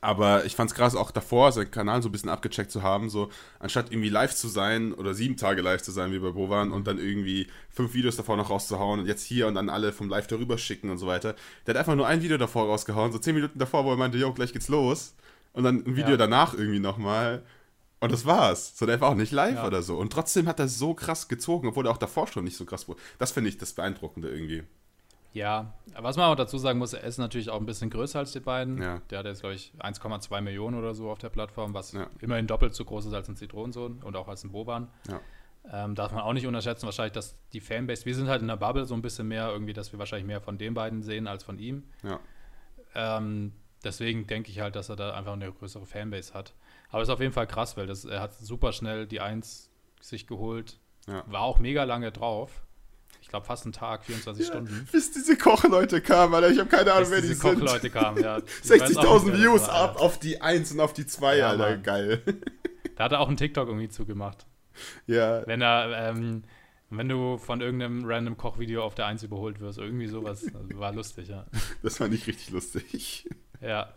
aber 0.00 0.44
ich 0.44 0.56
fand's 0.56 0.74
krass, 0.74 0.94
auch 0.96 1.10
davor 1.10 1.52
seinen 1.52 1.70
Kanal 1.70 2.02
so 2.02 2.08
ein 2.08 2.12
bisschen 2.12 2.30
abgecheckt 2.30 2.70
zu 2.70 2.82
haben, 2.82 3.08
so 3.10 3.30
anstatt 3.58 3.90
irgendwie 3.90 4.08
live 4.08 4.34
zu 4.34 4.48
sein 4.48 4.92
oder 4.92 5.14
sieben 5.14 5.36
Tage 5.36 5.62
live 5.62 5.82
zu 5.82 5.92
sein 5.92 6.12
wie 6.12 6.18
bei 6.18 6.30
Bovan 6.30 6.72
und 6.72 6.86
dann 6.86 6.98
irgendwie 6.98 7.46
fünf 7.70 7.94
Videos 7.94 8.16
davor 8.16 8.36
noch 8.36 8.50
rauszuhauen 8.50 9.00
und 9.00 9.06
jetzt 9.06 9.24
hier 9.24 9.46
und 9.46 9.54
dann 9.54 9.68
alle 9.68 9.92
vom 9.92 10.08
Live 10.08 10.26
darüber 10.26 10.58
schicken 10.58 10.90
und 10.90 10.98
so 10.98 11.06
weiter. 11.06 11.34
Der 11.66 11.74
hat 11.74 11.78
einfach 11.80 11.94
nur 11.96 12.06
ein 12.06 12.22
Video 12.22 12.38
davor 12.38 12.66
rausgehauen, 12.66 13.12
so 13.12 13.18
zehn 13.18 13.34
Minuten 13.34 13.58
davor, 13.58 13.84
wo 13.84 13.90
er 13.90 13.96
meinte, 13.96 14.18
jo, 14.18 14.32
gleich 14.32 14.52
geht's 14.52 14.68
los. 14.68 15.14
Und 15.52 15.64
dann 15.64 15.84
ein 15.86 15.96
Video 15.96 16.12
Ja. 16.12 16.16
danach 16.16 16.54
irgendwie 16.54 16.80
nochmal. 16.80 17.42
Und 18.00 18.10
das 18.12 18.26
war's. 18.26 18.76
So, 18.76 18.86
der 18.86 19.00
war 19.00 19.10
auch 19.10 19.14
nicht 19.14 19.32
live 19.32 19.54
Ja. 19.56 19.66
oder 19.66 19.82
so. 19.82 19.96
Und 19.96 20.12
trotzdem 20.12 20.46
hat 20.48 20.58
er 20.60 20.68
so 20.68 20.94
krass 20.94 21.28
gezogen, 21.28 21.68
obwohl 21.68 21.86
er 21.86 21.92
auch 21.92 21.96
davor 21.96 22.26
schon 22.26 22.44
nicht 22.44 22.56
so 22.56 22.64
krass 22.64 22.88
wurde. 22.88 23.00
Das 23.18 23.30
finde 23.32 23.48
ich 23.50 23.56
das 23.58 23.72
Beeindruckende 23.72 24.28
irgendwie. 24.28 24.64
Ja, 25.34 25.74
was 26.00 26.16
man 26.16 26.30
auch 26.30 26.36
dazu 26.36 26.56
sagen 26.58 26.78
muss, 26.78 26.92
er 26.92 27.02
ist 27.04 27.18
natürlich 27.18 27.50
auch 27.50 27.58
ein 27.60 27.66
bisschen 27.66 27.90
größer 27.90 28.20
als 28.20 28.32
die 28.32 28.40
beiden. 28.40 28.80
Ja. 28.80 29.00
Der 29.10 29.18
hat 29.18 29.26
jetzt, 29.26 29.40
glaube 29.40 29.56
ich, 29.56 29.72
1,2 29.80 30.40
Millionen 30.40 30.78
oder 30.78 30.94
so 30.94 31.10
auf 31.10 31.18
der 31.18 31.28
Plattform, 31.28 31.74
was 31.74 31.92
Ja. 31.92 32.06
immerhin 32.20 32.46
doppelt 32.46 32.72
so 32.74 32.84
groß 32.84 33.06
ist 33.06 33.12
als 33.14 33.28
ein 33.28 33.36
Zitronensohn 33.36 34.02
und 34.02 34.16
auch 34.16 34.28
als 34.28 34.44
ein 34.44 34.52
Boban. 34.52 34.88
Ja. 35.08 35.20
Ähm, 35.72 35.94
darf 35.94 36.12
man 36.12 36.20
auch 36.22 36.34
nicht 36.34 36.46
unterschätzen, 36.46 36.86
wahrscheinlich, 36.86 37.14
dass 37.14 37.36
die 37.52 37.60
Fanbase, 37.60 38.04
wir 38.04 38.14
sind 38.14 38.28
halt 38.28 38.42
in 38.42 38.48
der 38.48 38.56
Bubble 38.56 38.84
so 38.84 38.94
ein 38.94 39.02
bisschen 39.02 39.26
mehr 39.26 39.48
irgendwie, 39.50 39.72
dass 39.72 39.92
wir 39.92 39.98
wahrscheinlich 39.98 40.26
mehr 40.26 40.40
von 40.40 40.56
den 40.56 40.72
beiden 40.74 41.02
sehen 41.02 41.26
als 41.26 41.42
von 41.42 41.58
ihm. 41.58 41.84
Ja. 42.02 42.20
Ähm, 42.94 43.52
deswegen 43.82 44.26
denke 44.26 44.50
ich 44.50 44.60
halt, 44.60 44.76
dass 44.76 44.88
er 44.88 44.96
da 44.96 45.14
einfach 45.14 45.32
eine 45.32 45.50
größere 45.50 45.86
Fanbase 45.86 46.32
hat. 46.34 46.54
Aber 46.90 47.02
es 47.02 47.08
ist 47.08 47.12
auf 47.12 47.20
jeden 47.20 47.32
Fall 47.32 47.46
krass, 47.46 47.76
weil 47.76 47.86
das, 47.86 48.04
er 48.04 48.20
hat 48.20 48.34
super 48.34 48.72
schnell 48.72 49.06
die 49.06 49.20
Eins 49.20 49.70
sich 50.00 50.26
geholt. 50.26 50.78
Ja. 51.08 51.24
War 51.26 51.40
auch 51.40 51.58
mega 51.58 51.84
lange 51.84 52.12
drauf. 52.12 52.63
Ich 53.24 53.28
glaube 53.30 53.46
fast 53.46 53.64
einen 53.64 53.72
Tag, 53.72 54.04
24 54.04 54.46
Stunden. 54.46 54.86
Bis 54.92 55.10
diese 55.10 55.36
Kochleute 55.38 56.02
kamen, 56.02 56.34
Alter. 56.34 56.50
Ich 56.50 56.58
habe 56.58 56.68
keine 56.68 56.92
Ahnung, 56.92 57.04
Bis 57.04 57.10
wer 57.10 57.20
die 57.22 57.28
diese 57.28 57.40
sind. 57.40 57.58
Kochleute 57.58 57.88
kamen, 57.90 58.22
ja. 58.22 58.36
Ich 58.62 58.70
weiß 58.70 58.82
auch 58.82 58.86
60.000 58.86 58.86
nicht, 58.86 59.02
wer 59.02 59.32
das 59.32 59.42
Views 59.42 59.62
war, 59.62 59.74
ab 59.74 59.96
auf 60.00 60.18
die 60.20 60.42
1 60.42 60.72
und 60.72 60.80
auf 60.80 60.92
die 60.92 61.06
2, 61.06 61.38
Ja, 61.38 61.48
Alter. 61.48 61.70
Mann. 61.70 61.82
Geil. 61.82 62.22
Da 62.96 63.04
hat 63.04 63.12
er 63.12 63.20
auch 63.20 63.28
einen 63.28 63.38
TikTok 63.38 63.66
irgendwie 63.66 63.88
zugemacht. 63.88 64.46
ja. 65.06 65.44
Wenn 65.46 65.62
er, 65.62 66.10
ähm, 66.10 66.44
wenn 66.90 67.08
du 67.08 67.38
von 67.38 67.60
irgendeinem 67.62 68.04
random 68.04 68.36
Kochvideo 68.36 68.84
auf 68.84 68.94
der 68.94 69.06
Eins 69.06 69.22
überholt 69.22 69.58
wirst, 69.58 69.78
irgendwie 69.78 70.06
sowas, 70.06 70.44
also 70.54 70.78
war 70.78 70.92
lustig, 70.92 71.28
ja. 71.28 71.46
Das 71.82 71.96
fand 71.96 72.12
ich 72.14 72.26
richtig 72.26 72.50
lustig. 72.50 73.28
Ja, 73.62 73.88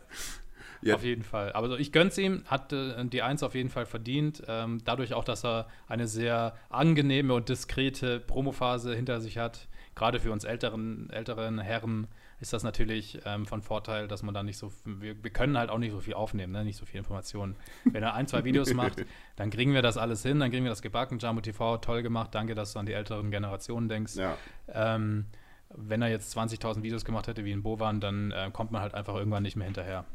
Ja. 0.88 0.95
auf 0.95 1.04
jeden 1.04 1.23
Fall. 1.23 1.54
Aber 1.54 1.69
so, 1.69 1.78
ich 1.78 1.91
gönn's 1.91 2.17
ihm, 2.17 2.43
hat 2.45 2.73
äh, 2.73 3.06
die 3.06 3.21
Eins 3.21 3.43
auf 3.43 3.56
jeden 3.56 3.69
Fall 3.69 3.86
verdient. 3.86 4.43
Ähm, 4.47 4.82
dadurch 4.84 5.13
auch, 5.13 5.23
dass 5.23 5.45
er 5.45 5.67
eine 5.88 6.08
sehr 6.08 6.56
angenehme 6.69 7.34
und 7.34 7.50
diskrete 7.50 8.19
Promophase 8.19 8.95
hinter 8.95 9.21
sich 9.21 9.38
hat. 9.38 9.67
Gerade 9.95 10.19
für 10.19 10.32
uns 10.32 10.43
älteren, 10.43 11.10
älteren 11.10 11.60
Herren 11.60 12.08
ist 12.39 12.54
das 12.54 12.63
natürlich 12.63 13.19
ähm, 13.26 13.47
von 13.47 13.62
Vorteil, 13.63 14.08
dass 14.08 14.21
man 14.21 14.34
da 14.34 14.43
nicht 14.43 14.58
so, 14.58 14.71
wir, 14.86 15.23
wir 15.23 15.32
können 15.32 15.58
halt 15.58 15.71
auch 15.71 15.80
nicht 15.80 15.91
so 15.91 16.00
viel 16.00 16.13
aufnehmen, 16.13 16.54
ne? 16.54 16.63
nicht 16.63 16.78
so 16.78 16.86
viel 16.86 17.00
Informationen. 17.00 17.56
Wenn 17.84 18.04
er 18.04 18.13
ein, 18.13 18.28
zwei 18.28 18.43
Videos 18.43 18.73
macht, 18.76 19.04
dann 19.36 19.50
kriegen 19.50 19.73
wir 19.73 19.82
das 19.82 19.97
alles 19.97 20.21
hin, 20.21 20.39
dann 20.39 20.52
kriegen 20.52 20.63
wir 20.63 20.69
das 20.69 20.84
gebacken. 20.84 21.17
Jumbo 21.17 21.41
TV, 21.41 21.78
toll 21.78 22.04
gemacht, 22.04 22.36
danke, 22.36 22.54
dass 22.54 22.73
du 22.73 22.80
an 22.80 22.86
die 22.86 22.93
älteren 22.93 23.32
Generationen 23.32 23.89
denkst. 23.89 24.15
Ja. 24.17 24.38
Ähm, 24.71 25.26
wenn 25.69 26.02
er 26.02 26.10
jetzt 26.10 26.38
20.000 26.38 26.84
Videos 26.84 27.04
gemacht 27.04 27.28
hätte 27.28 27.43
wie 27.43 27.52
in 27.52 27.63
Bovan, 27.63 28.00
dann 28.00 28.32
äh, 28.32 28.50
kommt 28.54 28.71
man 28.71 28.82
halt 28.82 28.93
einfach 28.93 29.15
irgendwann 29.15 29.43
nicht 29.43 29.56
mehr 29.56 29.65
hinterher. 29.65 30.06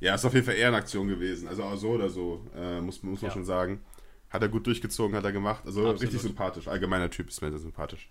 Ja, 0.00 0.14
ist 0.14 0.24
auf 0.24 0.34
jeden 0.34 0.46
Fall 0.46 0.56
eher 0.56 0.68
eine 0.68 0.78
Aktion 0.78 1.08
gewesen. 1.08 1.46
Also 1.48 1.62
auch 1.62 1.76
so 1.76 1.90
oder 1.90 2.08
so, 2.08 2.44
äh, 2.56 2.80
muss, 2.80 3.02
muss 3.02 3.20
man 3.22 3.28
Ja. 3.30 3.34
schon 3.34 3.44
sagen. 3.44 3.80
Hat 4.30 4.42
er 4.42 4.48
gut 4.48 4.66
durchgezogen, 4.66 5.16
hat 5.16 5.24
er 5.24 5.32
gemacht. 5.32 5.62
Also 5.66 5.80
Absolut. 5.80 6.02
richtig 6.02 6.20
sympathisch. 6.22 6.68
Allgemeiner 6.68 7.10
Typ 7.10 7.28
ist 7.28 7.42
mir 7.42 7.50
sehr 7.50 7.58
sympathisch. 7.58 8.08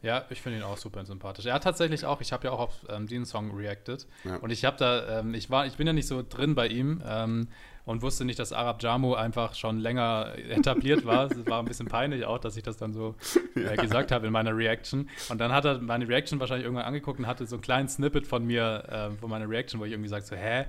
Ja, 0.00 0.24
ich 0.30 0.40
finde 0.40 0.58
ihn 0.58 0.64
auch 0.64 0.76
super 0.76 1.04
sympathisch. 1.04 1.46
Er 1.46 1.54
hat 1.54 1.64
tatsächlich 1.64 2.04
auch, 2.04 2.20
ich 2.20 2.32
habe 2.32 2.44
ja 2.46 2.52
auch 2.52 2.60
auf 2.60 2.86
ähm, 2.88 3.08
den 3.08 3.24
Song 3.24 3.50
reacted 3.56 4.06
ja. 4.22 4.36
und 4.36 4.50
ich 4.50 4.64
habe 4.64 4.76
da, 4.76 5.20
ähm, 5.20 5.34
ich 5.34 5.50
war, 5.50 5.66
ich 5.66 5.76
bin 5.76 5.88
ja 5.88 5.92
nicht 5.92 6.06
so 6.06 6.22
drin 6.22 6.54
bei 6.54 6.68
ihm 6.68 7.02
ähm, 7.04 7.48
und 7.84 8.00
wusste 8.02 8.24
nicht, 8.24 8.38
dass 8.38 8.52
Arab 8.52 8.80
Jamu 8.80 9.14
einfach 9.14 9.54
schon 9.54 9.80
länger 9.80 10.34
etabliert 10.50 11.04
war. 11.04 11.28
Es 11.32 11.44
war 11.46 11.58
ein 11.58 11.64
bisschen 11.64 11.88
peinlich 11.88 12.26
auch, 12.26 12.38
dass 12.38 12.56
ich 12.56 12.62
das 12.62 12.76
dann 12.76 12.92
so 12.92 13.16
äh, 13.56 13.62
ja. 13.62 13.74
gesagt 13.74 14.12
habe 14.12 14.28
in 14.28 14.32
meiner 14.32 14.56
Reaction. 14.56 15.08
Und 15.30 15.38
dann 15.40 15.50
hat 15.50 15.64
er 15.64 15.78
meine 15.80 16.06
Reaction 16.06 16.38
wahrscheinlich 16.38 16.66
irgendwann 16.66 16.86
angeguckt 16.86 17.18
und 17.18 17.26
hatte 17.26 17.44
so 17.46 17.56
einen 17.56 17.62
kleinen 17.62 17.88
Snippet 17.88 18.24
von 18.24 18.44
mir, 18.46 18.84
äh, 18.88 19.18
von 19.18 19.28
meiner 19.28 19.48
Reaction, 19.48 19.80
wo 19.80 19.84
ich 19.84 19.90
irgendwie 19.92 20.10
sage 20.10 20.24
so, 20.24 20.36
hä, 20.36 20.66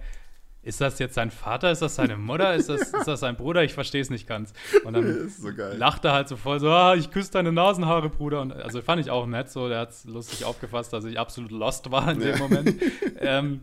ist 0.61 0.81
das 0.81 0.99
jetzt 0.99 1.15
sein 1.15 1.31
Vater? 1.31 1.71
Ist 1.71 1.81
das 1.81 1.95
seine 1.95 2.17
Mutter? 2.17 2.53
Ist 2.53 2.67
das, 2.69 2.81
ist 2.81 3.07
das 3.07 3.21
sein 3.21 3.37
Bruder? 3.37 3.63
Ich 3.63 3.73
verstehe 3.73 4.01
es 4.01 4.09
nicht 4.09 4.27
ganz. 4.27 4.53
Und 4.83 4.93
dann 4.93 5.29
so 5.37 5.49
lachte 5.49 6.09
er 6.09 6.13
halt 6.13 6.27
so 6.27 6.35
voll 6.35 6.59
so, 6.59 6.69
ah, 6.69 6.95
ich 6.95 7.11
küsse 7.11 7.31
deine 7.31 7.51
Nasenhaare, 7.51 8.09
Bruder. 8.09 8.41
Und 8.41 8.51
also 8.51 8.81
fand 8.81 9.01
ich 9.01 9.09
auch 9.09 9.25
nett 9.25 9.49
so. 9.49 9.69
Der 9.69 9.79
hat 9.79 9.91
es 9.91 10.05
lustig 10.05 10.43
aufgefasst, 10.43 10.91
dass 10.91 11.05
ich 11.05 11.17
absolut 11.17 11.51
lost 11.51 11.89
war 11.91 12.11
in 12.11 12.21
ja. 12.21 12.31
dem 12.31 12.39
Moment. 12.39 12.75
ähm, 13.19 13.61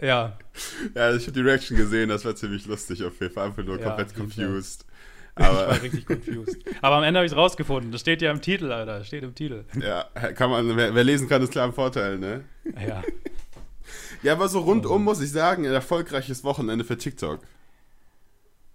ja. 0.00 0.38
Ja, 0.94 1.14
ich 1.14 1.22
habe 1.22 1.32
die 1.32 1.40
Reaction 1.40 1.76
gesehen, 1.76 2.08
das 2.08 2.24
war 2.24 2.34
ziemlich 2.34 2.64
lustig 2.66 3.04
auf 3.04 3.20
jeden 3.20 3.34
Fall. 3.34 3.48
Einfach 3.48 3.64
nur 3.64 3.78
ja, 3.78 3.84
komplett 3.84 4.14
confused. 4.14 4.86
Aber 5.34 5.62
ich 5.62 5.68
war 5.68 5.82
richtig 5.82 6.06
confused. 6.06 6.58
Aber 6.80 6.96
am 6.96 7.02
Ende 7.02 7.18
habe 7.18 7.26
ich 7.26 7.32
es 7.32 7.38
rausgefunden. 7.38 7.92
Das 7.92 8.00
steht 8.00 8.22
ja 8.22 8.30
im 8.30 8.40
Titel, 8.40 8.72
Alter. 8.72 9.04
Steht 9.04 9.24
im 9.24 9.34
Titel. 9.34 9.64
Ja, 9.80 10.04
kann 10.34 10.50
man, 10.50 10.76
wer, 10.76 10.94
wer 10.94 11.04
lesen 11.04 11.28
kann, 11.28 11.42
ist 11.42 11.52
klar 11.52 11.66
ein 11.66 11.72
Vorteil, 11.72 12.18
ne? 12.18 12.44
Ja. 12.86 13.02
Ja, 14.22 14.32
aber 14.34 14.48
so 14.48 14.60
rundum 14.60 15.04
muss 15.04 15.20
ich 15.20 15.30
sagen, 15.30 15.64
ein 15.64 15.72
erfolgreiches 15.72 16.44
Wochenende 16.44 16.84
für 16.84 16.98
TikTok. 16.98 17.40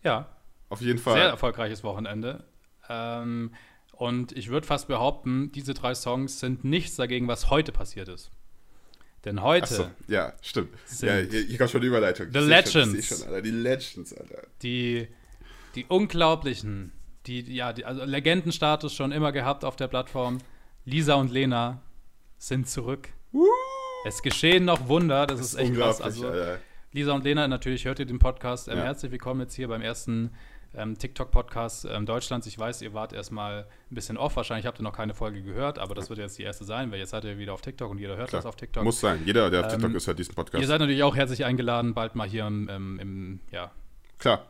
Ja. 0.04 0.30
Auf 0.70 0.82
jeden 0.82 1.00
Fall. 1.00 1.16
Sehr 1.16 1.28
erfolgreiches 1.28 1.84
Wochenende. 1.84 2.44
Ähm, 2.90 3.54
und 3.92 4.32
ich 4.32 4.50
würde 4.50 4.66
fast 4.66 4.88
behaupten, 4.88 5.52
diese 5.52 5.74
drei 5.74 5.96
Songs 5.96 6.40
sind 6.40 6.64
nichts 6.64 6.96
dagegen, 6.96 7.28
was 7.28 7.50
heute 7.50 7.72
passiert 7.72 8.08
ist. 8.10 8.32
Denn 9.24 9.42
heute. 9.42 9.74
So, 9.74 9.90
ja, 10.08 10.34
stimmt. 10.42 10.70
Ja, 11.02 11.18
hier 11.18 11.58
kommt 11.58 11.72
schon 11.72 11.82
die 11.82 11.88
Überleitung. 11.88 12.28
The 12.32 12.40
Legends. 12.40 13.08
Schon, 13.08 13.18
schon, 13.18 13.28
Alter, 13.28 13.42
die 13.42 13.52
Legends, 13.52 14.14
Alter. 14.14 14.48
Die, 14.62 15.08
die 15.74 15.86
unglaublichen, 15.86 16.92
die, 17.26 17.42
ja, 17.54 17.74
die, 17.74 17.86
also 17.86 18.04
Legendenstatus 18.04 18.94
schon 18.94 19.12
immer 19.12 19.32
gehabt 19.32 19.66
auf 19.66 19.76
der 19.76 19.88
Plattform. 19.88 20.40
Lisa 20.84 21.16
und 21.16 21.32
Lena 21.32 21.82
sind 22.38 22.70
zurück. 22.70 23.10
Woo! 23.32 23.48
Es 24.06 24.22
geschehen 24.22 24.65
noch 24.65 24.88
Wunder, 24.88 25.26
das, 25.26 25.39
das 25.39 25.48
ist 25.48 25.56
echt 25.56 25.74
krass. 25.74 26.00
Also, 26.00 26.28
Alter. 26.28 26.60
Lisa 26.91 27.13
und 27.13 27.24
Lena, 27.24 27.48
natürlich 27.48 27.86
hört 27.86 27.98
ihr 27.98 28.06
den 28.06 28.20
Podcast. 28.20 28.68
Ähm, 28.68 28.78
ja. 28.78 28.84
Herzlich 28.84 29.12
willkommen 29.12 29.41
jetzt 29.41 29.56
hier 29.56 29.68
beim 29.68 29.82
ersten 29.82 30.30
ähm, 30.76 30.96
TikTok-Podcast 30.96 31.88
ähm, 31.89 32.06
Deutschlands. 32.06 32.46
Ich 32.46 32.60
weiß, 32.60 32.84
ihr 32.84 32.94
wart 32.94 33.13
erstmal 33.13 33.65
ein 33.89 33.96
bisschen 33.96 34.15
off. 34.18 34.36
Wahrscheinlich 34.36 34.68
habt 34.68 34.80
ihr 34.80 34.84
noch 34.84 34.96
keine 34.96 35.15
Folge 35.15 35.41
gehört, 35.41 35.80
aber 35.80 35.96
das 35.96 36.12
wird 36.12 36.20
jetzt 36.20 36.38
die 36.38 36.44
erste 36.44 36.65
sein, 36.65 36.91
weil 36.91 37.00
jetzt 37.00 37.10
seid 37.10 37.24
ihr 37.24 37.39
wieder 37.39 37.54
auf 37.54 37.62
TikTok 37.62 37.89
und 37.89 37.98
jeder 37.98 38.15
hört 38.15 38.30
Klar. 38.30 38.44
das 38.44 38.46
auf 38.46 38.56
TikTok. 38.56 38.84
Muss 38.84 39.00
sein. 39.00 39.24
Jeder, 39.26 39.50
der 39.50 39.62
auf 39.62 39.72
TikTok 39.72 39.89
ähm, 39.89 39.96
ist, 39.96 40.06
hört 40.06 40.20
diesen 40.20 40.36
Podcast. 40.36 40.62
Ihr 40.62 40.68
seid 40.68 40.82
natürlich 40.82 41.02
auch 41.02 41.15
herzlich 41.15 41.44
eingeladen, 41.44 41.96
bald 41.96 42.13
mal 42.13 42.28
hier 42.30 42.46
im, 42.46 43.00
im 43.00 43.39
ja, 43.52 43.72
Klar. 44.20 44.46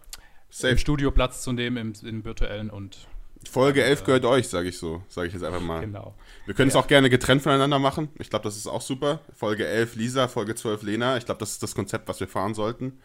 Safe. 0.50 0.74
im 0.74 0.78
Studio 0.80 1.12
Platz 1.12 1.44
zu 1.44 1.54
nehmen, 1.54 1.78
im, 1.78 1.94
im 2.06 2.26
virtuellen 2.26 2.70
und 2.70 3.08
Folge 3.50 3.84
11 3.84 4.04
gehört 4.04 4.26
euch, 4.26 4.48
sage 4.48 4.70
ich 4.70 4.78
so. 4.78 5.02
Sage 5.08 5.28
ich 5.28 5.34
jetzt 5.34 5.44
einfach 5.44 5.62
mal. 5.62 5.82
Genau. 5.82 6.14
Wir 6.46 6.54
können 6.54 6.70
es 6.70 6.76
auch 6.76 6.88
gerne 6.88 7.10
getrennt 7.10 7.42
voneinander 7.42 7.80
machen. 7.80 8.10
Ich 8.20 8.30
glaube, 8.30 8.44
das 8.44 8.58
ist 8.58 8.68
auch 8.68 8.82
super. 8.82 9.20
Folge 9.34 9.66
11 9.68 9.96
Lisa, 9.96 10.28
Folge 10.28 10.56
12 10.56 10.84
Lena. 10.84 11.18
Ich 11.18 11.26
glaube, 11.26 11.40
das 11.40 11.52
ist 11.52 11.64
das 11.64 11.76
Konzept, 11.76 12.08
was 12.08 12.20
wir 12.20 12.28
fahren 12.28 12.54
sollten. 12.54 13.00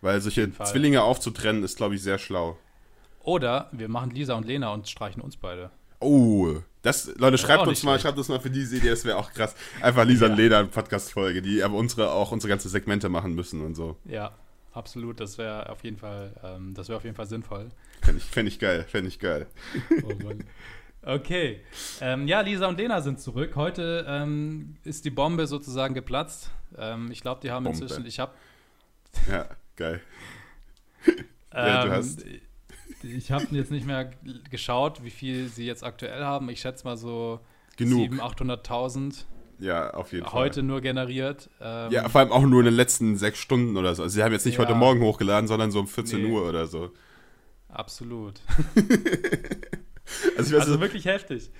Weil 0.00 0.20
solche 0.20 0.50
Zwillinge 0.64 1.02
aufzutrennen, 1.02 1.62
ist, 1.62 1.76
glaube 1.76 1.94
ich, 1.94 2.02
sehr 2.02 2.18
schlau. 2.18 2.56
Oder 3.22 3.68
wir 3.72 3.88
machen 3.88 4.10
Lisa 4.10 4.34
und 4.34 4.46
Lena 4.46 4.72
und 4.72 4.88
streichen 4.88 5.20
uns 5.20 5.36
beide. 5.36 5.70
Oh, 6.00 6.56
das, 6.82 7.14
Leute, 7.18 7.36
schreibt 7.36 7.66
uns 7.66 7.82
mal, 7.82 8.00
schreibt 8.00 8.16
uns 8.16 8.28
mal 8.28 8.40
für 8.40 8.48
diese 8.48 8.78
Idee, 8.78 8.88
das 8.88 9.04
wäre 9.04 9.18
auch 9.18 9.32
krass. 9.32 9.54
Einfach 9.82 10.06
Lisa 10.06 10.26
ja. 10.26 10.32
und 10.32 10.38
Lena 10.38 10.64
Podcast-Folge, 10.64 11.42
die 11.42 11.62
aber 11.62 11.74
unsere 11.74 12.10
auch 12.10 12.32
unsere 12.32 12.48
ganze 12.48 12.70
Segmente 12.70 13.10
machen 13.10 13.34
müssen 13.34 13.62
und 13.64 13.74
so. 13.74 13.96
Ja, 14.06 14.32
absolut. 14.72 15.20
Das 15.20 15.38
wäre 15.38 15.68
auf 15.68 15.84
jeden 15.84 15.96
Fall, 15.96 16.34
ähm, 16.42 16.74
das 16.74 16.88
wäre 16.88 16.96
auf 16.96 17.04
jeden 17.04 17.16
Fall 17.16 17.26
sinnvoll. 17.26 17.70
Fände 18.02 18.18
ich, 18.18 18.24
fänd 18.24 18.48
ich 18.48 18.58
geil, 18.58 18.84
fände 18.88 19.08
ich 19.08 19.18
geil. 19.18 19.46
Oh 20.04 20.24
Mann. 20.24 20.44
Okay. 21.02 21.60
Ähm, 22.00 22.28
ja, 22.28 22.40
Lisa 22.42 22.66
und 22.66 22.76
Lena 22.76 23.00
sind 23.00 23.20
zurück. 23.20 23.56
Heute 23.56 24.04
ähm, 24.06 24.76
ist 24.84 25.04
die 25.04 25.10
Bombe 25.10 25.46
sozusagen 25.46 25.94
geplatzt. 25.94 26.50
Ähm, 26.76 27.10
ich 27.10 27.22
glaube, 27.22 27.40
die 27.40 27.50
haben 27.50 27.64
Bombe. 27.64 27.80
inzwischen. 27.80 28.04
Ich 28.04 28.20
habe. 28.20 28.32
Ja, 29.30 29.48
geil. 29.76 30.00
ja, 31.54 31.82
du 31.82 31.88
ähm, 31.88 31.94
hast. 31.94 32.24
Ich 33.02 33.32
habe 33.32 33.46
jetzt 33.52 33.70
nicht 33.70 33.86
mehr 33.86 34.10
geschaut, 34.50 35.02
wie 35.02 35.10
viel 35.10 35.48
sie 35.48 35.64
jetzt 35.64 35.82
aktuell 35.82 36.22
haben. 36.22 36.50
Ich 36.50 36.60
schätze 36.60 36.84
mal 36.84 36.98
so 36.98 37.40
700.000, 37.78 38.20
800.000. 38.20 39.24
Ja, 39.60 39.90
auf 39.90 40.12
jeden 40.12 40.24
heute 40.24 40.32
Fall. 40.32 40.42
Heute 40.42 40.62
nur 40.62 40.80
generiert. 40.80 41.50
Ähm, 41.60 41.92
ja, 41.92 42.08
vor 42.08 42.22
allem 42.22 42.32
auch 42.32 42.42
nur 42.42 42.60
in 42.60 42.66
den 42.66 42.74
letzten 42.74 43.16
sechs 43.16 43.38
Stunden 43.38 43.76
oder 43.76 43.94
so. 43.94 44.02
Also 44.02 44.14
sie 44.14 44.22
haben 44.22 44.32
jetzt 44.32 44.46
nicht 44.46 44.58
ja. 44.58 44.64
heute 44.64 44.74
Morgen 44.74 45.00
hochgeladen, 45.02 45.46
sondern 45.48 45.70
so 45.70 45.80
um 45.80 45.86
14 45.86 46.22
nee. 46.22 46.30
Uhr 46.30 46.48
oder 46.48 46.66
so. 46.66 46.90
Absolut. 47.68 48.40
also, 50.36 50.56
weiß, 50.56 50.62
also 50.62 50.80
wirklich 50.80 51.04
heftig. 51.04 51.50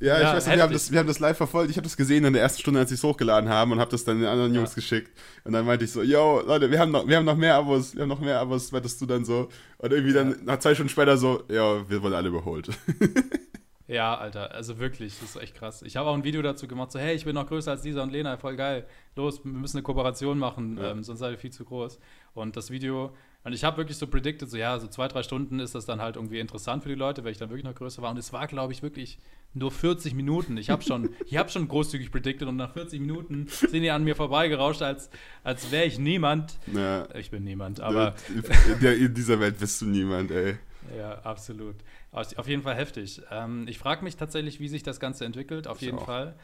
Ja, 0.00 0.18
ja 0.18 0.30
ich 0.30 0.36
weiß 0.36 0.46
nicht, 0.46 0.56
wir 0.56 0.62
haben, 0.62 0.72
das, 0.72 0.90
wir 0.90 0.98
haben 0.98 1.06
das 1.06 1.18
live 1.18 1.36
verfolgt. 1.36 1.70
Ich 1.70 1.76
habe 1.76 1.84
das 1.84 1.98
gesehen 1.98 2.24
in 2.24 2.32
der 2.32 2.42
ersten 2.42 2.60
Stunde, 2.60 2.80
als 2.80 2.88
sie 2.88 2.94
es 2.94 3.04
hochgeladen 3.04 3.50
haben 3.50 3.72
und 3.72 3.78
habe 3.78 3.90
das 3.90 4.04
dann 4.04 4.18
den 4.18 4.28
anderen 4.28 4.52
ja. 4.54 4.60
Jungs 4.60 4.74
geschickt. 4.74 5.12
Und 5.44 5.52
dann 5.52 5.66
meinte 5.66 5.84
ich 5.84 5.92
so, 5.92 6.02
yo, 6.02 6.42
Leute, 6.44 6.70
wir 6.70 6.78
haben 6.78 6.90
noch, 6.90 7.06
wir 7.06 7.16
haben 7.18 7.26
noch 7.26 7.36
mehr 7.36 7.56
Abos, 7.56 7.94
wir 7.94 8.02
haben 8.02 8.08
noch 8.08 8.20
mehr 8.20 8.40
Abos, 8.40 8.72
meintest 8.72 9.00
du 9.02 9.06
dann 9.06 9.26
so. 9.26 9.48
Und 9.76 9.92
irgendwie 9.92 10.14
dann 10.14 10.36
nach 10.44 10.58
zwei 10.58 10.74
Stunden 10.74 10.88
später 10.88 11.18
so, 11.18 11.44
ja, 11.48 11.88
wir 11.88 12.02
wurden 12.02 12.14
alle 12.14 12.28
überholt. 12.28 12.70
Ja, 13.90 14.16
Alter, 14.16 14.52
also 14.52 14.78
wirklich, 14.78 15.18
das 15.18 15.30
ist 15.30 15.42
echt 15.42 15.54
krass. 15.54 15.82
Ich 15.82 15.96
habe 15.96 16.08
auch 16.08 16.14
ein 16.14 16.24
Video 16.24 16.42
dazu 16.42 16.68
gemacht, 16.68 16.92
so, 16.92 16.98
hey, 16.98 17.14
ich 17.14 17.24
bin 17.24 17.34
noch 17.34 17.48
größer 17.48 17.72
als 17.72 17.84
Lisa 17.84 18.02
und 18.02 18.12
Lena, 18.12 18.36
voll 18.36 18.56
geil. 18.56 18.86
Los, 19.16 19.44
wir 19.44 19.52
müssen 19.52 19.78
eine 19.78 19.82
Kooperation 19.82 20.38
machen, 20.38 20.78
ja. 20.78 20.92
ähm, 20.92 21.02
sonst 21.02 21.18
seid 21.18 21.32
ihr 21.32 21.38
viel 21.38 21.52
zu 21.52 21.64
groß. 21.64 21.98
Und 22.34 22.56
das 22.56 22.70
Video 22.70 23.12
und 23.42 23.54
ich 23.54 23.64
habe 23.64 23.78
wirklich 23.78 23.96
so 23.96 24.06
predicted, 24.06 24.50
so 24.50 24.56
ja, 24.58 24.78
so 24.78 24.86
zwei, 24.86 25.08
drei 25.08 25.22
Stunden 25.22 25.60
ist 25.60 25.74
das 25.74 25.86
dann 25.86 26.00
halt 26.00 26.16
irgendwie 26.16 26.40
interessant 26.40 26.82
für 26.82 26.90
die 26.90 26.94
Leute, 26.94 27.24
weil 27.24 27.32
ich 27.32 27.38
dann 27.38 27.48
wirklich 27.48 27.64
noch 27.64 27.74
größer 27.74 28.02
war. 28.02 28.10
Und 28.10 28.18
es 28.18 28.34
war, 28.34 28.46
glaube 28.46 28.74
ich, 28.74 28.82
wirklich 28.82 29.18
nur 29.54 29.70
40 29.70 30.14
Minuten. 30.14 30.58
Ich 30.58 30.68
habe 30.68 30.82
schon, 30.82 31.14
ich 31.26 31.38
habe 31.38 31.48
schon 31.48 31.66
großzügig 31.66 32.12
predicted 32.12 32.46
und 32.48 32.56
nach 32.56 32.72
40 32.72 33.00
Minuten 33.00 33.46
sind 33.48 33.82
die 33.82 33.90
an 33.90 34.04
mir 34.04 34.14
vorbeigerauscht, 34.14 34.82
als, 34.82 35.08
als 35.42 35.72
wäre 35.72 35.86
ich 35.86 35.98
niemand. 35.98 36.58
Ja. 36.74 37.08
Ich 37.14 37.30
bin 37.30 37.44
niemand, 37.44 37.80
aber. 37.80 38.14
In, 38.28 38.80
der, 38.80 38.96
in 38.96 39.14
dieser 39.14 39.40
Welt 39.40 39.58
bist 39.58 39.80
du 39.80 39.86
niemand, 39.86 40.30
ey. 40.30 40.56
Ja, 40.96 41.20
absolut. 41.22 41.76
Auf 42.12 42.48
jeden 42.48 42.62
Fall 42.62 42.74
heftig. 42.74 43.22
Ähm, 43.30 43.66
ich 43.68 43.78
frage 43.78 44.02
mich 44.02 44.16
tatsächlich, 44.16 44.58
wie 44.58 44.68
sich 44.68 44.82
das 44.82 44.98
Ganze 44.98 45.24
entwickelt, 45.24 45.68
auf 45.68 45.76
ich 45.78 45.86
jeden 45.86 45.98
auch. 45.98 46.06
Fall. 46.06 46.34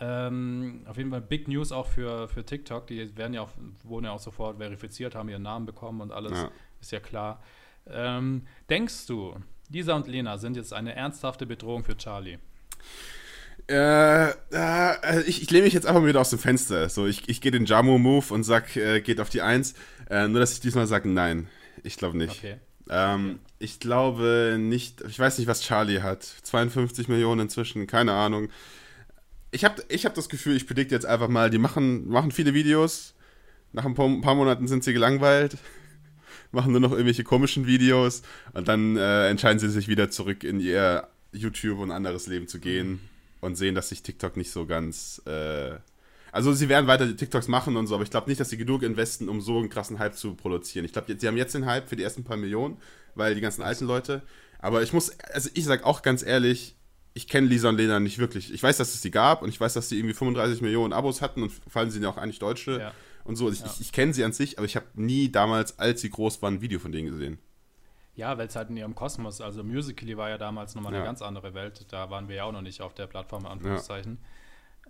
Ähm, 0.00 0.82
auf 0.86 0.96
jeden 0.96 1.10
Fall 1.10 1.20
Big 1.20 1.46
News 1.46 1.72
auch 1.72 1.86
für, 1.86 2.28
für 2.28 2.44
TikTok. 2.44 2.86
Die 2.86 3.16
werden 3.16 3.34
ja 3.34 3.42
auch, 3.42 3.50
wurden 3.82 4.06
ja 4.06 4.12
auch 4.12 4.20
sofort 4.20 4.58
verifiziert, 4.58 5.14
haben 5.14 5.28
ihren 5.28 5.42
Namen 5.42 5.66
bekommen 5.66 6.00
und 6.00 6.10
alles. 6.10 6.32
Ja. 6.32 6.50
Ist 6.80 6.92
ja 6.92 7.00
klar. 7.00 7.42
Ähm, 7.86 8.46
denkst 8.70 9.06
du, 9.06 9.36
Lisa 9.70 9.94
und 9.94 10.08
Lena 10.08 10.38
sind 10.38 10.56
jetzt 10.56 10.72
eine 10.72 10.94
ernsthafte 10.94 11.46
Bedrohung 11.46 11.84
für 11.84 11.96
Charlie? 11.96 12.38
Äh, 13.68 14.30
äh, 14.30 15.22
ich, 15.26 15.42
ich 15.42 15.50
lehne 15.50 15.64
mich 15.64 15.74
jetzt 15.74 15.86
einfach 15.86 16.02
mal 16.02 16.08
wieder 16.08 16.20
aus 16.20 16.30
dem 16.30 16.38
Fenster. 16.38 16.88
So, 16.88 17.06
ich, 17.06 17.28
ich 17.28 17.40
gehe 17.40 17.52
den 17.52 17.64
Jamo-Move 17.64 18.32
und 18.32 18.42
sag, 18.42 18.76
äh, 18.76 19.00
geht 19.00 19.20
auf 19.20 19.30
die 19.30 19.42
Eins. 19.42 19.74
Äh, 20.10 20.28
nur, 20.28 20.40
dass 20.40 20.52
ich 20.52 20.60
diesmal 20.60 20.86
sage, 20.86 21.08
nein. 21.08 21.48
Ich 21.82 21.96
glaube 21.96 22.16
nicht. 22.16 22.38
Okay. 22.38 22.56
Ähm. 22.88 23.38
Ich 23.58 23.80
glaube 23.80 24.56
nicht, 24.58 25.00
ich 25.08 25.18
weiß 25.18 25.38
nicht, 25.38 25.46
was 25.46 25.62
Charlie 25.62 26.02
hat. 26.02 26.22
52 26.22 27.08
Millionen 27.08 27.42
inzwischen, 27.42 27.86
keine 27.86 28.12
Ahnung 28.12 28.50
ich 29.54 29.64
habe 29.64 29.82
ich 29.88 30.04
hab 30.04 30.14
das 30.14 30.28
Gefühl, 30.28 30.56
ich 30.56 30.66
predikte 30.66 30.94
jetzt 30.94 31.06
einfach 31.06 31.28
mal, 31.28 31.48
die 31.48 31.58
machen, 31.58 32.08
machen 32.08 32.32
viele 32.32 32.54
Videos. 32.54 33.14
Nach 33.72 33.84
ein 33.84 33.94
paar, 33.94 34.06
ein 34.06 34.20
paar 34.20 34.34
Monaten 34.34 34.68
sind 34.68 34.84
sie 34.84 34.92
gelangweilt, 34.92 35.56
machen 36.52 36.72
nur 36.72 36.80
noch 36.80 36.90
irgendwelche 36.90 37.24
komischen 37.24 37.66
Videos 37.66 38.22
und 38.52 38.68
dann 38.68 38.96
äh, 38.96 39.28
entscheiden 39.28 39.58
sie 39.58 39.70
sich 39.70 39.88
wieder 39.88 40.10
zurück 40.10 40.44
in 40.44 40.60
ihr 40.60 41.08
YouTube 41.32 41.78
und 41.78 41.90
anderes 41.90 42.26
Leben 42.26 42.48
zu 42.48 42.58
gehen 42.58 42.90
mhm. 42.90 43.00
und 43.40 43.54
sehen, 43.56 43.74
dass 43.74 43.88
sich 43.88 44.02
TikTok 44.02 44.36
nicht 44.36 44.50
so 44.50 44.66
ganz. 44.66 45.22
Äh, 45.26 45.76
also 46.34 46.52
sie 46.52 46.68
werden 46.68 46.88
weiter 46.88 47.06
die 47.06 47.14
TikToks 47.14 47.46
machen 47.46 47.76
und 47.76 47.86
so, 47.86 47.94
aber 47.94 48.02
ich 48.02 48.10
glaube 48.10 48.28
nicht, 48.28 48.40
dass 48.40 48.50
sie 48.50 48.56
genug 48.56 48.82
investen, 48.82 49.28
um 49.28 49.40
so 49.40 49.56
einen 49.58 49.68
krassen 49.68 50.00
Hype 50.00 50.16
zu 50.16 50.34
produzieren. 50.34 50.84
Ich 50.84 50.92
glaube, 50.92 51.14
sie 51.16 51.28
haben 51.28 51.36
jetzt 51.36 51.54
den 51.54 51.64
Hype 51.64 51.88
für 51.88 51.94
die 51.94 52.02
ersten 52.02 52.24
paar 52.24 52.36
Millionen, 52.36 52.76
weil 53.14 53.36
die 53.36 53.40
ganzen 53.40 53.62
alten 53.62 53.86
Leute. 53.86 54.20
Aber 54.58 54.82
ich 54.82 54.92
muss, 54.92 55.16
also 55.32 55.48
ich 55.54 55.64
sag 55.64 55.84
auch 55.84 56.02
ganz 56.02 56.24
ehrlich, 56.24 56.74
ich 57.12 57.28
kenne 57.28 57.46
Lisa 57.46 57.68
und 57.68 57.76
Lena 57.76 58.00
nicht 58.00 58.18
wirklich. 58.18 58.52
Ich 58.52 58.60
weiß, 58.60 58.78
dass 58.78 58.94
es 58.94 59.00
sie 59.00 59.12
gab 59.12 59.42
und 59.42 59.48
ich 59.48 59.60
weiß, 59.60 59.74
dass 59.74 59.88
sie 59.88 59.96
irgendwie 59.96 60.14
35 60.14 60.60
Millionen 60.60 60.92
Abos 60.92 61.22
hatten 61.22 61.40
und 61.40 61.52
fallen 61.68 61.92
sie 61.92 62.00
ja 62.00 62.08
auch 62.08 62.16
eigentlich 62.16 62.40
Deutsche 62.40 62.80
ja. 62.80 62.92
und 63.22 63.36
so. 63.36 63.48
Ich, 63.48 63.60
ja. 63.60 63.66
ich, 63.66 63.80
ich 63.80 63.92
kenne 63.92 64.12
sie 64.12 64.24
an 64.24 64.32
sich, 64.32 64.58
aber 64.58 64.66
ich 64.66 64.74
habe 64.74 64.86
nie 64.94 65.30
damals, 65.30 65.78
als 65.78 66.00
sie 66.00 66.10
groß 66.10 66.42
waren, 66.42 66.54
ein 66.54 66.60
Video 66.60 66.80
von 66.80 66.90
denen 66.90 67.12
gesehen. 67.12 67.38
Ja, 68.16 68.36
weil 68.38 68.48
es 68.48 68.56
halt 68.56 68.70
in 68.70 68.76
ihrem 68.76 68.96
Kosmos, 68.96 69.40
also 69.40 69.62
Musical.ly 69.62 70.16
war 70.16 70.30
ja 70.30 70.38
damals 70.38 70.74
nochmal 70.74 70.94
eine 70.94 71.04
ganz 71.04 71.22
andere 71.22 71.54
Welt. 71.54 71.86
Da 71.90 72.10
waren 72.10 72.28
wir 72.28 72.34
ja 72.34 72.44
auch 72.44 72.52
noch 72.52 72.62
nicht 72.62 72.80
auf 72.80 72.92
der 72.92 73.06
Plattform, 73.06 73.46
Anführungszeichen. 73.46 74.18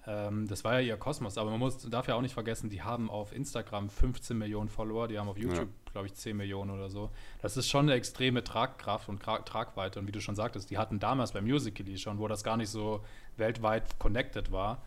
Ähm, 0.06 0.46
das 0.46 0.64
war 0.64 0.80
ja 0.80 0.80
ihr 0.80 0.96
Kosmos, 0.96 1.38
aber 1.38 1.50
man 1.50 1.58
muss, 1.58 1.78
darf 1.88 2.08
ja 2.08 2.14
auch 2.14 2.20
nicht 2.20 2.34
vergessen, 2.34 2.68
die 2.68 2.82
haben 2.82 3.08
auf 3.10 3.34
Instagram 3.34 3.88
15 3.88 4.36
Millionen 4.36 4.68
Follower, 4.68 5.08
die 5.08 5.18
haben 5.18 5.28
auf 5.28 5.38
YouTube, 5.38 5.68
ja. 5.68 5.92
glaube 5.92 6.06
ich, 6.08 6.14
10 6.14 6.36
Millionen 6.36 6.70
oder 6.70 6.90
so. 6.90 7.10
Das 7.40 7.56
ist 7.56 7.68
schon 7.70 7.86
eine 7.86 7.94
extreme 7.94 8.44
Tragkraft 8.44 9.08
und 9.08 9.22
Tragweite. 9.22 9.98
Und 9.98 10.06
wie 10.06 10.12
du 10.12 10.20
schon 10.20 10.34
sagtest, 10.34 10.70
die 10.70 10.76
hatten 10.76 10.98
damals 10.98 11.32
bei 11.32 11.40
Musical.ly 11.40 11.96
schon, 11.96 12.18
wo 12.18 12.28
das 12.28 12.44
gar 12.44 12.56
nicht 12.56 12.68
so 12.68 13.02
weltweit 13.36 13.98
connected 13.98 14.52
war, 14.52 14.82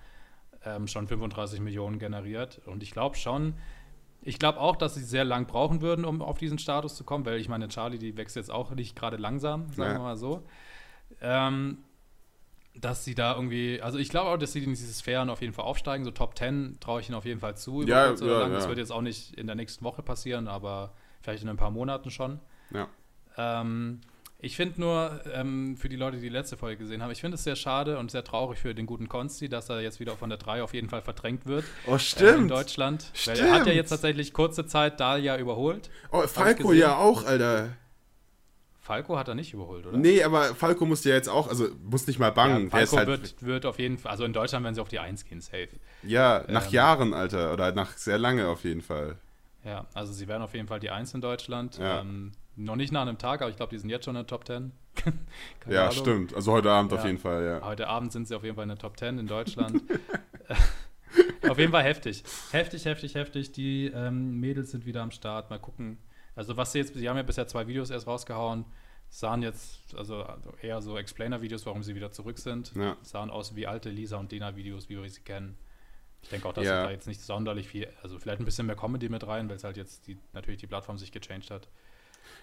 ähm, 0.64 0.88
schon 0.88 1.08
35 1.08 1.62
Millionen 1.62 1.98
generiert. 1.98 2.62
Und 2.66 2.84
ich 2.84 2.92
glaube 2.92 3.16
schon, 3.16 3.56
ich 4.22 4.38
glaube 4.38 4.60
auch, 4.60 4.76
dass 4.76 4.96
sie 4.96 5.04
sehr 5.04 5.24
lang 5.24 5.48
brauchen 5.48 5.82
würden, 5.82 6.06
um 6.06 6.22
auf 6.22 6.38
diesen 6.38 6.60
Status 6.60 6.96
zu 6.96 7.04
kommen, 7.04 7.26
weil 7.26 7.40
ich 7.40 7.50
meine, 7.50 7.70
Charlie, 7.70 7.98
die 7.98 8.18
wächst 8.18 8.36
jetzt 8.36 8.52
auch 8.52 8.72
nicht 8.72 8.96
gerade 8.96 9.18
langsam, 9.18 9.72
sagen 9.74 9.94
ja. 9.94 9.98
wir 9.98 10.04
mal 10.04 10.18
so. 10.18 10.44
Ähm, 11.22 11.80
dass 12.80 13.04
sie 13.04 13.16
da 13.16 13.36
irgendwie, 13.36 13.82
also 13.82 13.98
ich 13.98 14.10
glaube 14.10 14.30
auch, 14.30 14.38
dass 14.38 14.54
sie 14.54 14.64
in 14.64 14.70
diese 14.72 14.92
Sphären 14.94 15.30
auf 15.30 15.42
jeden 15.42 15.54
Fall 15.54 15.66
aufsteigen. 15.66 16.06
So 16.06 16.12
Top 16.12 16.38
10 16.38 16.78
traue 16.80 17.02
ich 17.02 17.10
ihnen 17.10 17.18
auf 17.18 17.26
jeden 17.26 17.40
Fall 17.40 17.58
zu. 17.58 17.82
Ja, 17.84 18.14
ja, 18.14 18.26
ja, 18.26 18.50
Das 18.50 18.68
wird 18.68 18.78
jetzt 18.78 18.92
auch 18.92 19.02
nicht 19.02 19.34
in 19.36 19.48
der 19.48 19.56
nächsten 19.56 19.84
Woche 19.84 20.04
passieren, 20.04 20.48
aber 20.48 20.94
vielleicht 21.22 21.44
in 21.44 21.50
ein 21.50 21.58
paar 21.58 21.72
Monaten 21.72 22.12
schon. 22.12 22.40
Ja. 22.72 22.88
Ähm, 23.38 24.02
ich 24.40 24.56
finde 24.56 24.80
nur, 24.80 25.20
ähm, 25.34 25.78
für 25.78 25.90
die 25.90 25.96
Leute, 25.96 26.18
die 26.18 26.24
die 26.24 26.30
letzte 26.30 26.58
Folge 26.58 26.78
gesehen 26.78 27.02
haben, 27.02 27.10
ich 27.10 27.22
finde 27.22 27.36
es 27.36 27.44
sehr 27.44 27.56
schade 27.56 27.98
und 27.98 28.12
sehr 28.12 28.24
traurig 28.24 28.60
für 28.60 28.76
den 28.76 28.86
guten 28.86 29.10
Konsti, 29.10 29.50
dass 29.50 29.70
er 29.70 29.82
jetzt 29.82 30.00
wieder 30.00 30.16
von 30.16 30.30
der 30.30 30.38
3 30.38 30.62
auf 30.62 30.76
jeden 30.76 30.90
Fall 30.90 31.02
verdrängt 31.02 31.48
wird. 31.48 31.66
Oh, 31.88 31.98
stimmt. 31.98 32.30
Äh, 32.32 32.42
in 32.42 32.48
Deutschland. 32.48 33.10
Stimmt. 33.14 33.40
Weil 33.40 33.46
er 33.48 33.54
hat 33.54 33.68
ja 33.68 33.74
jetzt 33.74 33.90
tatsächlich 33.90 34.34
kurze 34.34 34.68
Zeit 34.68 35.00
Dalia 35.00 35.38
überholt. 35.38 35.90
Oh, 36.12 36.22
Falco 36.28 36.72
ja 36.72 36.98
auch, 36.98 37.26
Alter. 37.26 37.70
Falco 38.88 39.18
hat 39.18 39.28
er 39.28 39.36
nicht 39.36 39.54
überholt, 39.54 39.86
oder? 39.86 39.98
Nee, 39.98 40.24
aber 40.24 40.56
Falco 40.56 40.86
muss 40.86 41.04
ja 41.04 41.14
jetzt 41.14 41.28
auch, 41.28 41.50
also 41.50 41.68
muss 41.84 42.08
nicht 42.08 42.20
mal 42.20 42.32
bangen. 42.32 42.70
Ja, 42.70 42.70
Falco 42.70 42.96
halt 42.96 43.08
wird, 43.08 43.46
wird 43.46 43.66
auf 43.66 43.80
jeden 43.80 43.98
Fall, 43.98 44.12
also 44.12 44.24
in 44.24 44.32
Deutschland 44.32 44.64
werden 44.64 44.76
sie 44.76 44.82
auf 44.82 44.88
die 44.88 45.00
1 45.00 45.26
gehen, 45.26 45.42
safe. 45.42 45.68
Ja, 46.04 46.46
nach 46.48 46.68
ähm, 46.68 46.72
Jahren, 46.72 47.14
Alter, 47.14 47.52
oder 47.52 47.74
nach 47.74 47.98
sehr 47.98 48.18
lange 48.18 48.48
auf 48.48 48.64
jeden 48.64 48.82
Fall. 48.82 49.18
Ja, 49.66 49.86
also 49.94 50.14
sie 50.14 50.30
werden 50.30 50.42
auf 50.42 50.54
jeden 50.54 50.70
Fall 50.70 50.80
die 50.80 50.90
1 50.90 51.14
in 51.16 51.20
Deutschland. 51.20 51.78
Ja. 51.80 52.00
Ähm, 52.00 52.32
noch 52.56 52.78
nicht 52.78 52.94
nach 52.94 53.02
einem 53.02 53.18
Tag, 53.18 53.42
aber 53.42 53.50
ich 53.50 53.58
glaube, 53.58 53.72
die 53.72 53.78
sind 53.78 53.90
jetzt 53.90 54.06
schon 54.06 54.16
in 54.16 54.22
der 54.22 54.28
Top 54.28 54.48
10. 54.48 54.72
ja, 55.70 55.90
Ahnung. 55.90 55.92
stimmt. 55.92 56.34
Also 56.34 56.54
heute 56.54 56.72
Abend 56.72 56.94
ja. 56.94 56.98
auf 56.98 57.04
jeden 57.04 57.18
Fall, 57.18 57.44
ja. 57.44 57.68
Heute 57.68 57.90
Abend 57.90 58.14
sind 58.14 58.30
sie 58.30 58.36
auf 58.36 58.46
jeden 58.46 58.56
Fall 58.56 58.64
in 58.64 58.70
der 58.70 58.78
Top 58.78 58.98
10 58.98 59.20
in 59.20 59.28
Deutschland. 59.28 59.82
auf 61.50 61.60
jeden 61.60 61.74
Fall 61.74 61.84
heftig. 61.84 62.24
Heftig, 62.52 62.86
heftig, 62.86 63.16
heftig. 63.16 63.52
Die 63.52 63.88
ähm, 63.88 64.40
Mädels 64.40 64.72
sind 64.72 64.86
wieder 64.86 65.02
am 65.02 65.12
Start. 65.12 65.50
Mal 65.50 65.60
gucken, 65.60 65.98
also 66.38 66.56
was 66.56 66.72
sie 66.72 66.80
jetzt, 66.80 66.94
sie 66.94 67.10
haben 67.10 67.18
ja 67.18 67.24
bisher 67.24 67.48
zwei 67.48 67.68
Videos 67.68 67.90
erst 67.90 68.06
rausgehauen, 68.06 68.64
sahen 69.10 69.42
jetzt, 69.42 69.96
also 69.96 70.24
eher 70.62 70.82
so 70.84 70.96
Explainer-Videos, 70.98 71.66
warum 71.66 71.82
sie 71.82 71.96
wieder 71.96 72.12
zurück 72.12 72.38
sind. 72.38 72.74
Ja. 72.76 72.96
Sahen 73.02 73.32
aus 73.32 73.56
wie 73.56 73.66
alte 73.66 73.90
Lisa 73.90 74.18
und 74.18 74.32
Dena-Videos, 74.32 74.88
wie 74.88 75.02
wir 75.02 75.10
sie 75.10 75.22
kennen. 75.22 75.58
Ich 76.22 76.30
denke 76.30 76.48
auch, 76.48 76.54
dass 76.54 76.66
ja. 76.66 76.84
da 76.84 76.92
jetzt 76.92 77.08
nicht 77.08 77.22
sonderlich 77.22 77.68
viel, 77.68 77.88
also 78.04 78.20
vielleicht 78.20 78.40
ein 78.40 78.46
bisschen 78.46 78.68
mehr 78.68 78.76
Comedy 78.76 79.10
mit 79.10 79.26
rein, 79.26 79.50
weil 79.50 79.56
es 79.56 79.64
halt 79.64 79.78
jetzt 79.78 80.06
die, 80.06 80.18
natürlich 80.34 80.60
die 80.60 80.68
Plattform 80.68 81.00
sich 81.00 81.12
gechanged 81.12 81.50
hat. 81.50 81.68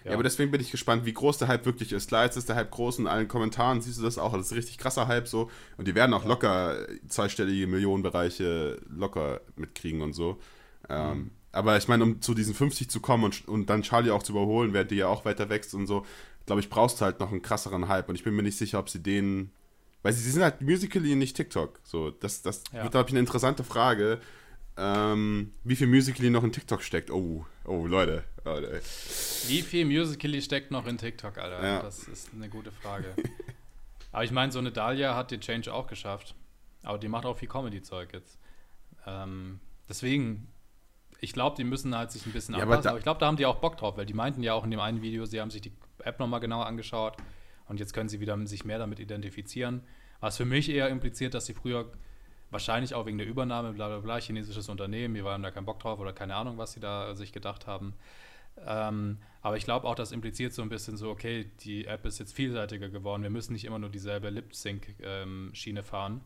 Ja. 0.02 0.10
ja. 0.10 0.14
aber 0.14 0.24
deswegen 0.24 0.50
bin 0.50 0.60
ich 0.60 0.72
gespannt, 0.72 1.04
wie 1.04 1.12
groß 1.12 1.38
der 1.38 1.46
Hype 1.46 1.64
wirklich 1.64 1.92
ist. 1.92 2.08
Klar, 2.08 2.24
jetzt 2.24 2.36
ist 2.36 2.48
der 2.48 2.56
Hype 2.56 2.72
groß 2.72 2.98
in 2.98 3.06
allen 3.06 3.28
Kommentaren 3.28 3.80
siehst 3.80 3.98
du 3.98 4.02
das 4.02 4.18
auch. 4.18 4.32
Das 4.32 4.46
ist 4.46 4.56
richtig 4.56 4.78
krasser 4.78 5.06
Hype 5.06 5.28
so. 5.28 5.50
Und 5.76 5.86
die 5.86 5.94
werden 5.94 6.14
auch 6.14 6.24
ja. 6.24 6.28
locker 6.28 6.86
zweistellige 7.06 7.68
Millionenbereiche 7.68 8.80
locker 8.88 9.40
mitkriegen 9.54 10.02
und 10.02 10.14
so. 10.14 10.40
Ähm, 10.88 11.18
mhm. 11.18 11.30
Aber 11.54 11.76
ich 11.76 11.88
meine, 11.88 12.02
um 12.02 12.20
zu 12.20 12.34
diesen 12.34 12.54
50 12.54 12.90
zu 12.90 13.00
kommen 13.00 13.24
und, 13.24 13.48
und 13.48 13.70
dann 13.70 13.82
Charlie 13.82 14.10
auch 14.10 14.22
zu 14.22 14.32
überholen, 14.32 14.72
während 14.72 14.90
die 14.90 14.96
ja 14.96 15.08
auch 15.08 15.24
weiter 15.24 15.48
wächst 15.48 15.74
und 15.74 15.86
so, 15.86 16.04
glaube 16.46 16.60
ich, 16.60 16.68
brauchst 16.68 17.00
du 17.00 17.04
halt 17.04 17.20
noch 17.20 17.30
einen 17.30 17.42
krasseren 17.42 17.88
Hype. 17.88 18.08
Und 18.08 18.16
ich 18.16 18.24
bin 18.24 18.34
mir 18.34 18.42
nicht 18.42 18.58
sicher, 18.58 18.78
ob 18.78 18.88
sie 18.88 19.02
den. 19.02 19.52
Weil 20.02 20.12
sie, 20.12 20.22
sie 20.22 20.32
sind 20.32 20.42
halt 20.42 20.60
Musically 20.60 21.14
nicht 21.14 21.36
TikTok. 21.36 21.80
So, 21.82 22.10
das, 22.10 22.42
das 22.42 22.64
ja. 22.72 22.82
wird, 22.82 22.92
glaube 22.92 23.08
ich, 23.08 23.12
eine 23.12 23.20
interessante 23.20 23.64
Frage. 23.64 24.20
Ähm, 24.76 25.52
wie 25.62 25.76
viel 25.76 25.86
Musically 25.86 26.30
noch 26.30 26.44
in 26.44 26.52
TikTok 26.52 26.82
steckt. 26.82 27.10
Oh, 27.10 27.46
oh, 27.64 27.86
Leute. 27.86 28.24
Leute. 28.44 28.82
Wie 29.46 29.62
viel 29.62 29.84
Musically 29.84 30.42
steckt 30.42 30.70
noch 30.70 30.86
in 30.86 30.98
TikTok, 30.98 31.38
Alter? 31.38 31.64
Ja. 31.64 31.82
Das 31.82 32.08
ist 32.08 32.30
eine 32.34 32.48
gute 32.48 32.72
Frage. 32.72 33.14
Aber 34.12 34.24
ich 34.24 34.30
meine, 34.30 34.52
so 34.52 34.58
eine 34.58 34.72
Dahlia 34.72 35.16
hat 35.16 35.30
den 35.30 35.40
Change 35.40 35.72
auch 35.72 35.86
geschafft. 35.86 36.34
Aber 36.82 36.98
die 36.98 37.08
macht 37.08 37.24
auch 37.24 37.38
viel 37.38 37.48
Comedy-Zeug 37.48 38.12
jetzt. 38.12 38.38
Ähm, 39.06 39.60
deswegen, 39.88 40.48
ich 41.24 41.32
glaube, 41.32 41.56
die 41.56 41.64
müssen 41.64 41.96
halt 41.96 42.12
sich 42.12 42.26
ein 42.26 42.32
bisschen 42.32 42.54
ja, 42.54 42.62
anpassen. 42.62 42.80
Aber, 42.80 42.90
aber, 42.90 42.98
ich 42.98 43.02
glaube, 43.02 43.20
da 43.20 43.26
haben 43.26 43.36
die 43.36 43.46
auch 43.46 43.56
Bock 43.56 43.76
drauf, 43.76 43.96
weil 43.96 44.06
die 44.06 44.14
meinten 44.14 44.42
ja 44.42 44.52
auch 44.52 44.64
in 44.64 44.70
dem 44.70 44.80
einen 44.80 45.02
Video, 45.02 45.24
sie 45.24 45.40
haben 45.40 45.50
sich 45.50 45.62
die 45.62 45.72
App 46.02 46.20
nochmal 46.20 46.40
genauer 46.40 46.66
angeschaut 46.66 47.16
und 47.66 47.80
jetzt 47.80 47.94
können 47.94 48.08
sie 48.08 48.20
wieder 48.20 48.38
sich 48.46 48.64
mehr 48.64 48.78
damit 48.78 49.00
identifizieren. 49.00 49.82
Was 50.20 50.36
für 50.36 50.44
mich 50.44 50.68
eher 50.68 50.88
impliziert, 50.88 51.34
dass 51.34 51.46
sie 51.46 51.54
früher 51.54 51.90
wahrscheinlich 52.50 52.94
auch 52.94 53.06
wegen 53.06 53.18
der 53.18 53.26
Übernahme, 53.26 53.72
bla 53.72 53.88
bla 53.88 53.98
bla, 53.98 54.20
chinesisches 54.20 54.68
Unternehmen, 54.68 55.14
wir 55.14 55.24
waren 55.24 55.42
da 55.42 55.50
keinen 55.50 55.64
Bock 55.64 55.80
drauf 55.80 55.98
oder 55.98 56.12
keine 56.12 56.36
Ahnung, 56.36 56.58
was 56.58 56.72
sie 56.72 56.80
da 56.80 57.14
sich 57.14 57.32
gedacht 57.32 57.66
haben. 57.66 57.94
Ähm, 58.64 59.18
aber 59.42 59.56
ich 59.56 59.64
glaube 59.64 59.88
auch, 59.88 59.94
das 59.94 60.12
impliziert 60.12 60.52
so 60.52 60.62
ein 60.62 60.68
bisschen 60.68 60.96
so, 60.96 61.10
okay, 61.10 61.50
die 61.60 61.86
App 61.86 62.04
ist 62.04 62.18
jetzt 62.18 62.32
vielseitiger 62.32 62.88
geworden, 62.88 63.22
wir 63.22 63.30
müssen 63.30 63.54
nicht 63.54 63.64
immer 63.64 63.78
nur 63.78 63.90
dieselbe 63.90 64.30
Lip-Sync-Schiene 64.30 65.82
fahren. 65.82 66.20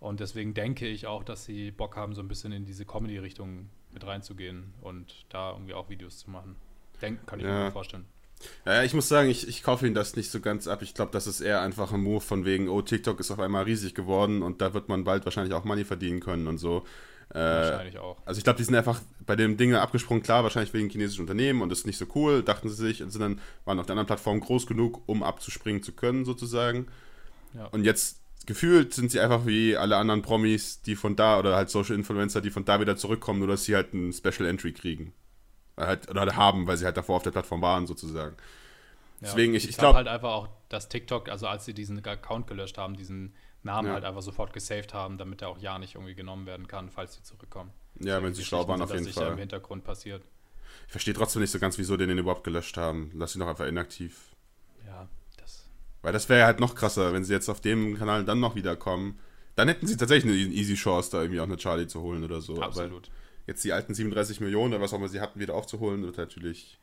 Und 0.00 0.20
deswegen 0.20 0.52
denke 0.52 0.86
ich 0.86 1.06
auch, 1.06 1.24
dass 1.24 1.46
sie 1.46 1.70
Bock 1.70 1.96
haben, 1.96 2.14
so 2.14 2.20
ein 2.20 2.28
bisschen 2.28 2.52
in 2.52 2.66
diese 2.66 2.84
Comedy-Richtung 2.84 3.70
mit 3.94 4.06
reinzugehen 4.06 4.74
und 4.80 5.24
da 5.28 5.52
irgendwie 5.52 5.74
auch 5.74 5.88
Videos 5.88 6.18
zu 6.18 6.30
machen. 6.30 6.56
Denken 7.00 7.24
kann 7.26 7.40
ich 7.40 7.46
ja. 7.46 7.64
mir 7.64 7.72
vorstellen. 7.72 8.04
Ja, 8.66 8.82
ich 8.82 8.94
muss 8.94 9.08
sagen, 9.08 9.30
ich, 9.30 9.48
ich 9.48 9.62
kaufe 9.62 9.86
ihn 9.86 9.94
das 9.94 10.16
nicht 10.16 10.30
so 10.30 10.40
ganz 10.40 10.66
ab. 10.66 10.82
Ich 10.82 10.94
glaube, 10.94 11.12
das 11.12 11.26
ist 11.26 11.40
eher 11.40 11.62
einfach 11.62 11.92
ein 11.92 12.00
Move 12.00 12.20
von 12.20 12.44
wegen, 12.44 12.68
oh, 12.68 12.82
TikTok 12.82 13.20
ist 13.20 13.30
auf 13.30 13.38
einmal 13.38 13.64
riesig 13.64 13.94
geworden 13.94 14.42
und 14.42 14.60
da 14.60 14.74
wird 14.74 14.88
man 14.88 15.04
bald 15.04 15.24
wahrscheinlich 15.24 15.54
auch 15.54 15.64
Money 15.64 15.84
verdienen 15.84 16.20
können 16.20 16.46
und 16.46 16.58
so. 16.58 16.84
Äh, 17.30 17.38
wahrscheinlich 17.38 17.98
auch. 17.98 18.18
Also 18.26 18.38
ich 18.38 18.44
glaube, 18.44 18.58
die 18.58 18.64
sind 18.64 18.74
einfach 18.74 19.00
bei 19.24 19.36
dem 19.36 19.56
Ding 19.56 19.74
abgesprungen, 19.74 20.22
klar, 20.22 20.42
wahrscheinlich 20.42 20.74
wegen 20.74 20.90
chinesischen 20.90 21.22
Unternehmen 21.22 21.62
und 21.62 21.70
das 21.70 21.80
ist 21.80 21.86
nicht 21.86 21.98
so 21.98 22.06
cool, 22.14 22.42
dachten 22.42 22.68
sie 22.68 22.74
sich 22.74 23.02
und 23.02 23.10
sind 23.10 23.22
dann, 23.22 23.40
waren 23.64 23.78
auf 23.78 23.86
der 23.86 23.94
anderen 23.94 24.06
Plattform 24.06 24.40
groß 24.40 24.66
genug, 24.66 25.02
um 25.06 25.22
abzuspringen 25.22 25.82
zu 25.82 25.92
können, 25.92 26.24
sozusagen. 26.24 26.86
Ja. 27.54 27.66
Und 27.66 27.84
jetzt 27.84 28.20
gefühlt 28.46 28.94
sind 28.94 29.10
sie 29.10 29.20
einfach 29.20 29.46
wie 29.46 29.76
alle 29.76 29.96
anderen 29.96 30.22
Promis, 30.22 30.82
die 30.82 30.96
von 30.96 31.16
da 31.16 31.38
oder 31.38 31.56
halt 31.56 31.70
Social 31.70 31.94
Influencer, 31.94 32.40
die 32.40 32.50
von 32.50 32.64
da 32.64 32.80
wieder 32.80 32.96
zurückkommen, 32.96 33.38
nur 33.38 33.48
dass 33.48 33.64
sie 33.64 33.74
halt 33.74 33.94
ein 33.94 34.12
Special 34.12 34.48
Entry 34.48 34.72
kriegen. 34.72 35.12
Halt, 35.76 36.08
oder 36.08 36.36
haben, 36.36 36.66
weil 36.66 36.76
sie 36.76 36.84
halt 36.84 36.96
davor 36.96 37.16
auf 37.16 37.22
der 37.22 37.32
Plattform 37.32 37.60
waren, 37.60 37.86
sozusagen. 37.86 38.36
Ja, 39.20 39.28
Deswegen, 39.28 39.54
ich, 39.54 39.68
ich 39.68 39.76
glaube 39.76 39.96
halt 39.96 40.08
einfach 40.08 40.30
auch, 40.30 40.48
dass 40.68 40.88
TikTok, 40.88 41.28
also 41.28 41.46
als 41.46 41.64
sie 41.64 41.74
diesen 41.74 42.04
Account 42.04 42.46
gelöscht 42.46 42.78
haben, 42.78 42.96
diesen 42.96 43.34
Namen 43.62 43.88
ja. 43.88 43.94
halt 43.94 44.04
einfach 44.04 44.22
sofort 44.22 44.52
gesaved 44.52 44.94
haben, 44.94 45.18
damit 45.18 45.42
er 45.42 45.48
auch 45.48 45.58
ja 45.58 45.78
nicht 45.78 45.94
irgendwie 45.94 46.14
genommen 46.14 46.46
werden 46.46 46.68
kann, 46.68 46.90
falls 46.90 47.14
sie 47.14 47.22
zurückkommen. 47.22 47.72
Ja, 48.00 48.22
wenn 48.22 48.34
sie 48.34 48.44
schlau 48.44 48.68
waren, 48.68 48.82
auf 48.82 48.92
jeden 48.92 49.08
Fall. 49.08 49.32
im 49.32 49.38
Hintergrund 49.38 49.84
passiert. 49.84 50.22
Ich 50.86 50.92
verstehe 50.92 51.14
trotzdem 51.14 51.40
nicht 51.40 51.50
so 51.50 51.58
ganz, 51.58 51.78
wieso 51.78 51.96
den 51.96 52.08
den 52.08 52.18
überhaupt 52.18 52.44
gelöscht 52.44 52.76
haben. 52.76 53.10
Lass 53.14 53.32
sie 53.32 53.38
doch 53.38 53.46
einfach 53.46 53.66
inaktiv. 53.66 54.34
Ja, 54.84 55.08
weil 56.04 56.12
das 56.12 56.28
wäre 56.28 56.44
halt 56.44 56.60
noch 56.60 56.74
krasser, 56.74 57.14
wenn 57.14 57.24
sie 57.24 57.32
jetzt 57.32 57.48
auf 57.48 57.60
dem 57.60 57.96
Kanal 57.98 58.24
dann 58.24 58.38
noch 58.38 58.54
wiederkommen. 58.54 59.18
Dann 59.56 59.68
hätten 59.68 59.86
sie 59.86 59.96
tatsächlich 59.96 60.32
eine 60.32 60.52
easy 60.52 60.74
Chance, 60.74 61.10
da 61.10 61.22
irgendwie 61.22 61.40
auch 61.40 61.44
eine 61.44 61.56
Charlie 61.56 61.86
zu 61.86 62.02
holen 62.02 62.22
oder 62.22 62.40
so. 62.40 62.60
Absolut. 62.60 63.06
Aber 63.06 63.14
jetzt 63.46 63.64
die 63.64 63.72
alten 63.72 63.94
37 63.94 64.40
Millionen 64.40 64.74
oder 64.74 64.82
was 64.82 64.92
auch 64.92 64.98
immer 64.98 65.08
sie 65.08 65.20
hatten, 65.20 65.40
wieder 65.40 65.54
aufzuholen, 65.54 66.02
wird 66.04 66.18
natürlich. 66.18 66.78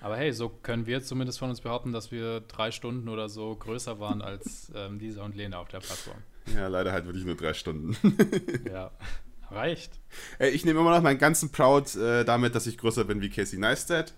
Aber 0.00 0.16
hey, 0.16 0.32
so 0.32 0.48
können 0.48 0.86
wir 0.86 1.00
zumindest 1.02 1.38
von 1.38 1.48
uns 1.48 1.60
behaupten, 1.60 1.92
dass 1.92 2.10
wir 2.10 2.40
drei 2.40 2.72
Stunden 2.72 3.08
oder 3.08 3.28
so 3.28 3.54
größer 3.54 4.00
waren 4.00 4.20
als 4.20 4.72
ähm, 4.74 4.98
Lisa 4.98 5.24
und 5.24 5.36
Lena 5.36 5.58
auf 5.58 5.68
der 5.68 5.78
Plattform. 5.78 6.18
Ja, 6.52 6.66
leider 6.66 6.90
halt 6.90 7.06
wirklich 7.06 7.24
nur 7.24 7.36
drei 7.36 7.54
Stunden. 7.54 7.96
ja, 8.68 8.90
reicht. 9.50 9.92
Ey, 10.40 10.50
ich 10.50 10.64
nehme 10.64 10.80
immer 10.80 10.90
noch 10.90 11.02
meinen 11.02 11.18
ganzen 11.18 11.52
Proud 11.52 11.94
äh, 11.94 12.24
damit, 12.24 12.56
dass 12.56 12.66
ich 12.66 12.78
größer 12.78 13.04
bin 13.04 13.20
wie 13.20 13.30
Casey 13.30 13.60
Neistat, 13.60 14.12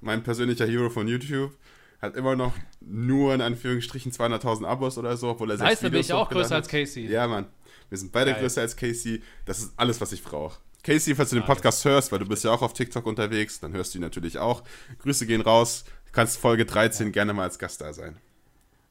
mein 0.00 0.24
persönlicher 0.24 0.66
Hero 0.66 0.90
von 0.90 1.06
YouTube 1.06 1.52
hat 2.00 2.16
immer 2.16 2.36
noch 2.36 2.54
nur 2.80 3.34
in 3.34 3.40
Anführungsstrichen 3.40 4.12
200.000 4.12 4.66
Abos 4.66 4.98
oder 4.98 5.16
so, 5.16 5.30
obwohl 5.30 5.50
er 5.50 5.58
selbst 5.58 5.82
Heißt, 5.82 5.82
bin 5.82 5.94
ich 5.94 6.12
auch 6.12 6.28
größer 6.28 6.56
hat. 6.56 6.62
als 6.62 6.68
Casey. 6.68 7.06
Ja, 7.06 7.26
Mann. 7.26 7.46
Wir 7.88 7.98
sind 7.98 8.12
beide 8.12 8.32
Geil. 8.32 8.40
größer 8.40 8.60
als 8.60 8.76
Casey. 8.76 9.22
Das 9.44 9.58
ist 9.58 9.72
alles, 9.76 10.00
was 10.00 10.12
ich 10.12 10.22
brauche. 10.22 10.58
Casey, 10.82 11.14
falls 11.14 11.30
du 11.30 11.36
den 11.36 11.44
Podcast 11.44 11.84
hörst, 11.84 12.12
weil 12.12 12.20
du 12.20 12.26
bist 12.26 12.44
ja 12.44 12.52
auch 12.52 12.62
auf 12.62 12.72
TikTok 12.72 13.06
unterwegs, 13.06 13.58
dann 13.58 13.72
hörst 13.72 13.94
du 13.94 13.98
ihn 13.98 14.02
natürlich 14.02 14.38
auch. 14.38 14.62
Grüße 14.98 15.26
gehen 15.26 15.40
raus. 15.40 15.84
Du 16.06 16.12
kannst 16.12 16.38
Folge 16.38 16.64
13 16.64 17.06
ja. 17.06 17.12
gerne 17.12 17.32
mal 17.32 17.42
als 17.42 17.58
Gast 17.58 17.80
da 17.80 17.92
sein. 17.92 18.16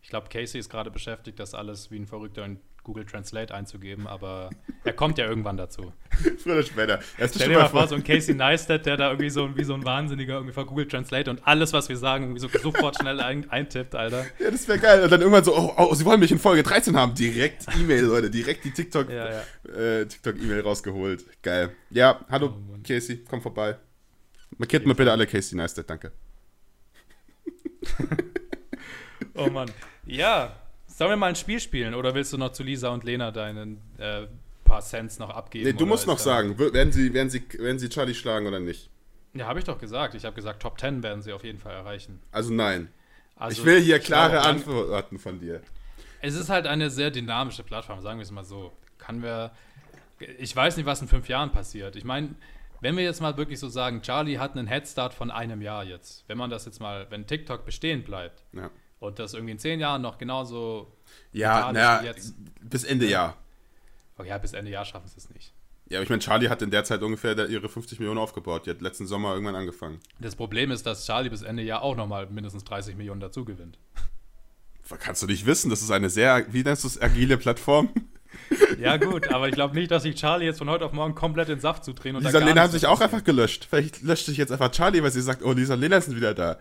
Ich 0.02 0.10
glaube, 0.10 0.28
Casey 0.30 0.60
ist 0.60 0.70
gerade 0.70 0.92
beschäftigt, 0.92 1.40
das 1.40 1.54
alles 1.54 1.92
wie 1.92 1.98
ein 1.98 2.06
Verrückter 2.06 2.46
in 2.46 2.60
Google 2.86 3.04
Translate 3.04 3.54
einzugeben, 3.54 4.08
aber 4.08 4.52
er 4.84 4.94
kommt 4.94 5.18
ja 5.18 5.26
irgendwann 5.26 5.58
dazu. 5.58 5.92
Früher 6.38 6.54
oder 6.54 6.64
später. 6.64 7.00
Stell 7.18 7.50
dir 7.50 7.58
mal 7.58 7.68
vor, 7.68 7.88
so 7.88 7.96
ein 7.96 8.04
Casey 8.04 8.34
Neistat, 8.34 8.86
der 8.86 8.96
da 8.96 9.10
irgendwie 9.10 9.32
so 9.32 9.58
wie 9.58 9.64
so 9.64 9.74
ein 9.74 9.84
Wahnsinniger 9.84 10.36
irgendwie 10.36 10.54
vor 10.54 10.66
Google 10.66 10.88
Translate 10.88 11.30
und 11.30 11.46
alles, 11.46 11.74
was 11.74 11.90
wir 11.90 11.98
sagen, 11.98 12.26
irgendwie 12.26 12.40
so 12.40 12.48
sofort 12.48 12.96
schnell 12.96 13.20
ein, 13.20 13.50
eintippt, 13.50 13.96
Alter. 13.96 14.26
Ja, 14.40 14.52
das 14.52 14.68
wäre 14.68 14.80
geil. 14.80 15.04
Und 15.04 15.12
dann 15.12 15.20
irgendwann 15.20 15.44
so, 15.44 15.58
oh, 15.58 15.74
oh, 15.78 15.94
sie 15.96 16.06
wollen 16.06 16.20
mich 16.20 16.32
in 16.32 16.40
Folge 16.40 16.64
13 16.64 16.96
haben. 16.96 17.16
Direkt 17.16 17.66
E-Mail, 17.78 18.04
Leute. 18.04 18.30
Direkt 18.30 18.64
die 18.64 18.72
TikTok-E-Mail 18.72 19.44
ja, 19.66 19.74
ja. 19.74 20.02
äh, 20.02 20.06
TikTok 20.06 20.36
rausgeholt. 20.64 21.26
Geil. 21.42 21.72
Ja, 21.90 22.24
hallo 22.30 22.56
oh, 22.56 22.78
Casey, 22.88 23.26
komm 23.28 23.42
vorbei. 23.42 23.78
Markiert 24.58 24.86
mir 24.86 24.94
bitte 24.96 25.12
alle 25.12 25.26
Casey 25.26 25.58
Neistat, 25.58 25.90
danke. 25.90 26.12
oh 29.34 29.50
Mann. 29.50 29.72
Ja, 30.06 30.56
sollen 30.96 31.10
wir 31.10 31.18
mal 31.18 31.28
ein 31.28 31.36
Spiel 31.36 31.60
spielen 31.60 31.94
oder 31.94 32.16
willst 32.16 32.32
du 32.32 32.38
noch 32.38 32.54
zu 32.54 32.64
Lisa 32.64 32.90
und 32.90 33.04
Lena 33.04 33.32
deinen 33.32 33.82
äh, 33.98 34.28
paar 34.64 34.82
Cents 34.82 35.20
noch 35.20 35.30
abgeben. 35.30 35.66
Nee, 35.66 35.74
du 35.74 35.86
musst 35.86 36.08
noch 36.08 36.18
sagen, 36.18 36.58
werden 36.58 36.94
sie, 36.94 37.14
werden, 37.14 37.30
sie, 37.30 37.44
werden 37.60 37.80
sie 37.80 37.90
Charlie 37.90 38.16
schlagen 38.16 38.48
oder 38.48 38.62
nicht? 38.62 38.90
Ja, 39.34 39.48
habe 39.48 39.60
ich 39.60 39.66
doch 39.66 39.78
gesagt. 39.78 40.16
Ich 40.16 40.24
habe 40.24 40.36
gesagt, 40.36 40.62
Top 40.62 40.80
10 40.80 41.04
werden 41.04 41.22
sie 41.22 41.34
auf 41.34 41.44
jeden 41.44 41.60
Fall 41.60 41.74
erreichen. 41.74 42.22
Also 42.32 42.54
nein. 42.54 42.88
Also, 43.36 43.60
ich 43.60 43.66
will 43.66 43.82
hier 43.82 44.00
klare 44.00 44.42
Antworten 44.42 45.20
von 45.20 45.42
dir. 45.42 45.62
Es 46.22 46.36
ist 46.36 46.50
halt 46.50 46.66
eine 46.66 46.90
sehr 46.90 47.12
dynamische 47.12 47.64
Plattform, 47.64 48.00
sagen 48.02 48.18
wir 48.18 48.24
es 48.24 48.32
mal 48.32 48.46
so. 48.46 48.72
Kann 48.98 49.22
wir. 49.22 49.52
Ich 50.40 50.56
weiß 50.56 50.78
nicht, 50.78 50.86
was 50.86 51.02
in 51.02 51.10
fünf 51.10 51.28
Jahren 51.28 51.52
passiert. 51.52 51.98
Ich 51.98 52.06
meine, 52.06 52.36
wenn 52.80 52.96
wir 52.96 53.04
jetzt 53.04 53.22
mal 53.22 53.36
wirklich 53.36 53.60
so 53.60 53.68
sagen, 53.68 54.02
Charlie 54.02 54.38
hat 54.38 54.54
einen 54.54 54.68
Headstart 54.68 55.14
von 55.14 55.30
einem 55.30 55.62
Jahr 55.62 55.84
jetzt. 55.84 56.24
Wenn 56.28 56.38
man 56.38 56.50
das 56.50 56.66
jetzt 56.66 56.80
mal, 56.80 57.08
wenn 57.10 57.28
TikTok 57.28 57.66
bestehen 57.66 58.06
bleibt 58.06 58.46
Ja, 58.54 58.72
und 59.00 59.20
das 59.20 59.34
irgendwie 59.34 59.52
in 59.52 59.60
zehn 59.60 59.80
Jahren 59.80 60.02
noch 60.02 60.18
genauso. 60.18 60.92
ja 61.32 61.72
naja, 61.72 62.14
bis 62.62 62.84
Ende 62.84 63.08
Jahr. 63.08 63.38
Oh 64.18 64.24
ja, 64.24 64.38
bis 64.38 64.54
Ende 64.54 64.72
Jahr 64.72 64.86
schaffen 64.86 65.08
sie 65.08 65.18
es 65.18 65.30
nicht. 65.30 65.54
Ja, 65.88 66.00
aber 66.00 66.04
ich 66.04 66.10
meine, 66.10 66.22
Charlie 66.22 66.50
hat 66.50 66.62
in 66.62 66.72
der 66.72 66.84
Zeit 66.84 67.04
ungefähr 67.04 67.48
ihre 67.48 67.70
50 67.70 68.00
Millionen 68.00 68.18
aufgebaut. 68.18 68.66
Die 68.66 68.72
hat 68.72 68.82
letzten 68.82 69.06
Sommer 69.06 69.34
irgendwann 69.34 69.56
angefangen. 69.56 70.00
Das 70.20 70.36
Problem 70.36 70.72
ist, 70.72 70.86
dass 70.86 71.06
Charlie 71.06 71.30
bis 71.30 71.44
Ende 71.44 71.62
Jahr 71.62 71.84
auch 71.84 71.96
nochmal 71.96 72.28
mindestens 72.28 72.64
30 72.64 72.96
Millionen 72.96 73.20
dazu 73.20 73.46
gewinnt. 73.46 73.78
Kannst 75.00 75.22
du 75.22 75.28
nicht 75.28 75.46
wissen, 75.46 75.70
das 75.70 75.82
ist 75.82 75.92
eine 75.92 76.10
sehr, 76.10 76.46
wie 76.54 76.64
nennst 76.64 76.84
du 76.84 76.88
es, 76.88 77.02
agile 77.02 77.38
Plattform. 77.38 77.90
Ja, 78.80 78.98
gut, 78.98 79.30
aber 79.30 79.48
ich 79.48 79.56
glaube 79.56 79.76
nicht, 79.76 79.90
dass 79.92 80.04
sich 80.04 80.16
Charlie 80.16 80.46
jetzt 80.46 80.58
von 80.58 80.70
heute 80.70 80.86
auf 80.86 80.92
morgen 80.92 81.16
komplett 81.16 81.48
in 81.48 81.62
Saft 81.62 81.86
zudrehen 81.86 82.18
und 82.18 82.24
da 82.24 82.30
Lisa 82.30 82.40
Lena 82.40 82.62
haben 82.62 82.72
nichts 82.72 82.82
sich 82.82 82.86
auch 82.86 83.00
einfach 83.00 83.24
gelöscht. 83.24 83.66
Vielleicht 83.70 84.02
löscht 84.02 84.26
sich 84.26 84.38
jetzt 84.38 84.52
einfach 84.52 84.70
Charlie, 84.72 85.02
weil 85.02 85.12
sie 85.12 85.22
sagt, 85.22 85.42
oh, 85.42 85.54
Lisa 85.54 85.76
Lena 85.76 85.98
ist 85.98 86.14
wieder 86.14 86.34
da. 86.34 86.58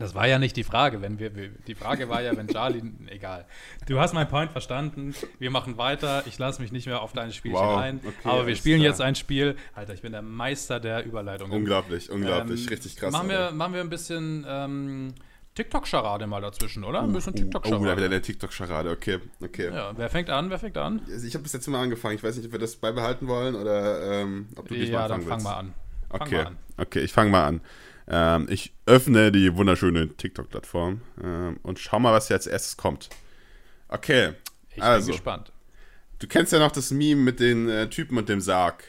Das 0.00 0.14
war 0.14 0.26
ja 0.26 0.38
nicht 0.38 0.56
die 0.56 0.64
Frage. 0.64 1.02
Wenn 1.02 1.18
wir, 1.18 1.30
die 1.30 1.74
Frage 1.74 2.08
war 2.08 2.22
ja, 2.22 2.36
wenn 2.36 2.48
Charlie. 2.48 2.82
egal. 3.08 3.44
Du 3.86 4.00
hast 4.00 4.14
meinen 4.14 4.28
Point 4.28 4.50
verstanden. 4.50 5.14
Wir 5.38 5.50
machen 5.50 5.76
weiter. 5.78 6.24
Ich 6.26 6.38
lasse 6.38 6.60
mich 6.62 6.72
nicht 6.72 6.86
mehr 6.86 7.02
auf 7.02 7.12
deine 7.12 7.32
Spielchen 7.32 7.58
Wow, 7.60 7.78
ein. 7.78 8.00
okay, 8.04 8.14
aber 8.28 8.46
wir 8.46 8.56
spielen 8.56 8.80
klar. 8.80 8.90
jetzt 8.90 9.00
ein 9.00 9.14
Spiel. 9.14 9.56
Alter, 9.74 9.92
ich 9.94 10.02
bin 10.02 10.12
der 10.12 10.22
Meister 10.22 10.80
der 10.80 11.04
Überleitung. 11.04 11.50
Unglaublich, 11.50 12.10
unglaublich, 12.10 12.68
richtig 12.70 12.96
krass. 12.96 13.12
Machen 13.12 13.28
wir, 13.28 13.50
machen 13.52 13.74
wir 13.74 13.80
ein 13.82 13.90
bisschen 13.90 14.44
ähm, 14.48 15.14
TikTok-Scharade 15.54 16.26
mal 16.26 16.40
dazwischen, 16.40 16.82
oder? 16.84 17.02
Ein 17.02 17.12
bisschen 17.12 17.34
Oh, 17.34 17.36
oh, 17.36 17.40
da 17.40 17.42
TikTok-Scharade. 17.60 17.96
wieder 17.98 18.08
der 18.08 18.22
TikTok-Scharade, 18.22 18.90
okay, 18.90 19.18
okay. 19.42 19.70
ja, 19.70 19.92
wer 19.96 20.08
fängt 20.08 20.30
an? 20.30 20.48
Wer 20.48 20.58
fängt 20.58 20.78
an? 20.78 21.02
Also 21.10 21.26
ich 21.26 21.34
habe 21.34 21.42
bis 21.42 21.52
jetzt 21.52 21.66
mal 21.68 21.82
angefangen. 21.82 22.14
Ich 22.16 22.22
weiß 22.22 22.36
nicht, 22.36 22.46
ob 22.46 22.52
wir 22.52 22.58
das 22.58 22.76
beibehalten 22.76 23.28
wollen 23.28 23.54
oder 23.54 24.22
ähm, 24.22 24.48
ob 24.56 24.66
du 24.68 24.74
diesmal 24.74 25.02
Ja, 25.02 25.08
dann 25.08 25.20
anfangen 25.20 25.28
fang 25.28 25.36
willst. 25.38 25.44
mal 25.44 25.56
an. 25.58 25.74
Fang 26.08 26.20
Okay, 26.22 26.36
mal 26.36 26.46
an. 26.46 26.56
okay, 26.78 27.00
ich 27.00 27.12
fange 27.12 27.30
mal 27.30 27.44
an. 27.46 27.60
Ähm, 28.12 28.46
ich 28.50 28.72
öffne 28.86 29.30
die 29.30 29.54
wunderschöne 29.54 30.08
TikTok-Plattform 30.16 31.00
ähm, 31.22 31.60
und 31.62 31.78
schau 31.78 32.00
mal, 32.00 32.12
was 32.12 32.26
hier 32.26 32.36
als 32.36 32.46
erstes 32.48 32.76
kommt. 32.76 33.08
Okay, 33.88 34.32
Ich 34.74 34.82
Also. 34.82 35.06
bin 35.06 35.12
gespannt. 35.16 35.52
du 36.18 36.26
kennst 36.26 36.52
ja 36.52 36.58
noch 36.58 36.72
das 36.72 36.90
Meme 36.90 37.20
mit 37.22 37.38
den 37.40 37.68
äh, 37.68 37.88
Typen 37.88 38.18
und 38.18 38.28
dem 38.28 38.40
Sarg. 38.40 38.84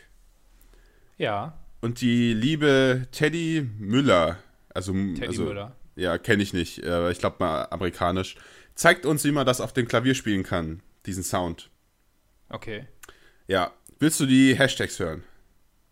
Ja, 1.18 1.58
Und 1.82 2.02
die 2.02 2.34
liebe 2.34 3.08
Teddy 3.12 3.68
Müller, 3.78 4.40
also, 4.74 4.92
Teddy 4.94 5.28
also 5.28 5.44
Müller. 5.46 5.76
ja, 5.96 6.18
kenne 6.18 6.42
ich 6.42 6.54
nicht, 6.54 6.80
äh, 6.84 7.12
ich 7.12 7.20
glaube 7.20 7.36
mal 7.40 7.66
amerikanisch, 7.70 8.36
zeigt 8.74 9.06
uns, 9.06 9.24
wie 9.24 9.32
man 9.32 9.46
das 9.46 9.62
auf 9.62 9.72
dem 9.74 9.88
Klavier 9.88 10.16
spielen 10.16 10.42
kann, 10.44 10.82
diesen 11.06 11.24
Sound. 11.24 11.70
Okay. 12.50 12.88
Ja, 13.48 13.72
willst 14.00 14.20
du 14.20 14.26
die 14.26 14.56
Hashtags 14.58 15.00
hören? 15.00 15.24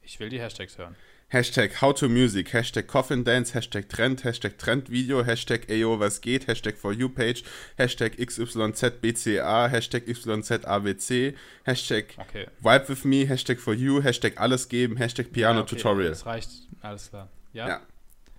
Ich 0.02 0.20
will 0.20 0.30
die 0.30 0.40
Hashtags 0.42 0.78
hören. 0.80 0.96
Hashtag 1.32 1.76
How 1.82 1.94
to 1.94 2.10
Music, 2.10 2.50
Hashtag 2.54 2.88
Coffin 2.88 3.24
Dance, 3.24 3.54
Hashtag 3.54 3.88
Trend, 3.88 4.24
Hashtag 4.24 4.58
Trendvideo, 4.58 5.24
Hashtag 5.24 5.68
Ayo 5.70 6.00
was 6.00 6.22
geht, 6.22 6.48
Hashtag 6.48 6.76
For 6.76 6.92
You 6.92 7.08
Page, 7.08 7.44
Hashtag 7.78 8.18
XYZBCA, 8.18 9.68
Hashtag 9.70 10.08
YZABC, 10.08 11.36
Hashtag 11.66 12.06
Okay. 12.18 12.48
Vibe 12.64 12.90
with 12.90 13.06
me, 13.06 13.26
Hashtag 13.28 13.60
For 13.60 13.76
You, 13.76 14.02
Hashtag 14.02 14.40
Alles 14.40 14.70
geben, 14.70 14.98
Hashtag 14.98 15.32
Piano 15.32 15.60
Ja, 15.60 15.64
okay, 15.66 15.76
Tutorial. 15.76 16.10
Das 16.10 16.26
reicht. 16.26 16.50
Alles 16.82 17.10
klar. 17.10 17.30
Ja? 17.54 17.68
Ja. 17.68 17.82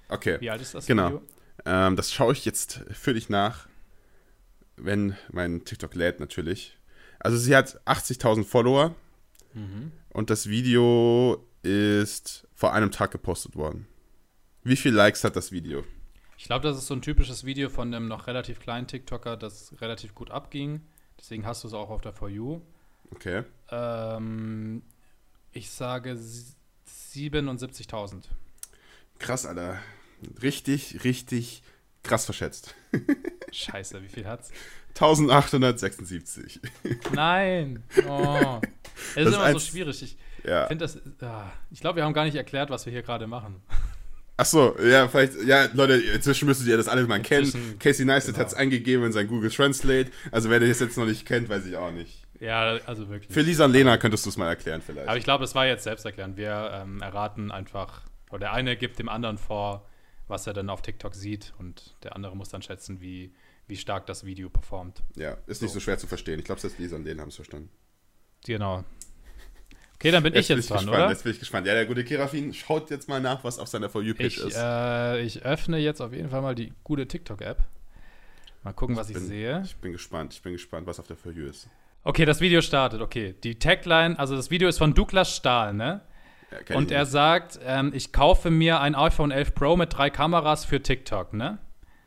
Okay, 0.08 0.38
Wie 0.40 0.50
alt 0.50 0.60
ist 0.60 0.74
das 0.74 0.86
Genau. 0.86 1.06
Video? 1.10 1.22
ähm, 1.66 1.94
das 1.94 2.12
schaue 2.12 2.32
ich 2.32 2.44
jetzt 2.44 2.80
für 2.90 3.14
dich 3.14 3.28
nach, 3.28 3.68
wenn 4.76 5.16
mein 5.30 5.64
TikTok 5.64 5.94
lädt 5.94 6.18
natürlich. 6.18 6.76
Also 7.20 7.36
sie 7.38 7.54
hat 7.54 7.80
80.000 7.86 8.44
Follower 8.44 8.96
Mhm. 9.54 9.92
und 10.08 10.30
das 10.30 10.48
Video 10.48 11.44
ist 11.62 12.46
vor 12.54 12.72
einem 12.72 12.90
Tag 12.90 13.10
gepostet 13.10 13.56
worden. 13.56 13.86
Wie 14.62 14.76
viele 14.76 14.96
Likes 14.96 15.24
hat 15.24 15.36
das 15.36 15.52
Video? 15.52 15.84
Ich 16.36 16.44
glaube, 16.44 16.66
das 16.68 16.78
ist 16.78 16.86
so 16.86 16.94
ein 16.94 17.02
typisches 17.02 17.44
Video 17.44 17.68
von 17.68 17.92
einem 17.94 18.08
noch 18.08 18.26
relativ 18.26 18.60
kleinen 18.60 18.86
TikToker, 18.86 19.36
das 19.36 19.74
relativ 19.80 20.14
gut 20.14 20.30
abging. 20.30 20.80
Deswegen 21.18 21.44
hast 21.46 21.64
du 21.64 21.68
es 21.68 21.74
auch 21.74 21.90
auf 21.90 22.00
der 22.00 22.12
For 22.14 22.28
You. 22.30 22.60
Okay. 23.10 23.42
Ähm, 23.70 24.82
ich 25.52 25.70
sage 25.70 26.16
sie- 26.16 26.54
77.000. 27.12 28.24
Krass, 29.18 29.44
Alter. 29.46 29.78
Richtig, 30.42 31.04
richtig 31.04 31.62
krass 32.02 32.24
verschätzt. 32.24 32.74
Scheiße, 33.52 34.02
wie 34.02 34.08
viel 34.08 34.26
hat's? 34.26 34.50
1876. 34.94 36.60
Nein! 37.12 37.82
Oh. 38.08 38.60
Es 39.14 39.24
Das 39.24 39.26
ist 39.26 39.34
immer 39.34 39.52
so 39.52 39.58
schwierig. 39.60 40.02
Ich 40.02 40.16
Ja. 40.44 40.66
finde 40.66 40.84
das. 40.84 40.98
Ah, 41.22 41.50
ich 41.70 41.80
glaube, 41.80 41.96
wir 41.96 42.04
haben 42.04 42.12
gar 42.14 42.24
nicht 42.24 42.34
erklärt, 42.36 42.70
was 42.70 42.86
wir 42.86 42.92
hier 42.92 43.02
gerade 43.02 43.26
machen. 43.26 43.62
Ach 44.36 44.46
so, 44.46 44.74
ja, 44.82 45.06
vielleicht, 45.08 45.34
ja, 45.44 45.66
Leute, 45.74 45.94
inzwischen 45.94 46.46
müsstet 46.46 46.66
ihr 46.66 46.78
das 46.78 46.88
alle 46.88 47.06
mal 47.06 47.20
kennen. 47.20 47.44
Inzwischen- 47.44 47.78
Casey 47.78 48.06
Neistat 48.06 48.34
genau. 48.34 48.44
hat 48.46 48.52
es 48.52 48.54
eingegeben 48.54 49.04
in 49.04 49.12
sein 49.12 49.26
Google 49.28 49.50
Translate. 49.50 50.10
Also, 50.32 50.48
wer 50.48 50.60
das 50.60 50.80
jetzt 50.80 50.96
noch 50.96 51.04
nicht 51.04 51.26
kennt, 51.26 51.48
weiß 51.50 51.66
ich 51.66 51.76
auch 51.76 51.92
nicht. 51.92 52.22
Ja, 52.40 52.78
also 52.86 53.10
wirklich. 53.10 53.30
Für 53.30 53.42
Lisa 53.42 53.66
und 53.66 53.72
Lena 53.72 53.98
könntest 53.98 54.24
du 54.24 54.30
es 54.30 54.38
mal 54.38 54.48
erklären, 54.48 54.80
vielleicht. 54.80 55.08
Aber 55.08 55.18
ich 55.18 55.24
glaube, 55.24 55.44
es 55.44 55.54
war 55.54 55.66
jetzt 55.66 55.84
selbsterklärend. 55.84 56.38
Wir 56.38 56.70
ähm, 56.72 57.02
erraten 57.02 57.50
einfach, 57.50 58.00
oder 58.30 58.38
der 58.38 58.52
eine 58.54 58.76
gibt 58.78 58.98
dem 58.98 59.10
anderen 59.10 59.36
vor, 59.36 59.86
was 60.26 60.46
er 60.46 60.54
dann 60.54 60.70
auf 60.70 60.80
TikTok 60.80 61.14
sieht 61.14 61.52
und 61.58 61.96
der 62.02 62.16
andere 62.16 62.34
muss 62.34 62.48
dann 62.48 62.62
schätzen, 62.62 63.02
wie, 63.02 63.34
wie 63.66 63.76
stark 63.76 64.06
das 64.06 64.24
Video 64.24 64.48
performt. 64.48 65.02
ja, 65.16 65.36
ist 65.48 65.60
nicht 65.60 65.74
so 65.74 65.80
schwer 65.80 65.98
zu 65.98 66.06
verstehen. 66.06 66.38
Ich 66.38 66.46
glaube, 66.46 66.62
selbst 66.62 66.78
Lisa 66.78 66.96
und 66.96 67.04
Lena 67.04 67.20
haben 67.20 67.28
es 67.28 67.36
verstanden. 67.36 67.68
Genau. 68.46 68.84
Okay, 70.00 70.12
dann 70.12 70.22
bin 70.22 70.34
ich 70.34 70.48
bin 70.48 70.56
jetzt 70.56 70.70
dran, 70.70 70.78
gespannt, 70.78 70.96
oder? 70.98 71.10
Jetzt 71.10 71.24
bin 71.24 71.32
ich 71.32 71.38
gespannt. 71.38 71.66
Ja, 71.66 71.74
der 71.74 71.84
gute 71.84 72.04
Kerafin 72.04 72.54
schaut 72.54 72.88
jetzt 72.88 73.06
mal 73.06 73.20
nach, 73.20 73.44
was 73.44 73.58
auf 73.58 73.68
seiner 73.68 73.90
For 73.90 74.00
You-Page 74.00 74.38
Ich, 74.38 74.38
ist. 74.38 74.56
äh, 74.56 75.20
ich 75.20 75.42
öffne 75.44 75.76
jetzt 75.76 76.00
auf 76.00 76.14
jeden 76.14 76.30
Fall 76.30 76.40
mal 76.40 76.54
die 76.54 76.72
gute 76.84 77.06
TikTok-App. 77.06 77.58
Mal 78.62 78.72
gucken, 78.72 78.96
was 78.96 79.10
ich, 79.10 79.14
bin, 79.14 79.26
sehe. 79.26 79.60
Ich 79.62 79.76
bin 79.76 79.92
gespannt. 79.92 80.32
Ich 80.32 80.40
bin 80.40 80.54
gespannt, 80.54 80.86
was 80.86 80.98
auf 81.00 81.06
der 81.06 81.16
For 81.16 81.32
You 81.32 81.48
ist. 81.48 81.68
Okay, 82.02 82.24
das 82.24 82.40
Video 82.40 82.62
startet. 82.62 83.02
Okay, 83.02 83.34
die 83.44 83.58
Tagline, 83.58 84.18
also 84.18 84.34
das 84.36 84.50
Video 84.50 84.70
ist 84.70 84.78
von 84.78 84.94
Douglas 84.94 85.36
Stahl, 85.36 85.74
ne? 85.74 86.00
Ja, 86.66 86.76
Und 86.76 86.90
ich 86.90 86.96
er 86.96 87.04
sagt, 87.04 87.60
ähm, 87.62 87.92
ich 87.94 88.10
kaufe 88.10 88.50
mir 88.50 88.80
ein 88.80 88.94
iPhone 88.94 89.30
11 89.30 89.54
Pro 89.54 89.76
mit 89.76 89.94
drei 89.94 90.08
Kameras 90.08 90.64
für 90.64 90.82
TikTok, 90.82 91.34
ne? 91.34 91.58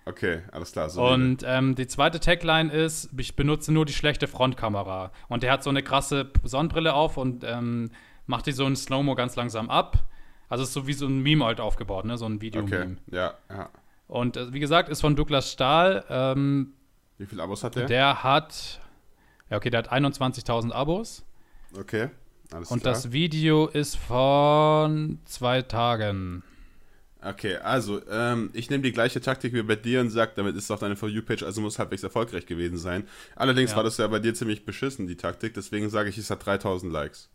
Okay, 0.06 0.42
alles 0.52 0.72
klar. 0.74 0.90
So 0.90 1.06
Und 1.08 1.44
ähm, 1.46 1.76
die 1.76 1.88
zweite 1.88 2.20
Tagline 2.20 2.72
ist, 2.72 3.10
ich 3.18 3.36
benutze 3.36 3.72
nur 3.72 3.86
die 3.86 3.94
schlechte 3.94 4.28
Frontkamera. 4.28 5.12
Und 5.30 5.44
der 5.44 5.52
hat 5.52 5.64
so 5.64 5.70
eine 5.70 5.82
krasse 5.82 6.30
Sonnenbrille 6.44 6.94
auf 6.94 7.16
und 7.18 7.44
ähm, 7.46 7.90
macht 8.26 8.46
die 8.48 8.52
so 8.52 8.66
in 8.68 8.76
Slow-Mo 8.76 9.16
ganz 9.16 9.36
langsam 9.36 9.70
ab. 9.70 10.04
Also 10.50 10.64
ist 10.66 10.74
so 10.74 10.88
wie 10.88 10.94
so 10.94 11.08
ein 11.08 11.20
Meme 11.22 11.46
halt 11.46 11.60
aufgebaut, 11.62 12.06
ne? 12.06 12.18
So 12.18 12.26
ein 12.26 12.34
Okay, 12.36 12.42
Video-Meme. 12.42 12.98
ja, 13.12 13.34
ja. 13.50 13.70
Und 14.08 14.36
äh, 14.38 14.54
wie 14.54 14.60
gesagt, 14.60 14.90
ist 14.90 15.02
von 15.02 15.16
Douglas 15.16 15.52
Stahl. 15.52 16.04
Ähm, 16.10 16.74
Wie 17.18 17.26
viele 17.26 17.42
Abos 17.42 17.64
hat 17.64 17.76
der? 17.76 17.86
der 17.86 18.24
hat, 18.24 18.82
ja 19.50 19.58
okay, 19.58 19.70
der 19.70 19.80
hat 19.80 19.92
21.000 19.92 20.72
Abos. 20.74 21.26
Okay, 21.80 22.10
alles 22.54 22.70
Und 22.70 22.82
klar. 22.82 22.94
das 22.94 23.12
Video 23.14 23.68
ist 23.68 23.96
von 23.96 25.20
zwei 25.26 25.62
Tagen. 25.62 26.44
Okay, 27.26 27.56
also, 27.56 28.02
ähm, 28.10 28.50
ich 28.54 28.70
nehme 28.70 28.84
die 28.84 28.92
gleiche 28.92 29.22
Taktik 29.22 29.54
wie 29.54 29.62
bei 29.64 29.76
dir 29.78 30.02
und 30.02 30.10
sag, 30.10 30.36
damit 30.36 30.56
ist 30.58 30.66
es 30.66 30.72
auf 30.72 30.80
deine 30.82 30.96
For 30.98 31.08
You-Page, 31.08 31.44
also 31.44 31.62
muss 31.62 31.80
halbwegs 31.80 32.04
erfolgreich 32.04 32.46
gewesen 32.46 32.78
sein. 32.78 33.08
Allerdings 33.36 33.72
Ja. 33.72 33.78
war 33.78 33.84
das 33.84 33.98
ja 33.98 34.08
bei 34.08 34.20
dir 34.20 34.34
ziemlich 34.34 34.66
beschissen, 34.66 35.08
die 35.08 35.16
Taktik, 35.16 35.54
deswegen 35.54 35.90
sage 35.90 36.10
ich, 36.10 36.18
es 36.18 36.30
hat 36.30 36.46
3000 36.46 36.92
Likes. 36.92 37.30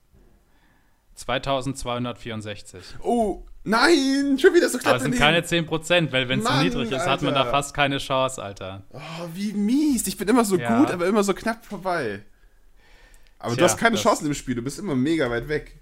2264. 1.14 2.80
Oh, 3.02 3.44
nein, 3.64 4.38
schon 4.40 4.54
wieder 4.54 4.68
so 4.68 4.76
Aber 4.78 4.82
knapp 4.82 4.96
es 4.96 5.02
sind 5.02 5.16
keine 5.16 5.40
10%, 5.42 6.12
weil 6.12 6.28
wenn 6.28 6.40
es 6.40 6.44
so 6.46 6.50
Mann, 6.52 6.64
niedrig 6.64 6.90
ist, 6.90 7.06
hat 7.06 7.22
man 7.22 7.34
da 7.34 7.40
Alter. 7.40 7.50
fast 7.50 7.74
keine 7.74 7.98
Chance, 7.98 8.42
Alter. 8.42 8.84
Oh, 8.92 8.98
wie 9.34 9.52
mies. 9.52 10.06
Ich 10.06 10.16
bin 10.16 10.28
immer 10.28 10.44
so 10.44 10.56
Ja. 10.58 10.78
gut, 10.78 10.90
aber 10.90 11.06
immer 11.06 11.24
so 11.24 11.34
knapp 11.34 11.64
vorbei. 11.64 12.20
Aber 13.38 13.50
du 13.50 13.56
Tja, 13.56 13.64
hast 13.66 13.76
keine 13.78 13.96
Chancen 13.96 14.26
im 14.26 14.34
Spiel, 14.34 14.54
du 14.56 14.62
bist 14.62 14.78
immer 14.78 14.94
mega 14.96 15.30
weit 15.30 15.48
weg. 15.48 15.76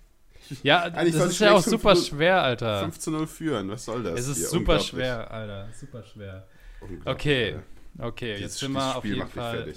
Ja, 0.62 0.82
Eigentlich 0.84 1.14
das 1.14 1.30
ist 1.32 1.38
ja 1.40 1.52
auch 1.52 1.62
super 1.62 1.94
5 1.96 2.06
schwer, 2.08 2.42
Alter. 2.42 2.80
5 2.80 2.98
zu 2.98 3.10
0 3.10 3.26
führen, 3.26 3.68
was 3.70 3.84
soll 3.84 4.02
das? 4.02 4.20
Es 4.20 4.28
ist 4.28 4.36
hier? 4.38 4.46
super 4.48 4.78
schwer, 4.80 5.30
Alter. 5.30 5.68
Super 5.72 6.02
schwer. 6.04 6.46
Okay, 7.04 7.56
okay, 7.98 8.34
Dieses- 8.36 8.40
jetzt 8.42 8.58
sind 8.58 8.72
wir 8.72 8.96
auf 8.96 9.04
jeden 9.04 9.26
Fall. 9.28 9.72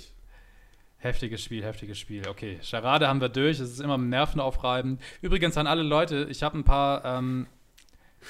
Heftiges 1.02 1.42
Spiel, 1.42 1.64
heftiges 1.64 1.98
Spiel. 1.98 2.28
Okay, 2.28 2.60
Charade 2.62 3.08
haben 3.08 3.22
wir 3.22 3.30
durch. 3.30 3.60
Es 3.62 3.72
ist 3.72 3.80
immer 3.80 3.98
nervenaufreibend. 3.98 5.00
Übrigens 5.22 5.56
an 5.56 5.66
alle 5.66 5.82
Leute, 5.84 6.28
ich 6.30 6.44
habe 6.44 6.58
ein 6.58 6.66
paar. 6.66 7.06
Ähm, 7.06 7.48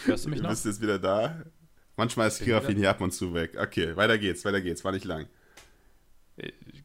hörst 0.05 0.25
du 0.25 0.29
mich 0.29 0.37
Du 0.39 0.43
noch? 0.43 0.51
bist 0.51 0.65
jetzt 0.65 0.79
wieder 0.79 0.99
da. 0.99 1.41
Manchmal 1.97 2.27
ist 2.27 2.43
Kirafin 2.43 2.77
hier 2.77 2.91
ab 2.91 3.01
und 3.01 3.11
zu 3.11 3.33
weg. 3.33 3.57
Okay, 3.59 3.95
weiter 3.95 4.17
geht's, 4.19 4.45
weiter 4.45 4.61
geht's, 4.61 4.85
war 4.85 4.91
nicht 4.91 5.03
lang. 5.05 5.25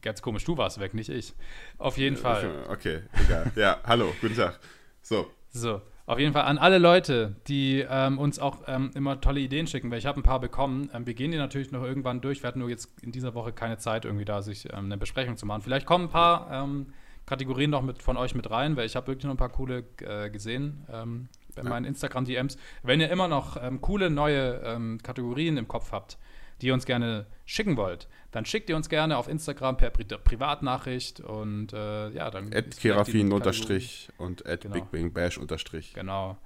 Ganz 0.01 0.21
komisch, 0.21 0.43
du 0.43 0.57
warst 0.57 0.79
weg, 0.79 0.93
nicht 0.93 1.09
ich. 1.09 1.33
Auf 1.77 1.97
jeden 1.97 2.17
Fall. 2.17 2.65
Okay, 2.67 3.03
egal. 3.23 3.51
Ja, 3.55 3.79
hallo, 3.85 4.13
guten 4.21 4.35
Tag. 4.35 4.59
So. 5.01 5.31
So, 5.55 5.81
auf 6.05 6.19
jeden 6.19 6.33
Fall 6.33 6.43
an 6.43 6.57
alle 6.57 6.79
Leute, 6.79 7.37
die 7.47 7.85
ähm, 7.89 8.19
uns 8.19 8.39
auch 8.39 8.63
ähm, 8.67 8.91
immer 8.93 9.21
tolle 9.21 9.39
Ideen 9.39 9.67
schicken, 9.67 9.89
weil 9.89 9.99
ich 9.99 10.05
habe 10.05 10.19
ein 10.19 10.23
paar 10.23 10.41
bekommen. 10.41 10.89
Ähm, 10.93 11.07
wir 11.07 11.13
gehen 11.13 11.31
die 11.31 11.37
natürlich 11.37 11.71
noch 11.71 11.81
irgendwann 11.81 12.19
durch. 12.19 12.43
Wir 12.43 12.49
hatten 12.49 12.59
nur 12.59 12.69
jetzt 12.69 12.89
in 13.01 13.13
dieser 13.13 13.33
Woche 13.35 13.53
keine 13.53 13.77
Zeit, 13.77 14.03
irgendwie 14.03 14.25
da 14.25 14.41
sich 14.41 14.65
ähm, 14.73 14.85
eine 14.85 14.97
Besprechung 14.97 15.37
zu 15.37 15.45
machen. 15.45 15.61
Vielleicht 15.61 15.85
kommen 15.85 16.05
ein 16.05 16.11
paar 16.11 16.51
ähm, 16.51 16.87
Kategorien 17.25 17.69
noch 17.69 17.83
mit, 17.83 18.03
von 18.03 18.17
euch 18.17 18.35
mit 18.35 18.51
rein, 18.51 18.75
weil 18.75 18.85
ich 18.85 18.97
habe 18.97 19.07
wirklich 19.07 19.23
noch 19.23 19.31
ein 19.31 19.37
paar 19.37 19.47
coole 19.47 19.85
äh, 20.01 20.29
gesehen 20.29 20.85
ähm, 20.91 21.29
bei 21.55 21.63
ja. 21.63 21.69
meinen 21.69 21.85
Instagram-DMs. 21.85 22.57
Wenn 22.83 22.99
ihr 22.99 23.09
immer 23.09 23.29
noch 23.29 23.57
coole 23.79 24.09
neue 24.09 24.97
Kategorien 25.01 25.55
im 25.55 25.69
Kopf 25.69 25.93
habt, 25.93 26.17
die 26.61 26.67
ihr 26.67 26.73
uns 26.73 26.85
gerne 26.85 27.25
schicken 27.45 27.77
wollt, 27.77 28.07
dann 28.31 28.45
schickt 28.45 28.69
ihr 28.69 28.75
uns 28.75 28.89
gerne 28.89 29.17
auf 29.17 29.27
Instagram 29.27 29.77
per 29.77 29.89
Pri 29.89 30.03
Privatnachricht 30.03 31.19
und 31.21 31.73
äh, 31.73 32.09
ja, 32.09 32.29
dann. 32.31 32.53
At 32.53 32.77
Kerafin 32.77 33.31
unterstrich 33.31 34.09
und 34.17 34.45
at 34.45 34.61
genau. 34.61 34.85
Big 34.91 35.13
Bash 35.13 35.37
unterstrich. 35.37 35.93
Genau. 35.93 36.37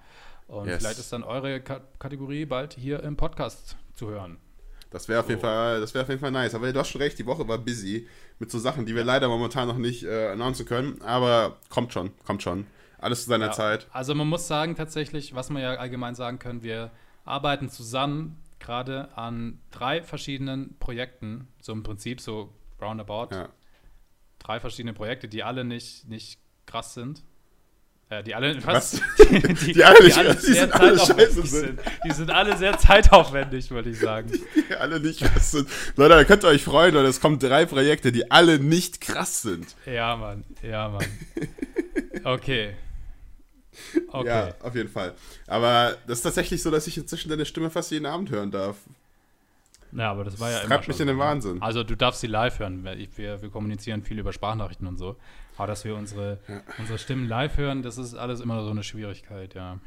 Und 0.47 0.68
yes. 0.68 0.80
vielleicht 0.80 0.99
ist 0.99 1.14
dann 1.14 1.24
eure 1.24 1.62
K 1.62 1.82
Kategorie 1.99 2.45
bald 2.45 2.74
hier 2.74 3.03
im 3.03 3.18
Podcast 3.18 3.78
zu 3.93 4.10
hören. 4.10 4.38
Das 4.89 5.07
wäre 5.07 5.20
so. 5.20 5.24
auf, 5.24 5.30
jeden 5.30 5.41
Fall, 5.41 5.82
wär 5.93 6.01
auf 6.01 6.10
jeden 6.10 6.20
Fall 6.20 6.32
nice. 6.32 6.55
Aber 6.55 6.72
du 6.74 6.80
hast 6.80 6.89
schon 6.89 7.01
recht, 7.01 7.20
die 7.20 7.26
Woche 7.26 7.47
war 7.47 7.60
busy 7.60 8.07
mit 8.39 8.49
so 8.49 8.57
Sachen, 8.57 8.86
die 8.86 8.95
wir 8.95 9.03
leider 9.03 9.28
momentan 9.28 9.68
noch 9.68 9.78
nicht 9.78 10.03
äh, 10.03 10.30
announcen 10.30 10.66
können. 10.66 11.01
Aber 11.01 11.57
kommt 11.70 11.93
schon, 11.93 12.12
kommt 12.26 12.41
schon. 12.41 12.66
Alles 12.97 13.24
zu 13.24 13.30
seiner 13.30 13.47
ja, 13.47 13.51
Zeit. 13.51 13.88
Also 13.91 14.14
man 14.16 14.28
muss 14.28 14.47
sagen, 14.47 14.76
tatsächlich, 14.76 15.36
was 15.36 15.49
man 15.49 15.62
ja 15.62 15.76
allgemein 15.76 16.16
sagen 16.16 16.39
können, 16.39 16.64
wir 16.64 16.91
arbeiten 17.24 17.70
zusammen 17.70 18.38
gerade 18.60 19.10
an 19.18 19.60
drei 19.72 20.01
verschiedenen 20.01 20.78
Projekten, 20.80 21.47
so 21.62 21.72
im 21.74 21.84
Prinzip 21.84 22.22
so 22.22 22.53
roundabout. 22.82 23.36
Ja. 23.36 23.49
Drei 24.39 24.60
verschiedene 24.60 24.93
Projekte, 24.93 25.28
die 25.28 25.43
alle 25.43 25.64
nicht, 25.64 26.07
nicht 26.07 26.39
krass 26.66 26.93
sind. 26.93 27.24
Äh, 28.10 28.24
die 28.24 28.34
alle 28.34 28.66
was? 28.66 29.01
Die, 29.20 29.39
die, 29.53 29.74
die, 29.74 29.84
alle, 29.84 30.03
nicht, 30.03 30.16
die, 30.16 30.20
alle 30.20 30.36
die 30.36 30.53
sind 30.53 30.74
alle 30.74 30.99
scheiße 30.99 31.45
sind. 31.45 31.80
Die 32.03 32.12
sind 32.12 32.32
alle 32.32 32.57
sehr 32.57 32.78
zeitaufwendig, 32.78 33.70
würde 33.70 33.91
ich 33.91 33.99
sagen. 33.99 34.32
Die 34.70 34.76
alle 34.76 34.99
nicht 34.99 35.22
krass 35.22 35.51
sind. 35.51 35.70
Leute, 35.95 36.16
da 36.16 36.24
könnt 36.24 36.43
ihr 36.43 36.47
euch 36.49 36.64
freuen, 36.64 36.95
oder 36.95 37.07
es 37.07 37.22
kommen 37.22 37.39
drei 37.39 37.66
Projekte, 37.66 38.12
die 38.12 38.30
alle 38.32 38.60
nicht 38.60 39.01
krass 39.01 39.41
sind. 39.41 39.76
Ja, 39.86 40.16
Mann. 40.16 40.43
Ja, 40.62 40.89
Mann. 40.89 41.05
Okay. 42.24 42.76
Okay. 44.11 44.27
Ja, 44.27 44.55
auf 44.61 44.75
jeden 44.75 44.89
Fall. 44.89 45.13
Aber 45.47 45.95
das 46.07 46.19
ist 46.19 46.23
tatsächlich 46.23 46.61
so, 46.63 46.71
dass 46.71 46.88
ich 46.88 46.97
inzwischen 46.97 47.30
deine 47.30 47.45
Stimme 47.45 47.69
fast 47.69 47.91
jeden 47.91 48.05
Abend 48.05 48.32
hören 48.32 48.49
darf. 48.49 48.77
Ja, 49.91 50.11
aber 50.11 50.23
das 50.23 50.39
war 50.39 50.49
ja 50.49 50.57
das 50.57 50.65
immer. 50.65 50.75
Treibt 50.75 50.88
mich 50.88 50.99
in 50.99 51.07
den 51.07 51.17
Wahnsinn. 51.17 51.61
Also, 51.61 51.84
du 51.84 51.95
darfst 51.95 52.21
sie 52.21 52.27
live 52.27 52.59
hören. 52.59 52.84
Wir, 52.84 53.41
wir 53.41 53.49
kommunizieren 53.49 54.03
viel 54.03 54.19
über 54.19 54.34
Sprachnachrichten 54.34 54.88
und 54.88 54.97
so. 54.97 55.15
Aber 55.57 55.67
dass 55.67 55.84
wir 55.84 55.95
unsere, 55.95 56.39
ja. 56.47 56.61
unsere 56.77 56.97
Stimmen 56.97 57.27
live 57.27 57.57
hören, 57.57 57.82
das 57.82 57.97
ist 57.97 58.13
alles 58.13 58.39
immer 58.39 58.63
so 58.63 58.69
eine 58.69 58.84
Schwierigkeit, 58.84 59.55
ja. 59.55 59.80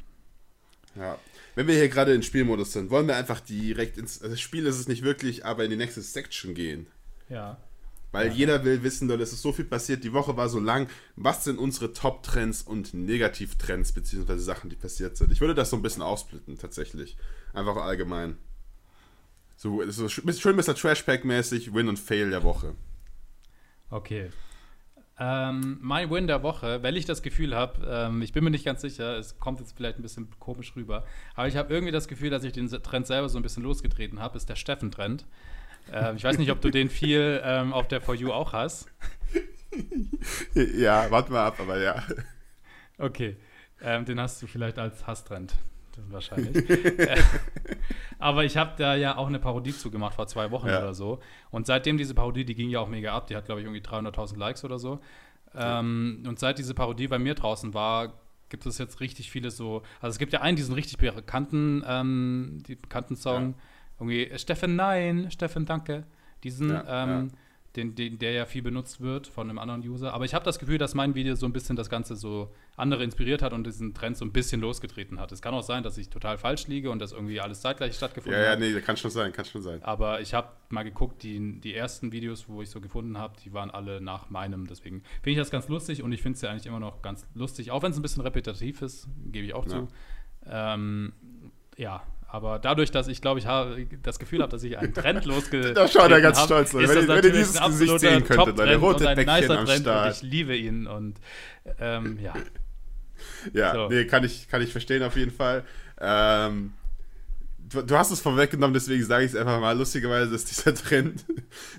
Ja. 0.96 1.18
Wenn 1.54 1.66
wir 1.66 1.74
hier 1.74 1.88
gerade 1.88 2.12
in 2.12 2.22
Spielmodus 2.22 2.72
sind, 2.72 2.90
wollen 2.90 3.06
wir 3.06 3.16
einfach 3.16 3.40
direkt 3.40 3.96
ins. 3.96 4.20
Also, 4.20 4.34
das 4.34 4.40
Spiel 4.40 4.66
ist 4.66 4.78
es 4.78 4.88
nicht 4.88 5.02
wirklich, 5.02 5.44
aber 5.46 5.64
in 5.64 5.70
die 5.70 5.76
nächste 5.76 6.02
Section 6.02 6.54
gehen. 6.54 6.86
Ja. 7.28 7.58
Weil 8.12 8.28
ja. 8.28 8.32
jeder 8.34 8.64
will 8.64 8.82
wissen, 8.82 9.10
es 9.10 9.32
ist 9.32 9.42
so 9.42 9.52
viel 9.52 9.64
passiert, 9.64 10.04
die 10.04 10.12
Woche 10.12 10.36
war 10.36 10.48
so 10.48 10.60
lang. 10.60 10.88
Was 11.16 11.44
sind 11.44 11.58
unsere 11.58 11.92
Top-Trends 11.94 12.62
und 12.62 12.92
Negativ-Trends, 12.92 13.92
beziehungsweise 13.92 14.42
Sachen, 14.42 14.68
die 14.68 14.76
passiert 14.76 15.16
sind? 15.16 15.32
Ich 15.32 15.40
würde 15.40 15.54
das 15.54 15.70
so 15.70 15.76
ein 15.76 15.82
bisschen 15.82 16.02
aufsplitten, 16.02 16.58
tatsächlich. 16.58 17.16
Einfach 17.54 17.76
allgemein. 17.76 18.36
So, 19.56 19.82
so 19.90 20.08
schön 20.08 20.56
Mr. 20.56 20.74
Trashpack-mäßig, 20.74 21.72
Win 21.72 21.88
und 21.88 21.98
Fail 21.98 22.30
der 22.30 22.42
Woche. 22.42 22.74
Okay. 23.90 24.30
Ähm, 25.18 25.78
mein 25.80 26.10
Win 26.10 26.26
der 26.26 26.42
Woche, 26.42 26.82
weil 26.82 26.96
ich 26.96 27.04
das 27.04 27.22
Gefühl 27.22 27.54
habe, 27.54 27.86
ähm, 27.86 28.22
ich 28.22 28.32
bin 28.32 28.42
mir 28.42 28.50
nicht 28.50 28.64
ganz 28.64 28.80
sicher, 28.80 29.16
es 29.18 29.38
kommt 29.38 29.60
jetzt 29.60 29.76
vielleicht 29.76 29.98
ein 29.98 30.02
bisschen 30.02 30.28
komisch 30.38 30.74
rüber, 30.74 31.04
aber 31.34 31.46
ich 31.48 31.56
habe 31.56 31.72
irgendwie 31.72 31.92
das 31.92 32.08
Gefühl, 32.08 32.30
dass 32.30 32.44
ich 32.44 32.52
den 32.52 32.68
Trend 32.68 33.06
selber 33.06 33.28
so 33.28 33.38
ein 33.38 33.42
bisschen 33.42 33.62
losgetreten 33.62 34.20
habe, 34.20 34.36
ist 34.36 34.48
der 34.48 34.56
Steffen-Trend. 34.56 35.26
Ähm, 35.90 36.16
ich 36.16 36.24
weiß 36.24 36.38
nicht, 36.38 36.50
ob 36.50 36.60
du 36.60 36.70
den 36.70 36.88
viel 36.88 37.40
ähm, 37.44 37.72
auf 37.72 37.88
der 37.88 38.00
For 38.00 38.14
You 38.14 38.32
auch 38.32 38.52
hast. 38.52 38.88
Ja, 40.54 41.10
warte 41.10 41.32
mal 41.32 41.46
ab, 41.46 41.56
aber 41.58 41.80
ja. 41.80 42.02
Okay, 42.98 43.36
ähm, 43.80 44.04
den 44.04 44.20
hast 44.20 44.42
du 44.42 44.46
vielleicht 44.46 44.78
als 44.78 45.06
Hasstrend 45.06 45.54
wahrscheinlich. 46.08 46.64
aber 48.18 48.44
ich 48.44 48.56
habe 48.56 48.72
da 48.76 48.94
ja 48.94 49.16
auch 49.16 49.26
eine 49.26 49.38
Parodie 49.38 49.72
zugemacht 49.72 50.14
vor 50.14 50.26
zwei 50.26 50.50
Wochen 50.50 50.68
ja. 50.68 50.78
oder 50.78 50.94
so. 50.94 51.20
Und 51.50 51.66
seitdem 51.66 51.98
diese 51.98 52.14
Parodie, 52.14 52.44
die 52.44 52.54
ging 52.54 52.70
ja 52.70 52.80
auch 52.80 52.88
mega 52.88 53.14
ab, 53.14 53.26
die 53.26 53.36
hat, 53.36 53.46
glaube 53.46 53.60
ich, 53.60 53.66
irgendwie 53.66 53.82
300.000 53.82 54.38
Likes 54.38 54.64
oder 54.64 54.78
so. 54.78 55.00
Ähm, 55.54 56.24
und 56.26 56.38
seit 56.38 56.58
diese 56.58 56.74
Parodie 56.74 57.08
bei 57.08 57.18
mir 57.18 57.34
draußen 57.34 57.74
war, 57.74 58.14
gibt 58.48 58.64
es 58.66 58.78
jetzt 58.78 59.00
richtig 59.00 59.30
viele 59.30 59.50
so. 59.50 59.82
Also 60.00 60.14
es 60.14 60.18
gibt 60.18 60.32
ja 60.32 60.40
einen, 60.40 60.56
diesen 60.56 60.74
richtig 60.74 60.96
bekannten, 60.98 61.82
ähm, 61.86 62.62
die 62.66 62.76
bekannten 62.76 63.16
Song. 63.16 63.50
Ja 63.50 63.54
irgendwie, 63.98 64.24
äh, 64.24 64.38
Steffen, 64.38 64.76
nein, 64.76 65.30
Steffen, 65.30 65.66
danke. 65.66 66.04
Diesen, 66.44 66.70
ja, 66.70 67.04
ähm, 67.04 67.30
ja. 67.30 67.38
Den, 67.76 67.94
den, 67.94 68.18
der 68.18 68.32
ja 68.32 68.44
viel 68.44 68.60
benutzt 68.60 69.00
wird 69.00 69.26
von 69.26 69.48
einem 69.48 69.58
anderen 69.58 69.80
User. 69.80 70.12
Aber 70.12 70.26
ich 70.26 70.34
habe 70.34 70.44
das 70.44 70.58
Gefühl, 70.58 70.76
dass 70.76 70.94
mein 70.94 71.14
Video 71.14 71.34
so 71.36 71.46
ein 71.46 71.54
bisschen 71.54 71.74
das 71.74 71.88
Ganze 71.88 72.16
so 72.16 72.52
andere 72.76 73.02
inspiriert 73.02 73.40
hat 73.40 73.54
und 73.54 73.66
diesen 73.66 73.94
Trend 73.94 74.18
so 74.18 74.26
ein 74.26 74.32
bisschen 74.32 74.60
losgetreten 74.60 75.18
hat. 75.18 75.32
Es 75.32 75.40
kann 75.40 75.54
auch 75.54 75.62
sein, 75.62 75.82
dass 75.82 75.96
ich 75.96 76.10
total 76.10 76.36
falsch 76.36 76.66
liege 76.66 76.90
und 76.90 76.98
dass 76.98 77.12
irgendwie 77.12 77.40
alles 77.40 77.62
zeitgleich 77.62 77.94
stattgefunden 77.94 78.38
hat. 78.38 78.60
Ja, 78.60 78.66
ja, 78.66 78.74
nee, 78.74 78.80
kann 78.82 78.98
schon 78.98 79.10
sein, 79.10 79.32
kann 79.32 79.46
schon 79.46 79.62
sein. 79.62 79.82
Aber 79.84 80.20
ich 80.20 80.34
habe 80.34 80.48
mal 80.68 80.82
geguckt, 80.82 81.22
die, 81.22 81.60
die 81.60 81.74
ersten 81.74 82.12
Videos, 82.12 82.46
wo 82.46 82.60
ich 82.60 82.68
so 82.68 82.78
gefunden 82.78 83.16
habe, 83.16 83.36
die 83.42 83.54
waren 83.54 83.70
alle 83.70 84.02
nach 84.02 84.28
meinem. 84.28 84.66
Deswegen 84.66 85.02
finde 85.22 85.30
ich 85.30 85.36
das 85.38 85.50
ganz 85.50 85.68
lustig 85.68 86.02
und 86.02 86.12
ich 86.12 86.20
finde 86.20 86.36
es 86.36 86.42
ja 86.42 86.50
eigentlich 86.50 86.66
immer 86.66 86.80
noch 86.80 87.00
ganz 87.00 87.26
lustig, 87.34 87.70
auch 87.70 87.82
wenn 87.82 87.92
es 87.92 87.98
ein 87.98 88.02
bisschen 88.02 88.22
repetitiv 88.22 88.82
ist, 88.82 89.08
gebe 89.24 89.46
ich 89.46 89.54
auch 89.54 89.64
ja. 89.64 89.70
zu. 89.70 89.88
Ähm, 90.44 91.14
ja, 91.78 92.02
aber 92.32 92.58
dadurch, 92.58 92.90
dass 92.90 93.08
ich 93.08 93.20
glaube, 93.20 93.40
ich 93.40 93.46
habe 93.46 93.86
das 94.02 94.18
Gefühl 94.18 94.40
habe, 94.40 94.50
dass 94.50 94.62
ich 94.62 94.78
einen 94.78 94.94
Trend 94.94 95.24
losge 95.26 95.74
Da 95.74 95.86
schaut 95.86 96.10
er 96.10 96.22
ganz 96.22 96.38
hab, 96.38 96.46
stolz 96.46 96.74
aus. 96.74 96.80
Wenn, 96.88 97.06
wenn 97.06 97.24
ihr 97.24 97.30
dieses 97.30 97.60
Gesicht 97.60 98.00
sehen 98.00 98.24
könntet, 98.24 98.58
deine 98.58 98.76
rote 98.76 99.06
ein 99.06 99.16
Bäckchen 99.16 99.50
am 99.50 99.66
Trend 99.66 99.82
Start. 99.82 100.06
Und 100.06 100.12
ich 100.14 100.22
liebe 100.22 100.56
ihn 100.56 100.86
und 100.86 101.20
ähm, 101.78 102.18
ja. 102.22 102.32
Ja, 103.52 103.74
so. 103.74 103.88
nee, 103.88 104.06
kann 104.06 104.24
ich, 104.24 104.48
kann 104.48 104.62
ich 104.62 104.72
verstehen 104.72 105.02
auf 105.02 105.14
jeden 105.14 105.30
Fall. 105.30 105.62
Ähm, 106.00 106.72
du, 107.68 107.82
du, 107.82 107.98
hast 107.98 108.10
es 108.10 108.20
vorweggenommen, 108.20 108.72
deswegen 108.72 109.04
sage 109.04 109.26
ich 109.26 109.32
es 109.32 109.36
einfach 109.36 109.60
mal. 109.60 109.76
Lustigerweise 109.76 110.34
ist 110.34 110.50
dieser 110.50 110.74
Trend 110.82 111.26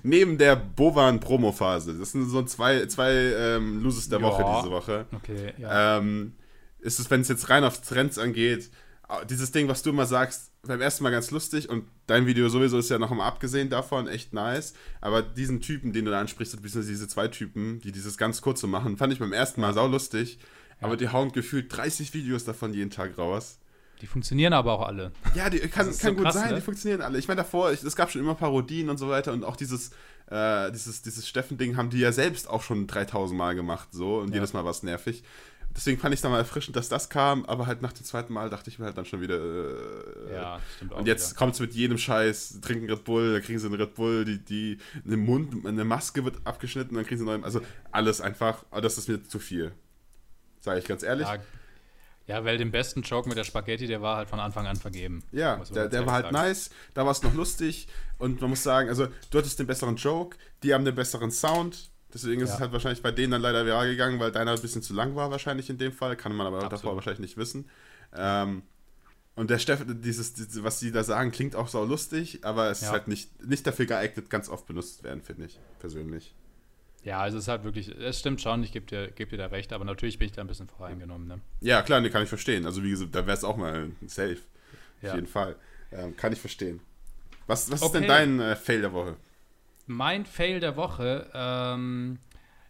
neben 0.04 0.38
der 0.38 0.54
Bovan-Promo-Phase, 0.54 1.98
das 1.98 2.12
sind 2.12 2.28
so 2.28 2.44
zwei, 2.44 2.86
zwei 2.86 3.10
ähm, 3.12 3.82
Loses 3.82 4.08
der 4.08 4.20
ja. 4.20 4.24
Woche 4.24 4.44
diese 4.60 4.70
Woche. 4.70 5.06
Okay, 5.10 5.52
ja. 5.58 5.98
Ähm, 5.98 6.34
ist 6.78 7.00
es, 7.00 7.10
wenn 7.10 7.22
es 7.22 7.28
jetzt 7.28 7.50
rein 7.50 7.64
auf 7.64 7.80
Trends 7.80 8.18
angeht, 8.18 8.70
dieses 9.28 9.52
Ding, 9.52 9.68
was 9.68 9.82
du 9.82 9.90
immer 9.90 10.06
sagst, 10.06 10.50
beim 10.62 10.80
ersten 10.80 11.04
Mal 11.04 11.10
ganz 11.10 11.30
lustig 11.30 11.68
und 11.68 11.84
dein 12.06 12.26
Video 12.26 12.48
sowieso 12.48 12.78
ist 12.78 12.90
ja 12.90 12.98
noch 12.98 13.10
mal 13.10 13.26
abgesehen 13.26 13.68
davon 13.68 14.08
echt 14.08 14.32
nice. 14.32 14.74
Aber 15.00 15.22
diesen 15.22 15.60
Typen, 15.60 15.92
den 15.92 16.06
du 16.06 16.10
da 16.10 16.20
ansprichst, 16.20 16.54
beziehungsweise 16.54 16.90
diese 16.90 17.08
zwei 17.08 17.28
Typen, 17.28 17.80
die 17.80 17.92
dieses 17.92 18.16
ganz 18.16 18.40
kurze 18.40 18.66
machen, 18.66 18.96
fand 18.96 19.12
ich 19.12 19.18
beim 19.18 19.32
ersten 19.32 19.60
Mal 19.60 19.74
sau 19.74 19.86
lustig. 19.86 20.38
Ja. 20.80 20.86
Aber 20.86 20.96
die 20.96 21.08
hauen 21.08 21.32
gefühlt 21.32 21.74
30 21.74 22.14
Videos 22.14 22.44
davon 22.44 22.72
jeden 22.72 22.90
Tag 22.90 23.18
raus. 23.18 23.58
Die 24.00 24.06
funktionieren 24.06 24.52
aber 24.52 24.72
auch 24.72 24.86
alle. 24.86 25.12
Ja, 25.34 25.48
die 25.48 25.60
kann, 25.60 25.86
kann 25.86 25.92
so 25.92 26.14
gut 26.14 26.24
krass, 26.24 26.34
sein, 26.34 26.50
ne? 26.50 26.56
die 26.56 26.60
funktionieren 26.60 27.00
alle. 27.00 27.18
Ich 27.18 27.28
meine, 27.28 27.38
davor, 27.38 27.70
es 27.70 27.96
gab 27.96 28.10
schon 28.10 28.20
immer 28.20 28.34
Parodien 28.34 28.90
und 28.90 28.98
so 28.98 29.08
weiter 29.08 29.32
und 29.32 29.44
auch 29.44 29.56
dieses, 29.56 29.92
äh, 30.30 30.70
dieses, 30.72 31.02
dieses 31.02 31.28
Steffen-Ding 31.28 31.76
haben 31.76 31.90
die 31.90 32.00
ja 32.00 32.12
selbst 32.12 32.48
auch 32.48 32.62
schon 32.62 32.86
3000 32.86 33.38
Mal 33.38 33.54
gemacht, 33.54 33.88
so 33.92 34.18
und 34.18 34.30
ja. 34.30 34.36
jedes 34.36 34.52
Mal 34.52 34.64
war 34.64 34.72
es 34.72 34.82
nervig. 34.82 35.22
Deswegen 35.76 36.00
fand 36.00 36.14
ich 36.14 36.18
es 36.18 36.22
dann 36.22 36.30
mal 36.30 36.38
erfrischend, 36.38 36.76
dass 36.76 36.88
das 36.88 37.08
kam, 37.08 37.44
aber 37.46 37.66
halt 37.66 37.82
nach 37.82 37.92
dem 37.92 38.04
zweiten 38.04 38.32
Mal 38.32 38.48
dachte 38.48 38.70
ich 38.70 38.78
mir 38.78 38.84
halt 38.84 38.96
dann 38.96 39.04
schon 39.04 39.20
wieder. 39.20 39.36
Äh, 39.36 40.34
ja, 40.34 40.60
stimmt 40.76 40.92
auch. 40.92 40.98
Und 40.98 41.06
jetzt 41.06 41.34
kommt 41.36 41.54
es 41.54 41.60
mit 41.60 41.74
jedem 41.74 41.98
Scheiß, 41.98 42.60
trinken 42.60 42.88
Red 42.88 43.04
Bull, 43.04 43.32
dann 43.32 43.42
kriegen 43.42 43.58
sie 43.58 43.66
einen 43.66 43.74
Red 43.74 43.94
Bull, 43.94 44.24
die, 44.24 44.38
die, 44.38 44.78
eine 45.04 45.16
Mund, 45.16 45.66
eine 45.66 45.84
Maske 45.84 46.24
wird 46.24 46.36
abgeschnitten, 46.44 46.94
dann 46.94 47.04
kriegen 47.04 47.18
sie 47.18 47.22
einen 47.22 47.40
neuen. 47.40 47.44
Also 47.44 47.60
alles 47.90 48.20
einfach, 48.20 48.64
das 48.70 48.98
ist 48.98 49.08
mir 49.08 49.22
zu 49.24 49.40
viel. 49.40 49.72
Sage 50.60 50.78
ich 50.78 50.86
ganz 50.86 51.02
ehrlich. 51.02 51.26
Ja, 51.26 51.38
ja, 52.26 52.44
weil 52.44 52.56
den 52.56 52.70
besten 52.70 53.02
Joke 53.02 53.28
mit 53.28 53.36
der 53.36 53.44
Spaghetti, 53.44 53.86
der 53.86 54.00
war 54.00 54.16
halt 54.16 54.30
von 54.30 54.40
Anfang 54.40 54.66
an 54.66 54.76
vergeben. 54.76 55.22
Ja, 55.30 55.56
der, 55.74 55.88
der 55.88 56.06
war 56.06 56.14
halt 56.14 56.24
sagen. 56.26 56.36
nice, 56.36 56.70
da 56.94 57.04
war 57.04 57.12
es 57.12 57.22
noch 57.22 57.34
lustig 57.34 57.86
und 58.18 58.40
man 58.40 58.50
muss 58.50 58.62
sagen, 58.62 58.88
also 58.88 59.08
du 59.30 59.38
hattest 59.38 59.58
den 59.58 59.66
besseren 59.66 59.96
Joke, 59.96 60.38
die 60.62 60.72
haben 60.72 60.84
den 60.84 60.94
besseren 60.94 61.30
Sound, 61.30 61.90
Deswegen 62.14 62.40
ist 62.40 62.50
ja. 62.50 62.54
es 62.54 62.60
halt 62.60 62.72
wahrscheinlich 62.72 63.02
bei 63.02 63.10
denen 63.10 63.32
dann 63.32 63.42
leider 63.42 63.66
viral 63.66 63.88
gegangen, 63.88 64.20
weil 64.20 64.30
deiner 64.30 64.52
ein 64.52 64.60
bisschen 64.60 64.82
zu 64.82 64.94
lang 64.94 65.16
war, 65.16 65.30
wahrscheinlich 65.30 65.68
in 65.68 65.78
dem 65.78 65.92
Fall. 65.92 66.16
Kann 66.16 66.34
man 66.34 66.46
aber 66.46 66.58
Absolut. 66.58 66.72
davor 66.72 66.94
wahrscheinlich 66.94 67.20
nicht 67.20 67.36
wissen. 67.36 67.68
Ähm, 68.16 68.62
und 69.34 69.50
der 69.50 69.58
Steffen, 69.58 70.00
dieses, 70.00 70.62
was 70.62 70.78
sie 70.78 70.92
da 70.92 71.02
sagen, 71.02 71.32
klingt 71.32 71.56
auch 71.56 71.66
so 71.66 71.84
lustig, 71.84 72.44
aber 72.44 72.70
es 72.70 72.80
ja. 72.80 72.86
ist 72.86 72.92
halt 72.92 73.08
nicht, 73.08 73.44
nicht 73.44 73.66
dafür 73.66 73.86
geeignet, 73.86 74.30
ganz 74.30 74.48
oft 74.48 74.66
benutzt 74.66 75.02
werden, 75.02 75.22
finde 75.22 75.46
ich, 75.46 75.58
persönlich. 75.80 76.34
Ja, 77.02 77.20
also 77.20 77.36
es 77.36 77.44
ist 77.44 77.48
halt 77.48 77.64
wirklich, 77.64 77.88
es 77.88 78.20
stimmt 78.20 78.40
schon, 78.40 78.62
ich 78.62 78.72
gebe 78.72 78.86
dir, 78.86 79.10
geb 79.10 79.30
dir 79.30 79.36
da 79.36 79.46
recht, 79.46 79.72
aber 79.72 79.84
natürlich 79.84 80.18
bin 80.18 80.26
ich 80.26 80.32
da 80.32 80.40
ein 80.40 80.46
bisschen 80.46 80.68
voreingenommen. 80.68 81.26
Ne? 81.26 81.40
Ja, 81.60 81.82
klar, 81.82 82.00
nee, 82.00 82.10
kann 82.10 82.22
ich 82.22 82.28
verstehen. 82.28 82.64
Also 82.64 82.82
wie 82.82 82.90
gesagt, 82.90 83.14
da 83.14 83.26
wäre 83.26 83.36
es 83.36 83.44
auch 83.44 83.56
mal 83.56 83.90
safe. 84.06 84.38
Ja. 85.02 85.10
Auf 85.10 85.16
jeden 85.16 85.26
Fall. 85.26 85.56
Ähm, 85.92 86.16
kann 86.16 86.32
ich 86.32 86.40
verstehen. 86.40 86.80
Was, 87.46 87.70
was 87.70 87.82
okay. 87.82 87.86
ist 87.86 88.00
denn 88.00 88.08
dein 88.08 88.40
äh, 88.40 88.56
Fail 88.56 88.80
der 88.80 88.92
Woche? 88.92 89.16
Mein 89.86 90.24
Fail 90.26 90.60
der 90.60 90.76
Woche, 90.76 91.30
ähm, 91.34 92.18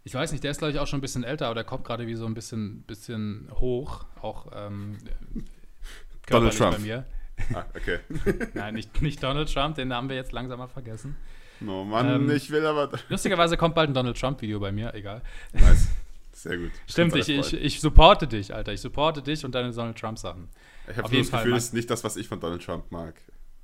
ich 0.03 0.13
weiß 0.13 0.31
nicht, 0.31 0.43
der 0.43 0.51
ist 0.51 0.57
glaube 0.59 0.71
ich 0.73 0.79
auch 0.79 0.87
schon 0.87 0.99
ein 0.99 1.01
bisschen 1.01 1.23
älter, 1.23 1.45
aber 1.47 1.55
der 1.55 1.63
kommt 1.63 1.83
gerade 1.85 2.07
wie 2.07 2.15
so 2.15 2.25
ein 2.25 2.33
bisschen, 2.33 2.83
bisschen 2.83 3.49
hoch, 3.53 4.05
auch 4.21 4.47
ähm, 4.55 4.97
Donald 6.27 6.57
Trump. 6.57 6.77
bei 6.77 6.81
mir. 6.81 7.05
Ah, 7.53 7.65
okay. 7.75 7.99
Nein, 8.53 8.75
nicht, 8.75 9.01
nicht 9.01 9.21
Donald 9.21 9.51
Trump, 9.53 9.75
den 9.75 9.93
haben 9.93 10.09
wir 10.09 10.15
jetzt 10.15 10.31
langsam 10.31 10.59
mal 10.59 10.67
vergessen. 10.67 11.17
Oh 11.65 11.83
Mann, 11.83 12.07
Ähm, 12.07 12.29
ich 12.31 12.49
will 12.51 12.65
aber. 12.65 12.89
Lustigerweise 13.09 13.57
kommt 13.57 13.75
bald 13.75 13.89
ein 13.89 13.93
Donald 13.93 14.19
Trump-Video 14.19 14.59
bei 14.59 14.71
mir, 14.71 14.93
egal. 14.93 15.21
Nice. 15.53 15.87
Sehr 16.33 16.57
gut. 16.57 16.71
Stimmt, 16.87 17.15
ich, 17.15 17.29
ich, 17.29 17.53
ich 17.53 17.79
supporte 17.79 18.27
dich, 18.27 18.53
Alter. 18.53 18.73
Ich 18.73 18.81
supporte 18.81 19.21
dich 19.21 19.43
und 19.45 19.55
deine 19.55 19.71
Donald 19.71 19.97
Trump-Sachen. 19.97 20.49
Ich 20.89 20.97
habe 20.97 21.15
das 21.17 21.29
Fall, 21.29 21.39
Gefühl, 21.39 21.53
das 21.53 21.63
ist 21.65 21.73
nicht 21.73 21.89
das, 21.89 22.03
was 22.03 22.17
ich 22.17 22.27
von 22.27 22.39
Donald 22.39 22.63
Trump 22.63 22.91
mag. 22.91 23.15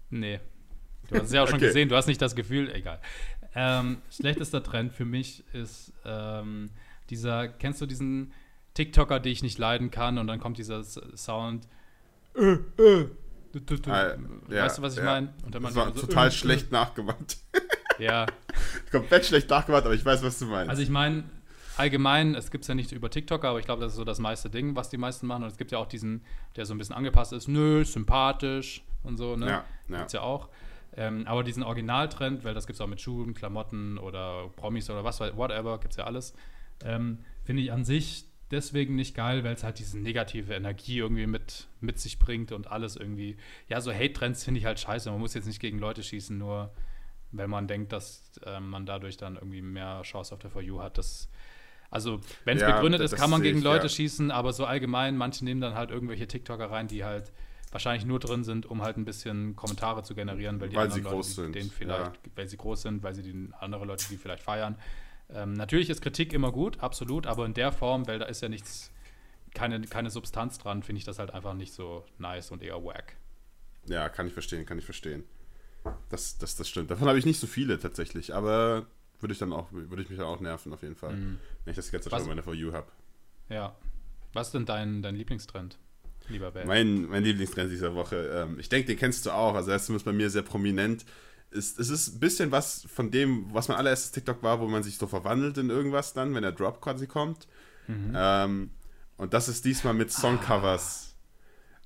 Nee. 0.10 0.40
Du 1.10 1.16
hast 1.16 1.26
es 1.26 1.34
ja 1.34 1.44
auch 1.44 1.48
schon 1.48 1.58
Okay. 1.58 1.68
gesehen, 1.68 1.90
du 1.90 1.96
hast 1.98 2.08
nicht 2.08 2.22
das 2.22 2.34
Gefühl, 2.36 2.72
egal. 2.74 3.00
Ähm, 3.54 3.98
schlechtester 4.10 4.64
Trend 4.64 4.94
für 4.94 5.06
mich 5.06 5.44
ist 5.54 5.94
ähm, 6.06 6.70
dieser, 7.10 7.48
kennst 7.50 7.82
du 7.82 7.86
diesen 7.86 8.32
TikToker, 8.74 9.20
den 9.20 9.32
ich 9.34 9.44
nicht 9.44 9.58
leiden 9.58 9.92
kann 9.92 10.18
und 10.18 10.28
dann 10.28 10.40
kommt 10.40 10.58
dieser 10.58 10.84
Sound. 10.84 11.68
Äh, 12.36 12.54
äh, 12.54 13.10
du, 13.52 13.60
du, 13.60 13.78
du. 13.78 13.92
Ah, 13.92 14.16
ja, 14.50 14.64
weißt 14.64 14.78
du, 14.78 14.82
was 14.82 14.94
ich 14.94 15.00
ja. 15.00 15.06
meine? 15.06 15.34
Das 15.50 15.76
war 15.76 15.94
so, 15.94 16.02
total 16.02 16.30
äh, 16.30 16.32
schlecht 16.32 16.72
nachgemacht. 16.72 17.38
Äh, 17.52 17.60
ja, 18.06 18.26
Komplett 18.92 19.26
schlecht 19.26 19.50
nachgemacht, 19.50 19.86
aber 19.86 19.94
ich 19.94 20.06
weiß, 20.06 20.24
was 20.24 20.40
du 20.40 20.46
meinst. 20.46 20.70
also 20.70 20.82
ich 20.82 20.90
meine, 20.90 21.26
allgemein, 21.78 22.36
es 22.36 22.52
gibt 22.52 22.64
es 22.64 22.68
ja 22.70 22.76
nicht 22.76 22.92
über 22.94 23.10
TikToker, 23.10 23.50
aber 23.50 23.60
ich 23.60 23.66
glaube, 23.66 23.82
das 23.82 23.94
ist 23.94 23.98
so 23.98 24.06
das 24.06 24.20
meiste 24.20 24.50
Ding, 24.50 24.76
was 24.76 24.90
die 24.90 24.98
meisten 24.98 25.28
machen. 25.28 25.44
Und 25.44 25.50
es 25.50 25.58
gibt 25.58 25.72
ja 25.72 25.78
auch 25.78 25.88
diesen, 25.88 26.24
der 26.56 26.66
so 26.66 26.74
ein 26.74 26.78
bisschen 26.78 26.96
angepasst 26.96 27.34
ist, 27.34 27.48
nö, 27.48 27.84
sympathisch 27.84 28.84
und 29.04 29.18
so, 29.18 29.36
ne? 29.36 29.48
ja, 29.48 29.66
ja. 29.90 29.98
Gibt's 29.98 30.14
ja 30.14 30.22
auch. 30.22 30.48
Ähm, 30.96 31.26
aber 31.26 31.44
diesen 31.44 31.64
Originaltrend, 31.64 32.44
weil 32.44 32.54
das 32.54 32.68
gibt 32.68 32.76
es 32.76 32.82
auch 32.82 32.88
mit 32.88 33.00
Schuhen, 33.00 33.34
Klamotten 33.34 33.98
oder 33.98 34.50
Promis 34.56 34.90
oder 34.90 35.04
was, 35.04 35.20
whatever, 35.20 35.80
gibt 35.80 35.94
es 35.94 35.98
ja 35.98 36.04
alles, 36.04 36.34
ähm, 36.84 37.20
finde 37.44 37.62
ich 37.62 37.72
an 37.72 37.86
sich 37.86 38.26
deswegen 38.52 38.96
nicht 38.96 39.16
geil, 39.16 39.44
weil 39.44 39.54
es 39.54 39.64
halt 39.64 39.80
diese 39.80 39.98
negative 39.98 40.54
Energie 40.54 40.98
irgendwie 40.98 41.26
mit, 41.26 41.68
mit 41.80 42.00
sich 42.00 42.20
bringt 42.20 42.52
und 42.52 42.68
alles 42.70 42.96
irgendwie. 42.96 43.38
Ja, 43.68 43.82
so 43.82 43.94
Hate-Trends 43.94 44.44
finde 44.44 44.60
ich 44.60 44.66
halt 44.66 44.80
scheiße. 44.80 45.10
Man 45.10 45.20
muss 45.20 45.34
jetzt 45.34 45.48
nicht 45.48 45.60
gegen 45.60 45.80
Leute 45.80 46.04
schießen, 46.04 46.38
nur 46.38 46.72
wenn 47.32 47.50
man 47.50 47.68
denkt, 47.68 47.94
dass 47.94 48.30
ähm, 48.46 48.70
man 48.70 48.86
dadurch 48.86 49.18
dann 49.18 49.36
irgendwie 49.36 49.62
mehr 49.62 50.02
Chance 50.04 50.34
auf 50.34 50.40
der 50.40 50.50
For 50.50 50.62
You 50.62 50.82
hat. 50.82 50.98
Das, 50.98 51.30
also, 51.90 52.20
wenn 52.44 52.58
es 52.58 52.64
Ja, 52.64 52.74
begründet 52.74 53.02
ist, 53.02 53.16
kann 53.16 53.30
man 53.30 53.42
gegen 53.42 53.60
ich, 53.60 53.64
Leute 53.64 53.84
ja. 53.84 53.90
schießen, 53.90 54.32
aber 54.32 54.52
so 54.54 54.66
allgemein, 54.66 55.18
manche 55.18 55.46
nehmen 55.46 55.62
dann 55.62 55.76
halt 55.76 55.92
irgendwelche 55.92 56.28
TikToker 56.28 56.70
rein, 56.70 56.88
die 56.88 57.06
halt 57.06 57.32
wahrscheinlich 57.72 58.06
nur 58.06 58.20
drin 58.20 58.44
sind, 58.44 58.66
um 58.66 58.82
halt 58.82 58.98
ein 58.98 59.06
bisschen 59.06 59.56
Kommentare 59.56 60.04
zu 60.04 60.14
generieren, 60.16 60.60
weil 60.60 60.70
die 60.70 60.76
Weil 60.76 60.86
anderen 60.92 61.04
Leute, 61.04 61.28
sind, 61.28 61.56
denen 61.56 61.72
vielleicht, 61.72 62.18
ja. 62.18 62.32
weil 62.36 62.48
sie 62.48 62.58
groß 62.58 62.82
sind, 62.82 63.04
weil 63.04 63.16
sie 63.16 63.24
die 63.24 63.50
andere 63.60 63.86
Leute, 63.86 64.06
die 64.10 64.18
vielleicht 64.18 64.44
feiern. 64.44 64.78
Ähm, 65.30 65.54
natürlich 65.54 65.90
ist 65.90 66.02
Kritik 66.02 66.34
immer 66.34 66.52
gut, 66.52 66.80
absolut, 66.82 67.26
aber 67.28 67.46
in 67.46 67.54
der 67.54 67.72
Form, 67.72 68.08
weil 68.08 68.20
da 68.20 68.26
ist 68.26 68.42
ja 68.42 68.50
nichts, 68.50 68.92
keine, 69.54 69.80
keine 69.82 70.10
Substanz 70.10 70.58
dran, 70.58 70.84
finde 70.84 71.00
ich 71.00 71.06
das 71.06 71.20
halt 71.20 71.32
einfach 71.34 71.54
nicht 71.54 71.74
so 71.74 72.06
nice 72.18 72.52
und 72.52 72.62
eher 72.62 72.84
wack. 72.84 73.16
ja, 73.88 74.10
kann 74.10 74.28
ich 74.28 74.34
verstehen, 74.34 74.66
kann 74.66 74.78
ich 74.78 74.86
verstehen. 74.86 75.24
Das, 76.10 76.38
das, 76.38 76.56
das 76.58 76.70
stimmt. 76.70 76.92
Davon 76.92 77.08
habe 77.08 77.18
ich 77.18 77.26
nicht 77.26 77.40
so 77.40 77.48
viele 77.48 77.80
tatsächlich, 77.80 78.34
aber 78.36 78.86
würde 79.20 79.34
ich 79.34 79.40
dann 79.40 79.54
auch, 79.54 79.72
würde 79.72 80.02
ich 80.02 80.10
mich 80.10 80.20
dann 80.20 80.28
auch 80.28 80.40
nerven, 80.40 80.74
auf 80.74 80.82
jeden 80.84 80.96
Fall. 80.96 81.14
Wenn 81.64 81.72
ich 81.72 81.76
das 81.76 81.90
jetzt 81.92 82.06
Mhm. 82.06 82.18
Schon 82.18 82.28
meine 82.28 82.44
For 82.44 82.54
You 82.54 82.74
habe. 82.74 82.88
Ja. 83.50 83.76
Was 84.34 84.48
ist 84.48 84.54
denn 84.54 84.66
dein, 84.66 85.02
dein 85.02 85.16
Lieblingstrend, 85.16 85.78
lieber 86.32 86.52
Ben? 86.52 86.68
Mein, 86.68 87.08
mein 87.10 87.24
Lieblingstrend 87.24 87.72
dieser 87.72 87.94
Woche, 87.96 88.16
ähm, 88.34 88.60
ich 88.60 88.70
denke, 88.70 88.88
den 88.88 88.98
kennst 88.98 89.26
du 89.26 89.32
auch, 89.32 89.56
also 89.56 89.72
er 89.72 89.78
ist 89.78 89.86
zumindest 89.86 90.06
bei 90.06 90.14
mir 90.14 90.30
sehr 90.30 90.42
prominent. 90.42 91.06
Ist, 91.52 91.80
es 91.80 91.90
ist 91.90 92.16
ein 92.16 92.20
bisschen 92.20 92.52
was 92.52 92.88
von 92.94 93.12
dem, 93.12 93.54
was 93.54 93.68
mein 93.68 93.78
allererstes 93.78 94.12
TikTok 94.12 94.42
war, 94.42 94.62
wo 94.62 94.68
man 94.68 94.84
sich 94.84 94.98
so 94.98 95.08
verwandelt 95.08 95.58
in 95.58 95.70
irgendwas 95.70 96.14
dann, 96.14 96.34
wenn 96.34 96.44
der 96.44 96.54
Drop 96.54 96.82
quasi 96.82 97.08
kommt. 97.08 97.48
Mhm. 97.88 98.14
Ähm, 98.16 98.70
und 99.18 99.34
das 99.34 99.50
ist 99.50 99.66
diesmal 99.66 99.94
mit 99.94 100.12
Songcovers. 100.12 101.10
Ah, 101.10 101.11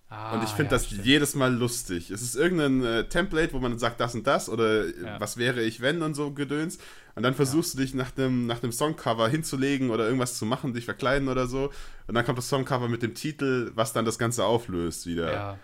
Und 0.08 0.44
ich 0.44 0.50
finde 0.52 0.66
ja, 0.66 0.70
das 0.78 0.86
stimmt. 0.86 1.06
jedes 1.06 1.36
Mal 1.36 1.54
lustig. 1.54 2.12
Es 2.12 2.22
ist 2.22 2.36
irgendein 2.36 2.84
äh, 2.84 3.10
Template, 3.10 3.54
wo 3.54 3.60
man 3.60 3.78
sagt, 3.80 4.00
das 4.00 4.14
und 4.16 4.26
das 4.28 4.50
oder 4.50 4.86
äh, 4.86 4.94
Ja. 5.04 5.20
was 5.20 5.38
wäre 5.38 5.62
ich, 5.64 5.82
wenn 5.82 6.02
und 6.04 6.14
so 6.14 6.32
Gedöns. 6.32 6.78
Und 7.16 7.24
dann 7.24 7.34
versuchst 7.34 7.74
du 7.74 7.80
dich 7.80 7.94
nach 7.96 8.12
dem, 8.12 8.46
nach 8.46 8.60
dem 8.60 8.72
Songcover 8.72 9.28
hinzulegen 9.28 9.90
oder 9.90 10.06
irgendwas 10.06 10.38
zu 10.38 10.46
machen, 10.46 10.74
dich 10.74 10.86
verkleiden 10.86 11.28
oder 11.28 11.48
so. 11.48 11.72
Und 12.08 12.14
dann 12.16 12.24
kommt 12.26 12.38
das 12.38 12.48
Songcover 12.50 12.88
mit 12.88 13.02
dem 13.02 13.14
Titel, 13.16 13.72
was 13.76 13.94
dann 13.94 14.06
das 14.06 14.20
Ganze 14.20 14.46
auflöst 14.46 15.06
wieder. 15.08 15.32
Ja, 15.34 15.60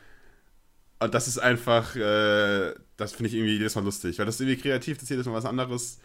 Und 1.00 1.14
das 1.14 1.28
ist 1.28 1.38
einfach, 1.38 1.96
äh, 1.96 2.74
das 2.98 3.14
finde 3.14 3.30
ich 3.30 3.36
irgendwie 3.36 3.54
jedes 3.58 3.76
Mal 3.76 3.84
lustig, 3.84 4.18
weil 4.20 4.26
das 4.26 4.36
ist 4.36 4.42
irgendwie 4.42 4.62
kreativ, 4.62 4.98
das 4.98 5.04
ist 5.04 5.10
jedes 5.12 5.26
Mal 5.28 5.34
was 5.34 5.46
anderes. 5.46 6.00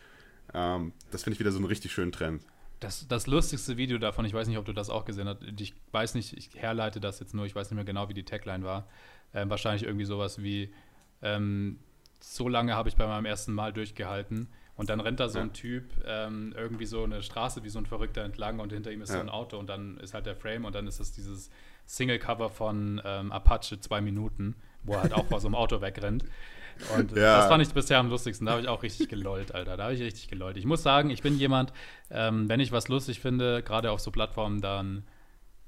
Ähm, 0.55 0.93
das 1.11 1.22
finde 1.24 1.34
ich 1.34 1.41
wieder 1.41 1.53
so 1.53 1.59
einen 1.59 1.66
richtig 1.66 1.91
schönen 1.93 2.12
Trend. 2.12 2.43
Das, 2.80 3.08
das 3.08 3.26
lustigste 3.26 3.76
Video 3.78 3.96
davon, 3.98 4.24
ich 4.26 4.34
weiß 4.34 4.48
nicht, 4.48 4.58
ob 4.58 4.66
du 4.66 4.72
das 4.74 4.90
auch 4.90 5.04
gesehen 5.06 5.28
hast, 5.28 5.38
ich 5.58 5.74
weiß 5.92 6.14
nicht, 6.14 6.34
ich 6.36 6.50
herleite 6.54 7.00
das 7.00 7.20
jetzt 7.20 7.34
nur, 7.34 7.46
ich 7.46 7.54
weiß 7.54 7.70
nicht 7.70 7.76
mehr 7.76 7.84
genau, 7.86 8.08
wie 8.10 8.14
die 8.14 8.24
Tagline 8.24 8.64
war. 8.64 8.86
Ähm, 9.32 9.48
wahrscheinlich 9.48 9.84
irgendwie 9.84 10.04
sowas 10.04 10.42
wie, 10.42 10.72
ähm, 11.22 11.78
so 12.20 12.48
lange 12.48 12.74
habe 12.74 12.88
ich 12.88 12.96
bei 12.96 13.06
meinem 13.06 13.24
ersten 13.24 13.52
Mal 13.54 13.72
durchgehalten 13.72 14.48
und 14.76 14.90
dann 14.90 15.00
rennt 15.00 15.20
da 15.20 15.28
so 15.30 15.38
Ja. 15.38 15.44
ein 15.44 15.52
Typ 15.54 15.84
ähm, 16.06 16.52
irgendwie 16.56 16.84
so 16.86 17.02
eine 17.04 17.22
Straße 17.22 17.64
wie 17.64 17.70
so 17.70 17.78
ein 17.78 17.86
Verrückter 17.86 18.24
entlang 18.24 18.60
und 18.60 18.72
hinter 18.72 18.92
ihm 18.92 19.00
ist 19.00 19.08
so 19.08 19.14
Ja. 19.16 19.20
ein 19.22 19.30
Auto 19.30 19.58
und 19.58 19.68
dann 19.68 19.96
ist 19.98 20.12
halt 20.12 20.26
der 20.26 20.36
Frame 20.36 20.66
und 20.66 20.74
dann 20.74 20.86
ist 20.86 21.00
es 21.00 21.12
dieses 21.12 21.50
Single-Cover 21.86 22.50
von 22.50 23.00
ähm, 23.04 23.32
Apache, 23.32 23.80
zwei 23.80 24.00
Minuten, 24.02 24.54
wo 24.82 24.94
er 24.94 25.02
halt 25.02 25.12
auch 25.14 25.26
vor 25.28 25.40
so 25.40 25.48
einem 25.48 25.54
Auto 25.54 25.80
wegrennt. 25.80 26.24
Und 26.96 27.12
Ja. 27.16 27.38
das 27.38 27.46
fand 27.48 27.62
ich 27.62 27.72
bisher 27.72 27.98
am 27.98 28.08
lustigsten. 28.10 28.46
Da 28.46 28.52
habe 28.52 28.62
ich 28.62 28.68
auch 28.68 28.82
richtig 28.82 29.08
gelollt, 29.08 29.54
Alter. 29.54 29.76
Da 29.76 29.84
habe 29.84 29.94
ich 29.94 30.00
richtig 30.02 30.28
gelollt. 30.28 30.56
Ich 30.56 30.64
muss 30.66 30.82
sagen, 30.82 31.10
ich 31.10 31.22
bin 31.22 31.38
jemand, 31.38 31.72
ähm, 32.10 32.48
wenn 32.48 32.60
ich 32.60 32.72
was 32.72 32.88
lustig 32.88 33.20
finde, 33.20 33.62
gerade 33.62 33.90
auf 33.90 34.00
so 34.00 34.10
Plattformen, 34.10 34.60
dann 34.60 35.04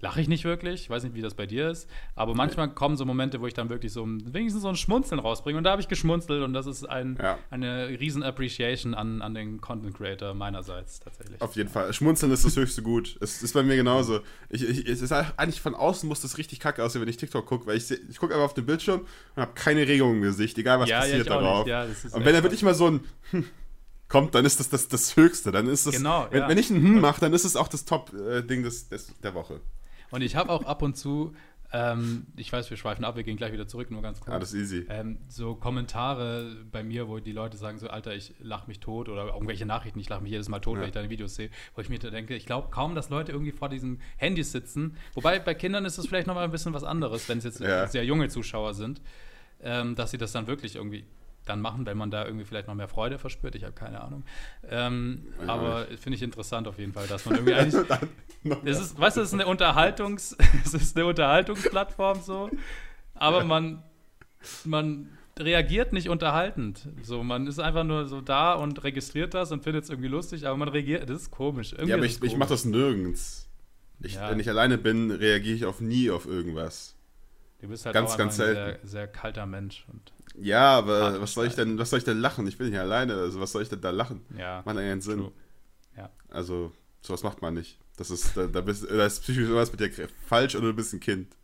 lache 0.00 0.20
ich 0.20 0.28
nicht 0.28 0.44
wirklich. 0.44 0.82
Ich 0.82 0.90
weiß 0.90 1.02
nicht, 1.02 1.14
wie 1.14 1.22
das 1.22 1.34
bei 1.34 1.46
dir 1.46 1.70
ist. 1.70 1.88
Aber 2.14 2.34
manchmal 2.34 2.72
kommen 2.72 2.96
so 2.96 3.04
Momente, 3.04 3.40
wo 3.40 3.46
ich 3.46 3.54
dann 3.54 3.68
wirklich 3.68 3.92
so 3.92 4.06
wenigstens 4.06 4.62
so 4.62 4.68
ein 4.68 4.76
Schmunzeln 4.76 5.18
rausbringe. 5.20 5.58
Und 5.58 5.64
da 5.64 5.72
habe 5.72 5.82
ich 5.82 5.88
geschmunzelt 5.88 6.42
und 6.42 6.52
das 6.52 6.66
ist 6.66 6.88
ein, 6.88 7.18
Ja. 7.20 7.38
eine 7.50 7.88
riesen 7.88 8.22
Appreciation 8.22 8.94
an, 8.94 9.22
an 9.22 9.34
den 9.34 9.60
Content 9.60 9.96
Creator 9.96 10.34
meinerseits 10.34 11.00
tatsächlich. 11.00 11.40
Auf 11.42 11.56
jeden 11.56 11.68
Fall. 11.68 11.92
Schmunzeln 11.92 12.30
ist 12.32 12.44
das 12.44 12.56
höchste 12.56 12.82
Gut. 12.82 13.16
Es 13.20 13.42
ist 13.42 13.54
bei 13.54 13.62
mir 13.62 13.76
genauso. 13.76 14.20
Ich, 14.50 14.62
ich, 14.62 14.86
es 14.88 15.02
ist 15.02 15.12
eigentlich 15.12 15.60
von 15.60 15.74
außen 15.74 16.08
muss 16.08 16.20
das 16.20 16.38
richtig 16.38 16.60
kacke 16.60 16.84
aussehen, 16.84 17.02
wenn 17.02 17.08
ich 17.08 17.16
TikTok 17.16 17.44
gucke, 17.46 17.66
weil 17.66 17.76
ich, 17.76 17.90
ich 17.90 18.18
gucke 18.18 18.34
einfach 18.34 18.46
auf 18.46 18.54
den 18.54 18.66
Bildschirm 18.66 19.00
und 19.34 19.42
habe 19.42 19.52
keine 19.54 19.86
Regung 19.88 20.16
im 20.16 20.22
Gesicht, 20.22 20.56
egal 20.58 20.78
was 20.80 20.88
Ja, 20.88 21.00
passiert 21.00 21.28
darauf. 21.28 21.66
Ja, 21.66 21.84
ist 21.84 22.14
und 22.14 22.24
wenn 22.24 22.34
da 22.34 22.42
wirklich 22.42 22.62
mal 22.62 22.74
so 22.74 22.86
ein 22.88 23.00
hm 23.30 23.44
kommt, 24.08 24.34
dann 24.34 24.44
ist 24.46 24.58
das 24.58 24.70
das, 24.70 24.88
das 24.88 25.16
Höchste. 25.16 25.52
Dann 25.52 25.66
ist 25.68 25.86
das, 25.86 25.94
Genau, 25.96 26.26
wenn, 26.30 26.40
ja. 26.40 26.48
wenn 26.48 26.56
ich 26.56 26.70
ein 26.70 26.80
Hm 26.80 27.00
mache, 27.00 27.20
dann 27.20 27.32
ist 27.34 27.44
es 27.44 27.56
auch 27.56 27.68
das 27.68 27.84
Top-Ding 27.84 28.62
des, 28.62 28.88
des, 28.88 29.12
der 29.22 29.34
Woche. 29.34 29.60
Und 30.10 30.22
ich 30.22 30.36
habe 30.36 30.50
auch 30.50 30.64
ab 30.64 30.82
und 30.82 30.96
zu, 30.96 31.34
ähm, 31.72 32.26
ich 32.36 32.50
weiß, 32.50 32.70
wir 32.70 32.76
schweifen 32.78 33.04
ab, 33.04 33.16
wir 33.16 33.24
gehen 33.24 33.36
gleich 33.36 33.52
wieder 33.52 33.66
zurück, 33.68 33.90
nur 33.90 34.00
ganz 34.00 34.20
kurz. 34.20 34.34
Ah, 34.34 34.38
das 34.38 34.54
ist 34.54 34.72
easy. 34.72 34.86
ähm, 34.88 35.18
so 35.28 35.54
Kommentare 35.54 36.56
bei 36.72 36.82
mir, 36.82 37.08
wo 37.08 37.18
die 37.18 37.32
Leute 37.32 37.58
sagen 37.58 37.78
so, 37.78 37.88
Alter, 37.88 38.14
ich 38.14 38.34
lach 38.40 38.66
mich 38.66 38.80
tot 38.80 39.08
oder 39.10 39.26
irgendwelche 39.34 39.66
Nachrichten, 39.66 39.98
ich 40.00 40.08
lach 40.08 40.20
mich 40.20 40.30
jedes 40.32 40.48
Mal 40.48 40.60
tot, 40.60 40.76
Ja. 40.76 40.80
wenn 40.80 40.88
ich 40.88 40.94
deine 40.94 41.10
Videos 41.10 41.34
sehe, 41.34 41.50
wo 41.74 41.82
ich 41.82 41.90
mir 41.90 41.98
da 41.98 42.08
denke, 42.10 42.34
ich 42.34 42.46
glaube 42.46 42.68
kaum, 42.70 42.94
dass 42.94 43.10
Leute 43.10 43.32
irgendwie 43.32 43.52
vor 43.52 43.68
diesen 43.68 44.00
Handys 44.16 44.50
sitzen. 44.52 44.96
Wobei 45.14 45.38
bei 45.40 45.52
Kindern 45.54 45.84
ist 45.84 45.98
es 45.98 46.06
vielleicht 46.06 46.26
noch 46.26 46.34
mal 46.34 46.44
ein 46.44 46.50
bisschen 46.50 46.72
was 46.72 46.84
anderes, 46.84 47.28
wenn 47.28 47.38
es 47.38 47.44
jetzt 47.44 47.60
Ja. 47.60 47.86
sehr 47.86 48.04
junge 48.04 48.28
Zuschauer 48.28 48.72
sind, 48.72 49.02
ähm, 49.60 49.94
dass 49.94 50.10
sie 50.10 50.18
das 50.18 50.32
dann 50.32 50.46
wirklich 50.46 50.76
irgendwie 50.76 51.04
dann 51.48 51.60
machen, 51.60 51.86
wenn 51.86 51.96
man 51.96 52.10
da 52.10 52.24
irgendwie 52.24 52.44
vielleicht 52.44 52.68
noch 52.68 52.74
mehr 52.74 52.88
Freude 52.88 53.18
verspürt. 53.18 53.54
Ich 53.54 53.64
habe 53.64 53.72
keine 53.72 54.00
Ahnung. 54.00 54.24
Ähm, 54.68 55.26
Ja. 55.46 55.52
aber 55.54 55.86
finde 56.00 56.16
ich 56.16 56.22
interessant 56.22 56.68
auf 56.68 56.78
jeden 56.78 56.92
Fall, 56.92 57.06
dass 57.06 57.24
man 57.26 57.36
irgendwie 57.36 57.54
eigentlich 57.54 57.84
es 58.64 58.80
ist, 58.80 58.98
weißt 59.00 59.16
du, 59.16 59.20
es 59.20 59.28
ist 59.28 59.34
eine 59.34 59.46
Unterhaltungs, 59.46 60.36
es 60.64 60.74
ist 60.74 60.96
eine 60.96 61.06
Unterhaltungsplattform 61.06 62.20
so, 62.22 62.50
aber 63.14 63.44
man, 63.44 63.82
man 64.64 65.08
reagiert 65.38 65.92
nicht 65.92 66.08
unterhaltend. 66.08 66.88
So, 67.02 67.22
man 67.22 67.46
ist 67.46 67.58
einfach 67.58 67.84
nur 67.84 68.06
so 68.06 68.20
da 68.20 68.54
und 68.54 68.82
registriert 68.84 69.34
das 69.34 69.52
und 69.52 69.62
findet 69.62 69.84
es 69.84 69.90
irgendwie 69.90 70.08
lustig, 70.08 70.46
aber 70.46 70.56
man 70.56 70.68
reagiert, 70.68 71.08
das 71.08 71.22
ist 71.22 71.30
komisch. 71.30 71.72
Irgendwie 71.72 71.90
ja, 71.90 71.96
aber 71.96 72.06
ich, 72.06 72.22
ich 72.22 72.36
mache 72.36 72.50
das 72.50 72.64
nirgends. 72.64 73.48
Ich, 74.00 74.14
Ja. 74.14 74.30
Wenn 74.30 74.40
ich 74.40 74.48
alleine 74.48 74.78
bin, 74.78 75.10
reagiere 75.10 75.56
ich 75.56 75.64
auf 75.64 75.80
nie 75.80 76.10
auf 76.10 76.26
irgendwas. 76.26 76.94
Du 77.60 77.68
bist 77.68 77.84
halt 77.84 77.94
ganz, 77.94 78.12
auch 78.12 78.18
ganz 78.18 78.38
ein 78.38 78.54
sehr, 78.54 78.78
sehr 78.84 79.08
kalter 79.08 79.46
Mensch. 79.46 79.84
Und, 79.88 80.12
Ja, 80.40 80.78
aber 80.78 81.02
Harte 81.02 81.20
was 81.20 81.32
soll 81.34 81.46
ich 81.46 81.54
denn, 81.54 81.78
was 81.78 81.90
soll 81.90 81.98
ich 81.98 82.04
denn 82.04 82.18
lachen? 82.18 82.46
Ich 82.46 82.58
bin 82.58 82.68
hier 82.68 82.82
alleine, 82.82 83.14
also 83.14 83.40
was 83.40 83.52
soll 83.52 83.62
ich 83.62 83.68
denn 83.68 83.80
da 83.80 83.90
lachen? 83.90 84.20
ja, 84.36 84.62
Macht 84.64 84.76
ja 84.76 84.82
keinen 84.82 85.00
Sinn. 85.00 85.18
true. 85.18 85.32
Ja. 85.96 86.10
Also, 86.28 86.72
sowas 87.00 87.22
macht 87.22 87.42
man 87.42 87.54
nicht. 87.54 87.78
Das 87.96 88.10
ist, 88.10 88.36
da, 88.36 88.46
da, 88.46 88.60
bist, 88.60 88.88
da 88.88 89.04
ist 89.04 89.20
psychisch 89.20 89.42
irgendwas 89.42 89.72
mit 89.72 89.80
dir 89.80 90.08
falsch 90.26 90.54
oder 90.54 90.68
du 90.68 90.74
bist 90.74 90.92
ein 90.92 91.00
Kind. 91.00 91.34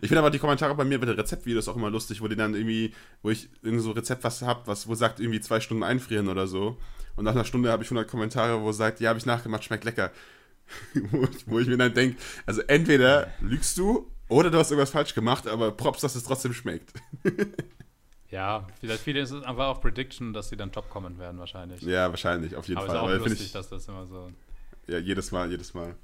Ich 0.00 0.08
finde 0.08 0.20
aber 0.20 0.30
die 0.30 0.38
Kommentare 0.38 0.74
bei 0.74 0.84
mir 0.84 0.98
bei 1.00 1.06
den 1.06 1.16
Rezeptvideos 1.16 1.68
auch 1.68 1.76
immer 1.76 1.90
lustig, 1.90 2.20
wo 2.20 2.28
die 2.28 2.36
dann 2.36 2.54
irgendwie, 2.54 2.94
wo 3.22 3.30
ich 3.30 3.48
irgend 3.62 3.82
so 3.82 3.90
Rezept 3.90 4.22
was 4.24 4.42
hab, 4.42 4.66
was 4.66 4.86
wo 4.86 4.94
sagt 4.94 5.20
irgendwie 5.20 5.40
zwei 5.40 5.60
Stunden 5.60 5.82
einfrieren 5.82 6.28
oder 6.28 6.46
so. 6.46 6.78
Und 7.16 7.24
nach 7.24 7.32
einer 7.32 7.44
Stunde 7.44 7.70
habe 7.70 7.82
ich 7.82 7.88
100 7.90 8.08
Kommentare, 8.08 8.62
wo 8.62 8.70
sagt, 8.70 9.00
ja, 9.00 9.08
habe 9.08 9.18
ich 9.18 9.26
nachgemacht, 9.26 9.64
schmeckt 9.64 9.84
lecker. 9.84 10.12
wo, 11.10 11.24
ich, 11.24 11.46
wo 11.46 11.58
ich 11.58 11.66
mir 11.66 11.76
dann 11.78 11.94
denke, 11.94 12.16
also 12.46 12.60
entweder 12.62 13.32
lügst 13.40 13.76
du 13.78 14.08
oder 14.28 14.50
du 14.50 14.58
hast 14.58 14.70
irgendwas 14.70 14.90
falsch 14.90 15.14
gemacht, 15.14 15.46
aber 15.46 15.72
props, 15.72 16.00
dass 16.00 16.14
es 16.14 16.24
trotzdem 16.24 16.52
schmeckt. 16.52 16.92
Ja, 18.30 18.66
vielleicht 18.80 19.02
viele 19.02 19.20
ist 19.20 19.30
es 19.30 19.42
einfach 19.42 19.68
auch 19.68 19.80
Prediction, 19.80 20.32
dass 20.32 20.50
sie 20.50 20.56
dann 20.56 20.70
top 20.70 20.90
kommen 20.90 21.18
werden 21.18 21.38
wahrscheinlich. 21.38 21.80
Ja, 21.82 22.10
wahrscheinlich, 22.10 22.54
auf 22.56 22.68
jeden 22.68 22.78
Aber 22.78 22.86
Fall. 22.86 22.96
ist 22.96 23.00
auch 23.00 23.08
Aber 23.08 23.18
lustig, 23.18 23.46
ich, 23.46 23.52
dass 23.52 23.68
das 23.70 23.88
immer 23.88 24.06
so. 24.06 24.30
ja, 24.86 24.98
jedes 24.98 25.32
Mal, 25.32 25.50
jedes 25.50 25.72
Mal. 25.72 25.94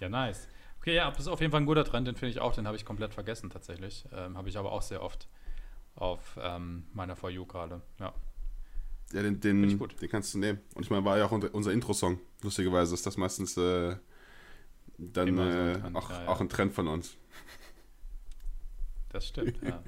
Ja, 0.00 0.08
nice. 0.08 0.48
Okay, 0.80 0.94
ja, 0.94 1.10
das 1.10 1.20
ist 1.20 1.28
auf 1.28 1.40
jeden 1.40 1.50
Fall 1.50 1.60
ein 1.60 1.66
guter 1.66 1.84
Trend, 1.84 2.08
den 2.08 2.16
finde 2.16 2.30
ich 2.30 2.40
auch, 2.40 2.54
den 2.54 2.66
habe 2.66 2.76
ich 2.76 2.84
komplett 2.86 3.12
vergessen 3.12 3.50
tatsächlich. 3.50 4.06
Ähm, 4.12 4.38
habe 4.38 4.48
ich 4.48 4.56
aber 4.56 4.72
auch 4.72 4.80
sehr 4.80 5.02
oft 5.02 5.28
auf 5.94 6.38
ähm, 6.40 6.86
meiner 6.94 7.16
For 7.16 7.28
You 7.28 7.44
gerade. 7.44 7.82
Ja. 8.00 8.14
Ja, 9.12 9.22
den, 9.22 9.40
den, 9.40 9.78
den 9.78 10.08
kannst 10.10 10.34
du 10.34 10.38
nehmen. 10.38 10.60
Und 10.74 10.84
ich 10.84 10.90
meine, 10.90 11.04
war 11.04 11.18
ja 11.18 11.26
auch 11.26 11.32
unser, 11.32 11.54
unser 11.54 11.72
Intro-Song. 11.72 12.20
Lustigerweise 12.42 12.94
ist 12.94 13.06
das 13.06 13.16
meistens 13.16 13.56
äh, 13.56 13.96
dann 14.98 15.36
so 15.36 15.42
ein 15.42 15.48
äh, 15.48 15.78
Trend, 15.80 15.96
auch, 15.96 16.10
ja, 16.10 16.22
ja. 16.22 16.28
auch 16.28 16.40
ein 16.40 16.48
Trend 16.48 16.74
von 16.74 16.88
uns. 16.88 17.16
Das 19.10 19.26
stimmt, 19.28 19.58
ja. 19.62 19.82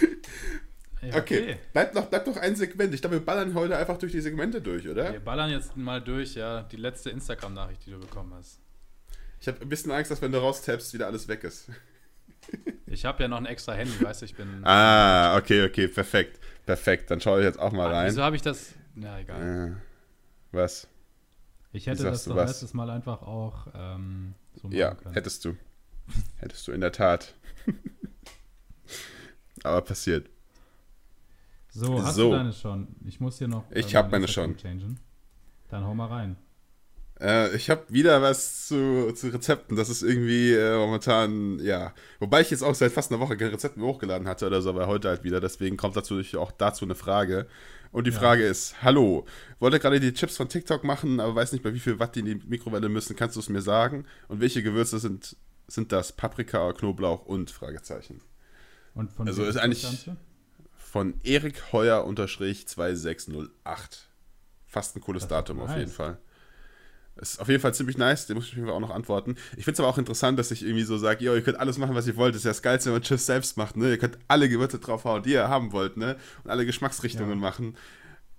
ja 1.02 1.16
Okay, 1.16 1.58
Bleibt, 1.72 1.94
noch, 1.94 2.06
bleibt 2.06 2.26
noch 2.26 2.36
ein 2.36 2.56
Segment. 2.56 2.92
Ich 2.94 3.00
glaube, 3.00 3.16
wir 3.16 3.24
ballern 3.24 3.54
heute 3.54 3.76
einfach 3.76 3.98
durch 3.98 4.12
die 4.12 4.20
Segmente 4.20 4.60
durch, 4.60 4.88
oder? 4.88 5.12
Wir 5.12 5.20
ballern 5.20 5.50
jetzt 5.50 5.76
mal 5.76 6.00
durch, 6.00 6.34
ja, 6.34 6.62
die 6.62 6.76
letzte 6.76 7.10
Instagram-Nachricht, 7.10 7.86
die 7.86 7.90
du 7.92 8.00
bekommen 8.00 8.34
hast. 8.34 8.60
Ich 9.40 9.46
habe 9.46 9.60
ein 9.60 9.68
bisschen 9.68 9.92
Angst, 9.92 10.10
dass 10.10 10.20
wenn 10.20 10.32
du 10.32 10.38
raustappst, 10.38 10.92
wieder 10.94 11.06
alles 11.06 11.28
weg 11.28 11.44
ist. 11.44 11.70
Ich 12.86 13.04
habe 13.04 13.22
ja 13.22 13.28
noch 13.28 13.36
ein 13.36 13.44
extra 13.44 13.74
Handy, 13.74 14.02
weißt 14.02 14.22
du, 14.22 14.24
ich 14.24 14.34
bin. 14.34 14.64
Ah, 14.64 15.36
okay, 15.36 15.66
okay, 15.66 15.86
perfekt. 15.86 16.40
Perfekt, 16.64 17.10
dann 17.10 17.20
schaue 17.20 17.40
ich 17.40 17.44
jetzt 17.44 17.58
auch 17.58 17.72
mal 17.72 17.88
Ah, 17.88 17.98
rein. 17.98 18.06
Wieso 18.08 18.22
habe 18.22 18.36
ich 18.36 18.40
das? 18.40 18.72
Na, 18.94 19.20
egal. 19.20 19.76
Äh, 19.76 20.56
was? 20.56 20.88
Ich 21.72 21.86
hätte 21.86 22.04
das 22.04 22.24
doch 22.24 22.36
was? 22.36 22.50
letztes 22.50 22.74
Mal 22.74 22.88
einfach 22.90 23.22
auch 23.22 23.66
ähm, 23.74 24.34
so 24.54 24.68
machen 24.68 24.76
Ja, 24.78 24.94
können. 24.94 25.14
hättest 25.14 25.44
du. 25.44 25.56
hättest 26.36 26.66
du 26.66 26.72
in 26.72 26.80
der 26.80 26.92
Tat. 26.92 27.34
Aber 29.64 29.82
passiert. 29.82 30.30
So, 31.70 32.02
hast 32.02 32.16
So. 32.16 32.30
du 32.30 32.36
deine 32.36 32.52
schon? 32.52 32.88
Ich 33.04 33.20
muss 33.20 33.38
hier 33.38 33.48
noch. 33.48 33.64
Ich 33.70 33.92
äh, 33.92 33.96
hab 33.98 34.06
mein 34.06 34.22
meine 34.22 34.28
schon. 34.28 34.56
Changen. 34.56 34.98
Dann 35.68 35.84
hau 35.84 35.94
mal 35.94 36.06
rein. 36.06 36.36
Äh, 37.20 37.54
ich 37.56 37.68
habe 37.70 37.82
wieder 37.88 38.22
was 38.22 38.66
zu, 38.68 39.12
zu 39.12 39.28
Rezepten. 39.28 39.76
Das 39.76 39.88
ist 39.88 40.02
irgendwie 40.02 40.52
äh, 40.54 40.76
momentan, 40.76 41.58
ja. 41.60 41.92
Wobei 42.20 42.40
ich 42.42 42.50
jetzt 42.50 42.62
auch 42.62 42.74
seit 42.74 42.92
fast 42.92 43.10
einer 43.10 43.20
Woche 43.20 43.36
kein 43.36 43.48
Rezept 43.48 43.76
mehr 43.76 43.86
hochgeladen 43.86 44.28
hatte 44.28 44.46
oder 44.46 44.62
so, 44.62 44.70
aber 44.70 44.86
heute 44.86 45.08
halt 45.08 45.24
wieder. 45.24 45.40
Deswegen 45.40 45.76
kommt 45.76 45.96
dazu 45.96 46.20
auch 46.36 46.52
dazu 46.52 46.84
eine 46.84 46.94
Frage. 46.94 47.46
Und 47.90 48.06
die 48.06 48.10
Ja. 48.12 48.18
Frage 48.18 48.44
ist: 48.46 48.82
Hallo, 48.82 49.24
wollte 49.58 49.80
gerade 49.80 49.98
die 49.98 50.12
Chips 50.12 50.36
von 50.36 50.48
TikTok 50.48 50.84
machen, 50.84 51.20
aber 51.20 51.34
weiß 51.34 51.52
nicht, 51.52 51.64
bei 51.64 51.74
wie 51.74 51.80
viel 51.80 51.98
Watt 51.98 52.14
die 52.14 52.20
in 52.20 52.26
die 52.26 52.34
Mikrowelle 52.46 52.88
müssen. 52.88 53.16
Kannst 53.16 53.34
du 53.36 53.40
es 53.40 53.48
mir 53.48 53.62
sagen? 53.62 54.04
Und 54.28 54.40
welche 54.40 54.62
Gewürze 54.62 54.98
sind, 54.98 55.36
sind 55.66 55.90
das? 55.90 56.12
Paprika, 56.12 56.72
Knoblauch 56.72 57.24
und 57.26 57.50
Fragezeichen. 57.50 58.20
Und 58.94 59.10
von 59.12 59.26
Also 59.26 59.44
ist 59.44 59.56
eigentlich- 59.56 59.82
Ganze? 59.82 60.16
Von 60.76 61.14
Erik 61.22 61.72
Heuer 61.72 62.04
unterstrich 62.04 62.66
2608. 62.66 64.08
Fast 64.66 64.96
ein 64.96 65.00
cooles 65.00 65.22
Das 65.24 65.28
Datum 65.30 65.60
auf 65.60 65.76
jeden 65.76 65.90
Fall. 65.90 66.18
Ist 67.20 67.40
auf 67.40 67.48
jeden 67.48 67.60
Fall 67.60 67.74
ziemlich 67.74 67.98
nice, 67.98 68.26
den 68.26 68.36
muss 68.36 68.44
ich 68.46 68.52
auf 68.52 68.56
jeden 68.56 68.66
Fall 68.68 68.76
auch 68.76 68.80
noch 68.80 68.90
antworten. 68.94 69.34
Ich 69.56 69.64
finde 69.64 69.72
es 69.72 69.80
aber 69.80 69.88
auch 69.88 69.98
interessant, 69.98 70.38
dass 70.38 70.50
ich 70.52 70.62
irgendwie 70.64 70.84
so 70.84 70.96
sage, 70.98 71.24
ihr 71.24 71.42
könnt 71.42 71.58
alles 71.58 71.76
machen, 71.76 71.94
was 71.96 72.06
ihr 72.06 72.16
wollt. 72.16 72.34
Das 72.34 72.40
ist 72.40 72.44
ja 72.44 72.50
das 72.52 72.62
Geilste, 72.62 72.90
wenn 72.90 72.94
man 72.94 73.02
Chips 73.02 73.26
selbst 73.26 73.56
macht, 73.56 73.76
ne? 73.76 73.90
Ihr 73.90 73.98
könnt 73.98 74.18
alle 74.28 74.48
Gewürze 74.48 74.78
draufhauen, 74.78 75.22
die 75.24 75.32
ihr 75.32 75.48
haben 75.48 75.72
wollt, 75.72 75.96
ne? 75.96 76.16
Und 76.44 76.50
alle 76.50 76.64
Geschmacksrichtungen 76.64 77.30
Ja. 77.30 77.36
machen. 77.36 77.76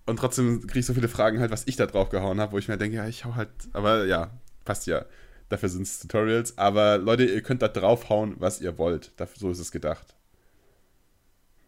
Und 0.05 0.17
trotzdem 0.17 0.61
kriege 0.65 0.79
ich 0.79 0.85
so 0.85 0.93
viele 0.93 1.09
Fragen 1.09 1.39
halt, 1.39 1.51
was 1.51 1.67
ich 1.67 1.75
da 1.75 1.85
drauf 1.87 2.09
gehauen 2.09 2.39
habe, 2.39 2.53
wo 2.53 2.57
ich 2.57 2.67
mir 2.69 2.77
denke, 2.77 2.95
ja, 2.97 3.05
ich 3.07 3.25
hau 3.25 3.35
halt, 3.35 3.49
aber 3.73 4.05
ja, 4.05 4.31
passt 4.65 4.87
ja. 4.87 5.05
Dafür 5.49 5.67
sind 5.69 5.81
es 5.83 5.99
Tutorials. 5.99 6.57
Aber 6.57 6.97
Leute, 6.97 7.25
ihr 7.25 7.41
könnt 7.41 7.61
da 7.61 7.67
draufhauen, 7.67 8.35
was 8.39 8.61
ihr 8.61 8.77
wollt. 8.77 9.11
Dafür, 9.17 9.39
so 9.39 9.51
ist 9.51 9.59
es 9.59 9.71
gedacht. 9.71 10.15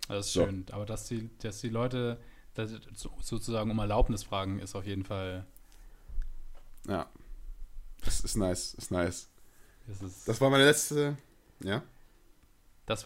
Das 0.07 0.27
ist 0.27 0.33
So. 0.33 0.45
schön. 0.45 0.65
Aber 0.71 0.85
dass 0.85 1.05
die, 1.07 1.29
dass 1.41 1.59
die 1.61 1.69
Leute 1.69 2.17
dass 2.53 2.71
so- 2.95 3.11
sozusagen 3.21 3.71
um 3.71 3.79
Erlaubnis 3.79 4.23
fragen, 4.23 4.59
ist 4.59 4.75
auf 4.75 4.85
jeden 4.85 5.03
Fall. 5.05 5.45
Ja. 6.87 7.09
Das 8.03 8.21
ist 8.21 8.35
nice, 8.35 8.73
ist 8.73 8.91
nice. 8.91 9.29
Das, 9.87 9.97
ist, 9.97 10.03
das, 10.03 10.23
Das 10.25 10.41
war 10.41 10.49
meine 10.49 10.65
letzte. 10.65 11.17
Ja? 11.63 11.83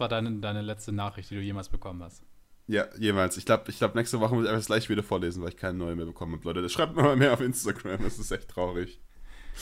war 0.00 0.08
deine, 0.08 0.32
deine 0.40 0.62
letzte 0.62 0.92
Nachricht, 0.92 1.30
die 1.30 1.36
du 1.36 1.40
jemals 1.40 1.68
bekommen 1.68 2.02
hast. 2.02 2.22
Ja, 2.68 2.86
jeweils. 2.98 3.36
Ich 3.36 3.46
glaube, 3.46 3.70
ich 3.70 3.78
glaub, 3.78 3.94
nächste 3.94 4.18
Woche 4.18 4.34
muss 4.34 4.44
ich 4.44 4.48
einfach 4.48 4.58
das 4.60 4.66
gleiche 4.66 4.88
wieder 4.88 5.04
vorlesen, 5.04 5.42
weil 5.42 5.50
ich 5.50 5.56
keine 5.56 5.78
neue 5.78 5.94
mehr 5.94 6.06
bekommen 6.06 6.32
habe, 6.34 6.44
Leute. 6.44 6.62
Das 6.62 6.72
schreibt 6.72 6.96
mir 6.96 7.02
mal 7.02 7.16
mehr 7.16 7.32
auf 7.32 7.40
Instagram. 7.40 8.02
Das 8.02 8.18
ist 8.18 8.30
echt 8.32 8.48
traurig. 8.48 9.00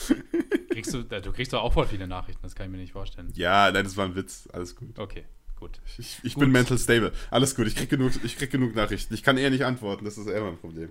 Kriegst 0.71 0.93
du, 0.93 0.99
äh, 1.09 1.21
du 1.21 1.31
kriegst 1.31 1.53
doch 1.53 1.61
auch 1.61 1.71
voll 1.71 1.87
viele 1.87 2.07
Nachrichten, 2.07 2.41
das 2.41 2.53
kann 2.55 2.65
ich 2.65 2.71
mir 2.71 2.79
nicht 2.79 2.91
vorstellen. 2.91 3.31
Ja, 3.35 3.71
nein, 3.71 3.83
das 3.83 3.95
war 3.95 4.05
ein 4.05 4.15
Witz. 4.15 4.49
Alles 4.51 4.75
gut. 4.75 4.97
Okay, 4.99 5.23
gut. 5.57 5.79
Ich, 5.97 6.19
ich 6.23 6.33
Gut. 6.33 6.41
bin 6.41 6.51
mental 6.51 6.77
stable. 6.77 7.13
Alles 7.31 7.55
gut. 7.55 7.67
Ich 7.67 7.75
krieg, 7.75 7.89
genug, 7.89 8.11
ich 8.23 8.35
krieg 8.35 8.51
genug 8.51 8.75
Nachrichten. 8.75 9.13
Ich 9.13 9.23
kann 9.23 9.37
eher 9.37 9.51
nicht 9.51 9.63
antworten. 9.63 10.03
Das 10.03 10.17
ist 10.17 10.27
eher 10.27 10.41
mein 10.41 10.57
Problem. 10.57 10.89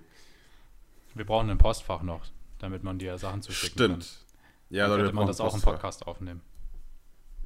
Wir 1.15 1.27
brauchen 1.27 1.51
ein 1.51 1.59
Postfach 1.59 2.03
noch, 2.03 2.23
damit 2.59 2.83
man 2.83 2.99
dir 2.99 3.19
Sachen 3.19 3.43
zuschicken 3.43 3.77
kann. 3.77 4.01
Stimmt. 4.03 4.25
Ja, 4.71 4.83
Dann 4.85 4.91
Leute, 4.93 5.03
könnte 5.05 5.17
man 5.17 5.27
das 5.27 5.41
auch 5.41 5.47
im 5.47 5.61
Postfach. 5.61 5.73
Podcast 5.73 6.07
aufnehmen. 6.07 6.41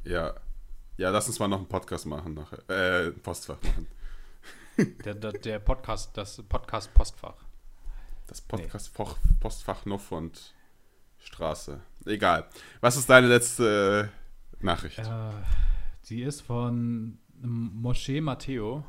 Ja. 0.04 0.34
Ja, 0.96 1.10
lass 1.10 1.28
uns 1.28 1.38
mal 1.38 1.48
noch 1.48 1.58
einen 1.58 1.68
Podcast 1.68 2.06
machen 2.06 2.34
nachher. 2.34 2.68
Äh, 3.06 3.10
Postfach 3.12 3.60
machen. 3.62 3.86
Der, 5.04 5.14
der, 5.14 5.32
der 5.32 5.58
Podcast, 5.58 6.16
das 6.16 6.40
Podcast-Postfach. 6.40 7.34
Das 8.28 8.40
Podcast 8.40 8.92
Postfach 9.40 9.84
Nuff 9.86 10.12
und 10.12 10.54
Straße. 11.18 11.80
Egal. 12.04 12.46
Was 12.80 12.96
ist 12.96 13.10
deine 13.10 13.26
letzte 13.26 14.08
äh, 14.60 14.64
Nachricht? 14.64 15.00
Äh, 15.00 15.30
die 16.08 16.22
ist 16.22 16.42
von 16.42 17.18
Moshe 17.42 18.20
Matteo 18.20 18.84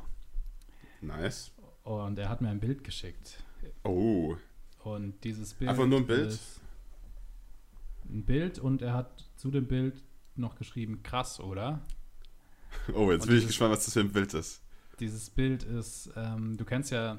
Nice. 1.00 1.50
und 1.82 2.16
er 2.20 2.28
hat 2.28 2.40
mir 2.40 2.50
ein 2.50 2.60
Bild 2.60 2.84
geschickt. 2.84 3.42
Oh. 3.82 4.36
Und 4.84 5.22
dieses 5.24 5.54
Bild. 5.54 5.70
Einfach 5.70 5.86
nur 5.86 5.98
ein 6.00 6.06
Bild? 6.06 6.38
Ein 8.08 8.24
Bild 8.24 8.58
und 8.58 8.82
er 8.82 8.94
hat 8.94 9.24
zu 9.36 9.50
dem 9.50 9.66
Bild 9.66 10.02
noch 10.36 10.56
geschrieben, 10.56 11.02
krass, 11.02 11.38
oder? 11.38 11.80
Oh, 12.94 13.10
jetzt 13.12 13.22
Und 13.22 13.28
bin 13.28 13.38
ich 13.38 13.46
gespannt, 13.46 13.72
was 13.72 13.84
das 13.84 13.94
für 13.94 14.00
ein 14.00 14.12
Bild 14.12 14.32
ist. 14.34 14.62
Dieses 14.98 15.30
Bild 15.30 15.62
ist, 15.62 16.10
ähm, 16.16 16.56
Du 16.56 16.64
kennst 16.64 16.90
ja, 16.90 17.18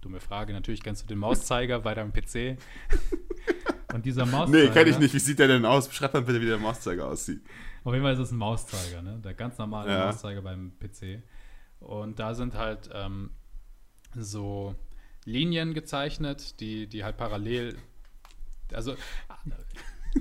dumme 0.00 0.20
Frage, 0.20 0.52
natürlich 0.52 0.82
kennst 0.82 1.02
du 1.02 1.06
den 1.06 1.18
Mauszeiger 1.18 1.80
bei 1.80 1.94
deinem 1.94 2.12
PC. 2.12 2.58
und 3.94 4.04
dieser 4.04 4.26
Mauszeiger. 4.26 4.64
Nee, 4.66 4.70
kenne 4.72 4.90
ich 4.90 4.98
nicht. 4.98 5.14
Wie 5.14 5.18
sieht 5.18 5.38
der 5.38 5.48
denn 5.48 5.64
aus? 5.64 5.88
Beschreib 5.88 6.14
mal 6.14 6.22
bitte, 6.22 6.40
wie 6.40 6.46
der 6.46 6.58
Mauszeiger 6.58 7.06
aussieht. 7.08 7.40
Auf 7.84 7.92
jeden 7.92 8.04
Fall 8.04 8.14
ist 8.14 8.20
es 8.20 8.30
ein 8.32 8.38
Mauszeiger, 8.38 9.02
ne? 9.02 9.20
Der 9.22 9.34
ganz 9.34 9.58
normale 9.58 9.90
Ja. 9.90 10.06
Mauszeiger 10.06 10.42
beim 10.42 10.72
PC. 10.78 11.22
Und 11.80 12.18
da 12.18 12.34
sind 12.34 12.54
halt 12.54 12.90
ähm, 12.92 13.30
so 14.14 14.74
Linien 15.24 15.74
gezeichnet, 15.74 16.60
die, 16.60 16.86
die 16.86 17.04
halt 17.04 17.16
parallel. 17.16 17.76
Also 18.72 18.96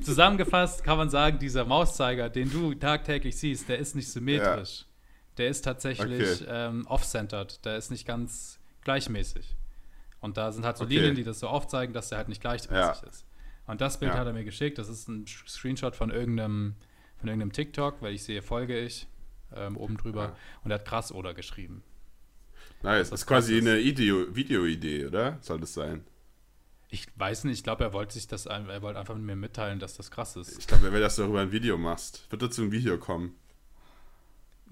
zusammengefasst 0.02 0.84
kann 0.84 0.98
man 0.98 1.10
sagen, 1.10 1.40
dieser 1.40 1.66
Mauszeiger, 1.66 2.30
den 2.30 2.50
du 2.52 2.74
tagtäglich 2.74 3.38
siehst, 3.38 3.70
der 3.70 3.80
ist 3.80 3.96
nicht 3.96 4.10
symmetrisch. 4.12 4.86
Der 5.38 5.48
ist 5.50 5.64
tatsächlich 5.64 6.42
Okay. 6.42 6.46
ähm, 6.48 6.86
off-centered. 6.88 7.64
Der 7.66 7.78
ist 7.78 7.90
nicht 7.90 8.06
ganz 8.06 8.60
gleichmäßig. 8.82 9.56
Und 10.22 10.38
da 10.38 10.52
sind 10.52 10.66
halt 10.66 10.78
so 10.78 10.86
Okay. 10.86 10.96
Linien, 10.96 11.16
die 11.16 11.24
das 11.24 11.40
so 11.40 11.48
aufzeigen, 11.48 11.94
dass 11.94 12.10
der 12.10 12.20
halt 12.20 12.30
nicht 12.30 12.42
gleichmäßig 12.42 13.02
Ja. 13.02 13.10
ist. 13.10 13.26
Und 13.66 13.82
das 13.82 14.00
Bild 14.00 14.14
Ja. 14.14 14.20
hat 14.20 14.28
er 14.28 14.34
mir 14.34 14.44
geschickt. 14.44 14.78
Das 14.78 14.90
ist 14.90 15.08
ein 15.08 15.26
Screenshot 15.28 15.96
von 15.96 16.12
irgendeinem, 16.12 16.76
von 17.18 17.28
irgendeinem 17.30 17.52
TikTok, 17.52 18.02
weil 18.02 18.14
ich 18.14 18.24
sehe, 18.24 18.42
folge 18.42 18.78
ich 18.80 19.08
ähm, 19.56 19.76
oben 19.78 19.98
drüber. 19.98 20.24
Ja. 20.24 20.36
Und 20.64 20.72
er 20.72 20.76
hat 20.80 20.86
krass 20.86 21.12
oder 21.12 21.34
geschrieben. 21.34 21.84
Nice. 22.84 23.10
Das 23.10 23.22
ist 23.22 23.26
quasi 23.28 23.58
ist. 23.58 23.66
eine 23.68 23.80
Ideo- 23.80 24.36
Videoidee, 24.36 25.06
oder? 25.08 25.38
Soll 25.42 25.60
das 25.60 25.74
sein? 25.74 26.04
Ich 26.90 27.08
weiß 27.16 27.46
nicht, 27.46 27.58
ich 27.58 27.64
glaube, 27.64 27.84
er 27.84 27.94
wollte 27.94 28.14
sich 28.14 28.28
das, 28.28 28.46
er 28.46 28.82
wollte 28.84 29.00
einfach 29.00 29.16
mit 29.16 29.24
mir 29.24 29.36
mitteilen, 29.36 29.80
dass 29.80 29.96
das 29.98 30.12
krass 30.12 30.36
ist. 30.36 30.60
Ich 30.60 30.68
glaube, 30.68 30.86
er 30.86 30.94
will, 30.94 31.02
dass 31.02 31.16
du 31.16 31.24
darüber 31.24 31.42
ein 31.42 31.52
Video 31.52 31.78
machst. 31.78 32.28
Wird 32.30 32.42
dazu 32.44 32.62
ein 32.62 32.72
Video 32.72 33.00
kommen? 33.00 33.36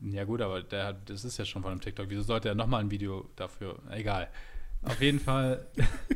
Ja 0.03 0.23
gut, 0.25 0.41
aber 0.41 0.61
der 0.61 0.85
hat, 0.85 1.09
das 1.09 1.23
ist 1.25 1.37
ja 1.37 1.45
schon 1.45 1.63
von 1.63 1.71
einem 1.71 1.81
TikTok. 1.81 2.09
Wieso 2.09 2.21
sollte 2.21 2.49
er 2.49 2.55
nochmal 2.55 2.81
ein 2.81 2.91
Video 2.91 3.29
dafür? 3.35 3.79
Egal. 3.89 4.29
Auf 4.83 5.01
jeden 5.01 5.19
Fall 5.19 5.65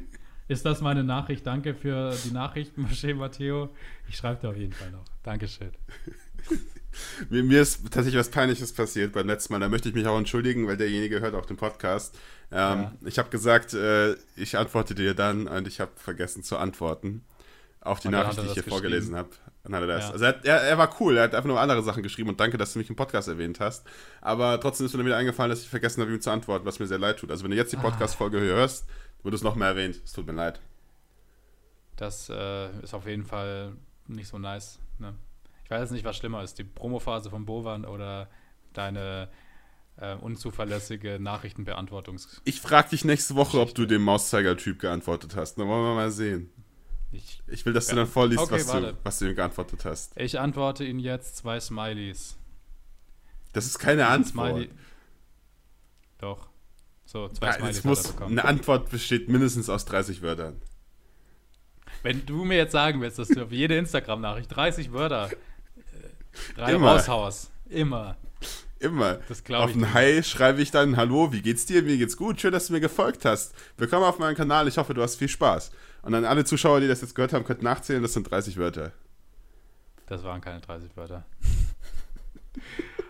ist 0.48 0.66
das 0.66 0.82
meine 0.82 1.04
Nachricht. 1.04 1.46
Danke 1.48 1.74
für 1.74 2.16
die 2.24 2.32
Nachricht, 2.32 2.78
Moshe 2.78 3.14
Matteo. 3.16 3.74
Ich 4.08 4.18
schreibe 4.18 4.42
dir 4.42 4.50
auf 4.50 4.58
jeden 4.58 4.74
Fall 4.74 4.92
noch. 4.92 5.06
Dankeschön. 5.24 5.72
Mir, 7.30 7.44
mir 7.44 7.62
ist 7.62 7.84
tatsächlich 7.86 8.18
was 8.20 8.30
Peinliches 8.30 8.74
passiert 8.74 9.14
beim 9.14 9.28
letzten 9.28 9.54
Mal. 9.54 9.60
Da 9.60 9.70
möchte 9.70 9.90
ich 9.90 9.96
mich 9.96 10.08
auch 10.08 10.18
entschuldigen, 10.18 10.68
weil 10.68 10.78
derjenige 10.78 11.20
hört 11.22 11.36
auch 11.36 11.46
den 11.46 11.58
Podcast. 11.58 12.16
Ähm, 12.52 12.58
Ja. 12.58 12.94
Ich 13.06 13.18
habe 13.18 13.30
gesagt, 13.30 13.74
äh, 13.74 14.16
ich 14.36 14.58
antworte 14.58 14.96
dir 14.96 15.14
dann 15.14 15.48
und 15.48 15.68
ich 15.68 15.80
habe 15.80 15.92
vergessen 15.96 16.44
zu 16.44 16.58
antworten 16.58 17.24
auf 17.82 18.00
die 18.00 18.08
Und 18.08 18.14
Nachricht, 18.14 18.42
die 18.42 18.48
ich 18.48 18.54
hier 18.54 18.64
vorgelesen 18.64 19.16
habe. 19.16 19.30
Dann 19.64 19.76
hat 19.76 19.82
er 19.82 19.88
das. 19.88 20.06
Ja. 20.06 20.12
Also 20.12 20.26
er, 20.26 20.46
er, 20.46 20.62
er 20.62 20.78
war 20.78 20.96
cool, 21.00 21.18
er 21.18 21.24
hat 21.24 21.36
einfach 21.36 21.48
nur 21.48 21.60
andere 21.60 21.82
Sachen 21.84 22.04
geschrieben 22.04 22.30
und 22.30 22.40
danke, 22.40 22.58
dass 22.58 22.74
du 22.74 22.80
mich 22.80 22.90
im 22.90 22.96
Podcast 22.96 23.28
erwähnt 23.28 23.60
hast. 23.60 23.86
Aber 24.22 24.60
trotzdem 24.60 24.86
ist 24.86 24.94
mir 24.94 25.00
dann 25.00 25.08
wieder 25.08 25.18
eingefallen, 25.18 25.50
dass 25.50 25.62
ich 25.62 25.70
vergessen 25.70 26.02
habe, 26.02 26.14
ihm 26.14 26.22
zu 26.22 26.30
antworten, 26.30 26.66
was 26.66 26.80
mir 26.80 26.88
sehr 26.88 27.00
leid 27.00 27.18
tut. 27.20 27.32
Also 27.32 27.44
wenn 27.44 27.52
du 27.52 27.58
jetzt 27.58 27.72
die 27.74 27.78
Podcast-Folge 27.78 28.40
hörst, 28.40 28.86
wird 29.24 29.34
es 29.34 29.42
noch 29.42 29.56
mehr 29.56 29.70
erwähnt. 29.70 30.02
Es 30.04 30.14
tut 30.14 30.28
mir 30.28 30.34
leid. 30.34 30.60
Das 31.96 32.30
äh, 32.30 32.70
ist 32.82 32.94
auf 32.94 33.08
jeden 33.08 33.26
Fall 33.26 33.74
nicht 34.08 34.28
so 34.28 34.38
nice. 34.38 34.80
Ne? 35.00 35.16
Ich 35.66 35.70
weiß 35.72 35.92
nicht, 35.92 36.06
was 36.06 36.16
schlimmer 36.18 36.44
ist, 36.44 36.58
die 36.60 36.64
Promophase 36.64 37.30
von 37.30 37.46
Bovan 37.46 37.86
oder 37.86 38.30
deine 38.74 39.30
äh, 39.98 40.16
unzuverlässige 40.16 41.18
Nachrichtenbeantwortungs. 41.20 42.42
Ich 42.46 42.62
frage 42.62 42.90
dich 42.90 43.04
nächste 43.04 43.36
Woche, 43.36 43.60
ob 43.60 43.74
du 43.76 43.86
dem 43.86 44.04
Mauszeiger-Typ 44.04 44.80
geantwortet 44.80 45.36
hast. 45.36 45.56
Dann 45.56 45.68
wollen 45.68 45.84
wir 45.84 45.96
mal 45.96 46.12
sehen. 46.12 46.52
Ich, 47.12 47.42
Ich 47.48 47.66
will, 47.66 47.74
dass 47.74 47.88
du 47.88 47.92
Ja. 47.96 48.04
dann 48.04 48.08
vorliest, 48.08 48.44
Okay, 48.44 48.54
was, 48.54 48.68
du, 48.68 48.98
was 49.04 49.20
du 49.20 49.26
ihm 49.30 49.36
geantwortet 49.36 49.86
hast. 49.86 50.20
ich 50.20 50.40
antworte 50.40 50.84
Ihnen 50.84 51.00
jetzt 51.00 51.38
zwei 51.38 51.60
Smileys. 51.60 52.38
Das 53.54 53.66
ist 53.66 53.80
keine 53.80 54.06
Ein 54.08 54.22
Antwort. 54.24 54.50
Smiley. 54.52 54.70
Doch. 56.20 56.48
So, 57.06 57.30
zwei 57.30 57.48
Ja, 57.48 57.54
Smileys 57.54 57.78
es 57.78 57.84
muss, 57.86 58.22
eine 58.22 58.46
Antwort 58.46 58.90
besteht 58.90 59.30
mindestens 59.30 59.70
aus 59.70 59.86
30 59.86 60.22
Wörtern. 60.22 60.62
Wenn 62.04 62.26
du 62.26 62.44
mir 62.44 62.58
jetzt 62.58 62.74
sagen 62.74 63.02
willst, 63.02 63.18
dass 63.18 63.30
du 63.30 63.44
auf 63.44 63.52
jede 63.52 63.78
Instagram-Nachricht 63.78 64.54
30 64.56 64.92
Wörter 64.92 65.30
drei 66.56 66.74
Immer. 66.74 66.94
raushaust, 66.94 67.52
immer. 67.70 68.16
Immer. 68.80 69.20
Das 69.28 69.44
glaube 69.44 69.64
Auf 69.64 69.76
ein. 69.76 69.94
Hi 69.94 70.22
schreibe 70.22 70.62
ich 70.62 70.70
dann, 70.70 70.98
hallo, 70.98 71.32
wie 71.32 71.42
geht's 71.42 71.66
dir? 71.66 71.82
Mir 71.82 71.98
geht's 71.98 72.18
gut, 72.18 72.40
schön, 72.42 72.52
dass 72.52 72.68
du 72.68 72.74
mir 72.74 72.82
gefolgt 72.82 73.26
hast. 73.26 73.56
Willkommen 73.78 74.04
auf 74.04 74.20
meinem 74.20 74.36
Kanal, 74.36 74.68
ich 74.68 74.78
hoffe, 74.78 74.94
du 74.94 75.02
hast 75.02 75.16
viel 75.16 75.30
Spaß. 75.30 75.72
Und 76.04 76.12
dann 76.12 76.26
alle 76.26 76.46
Zuschauer, 76.46 76.82
die 76.82 76.88
das 76.88 77.02
jetzt 77.02 77.16
gehört 77.16 77.34
haben, 77.34 77.46
könnten 77.46 77.64
nachzählen, 77.64 78.02
das 78.02 78.14
sind 78.14 78.30
30 78.30 78.58
Wörter. 78.58 78.92
Das 80.08 80.24
waren 80.24 80.42
keine 80.42 80.62
30 80.62 80.96
Wörter. 80.96 81.26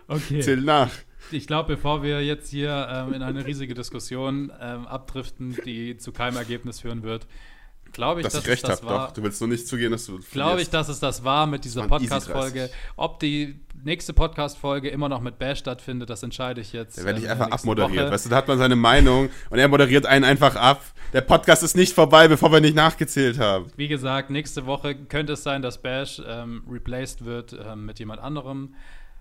Okay. 0.08 0.40
Zähl 0.40 0.60
nach. 0.60 0.90
Ich 1.32 1.46
glaube, 1.48 1.74
bevor 1.74 2.02
wir 2.02 2.24
jetzt 2.24 2.50
hier 2.50 2.88
ähm, 2.90 3.12
in 3.12 3.22
eine 3.22 3.44
riesige 3.44 3.74
Diskussion 3.74 4.52
ähm, 4.60 4.86
abdriften, 4.86 5.56
die 5.64 5.96
zu 5.96 6.12
keinem 6.12 6.36
Ergebnis 6.36 6.80
führen 6.80 7.02
wird, 7.02 7.26
glaube 7.92 8.20
ich, 8.20 8.24
Dass 8.24 8.34
dass 8.34 8.42
ich 8.44 8.48
recht 8.50 8.64
es 8.64 8.68
das 8.70 8.80
habe, 8.82 8.90
war. 8.90 9.06
doch. 9.08 9.14
Du 9.14 9.22
willst 9.22 9.40
nur 9.40 9.48
nicht 9.48 9.66
zugehen, 9.66 9.92
dass 9.92 10.06
du 10.06 10.18
Glaube 10.32 10.60
ich, 10.62 10.70
dass 10.70 10.88
es 10.88 11.00
das 11.00 11.24
war 11.24 11.46
mit 11.46 11.64
dieser 11.64 11.86
Podcast-Folge. 11.86 12.60
30. 12.60 12.76
Ob 12.96 13.20
die 13.20 13.58
nächste 13.84 14.12
Podcast-Folge 14.12 14.88
immer 14.88 15.08
noch 15.08 15.20
mit 15.20 15.38
Bash 15.38 15.58
stattfindet, 15.60 16.10
das 16.10 16.22
entscheide 16.22 16.60
ich 16.60 16.72
jetzt. 16.72 16.98
Da 16.98 17.04
werde 17.04 17.18
ich 17.18 17.24
ähm, 17.24 17.30
in 17.30 17.32
einfach 17.32 17.46
der 17.46 17.54
abmoderiert. 17.54 18.04
Woche. 18.06 18.12
Weißt 18.12 18.26
du, 18.26 18.30
da 18.30 18.36
hat 18.36 18.48
man 18.48 18.58
seine 18.58 18.76
Meinung 18.76 19.30
und 19.50 19.58
er 19.58 19.68
moderiert 19.68 20.06
einen 20.06 20.24
einfach 20.24 20.56
ab. 20.56 20.82
Der 21.12 21.20
Podcast 21.20 21.62
ist 21.62 21.76
nicht 21.76 21.94
vorbei, 21.94 22.28
bevor 22.28 22.50
wir 22.52 22.60
nicht 22.60 22.74
nachgezählt 22.76 23.38
haben. 23.38 23.66
Wie 23.76 23.88
gesagt, 23.88 24.28
nächste 24.30 24.66
Woche 24.66 24.94
könnte 24.94 25.34
es 25.34 25.42
sein, 25.42 25.62
dass 25.62 25.78
Bash 25.80 26.20
ähm, 26.26 26.62
replaced 26.70 27.24
wird 27.24 27.56
ähm, 27.64 27.86
mit 27.86 27.98
jemand 27.98 28.20
anderem. 28.20 28.74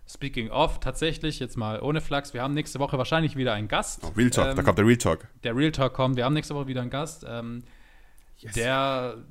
Speaking 0.07 0.51
of, 0.51 0.79
tatsächlich, 0.79 1.39
jetzt 1.39 1.57
mal 1.57 1.79
ohne 1.81 1.99
Flachs, 1.99 2.33
wir 2.35 2.43
haben 2.43 2.53
nächste 2.53 2.77
Woche 2.79 2.95
wahrscheinlich 2.99 3.35
wieder 3.35 3.53
einen 3.53 3.67
Gast. 3.67 4.01
Oh, 4.03 4.11
Real 4.15 4.29
Talk, 4.29 4.49
Ähm, 4.49 4.55
da 4.55 4.61
kommt 4.61 4.77
der 4.77 4.85
Real 4.85 4.97
Talk. 4.97 5.27
Der 5.43 5.55
Real 5.55 5.71
Talk 5.71 5.93
kommt. 5.93 6.15
Wir 6.15 6.25
haben 6.25 6.33
nächste 6.33 6.53
Woche 6.53 6.67
wieder 6.67 6.81
einen 6.81 6.91
Gast, 6.91 7.25
ähm, 7.27 7.63
der 8.55 9.23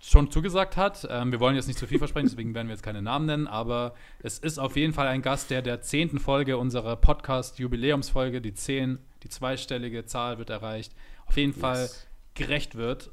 schon 0.00 0.30
zugesagt 0.30 0.76
hat. 0.76 1.06
Ähm, 1.10 1.30
wir 1.30 1.40
wollen 1.40 1.56
jetzt 1.56 1.66
nicht 1.66 1.78
zu 1.78 1.86
viel 1.86 1.98
versprechen, 1.98 2.28
deswegen 2.28 2.54
werden 2.54 2.68
wir 2.68 2.74
jetzt 2.74 2.82
keine 2.82 3.02
Namen 3.02 3.26
nennen, 3.26 3.46
aber 3.46 3.94
es 4.22 4.38
ist 4.38 4.58
auf 4.58 4.76
jeden 4.76 4.94
Fall 4.94 5.06
ein 5.06 5.22
Gast, 5.22 5.50
der 5.50 5.62
der 5.62 5.82
zehnten 5.82 6.18
Folge 6.18 6.56
unserer 6.56 6.96
Podcast-Jubiläumsfolge, 6.96 8.40
die 8.40 8.54
zehn, 8.54 8.98
die 9.22 9.28
zweistellige 9.28 10.06
Zahl 10.06 10.38
wird 10.38 10.48
erreicht, 10.48 10.94
auf 11.26 11.36
jeden 11.36 11.52
Fall 11.52 11.90
gerecht 12.34 12.76
wird. 12.76 13.10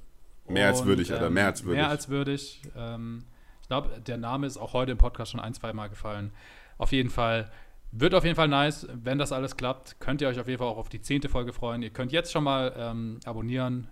Mehr 0.48 0.68
als 0.68 0.82
Und, 0.82 0.88
würdig, 0.88 1.12
Alter, 1.12 1.30
mehr 1.30 1.48
als 1.48 1.66
würdig. 1.66 1.82
Mehr 1.82 1.90
als 1.90 2.10
würdig. 2.10 2.62
Ähm, 2.78 3.26
ich 3.62 3.68
glaube, 3.68 4.00
der 4.00 4.18
Name 4.18 4.48
ist 4.48 4.58
auch 4.58 4.72
heute 4.72 4.94
im 4.94 4.98
Podcast 4.98 5.32
schon 5.32 5.42
ein, 5.42 5.54
zwei 5.54 5.74
Mal 5.74 5.88
gefallen. 5.90 6.32
Auf 6.78 6.94
jeden 6.94 7.10
Fall. 7.10 7.52
Wird 7.92 8.14
auf 8.14 8.24
jeden 8.24 8.36
Fall 8.36 8.48
nice, 8.48 8.88
wenn 8.94 9.18
das 9.18 9.32
alles 9.32 9.58
klappt. 9.58 10.00
Könnt 10.00 10.22
ihr 10.22 10.28
euch 10.28 10.40
auf 10.40 10.48
jeden 10.48 10.60
Fall 10.60 10.68
auch 10.68 10.78
auf 10.78 10.90
die 10.90 11.02
zehnte 11.02 11.30
Folge 11.30 11.52
freuen. 11.52 11.82
Ihr 11.82 11.90
könnt 11.90 12.12
jetzt 12.12 12.32
schon 12.32 12.44
mal 12.44 12.74
ähm, 12.78 13.20
abonnieren. 13.26 13.88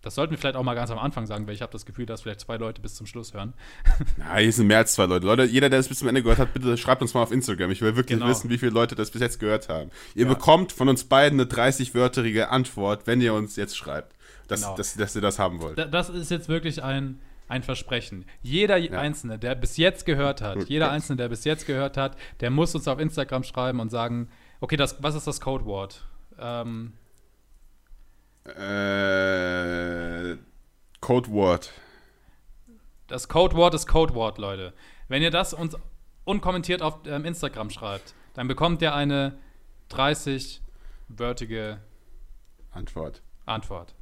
Das 0.00 0.14
sollten 0.14 0.30
wir 0.30 0.38
vielleicht 0.38 0.54
auch 0.54 0.62
mal 0.62 0.74
ganz 0.74 0.90
am 0.92 0.98
Anfang 0.98 1.26
sagen, 1.26 1.46
weil 1.48 1.54
ich 1.54 1.62
habe 1.62 1.72
das 1.72 1.84
Gefühl, 1.84 2.06
dass 2.06 2.22
vielleicht 2.22 2.40
zwei 2.40 2.56
Leute 2.56 2.80
bis 2.80 2.94
zum 2.94 3.06
Schluss 3.06 3.34
hören. 3.34 3.52
Na, 4.16 4.36
hier 4.36 4.52
sind 4.52 4.68
mehr 4.68 4.78
als 4.78 4.92
zwei 4.94 5.06
Leute. 5.06 5.26
Leute, 5.26 5.44
jeder, 5.44 5.68
der 5.68 5.80
das 5.80 5.88
bis 5.88 5.98
zum 5.98 6.06
Ende 6.08 6.22
gehört 6.22 6.38
hat, 6.38 6.54
bitte 6.54 6.76
schreibt 6.76 7.02
uns 7.02 7.14
mal 7.14 7.22
auf 7.22 7.32
Instagram. 7.32 7.70
Ich 7.72 7.80
will 7.82 7.96
wirklich 7.96 8.18
Genau. 8.18 8.30
wissen, 8.30 8.48
wie 8.48 8.58
viele 8.58 8.70
Leute 8.70 8.94
das 8.94 9.10
bis 9.10 9.20
jetzt 9.20 9.40
gehört 9.40 9.68
haben. 9.68 9.90
Ihr 10.14 10.26
Ja. 10.26 10.32
bekommt 10.32 10.70
von 10.72 10.88
uns 10.88 11.02
beiden 11.04 11.40
eine 11.40 11.48
30-wörterige 11.48 12.48
Antwort, 12.50 13.06
wenn 13.06 13.20
ihr 13.20 13.34
uns 13.34 13.56
jetzt 13.56 13.76
schreibt, 13.76 14.14
dass, 14.46 14.62
Genau. 14.62 14.76
dass, 14.76 14.94
dass 14.94 15.16
ihr 15.16 15.20
das 15.22 15.38
haben 15.40 15.60
wollt. 15.60 15.76
Da, 15.78 15.86
das 15.86 16.10
ist 16.10 16.30
jetzt 16.30 16.48
wirklich 16.48 16.82
ein, 16.82 17.18
ein 17.48 17.64
Versprechen. 17.64 18.24
Jeder 18.40 18.76
Einzelne, 18.76 19.36
der 19.38 19.56
bis 19.56 19.76
jetzt 19.78 20.06
gehört 20.06 20.42
hat, 20.42 20.58
Gut, 20.58 20.68
jeder. 20.68 20.92
Einzelne, 20.92 21.16
der 21.16 21.28
bis 21.28 21.44
jetzt 21.44 21.66
gehört 21.66 21.96
hat, 21.96 22.16
der 22.40 22.50
muss 22.50 22.72
uns 22.74 22.86
auf 22.86 23.00
Instagram 23.00 23.42
schreiben 23.42 23.80
und 23.80 23.90
sagen, 23.90 24.28
okay, 24.60 24.76
das, 24.76 25.02
was 25.02 25.16
ist 25.16 25.26
das 25.26 25.40
Codewort? 25.40 26.04
Ähm, 26.38 26.92
Äh, 28.48 30.36
Codewort. 31.00 31.72
Das 33.06 33.28
Codewort 33.28 33.74
ist 33.74 33.86
Codewort, 33.86 34.38
Leute. 34.38 34.72
Wenn 35.08 35.22
ihr 35.22 35.30
das 35.30 35.54
uns 35.54 35.76
unkommentiert 36.24 36.82
auf 36.82 36.98
ähm, 37.06 37.24
Instagram 37.24 37.70
schreibt, 37.70 38.14
dann 38.34 38.48
bekommt 38.48 38.82
ihr 38.82 38.94
eine 38.94 39.38
30-wörtige 39.90 41.78
Antwort. 42.70 43.22
Antwort. 43.46 43.94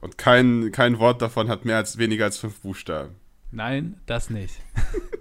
Und 0.00 0.18
kein, 0.18 0.70
kein 0.72 0.98
Wort 0.98 1.22
davon 1.22 1.48
hat 1.48 1.64
mehr 1.64 1.78
als 1.78 1.96
weniger 1.96 2.26
als 2.26 2.36
fünf 2.36 2.60
Buchstaben. 2.60 3.16
Nein, 3.50 4.00
das 4.06 4.28
nicht. 4.28 4.60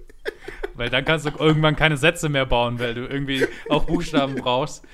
weil 0.75 0.89
dann 0.89 1.05
kannst 1.05 1.25
du 1.25 1.29
irgendwann 1.29 1.75
keine 1.75 1.97
Sätze 1.97 2.29
mehr 2.29 2.45
bauen, 2.45 2.79
weil 2.79 2.93
du 2.93 3.07
irgendwie 3.07 3.47
auch 3.69 3.85
Buchstaben 3.85 4.35
brauchst. 4.35 4.85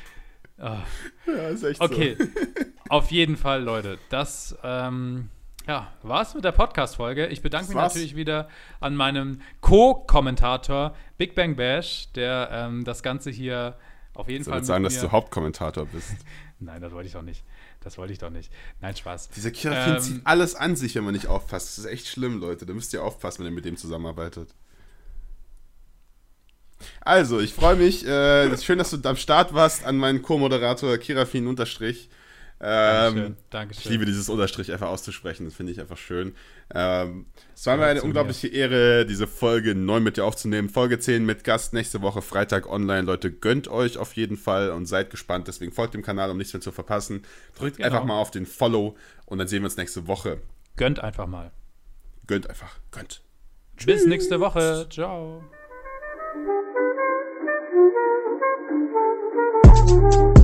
Ah. 0.60 0.84
Ja, 1.26 1.50
ist 1.50 1.64
echt 1.64 1.80
Okay, 1.82 2.18
auf 2.90 3.12
jeden 3.12 3.38
Fall, 3.38 3.64
Leute. 3.64 3.98
Das 4.10 4.58
ähm, 4.64 5.30
ja, 5.68 5.94
war's 6.04 6.34
mit 6.34 6.44
der 6.44 6.52
Podcast-Folge. 6.52 7.28
Ich 7.28 7.42
bedanke 7.42 7.66
Das 7.68 7.70
mich 7.70 7.78
war's. 7.78 7.94
natürlich 7.94 8.16
wieder 8.16 8.50
an 8.80 8.96
meinem 8.96 9.42
Co-Kommentator 9.62 10.96
Big 11.18 11.36
Bang 11.36 11.56
Bash, 11.56 12.12
der 12.14 12.50
ähm, 12.52 12.84
das 12.84 13.04
Ganze 13.04 13.30
hier 13.30 13.78
auf 14.14 14.28
jeden 14.28 14.42
Ich 14.42 14.46
soll 14.46 14.52
Fall 14.54 14.60
jetzt 14.60 14.68
sagen, 14.68 14.84
mit 14.84 14.92
dass 14.92 15.00
du 15.02 15.12
Hauptkommentator 15.12 15.86
bist. 15.86 16.12
Nein, 16.60 16.82
das 16.82 16.92
wollte 16.92 17.08
ich 17.08 17.14
doch 17.14 17.22
nicht. 17.22 17.44
Das 17.82 17.98
wollte 17.98 18.12
ich 18.12 18.20
doch 18.20 18.30
nicht. 18.30 18.52
Nein, 18.82 18.96
Spaß. 18.96 19.30
Dieser 19.30 19.52
Kirafin 19.52 19.94
Ähm, 19.94 20.00
zieht 20.02 20.22
alles 20.28 20.56
an 20.56 20.76
sich, 20.76 20.96
wenn 20.96 21.06
man 21.06 21.14
nicht 21.14 21.28
aufpasst. 21.28 21.70
Das 21.70 21.86
ist 21.86 21.86
echt 21.86 22.08
schlimm, 22.08 22.40
Leute. 22.42 22.66
Da 22.66 22.74
müsst 22.74 22.92
ihr 22.94 23.02
aufpassen, 23.04 23.40
wenn 23.40 23.52
ihr 23.54 23.56
mit 23.56 23.64
dem 23.64 23.78
zusammenarbeitet. 23.78 24.54
Also, 27.02 27.40
ich 27.40 27.54
freue 27.54 27.76
mich. 27.76 28.06
Äh, 28.06 28.58
schön, 28.58 28.78
dass 28.78 28.92
du 28.92 29.00
am 29.08 29.16
Start 29.16 29.54
warst 29.54 29.86
an 29.86 29.98
meinen 29.98 30.22
Co-Moderator 30.22 30.98
Kirafin 30.98 31.48
Unterstrich. 31.48 32.10
Dankeschön. 32.60 33.26
Ähm, 33.28 33.38
Dankeschön. 33.52 33.82
ich 33.84 33.90
liebe 33.90 34.06
dieses 34.06 34.28
Unterstrich 34.28 34.70
einfach 34.74 34.90
auszusprechen, 34.90 35.46
das 35.46 35.54
finde 35.56 35.72
ich 35.72 35.80
einfach 35.80 35.98
schön. 35.98 36.36
Ähm, 36.76 37.26
es 37.56 37.66
war 37.66 37.78
mir 37.78 37.86
eine 37.86 38.02
unglaubliche 38.02 38.50
Ehre, 38.50 39.06
diese 39.06 39.28
Folge 39.28 39.76
neu 39.76 40.02
mit 40.02 40.18
dir 40.18 40.26
aufzunehmen. 40.26 40.68
Folge 40.68 41.00
10 41.00 41.26
mit 41.26 41.46
Gast 41.46 41.74
nächste 41.74 42.02
Woche 42.02 42.22
Freitag 42.22 42.70
online. 42.70 43.04
Leute, 43.04 43.32
gönnt 43.32 43.70
euch 43.70 43.98
auf 43.98 44.14
jeden 44.18 44.36
Fall 44.36 44.72
und 44.72 44.88
seid 44.88 45.10
gespannt. 45.10 45.48
Deswegen 45.48 45.72
folgt 45.72 45.94
dem 45.94 46.02
Kanal, 46.04 46.30
um 46.32 46.38
nichts 46.38 46.52
mehr 46.54 46.60
zu 46.62 46.74
verpassen. 46.74 47.24
Drückt 47.58 47.78
Genau. 47.78 47.88
einfach 47.88 48.04
mal 48.04 48.20
auf 48.20 48.30
den 48.32 48.46
Follow 48.46 48.98
und 49.26 49.38
dann 49.38 49.48
sehen 49.48 49.62
wir 49.62 49.66
uns 49.68 49.78
nächste 49.78 50.08
Woche. 50.08 50.40
Gönnt 50.76 51.00
einfach 51.00 51.28
mal. 51.28 51.52
Gönnt 52.28 52.50
einfach. 52.50 52.76
Gönnt. 52.92 53.22
Bis 53.86 54.06
nächste 54.06 54.42
Woche. 54.42 54.86
Ciao. 54.90 55.42
thank 59.90 60.14
you 60.14 60.39